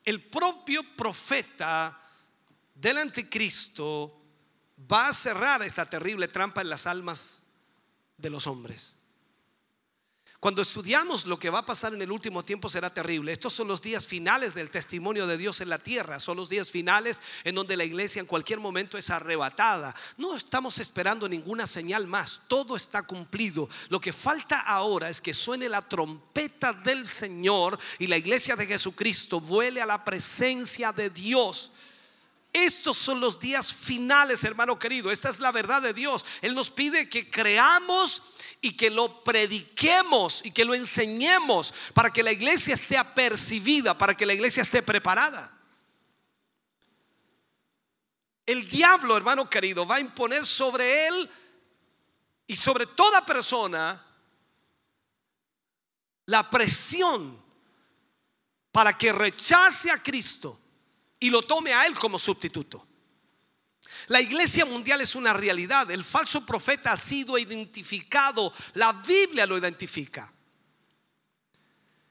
el 0.05 0.23
propio 0.23 0.83
profeta 0.97 2.01
del 2.75 2.99
anticristo 2.99 4.24
va 4.79 5.09
a 5.09 5.13
cerrar 5.13 5.63
esta 5.63 5.87
terrible 5.87 6.29
trampa 6.29 6.61
en 6.61 6.69
las 6.69 6.87
almas 6.87 7.45
de 8.17 8.31
los 8.31 8.47
hombres. 8.47 8.97
Cuando 10.45 10.61
estudiamos 10.61 11.25
lo 11.25 11.39
que 11.39 11.49
va 11.49 11.61
a 11.61 11.65
pasar 11.65 11.95
en 11.95 12.03
el 12.03 12.13
último 12.13 12.43
tiempo 12.43 12.69
será 12.69 12.93
terrible. 12.93 13.33
Estos 13.33 13.55
son 13.55 13.67
los 13.67 13.81
días 13.81 14.07
finales 14.07 14.53
del 14.53 14.69
testimonio 14.69 15.27
de 15.27 15.39
Dios 15.39 15.63
en 15.63 15.71
la 15.71 15.79
tierra. 15.79 16.21
Son 16.21 16.37
los 16.37 16.51
días 16.51 16.69
finales 16.69 17.23
en 17.45 17.55
donde 17.55 17.79
la 17.79 17.85
iglesia 17.85 18.21
en 18.21 18.27
cualquier 18.27 18.61
momento 18.61 18.99
es 18.99 19.09
arrebatada. 19.09 19.95
No 20.19 20.37
estamos 20.37 20.79
esperando 20.81 21.31
ninguna 21.31 21.67
señal 21.67 22.07
más. 22.07 22.43
Todo 22.47 22.77
está 22.77 23.05
cumplido. 23.05 23.71
Lo 23.89 24.03
que 24.03 24.13
falta 24.13 24.61
ahora 24.61 25.09
es 25.09 25.23
que 25.23 25.33
suene 25.33 25.67
la 25.67 25.81
trompeta 25.81 26.75
del 26.75 27.07
Señor 27.07 27.79
y 27.99 28.07
la 28.07 28.19
iglesia 28.19 28.55
de 28.55 28.67
Jesucristo 28.67 29.41
vuele 29.41 29.81
a 29.81 29.87
la 29.87 30.05
presencia 30.05 30.93
de 30.93 31.09
Dios. 31.09 31.71
Estos 32.55 32.97
son 32.97 33.19
los 33.19 33.41
días 33.41 33.75
finales, 33.75 34.45
hermano 34.45 34.79
querido. 34.79 35.11
Esta 35.11 35.29
es 35.29 35.41
la 35.41 35.51
verdad 35.51 35.83
de 35.83 35.93
Dios. 35.93 36.25
Él 36.41 36.55
nos 36.55 36.71
pide 36.71 37.09
que 37.09 37.29
creamos 37.29 38.23
y 38.61 38.77
que 38.77 38.91
lo 38.91 39.25
prediquemos 39.25 40.41
y 40.45 40.53
que 40.53 40.65
lo 40.65 40.73
enseñemos 40.73 41.75
para 41.95 42.13
que 42.13 42.23
la 42.23 42.31
iglesia 42.31 42.75
esté 42.75 42.97
apercibida, 42.97 43.99
para 43.99 44.15
que 44.15 44.25
la 44.25 44.35
iglesia 44.35 44.63
esté 44.63 44.83
preparada. 44.83 45.53
El 48.47 48.69
diablo, 48.69 49.17
hermano 49.17 49.51
querido, 49.51 49.85
va 49.85 49.97
a 49.97 50.01
imponer 50.01 50.47
sobre 50.47 51.09
él 51.09 51.29
y 52.47 52.55
sobre 52.55 52.87
toda 52.87 53.27
persona 53.27 54.01
la 56.27 56.49
presión 56.49 57.43
para 58.71 58.97
que 58.97 59.13
rechace 59.13 59.91
a 59.91 60.01
Cristo 60.01 60.61
y 61.25 61.31
lo 61.31 61.41
tome 61.41 61.73
a 61.73 61.87
él 61.87 61.95
como 61.99 62.19
sustituto. 62.19 62.87
La 64.09 64.21
iglesia 64.21 64.67
mundial 64.67 65.01
es 65.01 65.15
una 65.15 65.33
realidad. 65.33 65.91
El 65.91 66.05
falso 66.05 66.45
profeta 66.45 66.93
ha 66.93 66.99
sido 66.99 67.39
identificado. 67.39 68.53
La 68.75 68.93
Biblia 68.93 69.47
lo 69.47 69.57
identifica. 69.57 70.31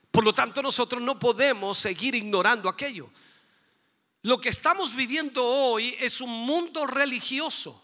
Por 0.10 0.24
lo 0.24 0.34
tanto, 0.34 0.64
nosotros 0.64 1.00
no 1.00 1.20
podemos 1.20 1.78
seguir 1.78 2.16
ignorando 2.16 2.68
aquello. 2.68 3.12
Lo 4.24 4.42
que 4.42 4.50
estamos 4.50 4.96
viviendo 4.96 5.46
hoy 5.46 5.96
es 6.00 6.20
un 6.20 6.32
mundo 6.32 6.88
religioso. 6.88 7.83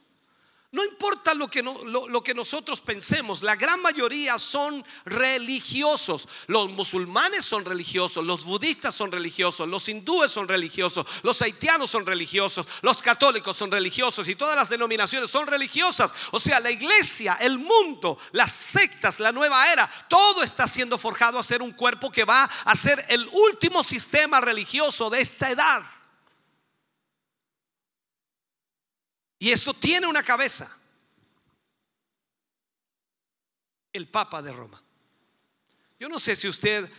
No 0.72 0.84
importa 0.84 1.34
lo 1.34 1.48
que, 1.50 1.64
no- 1.64 1.84
lo- 1.84 2.22
que 2.22 2.36
nosotros 2.36 2.80
pensemos, 2.80 3.42
la 3.42 3.56
gran 3.56 3.82
mayoría 3.82 4.38
son 4.38 4.86
religiosos. 5.04 6.28
Los 6.46 6.70
musulmanes 6.70 7.44
son 7.44 7.66
religiosos, 7.66 8.24
los 8.24 8.46
budistas 8.46 8.94
son 8.94 9.12
religiosos, 9.12 9.68
los 9.68 9.90
hindúes 9.90 10.32
son 10.32 10.48
religiosos, 10.48 11.08
los 11.24 11.42
haitianos 11.42 11.90
son 11.90 12.06
religiosos, 12.06 12.68
los 12.84 13.02
católicos 13.02 13.58
son 13.58 13.72
religiosos 13.72 14.28
y 14.28 14.36
todas 14.36 14.56
las 14.56 14.70
denominaciones 14.70 15.32
son 15.32 15.48
religiosas. 15.48 16.14
O 16.32 16.40
sea, 16.40 16.60
la 16.60 16.70
iglesia, 16.70 17.38
el 17.42 17.58
mundo, 17.58 18.20
las 18.34 18.52
sectas, 18.52 19.20
la 19.20 19.32
nueva 19.32 19.72
era, 19.74 19.90
todo 20.08 20.44
está 20.44 20.68
siendo 20.68 21.00
forjado 21.00 21.40
a 21.40 21.44
ser 21.44 21.64
un 21.64 21.72
cuerpo 21.72 22.12
que 22.12 22.26
va 22.26 22.44
a 22.44 22.76
ser 22.76 23.04
el 23.10 23.28
último 23.32 23.84
sistema 23.84 24.40
religioso 24.40 25.10
de 25.10 25.22
esta 25.22 25.50
edad. 25.50 25.82
Y 29.40 29.52
esto 29.52 29.74
tiene 29.74 30.06
una 30.06 30.22
cabeza. 30.22 30.70
El 33.94 34.08
Papa 34.10 34.42
de 34.42 34.52
Roma. 34.52 34.84
Yo 35.98 36.08
no 36.10 36.20
sé 36.20 36.36
si 36.36 36.48
usted 36.48 36.90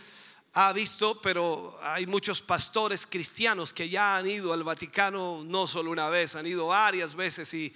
ha 0.54 0.72
visto, 0.72 1.20
pero 1.20 1.78
hay 1.82 2.06
muchos 2.06 2.40
pastores 2.40 3.06
cristianos 3.06 3.72
que 3.72 3.88
ya 3.88 4.16
han 4.16 4.26
ido 4.26 4.52
al 4.52 4.64
Vaticano 4.64 5.44
no 5.44 5.66
solo 5.66 5.90
una 5.90 6.08
vez, 6.08 6.34
han 6.34 6.46
ido 6.46 6.66
varias 6.66 7.14
veces 7.14 7.52
y 7.54 7.72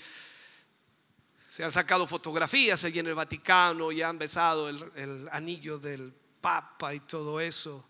se 1.46 1.62
han 1.62 1.70
sacado 1.70 2.06
fotografías 2.06 2.84
allí 2.84 2.98
en 2.98 3.06
el 3.06 3.14
Vaticano 3.14 3.92
y 3.92 4.02
han 4.02 4.18
besado 4.18 4.68
el, 4.68 5.28
anillo 5.30 5.78
del 5.78 6.12
Papa 6.40 6.92
y 6.92 7.00
todo 7.00 7.40
eso. 7.40 7.88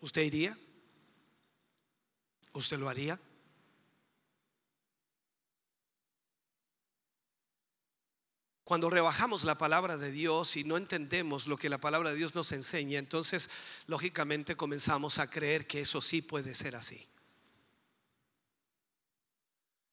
¿Usted 0.00 0.22
iría? 0.22 0.56
¿Usted 2.56 2.78
lo 2.78 2.88
haría? 2.88 3.20
Cuando 8.64 8.88
rebajamos 8.88 9.44
la 9.44 9.58
palabra 9.58 9.98
de 9.98 10.10
Dios 10.10 10.56
y 10.56 10.64
no 10.64 10.78
entendemos 10.78 11.46
lo 11.46 11.58
que 11.58 11.68
la 11.68 11.78
palabra 11.78 12.10
de 12.10 12.16
Dios 12.16 12.34
nos 12.34 12.50
enseña, 12.52 12.98
entonces 12.98 13.50
lógicamente 13.86 14.56
comenzamos 14.56 15.18
a 15.18 15.28
creer 15.28 15.66
que 15.66 15.82
eso 15.82 16.00
sí 16.00 16.22
puede 16.22 16.54
ser 16.54 16.76
así. 16.76 17.06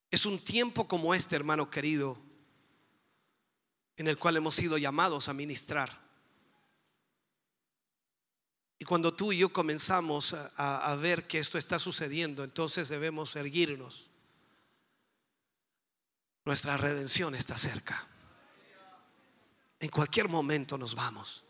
Es 0.09 0.25
un 0.25 0.39
tiempo 0.39 0.87
como 0.87 1.13
este, 1.13 1.35
hermano 1.35 1.69
querido, 1.69 2.17
en 3.97 4.07
el 4.07 4.17
cual 4.17 4.37
hemos 4.37 4.55
sido 4.55 4.77
llamados 4.77 5.27
a 5.27 5.33
ministrar. 5.33 6.01
Y 8.79 8.85
cuando 8.85 9.13
tú 9.13 9.31
y 9.31 9.37
yo 9.37 9.53
comenzamos 9.53 10.33
a, 10.33 10.95
ver 10.95 11.27
que 11.27 11.39
esto 11.39 11.57
está 11.57 11.79
sucediendo, 11.79 12.43
entonces 12.43 12.89
debemos 12.89 13.35
erguirnos. 13.35 14.09
Nuestra 16.45 16.75
redención 16.75 17.35
está 17.35 17.57
cerca. 17.57 18.07
En 19.79 19.89
cualquier 19.89 20.27
momento 20.27 20.77
nos 20.77 20.95
vamos. 20.95 21.43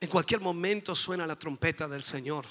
En 0.00 0.08
cualquier 0.08 0.40
momento 0.40 0.94
suena 0.94 1.26
la 1.26 1.36
trompeta 1.36 1.88
del 1.88 2.02
Señor. 2.02 2.46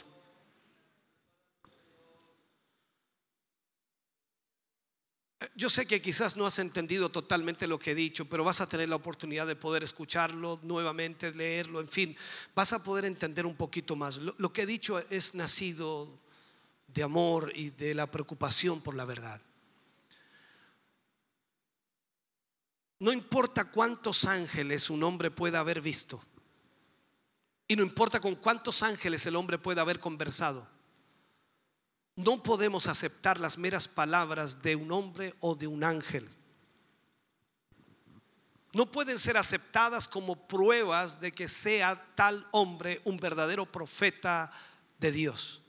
Yo 5.55 5.69
sé 5.69 5.85
que 5.85 6.01
quizás 6.01 6.35
no 6.35 6.45
has 6.45 6.59
entendido 6.59 7.09
totalmente 7.09 7.65
lo 7.65 7.79
que 7.79 7.91
he 7.91 7.95
dicho, 7.95 8.25
pero 8.25 8.43
vas 8.43 8.59
a 8.59 8.67
tener 8.67 8.89
la 8.89 8.97
oportunidad 8.97 9.47
de 9.47 9.55
poder 9.55 9.83
escucharlo 9.83 10.59
nuevamente, 10.63 11.33
leerlo, 11.33 11.79
en 11.79 11.87
fin, 11.87 12.15
vas 12.53 12.73
a 12.73 12.83
poder 12.83 13.05
entender 13.05 13.45
un 13.45 13.55
poquito 13.55 13.95
más. 13.95 14.17
Lo, 14.17 14.51
que 14.51 14.63
he 14.63 14.65
dicho 14.65 14.99
es 14.99 15.35
nacido 15.35 16.09
de 16.87 17.03
amor 17.03 17.53
y 17.55 17.69
de 17.69 17.93
la 17.93 18.11
preocupación 18.11 18.81
por 18.81 18.95
la 18.95 19.05
verdad. 19.05 19.41
No 22.99 23.13
importa 23.13 23.71
cuántos 23.71 24.25
ángeles 24.25 24.89
un 24.89 25.03
hombre 25.03 25.31
pueda 25.31 25.61
haber 25.61 25.79
visto, 25.79 26.21
y 27.65 27.77
no 27.77 27.83
importa 27.83 28.19
con 28.19 28.35
cuántos 28.35 28.83
ángeles 28.83 29.25
el 29.25 29.37
hombre 29.37 29.57
pueda 29.57 29.83
haber 29.83 30.01
conversado. 30.01 30.78
No 32.19 32.43
podemos 32.43 32.87
aceptar 32.87 33.39
las 33.39 33.57
meras 33.57 33.87
palabras 33.87 34.61
de 34.61 34.75
un 34.75 34.91
hombre 34.91 35.33
o 35.39 35.55
de 35.55 35.67
un 35.67 35.85
ángel. 35.85 36.29
No 38.73 38.91
pueden 38.91 39.17
ser 39.17 39.37
aceptadas 39.37 40.05
como 40.05 40.35
pruebas 40.45 41.21
de 41.21 41.31
que 41.31 41.47
sea 41.47 42.13
tal 42.15 42.45
hombre 42.51 42.99
un 43.05 43.15
verdadero 43.15 43.65
profeta 43.65 44.51
de 44.97 45.13
Dios. 45.13 45.61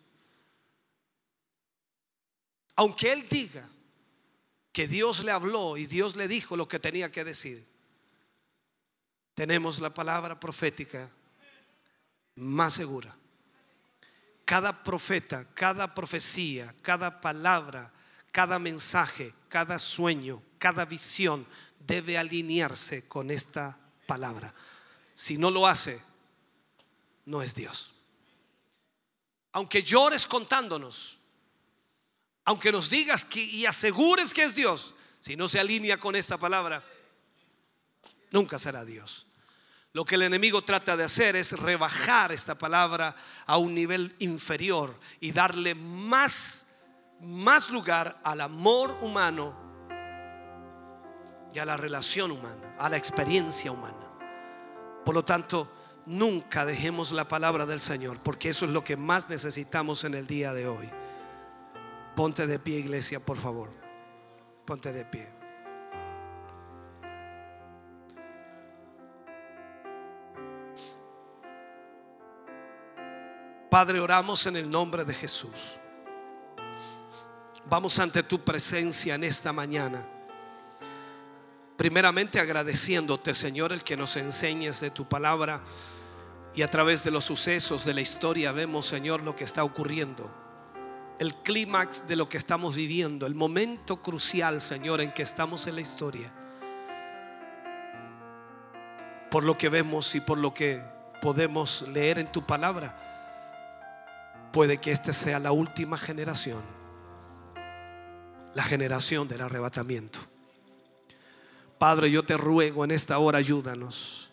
Aunque 2.75 3.13
él 3.13 3.29
diga 3.29 3.71
que 4.73 4.89
Dios 4.89 5.23
le 5.23 5.31
habló 5.31 5.77
y 5.77 5.87
Dios 5.87 6.17
le 6.17 6.27
dijo 6.27 6.57
lo 6.57 6.67
que 6.67 6.81
tenía 6.81 7.13
que 7.13 7.23
decir, 7.23 7.65
tenemos 9.35 9.79
la 9.79 9.95
palabra 9.95 10.41
profética 10.41 11.09
más 12.35 12.73
segura 12.73 13.20
cada 14.51 14.83
profeta, 14.83 15.47
cada 15.55 15.95
profecía, 15.95 16.75
cada 16.83 17.21
palabra, 17.21 17.93
cada 18.33 18.59
mensaje, 18.59 19.33
cada 19.49 19.79
sueño, 19.79 20.43
cada 20.59 20.85
visión 20.87 21.47
debe 21.79 22.19
alinearse 22.19 23.07
con 23.07 23.31
esta 23.31 23.79
palabra. 24.09 24.53
Si 25.15 25.39
no 25.39 25.53
lo 25.53 25.69
hace, 25.69 26.03
no 27.27 27.43
es 27.43 27.55
Dios. 27.55 27.93
Aunque 29.53 29.85
llores 29.85 30.27
contándonos, 30.27 31.19
aunque 32.45 32.73
nos 32.73 32.91
digas 32.91 33.25
que 33.25 33.41
y 33.41 33.67
asegures 33.67 34.35
que 34.35 34.43
es 34.43 34.53
Dios, 34.57 34.97
si 35.21 35.37
no 35.37 35.47
se 35.47 35.61
alinea 35.61 35.97
con 35.97 36.17
esta 36.17 36.39
palabra, 36.39 36.83
nunca 38.33 38.59
será 38.59 38.85
Dios. 38.85 39.29
Lo 39.93 40.05
que 40.05 40.15
el 40.15 40.23
enemigo 40.23 40.63
trata 40.63 40.97
de 40.97 41.05
hacer 41.05 41.35
es 41.35 41.53
rebajar 41.59 42.31
esta 42.31 42.55
palabra 42.55 43.15
a 43.47 43.59
un 43.59 43.75
nivel 43.75 44.15
inferior 44.21 44.95
y 45.19 45.33
darle 45.33 45.75
más, 45.75 46.67
más 47.21 47.71
lugar 47.71 48.21
al 48.23 48.41
amor 48.41 48.97
humano 49.01 49.53
y 51.53 51.59
a 51.59 51.65
la 51.65 51.77
relación 51.77 52.31
humana, 52.31 52.77
a 52.79 52.89
la 52.89 52.97
experiencia 52.97 53.73
humana. 53.73 54.11
Por 55.05 55.15
lo 55.15 55.25
tanto, 55.25 55.69
nunca 56.07 56.65
dejemos 56.65 57.11
la 57.11 57.27
palabra 57.27 57.67
del 57.67 57.81
Señor, 57.81 58.23
porque 58.23 58.51
eso 58.51 58.67
es 58.67 58.71
lo 58.71 58.85
que 58.85 58.97
más 58.97 59.29
necesitamos 59.29 60.05
en 60.05 60.15
el 60.15 60.29
día 60.29 60.53
de 60.53 60.69
hoy. 60.69 60.89
Ponte 62.15 62.47
de 62.47 62.61
pie, 62.61 62.79
iglesia, 62.79 63.19
por 63.19 63.39
favor. 63.39 63.73
Ponte 64.65 64.93
de 64.93 65.05
pie. 65.05 65.40
Padre, 73.71 74.01
oramos 74.01 74.49
en 74.49 74.57
el 74.57 74.69
nombre 74.69 75.05
de 75.05 75.15
Jesús. 75.15 75.77
Vamos 77.67 78.01
ante 78.01 78.25
tu 78.25 78.41
presencia 78.41 79.15
en 79.15 79.23
esta 79.23 79.53
mañana. 79.53 80.05
Primeramente 81.77 82.41
agradeciéndote, 82.41 83.33
Señor, 83.33 83.73
el 83.73 83.85
que 83.85 83.97
nos 83.97 84.17
enseñes 84.17 84.81
de 84.81 84.91
tu 84.91 85.09
palabra 85.09 85.63
y 86.53 86.63
a 86.63 86.69
través 86.69 87.05
de 87.05 87.13
los 87.13 87.25
sucesos 87.25 87.85
de 87.85 87.95
la 87.95 88.01
historia 88.01 88.51
vemos, 88.51 88.87
Señor, 88.87 89.23
lo 89.23 89.37
que 89.37 89.45
está 89.45 89.63
ocurriendo. 89.63 90.35
El 91.21 91.37
clímax 91.37 92.09
de 92.09 92.17
lo 92.17 92.29
que 92.29 92.39
estamos 92.39 92.75
viviendo, 92.75 93.25
el 93.25 93.37
momento 93.37 94.03
crucial, 94.03 94.61
Señor, 94.61 95.01
en 95.01 95.13
que 95.13 95.23
estamos 95.23 95.69
en 95.69 95.77
la 95.77 95.81
historia. 95.81 96.35
Por 99.31 99.45
lo 99.45 99.57
que 99.57 99.69
vemos 99.69 100.13
y 100.17 100.21
por 100.21 100.39
lo 100.39 100.53
que 100.53 100.83
podemos 101.23 101.83
leer 101.83 102.19
en 102.19 102.33
tu 102.33 102.45
palabra 102.45 103.10
puede 104.53 104.79
que 104.79 104.93
esta 104.93 105.13
sea 105.13 105.39
la 105.39 105.53
última 105.53 105.97
generación, 105.99 106.63
la 108.55 108.63
generación 108.63 109.29
del 109.29 109.43
arrebatamiento. 109.43 110.21
Padre, 111.79 112.11
yo 112.11 112.25
te 112.25 112.37
ruego 112.37 112.85
en 112.85 112.91
esta 112.91 113.19
hora, 113.19 113.39
ayúdanos, 113.39 114.31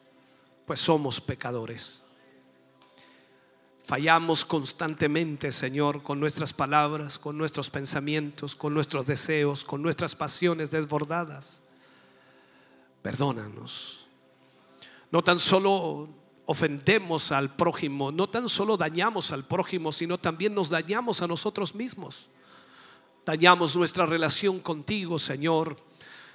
pues 0.66 0.80
somos 0.80 1.22
pecadores. 1.22 2.04
Fallamos 3.86 4.44
constantemente, 4.44 5.54
Señor, 5.54 6.04
con 6.04 6.20
nuestras 6.20 6.52
palabras, 6.52 7.18
con 7.18 7.38
nuestros 7.38 7.70
pensamientos, 7.70 8.54
con 8.54 8.74
nuestros 8.74 9.08
deseos, 9.08 9.64
con 9.64 9.82
nuestras 9.82 10.14
pasiones 10.14 10.72
desbordadas. 10.72 11.62
Perdónanos. 13.02 14.08
No 15.10 15.24
tan 15.24 15.40
solo 15.40 16.10
ofendemos 16.48 17.34
al 17.34 17.56
prójimo, 17.56 18.12
no 18.12 18.28
tan 18.28 18.48
solo 18.48 18.78
dañamos 18.78 19.32
al 19.32 19.44
prójimo, 19.44 19.92
sino 19.92 20.18
también 20.18 20.56
nos 20.56 20.70
dañamos 20.70 21.22
a 21.22 21.28
nosotros 21.28 21.76
mismos. 21.76 22.30
Dañamos 23.26 23.76
nuestra 23.76 24.06
relación 24.06 24.60
contigo, 24.62 25.20
Señor. 25.20 25.78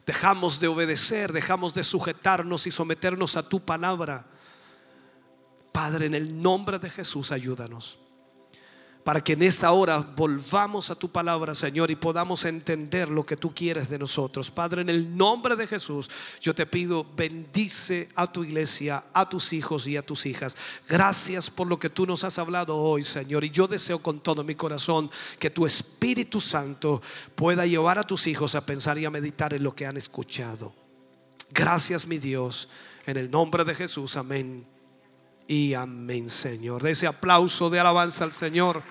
Dejamos 0.04 0.60
de 0.60 0.68
obedecer, 0.68 1.32
dejamos 1.32 1.72
de 1.72 1.82
sujetarnos 1.82 2.66
y 2.66 2.70
someternos 2.70 3.36
a 3.36 3.48
tu 3.48 3.60
palabra. 3.60 4.26
Padre, 5.72 6.06
en 6.06 6.14
el 6.14 6.42
nombre 6.42 6.78
de 6.78 6.90
Jesús, 6.90 7.32
ayúdanos. 7.32 7.98
Para 9.04 9.22
que 9.22 9.32
en 9.32 9.42
esta 9.42 9.72
hora 9.72 9.98
volvamos 9.98 10.90
a 10.90 10.94
tu 10.94 11.10
palabra, 11.10 11.54
Señor, 11.54 11.90
y 11.90 11.96
podamos 11.96 12.44
entender 12.44 13.08
lo 13.08 13.26
que 13.26 13.36
tú 13.36 13.52
quieres 13.52 13.88
de 13.88 13.98
nosotros. 13.98 14.48
Padre, 14.48 14.82
en 14.82 14.88
el 14.88 15.16
nombre 15.16 15.56
de 15.56 15.66
Jesús, 15.66 16.08
yo 16.40 16.54
te 16.54 16.66
pido, 16.66 17.04
bendice 17.16 18.08
a 18.14 18.30
tu 18.30 18.44
iglesia, 18.44 19.04
a 19.12 19.28
tus 19.28 19.52
hijos 19.52 19.88
y 19.88 19.96
a 19.96 20.06
tus 20.06 20.24
hijas. 20.24 20.56
Gracias 20.88 21.50
por 21.50 21.66
lo 21.66 21.80
que 21.80 21.90
tú 21.90 22.06
nos 22.06 22.22
has 22.22 22.38
hablado 22.38 22.76
hoy, 22.76 23.02
Señor. 23.02 23.42
Y 23.42 23.50
yo 23.50 23.66
deseo 23.66 23.98
con 23.98 24.20
todo 24.20 24.44
mi 24.44 24.54
corazón 24.54 25.10
que 25.40 25.50
tu 25.50 25.66
Espíritu 25.66 26.40
Santo 26.40 27.02
pueda 27.34 27.66
llevar 27.66 27.98
a 27.98 28.04
tus 28.04 28.28
hijos 28.28 28.54
a 28.54 28.64
pensar 28.64 28.98
y 28.98 29.04
a 29.04 29.10
meditar 29.10 29.52
en 29.52 29.64
lo 29.64 29.74
que 29.74 29.84
han 29.84 29.96
escuchado. 29.96 30.74
Gracias, 31.50 32.06
mi 32.06 32.18
Dios. 32.18 32.68
En 33.04 33.16
el 33.16 33.32
nombre 33.32 33.64
de 33.64 33.74
Jesús, 33.74 34.16
amén 34.16 34.71
y 35.46 35.74
amén, 35.74 36.28
Señor. 36.28 36.82
De 36.82 36.92
ese 36.92 37.06
aplauso 37.06 37.70
de 37.70 37.80
alabanza 37.80 38.24
al 38.24 38.32
Señor. 38.32 38.82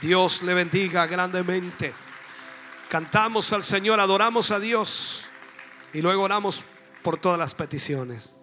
Dios 0.00 0.42
le 0.42 0.54
bendiga 0.54 1.06
grandemente. 1.06 1.94
Cantamos 2.88 3.52
al 3.52 3.62
Señor, 3.62 4.00
adoramos 4.00 4.50
a 4.50 4.60
Dios 4.60 5.30
y 5.92 6.02
luego 6.02 6.22
oramos 6.22 6.62
por 7.02 7.16
todas 7.16 7.38
las 7.38 7.54
peticiones. 7.54 8.34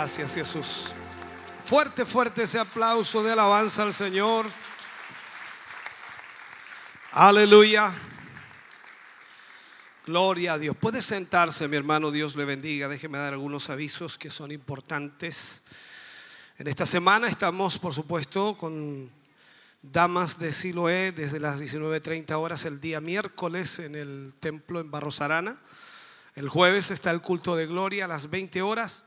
Gracias 0.00 0.34
Jesús. 0.34 0.92
Fuerte, 1.62 2.06
fuerte 2.06 2.44
ese 2.44 2.58
aplauso 2.58 3.22
de 3.22 3.32
alabanza 3.32 3.82
al 3.82 3.92
Señor. 3.92 4.46
Aleluya. 7.12 7.92
Gloria 10.06 10.54
a 10.54 10.58
Dios. 10.58 10.74
Puede 10.74 11.02
sentarse, 11.02 11.68
mi 11.68 11.76
hermano, 11.76 12.10
Dios 12.10 12.34
le 12.34 12.46
bendiga. 12.46 12.88
Déjeme 12.88 13.18
dar 13.18 13.34
algunos 13.34 13.68
avisos 13.68 14.16
que 14.16 14.30
son 14.30 14.52
importantes. 14.52 15.62
En 16.56 16.66
esta 16.66 16.86
semana 16.86 17.28
estamos, 17.28 17.78
por 17.78 17.92
supuesto, 17.92 18.56
con 18.56 19.10
Damas 19.82 20.38
de 20.38 20.52
Siloé 20.52 21.12
desde 21.12 21.40
las 21.40 21.60
19.30 21.60 22.32
horas 22.38 22.64
el 22.64 22.80
día 22.80 23.02
miércoles 23.02 23.78
en 23.80 23.94
el 23.94 24.32
templo 24.40 24.80
en 24.80 24.90
Barros 24.90 25.20
Arana. 25.20 25.60
El 26.36 26.48
jueves 26.48 26.90
está 26.90 27.10
el 27.10 27.20
culto 27.20 27.54
de 27.54 27.66
gloria 27.66 28.06
a 28.06 28.08
las 28.08 28.30
20 28.30 28.62
horas. 28.62 29.04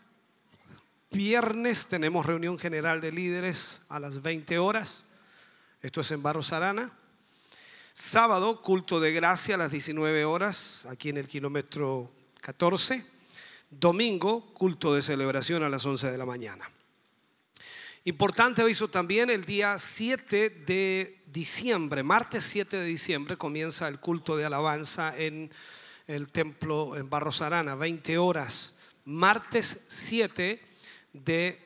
Viernes 1.14 1.86
tenemos 1.86 2.26
reunión 2.26 2.58
general 2.58 3.00
de 3.00 3.12
líderes 3.12 3.82
a 3.88 4.00
las 4.00 4.24
20 4.24 4.58
horas. 4.58 5.06
Esto 5.80 6.02
es 6.02 6.10
en 6.10 6.24
Barros 6.24 6.52
Arana. 6.52 6.92
Sábado, 7.94 8.64
culto 8.64 9.00
de 9.00 9.14
gracia 9.14 9.54
a 9.54 9.60
las 9.60 9.70
19 9.70 10.26
horas, 10.26 10.88
aquí 10.90 11.10
en 11.10 11.18
el 11.18 11.28
kilómetro 11.28 12.12
14. 12.42 13.06
Domingo, 13.70 14.56
culto 14.56 14.96
de 14.96 15.04
celebración 15.04 15.62
a 15.62 15.70
las 15.70 15.86
11 15.86 16.12
de 16.12 16.18
la 16.18 16.26
mañana. 16.26 16.68
Importante 18.06 18.64
aviso 18.64 18.88
también, 18.88 19.30
el 19.30 19.46
día 19.46 19.78
7 19.78 20.50
de 20.66 21.22
diciembre, 21.28 22.02
martes 22.02 22.44
7 22.46 22.78
de 22.78 22.86
diciembre, 22.86 23.38
comienza 23.38 23.88
el 23.88 24.00
culto 24.00 24.36
de 24.36 24.46
alabanza 24.46 25.16
en 25.16 25.52
el 26.08 26.32
templo 26.32 26.98
en 26.98 27.08
Barros 27.08 27.44
Arana, 27.44 27.76
20 27.76 28.18
horas. 28.18 28.78
Martes 29.06 29.82
7 29.86 30.73
de 31.14 31.62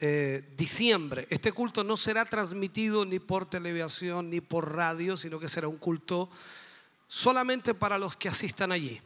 eh, 0.00 0.42
diciembre. 0.56 1.26
Este 1.30 1.52
culto 1.52 1.84
no 1.84 1.96
será 1.96 2.24
transmitido 2.24 3.04
ni 3.04 3.18
por 3.18 3.48
televisión 3.48 4.30
ni 4.30 4.40
por 4.40 4.74
radio, 4.74 5.16
sino 5.16 5.38
que 5.38 5.48
será 5.48 5.68
un 5.68 5.76
culto 5.76 6.30
solamente 7.06 7.74
para 7.74 7.98
los 7.98 8.16
que 8.16 8.28
asistan 8.28 8.72
allí. 8.72 9.00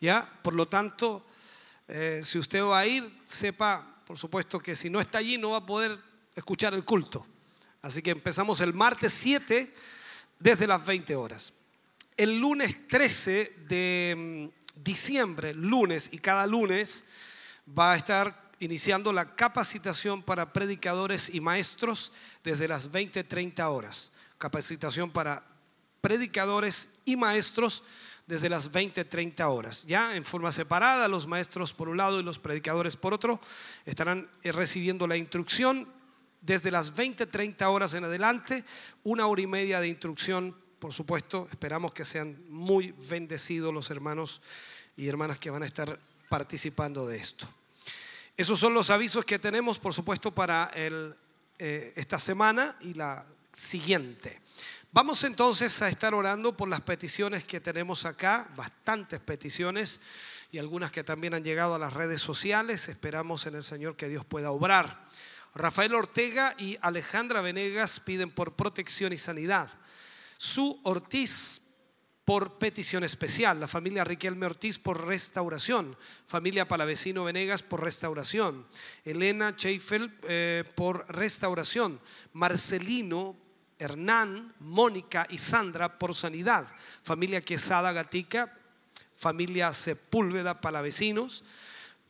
¿Ya? 0.00 0.28
Por 0.42 0.54
lo 0.54 0.66
tanto, 0.66 1.24
eh, 1.88 2.20
si 2.24 2.38
usted 2.38 2.62
va 2.62 2.80
a 2.80 2.86
ir, 2.86 3.20
sepa, 3.24 4.00
por 4.04 4.18
supuesto, 4.18 4.58
que 4.58 4.74
si 4.74 4.90
no 4.90 5.00
está 5.00 5.18
allí 5.18 5.38
no 5.38 5.50
va 5.50 5.58
a 5.58 5.66
poder 5.66 5.98
escuchar 6.34 6.74
el 6.74 6.84
culto. 6.84 7.26
Así 7.82 8.02
que 8.02 8.10
empezamos 8.10 8.60
el 8.60 8.74
martes 8.74 9.12
7 9.12 9.74
desde 10.38 10.66
las 10.66 10.84
20 10.84 11.16
horas. 11.16 11.52
El 12.16 12.38
lunes 12.38 12.88
13 12.88 13.56
de 13.66 14.50
mm, 14.54 14.82
diciembre, 14.82 15.54
lunes 15.54 16.10
y 16.12 16.18
cada 16.18 16.46
lunes, 16.46 17.04
va 17.66 17.92
a 17.92 17.96
estar 17.96 18.41
iniciando 18.62 19.12
la 19.12 19.34
capacitación 19.34 20.22
para 20.22 20.52
predicadores 20.52 21.34
y 21.34 21.40
maestros 21.40 22.12
desde 22.44 22.68
las 22.68 22.92
20-30 22.92 23.60
horas. 23.68 24.12
Capacitación 24.38 25.10
para 25.10 25.44
predicadores 26.00 26.90
y 27.04 27.16
maestros 27.16 27.82
desde 28.28 28.48
las 28.48 28.72
20-30 28.72 29.44
horas. 29.50 29.84
Ya 29.84 30.14
en 30.14 30.24
forma 30.24 30.52
separada, 30.52 31.08
los 31.08 31.26
maestros 31.26 31.72
por 31.72 31.88
un 31.88 31.96
lado 31.96 32.20
y 32.20 32.22
los 32.22 32.38
predicadores 32.38 32.96
por 32.96 33.12
otro 33.12 33.40
estarán 33.84 34.28
eh, 34.44 34.52
recibiendo 34.52 35.08
la 35.08 35.16
instrucción 35.16 35.88
desde 36.40 36.70
las 36.70 36.94
20-30 36.94 37.64
horas 37.66 37.94
en 37.94 38.04
adelante, 38.04 38.64
una 39.02 39.26
hora 39.26 39.42
y 39.42 39.46
media 39.48 39.80
de 39.80 39.88
instrucción. 39.88 40.56
Por 40.78 40.92
supuesto, 40.92 41.48
esperamos 41.50 41.92
que 41.94 42.04
sean 42.04 42.40
muy 42.48 42.94
bendecidos 43.08 43.74
los 43.74 43.90
hermanos 43.90 44.40
y 44.96 45.08
hermanas 45.08 45.40
que 45.40 45.50
van 45.50 45.64
a 45.64 45.66
estar 45.66 45.98
participando 46.28 47.06
de 47.06 47.16
esto. 47.16 47.48
Esos 48.36 48.58
son 48.58 48.74
los 48.74 48.90
avisos 48.90 49.24
que 49.24 49.38
tenemos, 49.38 49.78
por 49.78 49.94
supuesto, 49.94 50.34
para 50.34 50.70
eh, 50.74 51.92
esta 51.96 52.18
semana 52.18 52.76
y 52.80 52.94
la 52.94 53.24
siguiente. 53.52 54.40
Vamos 54.90 55.24
entonces 55.24 55.80
a 55.80 55.88
estar 55.88 56.14
orando 56.14 56.54
por 56.54 56.68
las 56.68 56.82
peticiones 56.82 57.44
que 57.44 57.60
tenemos 57.60 58.04
acá, 58.04 58.50
bastantes 58.54 59.20
peticiones 59.20 60.00
y 60.50 60.58
algunas 60.58 60.92
que 60.92 61.02
también 61.02 61.32
han 61.32 61.44
llegado 61.44 61.74
a 61.74 61.78
las 61.78 61.94
redes 61.94 62.20
sociales. 62.20 62.90
Esperamos 62.90 63.46
en 63.46 63.54
el 63.54 63.62
Señor 63.62 63.96
que 63.96 64.10
Dios 64.10 64.24
pueda 64.26 64.50
obrar. 64.50 65.08
Rafael 65.54 65.94
Ortega 65.94 66.54
y 66.58 66.76
Alejandra 66.82 67.40
Venegas 67.40 68.00
piden 68.00 68.30
por 68.30 68.54
protección 68.54 69.14
y 69.14 69.18
sanidad. 69.18 69.70
Su 70.36 70.78
Ortiz 70.84 71.61
por 72.24 72.58
petición 72.58 73.02
especial, 73.02 73.58
la 73.58 73.66
familia 73.66 74.04
Riquelme 74.04 74.46
Ortiz 74.46 74.78
por 74.78 75.06
restauración, 75.06 75.96
familia 76.26 76.68
Palavecino 76.68 77.24
Venegas 77.24 77.62
por 77.62 77.82
restauración, 77.82 78.66
Elena 79.04 79.56
Cheifel 79.56 80.16
eh, 80.28 80.64
por 80.76 81.04
restauración, 81.14 82.00
Marcelino 82.32 83.36
Hernán, 83.78 84.54
Mónica 84.60 85.26
y 85.30 85.38
Sandra 85.38 85.98
por 85.98 86.14
sanidad, 86.14 86.68
familia 87.02 87.40
Quesada 87.40 87.90
Gatica, 87.92 88.56
familia 89.16 89.72
Sepúlveda 89.72 90.60
Palavecinos, 90.60 91.42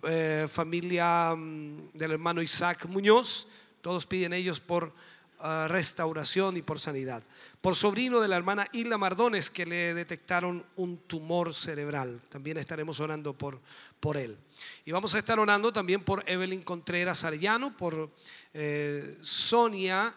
eh, 0.03 0.47
familia 0.51 1.35
mm, 1.35 1.93
del 1.95 2.13
hermano 2.13 2.43
Isaac 2.43 2.85
Muñoz, 2.87 3.47
todos 3.81 4.05
piden 4.05 4.35
ellos 4.35 4.61
por 4.61 4.93
ah, 5.39 5.67
restauración 5.69 6.59
y 6.59 6.63
por 6.63 6.79
sanidad. 6.79 7.23
Por 7.63 7.77
sobrino 7.77 8.21
de 8.21 8.27
la 8.29 8.37
hermana 8.37 8.67
Isla 8.73 8.99
Mardones 8.99 9.49
que 9.49 9.65
le 9.65 9.95
detectaron 9.95 10.67
un 10.77 10.99
tumor 11.07 11.55
cerebral. 11.55 12.21
También 12.29 12.59
estaremos 12.59 12.99
orando 12.99 13.33
por, 13.33 13.61
por 14.01 14.17
él. 14.17 14.37
Y 14.85 14.91
vamos 14.91 15.15
a 15.15 15.19
estar 15.21 15.39
orando 15.39 15.73
también 15.73 16.03
por 16.03 16.29
Evelyn 16.29 16.63
Contreras 16.63 17.23
Arellano, 17.23 17.77
por 17.77 18.11
eh, 18.53 19.17
Sonia 19.23 20.13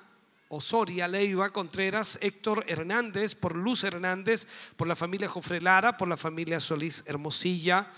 Osoria 0.47 1.07
Leiva 1.07 1.51
Contreras, 1.51 2.17
Héctor 2.19 2.65
Hernández, 2.67 3.35
por 3.35 3.55
Luz 3.55 3.83
Hernández, 3.83 4.47
por 4.75 4.87
la 4.87 4.95
familia 4.95 5.29
Jofre 5.29 5.61
Lara, 5.61 5.97
por 5.97 6.07
la 6.07 6.17
familia 6.17 6.59
Solís 6.59 7.03
Hermosilla, 7.05 7.91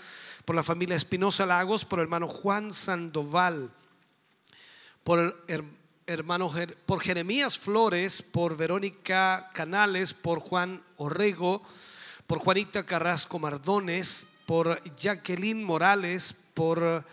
por 0.44 0.56
la 0.56 0.62
familia 0.62 0.96
Espinosa 0.96 1.46
Lagos, 1.46 1.86
por 1.86 2.00
el 2.00 2.04
hermano 2.04 2.28
Juan 2.28 2.70
Sandoval, 2.72 3.70
por 5.04 5.20
el 5.20 5.34
her- 5.46 5.77
hermano 6.08 6.50
por 6.86 7.00
Jeremías 7.00 7.58
Flores, 7.58 8.22
por 8.22 8.56
Verónica 8.56 9.50
Canales, 9.52 10.14
por 10.14 10.40
Juan 10.40 10.82
Orrego, 10.96 11.62
por 12.26 12.38
Juanita 12.38 12.86
Carrasco 12.86 13.38
Mardones, 13.38 14.26
por 14.46 14.82
Jacqueline 14.96 15.62
Morales, 15.62 16.34
por 16.54 17.04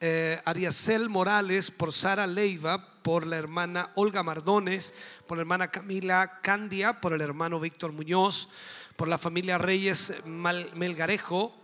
eh, 0.00 0.40
Ariacel 0.44 1.08
Morales, 1.08 1.70
por 1.70 1.92
Sara 1.92 2.26
Leiva, 2.26 3.00
por 3.02 3.24
la 3.24 3.36
hermana 3.36 3.92
Olga 3.94 4.24
Mardones, 4.24 4.94
por 5.28 5.38
la 5.38 5.42
hermana 5.42 5.70
Camila 5.70 6.40
Candia, 6.42 7.00
por 7.00 7.12
el 7.12 7.20
hermano 7.20 7.60
Víctor 7.60 7.92
Muñoz, 7.92 8.48
por 8.96 9.06
la 9.06 9.16
familia 9.16 9.58
Reyes 9.58 10.12
Melgarejo, 10.24 11.54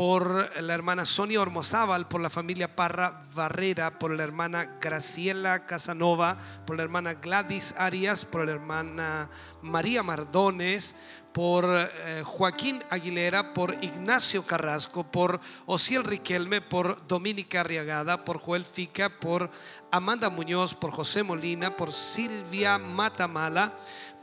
por 0.00 0.50
la 0.62 0.72
hermana 0.72 1.04
Sonia 1.04 1.42
Ormozábal, 1.42 2.08
por 2.08 2.22
la 2.22 2.30
familia 2.30 2.74
Parra 2.74 3.22
Barrera, 3.34 3.98
por 3.98 4.12
la 4.12 4.22
hermana 4.22 4.78
Graciela 4.80 5.66
Casanova, 5.66 6.38
por 6.66 6.78
la 6.78 6.84
hermana 6.84 7.12
Gladys 7.12 7.74
Arias, 7.76 8.24
por 8.24 8.46
la 8.46 8.52
hermana 8.52 9.28
María 9.60 10.02
Mardones, 10.02 10.94
por 11.34 11.66
eh, 11.66 12.22
Joaquín 12.24 12.82
Aguilera, 12.88 13.52
por 13.52 13.76
Ignacio 13.84 14.46
Carrasco, 14.46 15.04
por 15.04 15.38
Osiel 15.66 16.04
Riquelme, 16.04 16.62
por 16.62 17.06
Dominica 17.06 17.60
Arriagada, 17.60 18.24
por 18.24 18.38
Joel 18.38 18.64
Fica, 18.64 19.20
por 19.20 19.50
Amanda 19.92 20.30
Muñoz, 20.30 20.74
por 20.74 20.92
José 20.92 21.22
Molina, 21.22 21.76
por 21.76 21.92
Silvia 21.92 22.78
Matamala, 22.78 23.74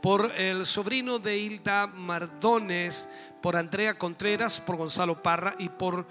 por 0.02 0.32
el 0.36 0.66
sobrino 0.66 1.18
de 1.18 1.38
Hilda 1.38 1.86
Mardones, 1.86 3.08
por 3.42 3.56
Andrea 3.56 3.98
Contreras, 3.98 4.60
por 4.60 4.76
Gonzalo 4.76 5.22
Parra 5.22 5.54
y 5.58 5.68
por 5.68 6.06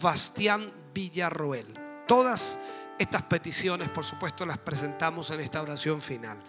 Bastián 0.00 0.72
Villarroel. 0.94 1.66
Todas 2.06 2.58
estas 2.98 3.22
peticiones, 3.22 3.88
por 3.88 4.04
supuesto, 4.04 4.44
las 4.46 4.58
presentamos 4.58 5.30
en 5.30 5.40
esta 5.40 5.62
oración 5.62 6.00
final. 6.00 6.42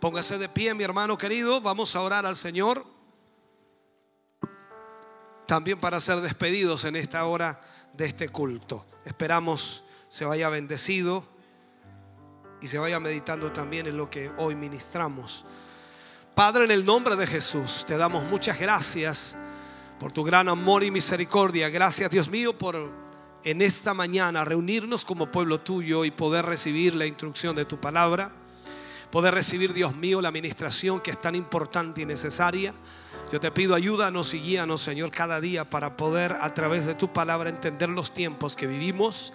Póngase 0.00 0.38
de 0.38 0.48
pie, 0.48 0.74
mi 0.74 0.84
hermano 0.84 1.16
querido, 1.16 1.60
vamos 1.60 1.94
a 1.96 2.00
orar 2.00 2.26
al 2.26 2.36
Señor. 2.36 2.84
también 5.46 5.78
para 5.78 6.00
ser 6.00 6.20
despedidos 6.22 6.84
en 6.84 6.96
esta 6.96 7.26
hora 7.26 7.60
de 7.92 8.06
este 8.06 8.30
culto. 8.30 8.86
Esperamos 9.04 9.84
se 10.12 10.26
vaya 10.26 10.50
bendecido 10.50 11.26
y 12.60 12.68
se 12.68 12.78
vaya 12.78 13.00
meditando 13.00 13.50
también 13.50 13.86
en 13.86 13.96
lo 13.96 14.10
que 14.10 14.30
hoy 14.36 14.54
ministramos. 14.54 15.46
Padre, 16.34 16.64
en 16.64 16.70
el 16.70 16.84
nombre 16.84 17.16
de 17.16 17.26
Jesús, 17.26 17.84
te 17.86 17.96
damos 17.96 18.24
muchas 18.24 18.58
gracias 18.60 19.34
por 20.02 20.10
tu 20.10 20.24
gran 20.24 20.48
amor 20.48 20.82
y 20.82 20.90
misericordia. 20.90 21.68
Gracias, 21.68 22.10
Dios 22.10 22.28
mío, 22.28 22.58
por 22.58 22.90
en 23.44 23.62
esta 23.62 23.94
mañana 23.94 24.44
reunirnos 24.44 25.04
como 25.04 25.30
pueblo 25.30 25.60
tuyo 25.60 26.04
y 26.04 26.10
poder 26.10 26.44
recibir 26.44 26.96
la 26.96 27.06
instrucción 27.06 27.54
de 27.54 27.66
tu 27.66 27.78
palabra. 27.78 28.32
Poder 29.12 29.32
recibir, 29.32 29.72
Dios 29.72 29.94
mío, 29.94 30.20
la 30.20 30.30
administración 30.30 31.00
que 31.00 31.12
es 31.12 31.20
tan 31.20 31.36
importante 31.36 32.02
y 32.02 32.04
necesaria. 32.04 32.74
Yo 33.32 33.38
te 33.38 33.52
pido 33.52 33.76
ayúdanos 33.76 34.34
y 34.34 34.40
guíanos, 34.40 34.80
Señor, 34.80 35.12
cada 35.12 35.40
día 35.40 35.70
para 35.70 35.96
poder 35.96 36.36
a 36.40 36.52
través 36.52 36.84
de 36.84 36.96
tu 36.96 37.12
palabra 37.12 37.48
entender 37.48 37.88
los 37.88 38.12
tiempos 38.12 38.56
que 38.56 38.66
vivimos 38.66 39.32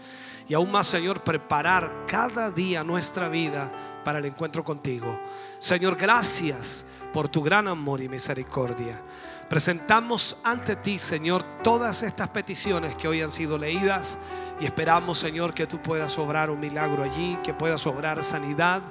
y 0.50 0.54
aún 0.54 0.70
más, 0.70 0.88
Señor, 0.88 1.24
preparar 1.24 2.06
cada 2.08 2.52
día 2.52 2.84
nuestra 2.84 3.30
vida 3.30 3.72
para 4.04 4.20
el 4.20 4.26
encuentro 4.26 4.66
contigo. 4.66 5.18
Señor, 5.60 5.96
gracias 5.96 6.86
por 7.14 7.30
tu 7.30 7.42
gran 7.42 7.70
amor 7.70 8.02
y 8.02 8.10
misericordia. 8.10 9.02
Presentamos 9.50 10.36
ante 10.44 10.76
ti, 10.76 11.00
Señor, 11.00 11.42
todas 11.64 12.04
estas 12.04 12.28
peticiones 12.28 12.96
que 12.98 13.08
hoy 13.08 13.22
han 13.22 13.32
sido 13.32 13.58
leídas 13.58 14.18
y 14.60 14.66
esperamos, 14.66 15.18
Señor, 15.18 15.54
que 15.54 15.66
tú 15.66 15.82
puedas 15.82 16.18
obrar 16.18 16.50
un 16.50 16.60
milagro 16.60 17.02
allí, 17.02 17.40
que 17.44 17.54
puedas 17.54 17.88
obrar 17.88 18.22
sanidad, 18.24 18.82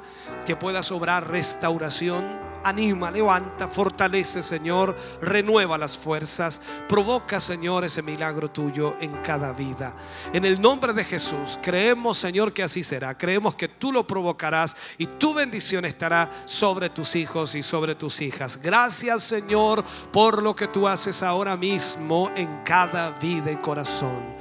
que 0.46 0.56
puedas 0.56 0.90
obrar 0.92 1.28
restauración 1.28 2.45
anima, 2.64 3.10
levanta, 3.10 3.68
fortalece, 3.68 4.42
Señor, 4.42 4.96
renueva 5.20 5.78
las 5.78 5.96
fuerzas, 5.96 6.60
provoca, 6.88 7.40
Señor, 7.40 7.84
ese 7.84 8.02
milagro 8.02 8.50
tuyo 8.50 8.96
en 9.00 9.12
cada 9.22 9.52
vida. 9.52 9.94
En 10.32 10.44
el 10.44 10.60
nombre 10.60 10.92
de 10.92 11.04
Jesús, 11.04 11.58
creemos, 11.62 12.18
Señor, 12.18 12.52
que 12.52 12.62
así 12.62 12.82
será. 12.82 13.16
Creemos 13.16 13.54
que 13.54 13.68
tú 13.68 13.92
lo 13.92 14.06
provocarás 14.06 14.76
y 14.98 15.06
tu 15.06 15.34
bendición 15.34 15.84
estará 15.84 16.30
sobre 16.44 16.90
tus 16.90 17.16
hijos 17.16 17.54
y 17.54 17.62
sobre 17.62 17.94
tus 17.94 18.20
hijas. 18.20 18.60
Gracias, 18.62 19.22
Señor, 19.22 19.84
por 20.12 20.42
lo 20.42 20.54
que 20.54 20.68
tú 20.68 20.88
haces 20.88 21.22
ahora 21.22 21.56
mismo 21.56 22.30
en 22.36 22.62
cada 22.64 23.10
vida 23.10 23.50
y 23.50 23.56
corazón. 23.56 24.36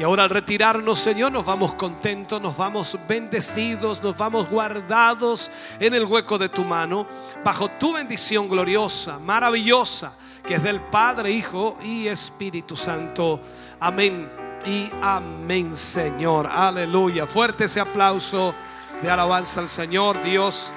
Y 0.00 0.02
ahora 0.02 0.22
al 0.22 0.30
retirarnos, 0.30 0.98
Señor, 0.98 1.30
nos 1.30 1.44
vamos 1.44 1.74
contentos, 1.74 2.40
nos 2.40 2.56
vamos 2.56 2.98
bendecidos, 3.06 4.02
nos 4.02 4.16
vamos 4.16 4.48
guardados 4.48 5.50
en 5.78 5.92
el 5.92 6.06
hueco 6.06 6.38
de 6.38 6.48
tu 6.48 6.64
mano, 6.64 7.06
bajo 7.44 7.68
tu 7.72 7.92
bendición 7.92 8.48
gloriosa, 8.48 9.18
maravillosa, 9.18 10.14
que 10.42 10.54
es 10.54 10.62
del 10.62 10.80
Padre, 10.80 11.30
Hijo 11.30 11.76
y 11.82 12.06
Espíritu 12.06 12.78
Santo. 12.78 13.42
Amén 13.78 14.32
y 14.64 14.88
amén, 15.02 15.74
Señor. 15.74 16.48
Aleluya. 16.50 17.26
Fuerte 17.26 17.64
ese 17.64 17.80
aplauso 17.80 18.54
de 19.02 19.10
alabanza 19.10 19.60
al 19.60 19.68
Señor. 19.68 20.22
Dios 20.22 20.72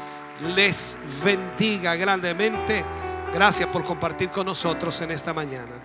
les 0.54 1.00
bendiga 1.24 1.96
grandemente. 1.96 2.84
Gracias 3.34 3.70
por 3.70 3.86
compartir 3.86 4.28
con 4.32 4.48
nosotros 4.48 5.00
en 5.00 5.12
esta 5.12 5.34
mañana. 5.34 5.83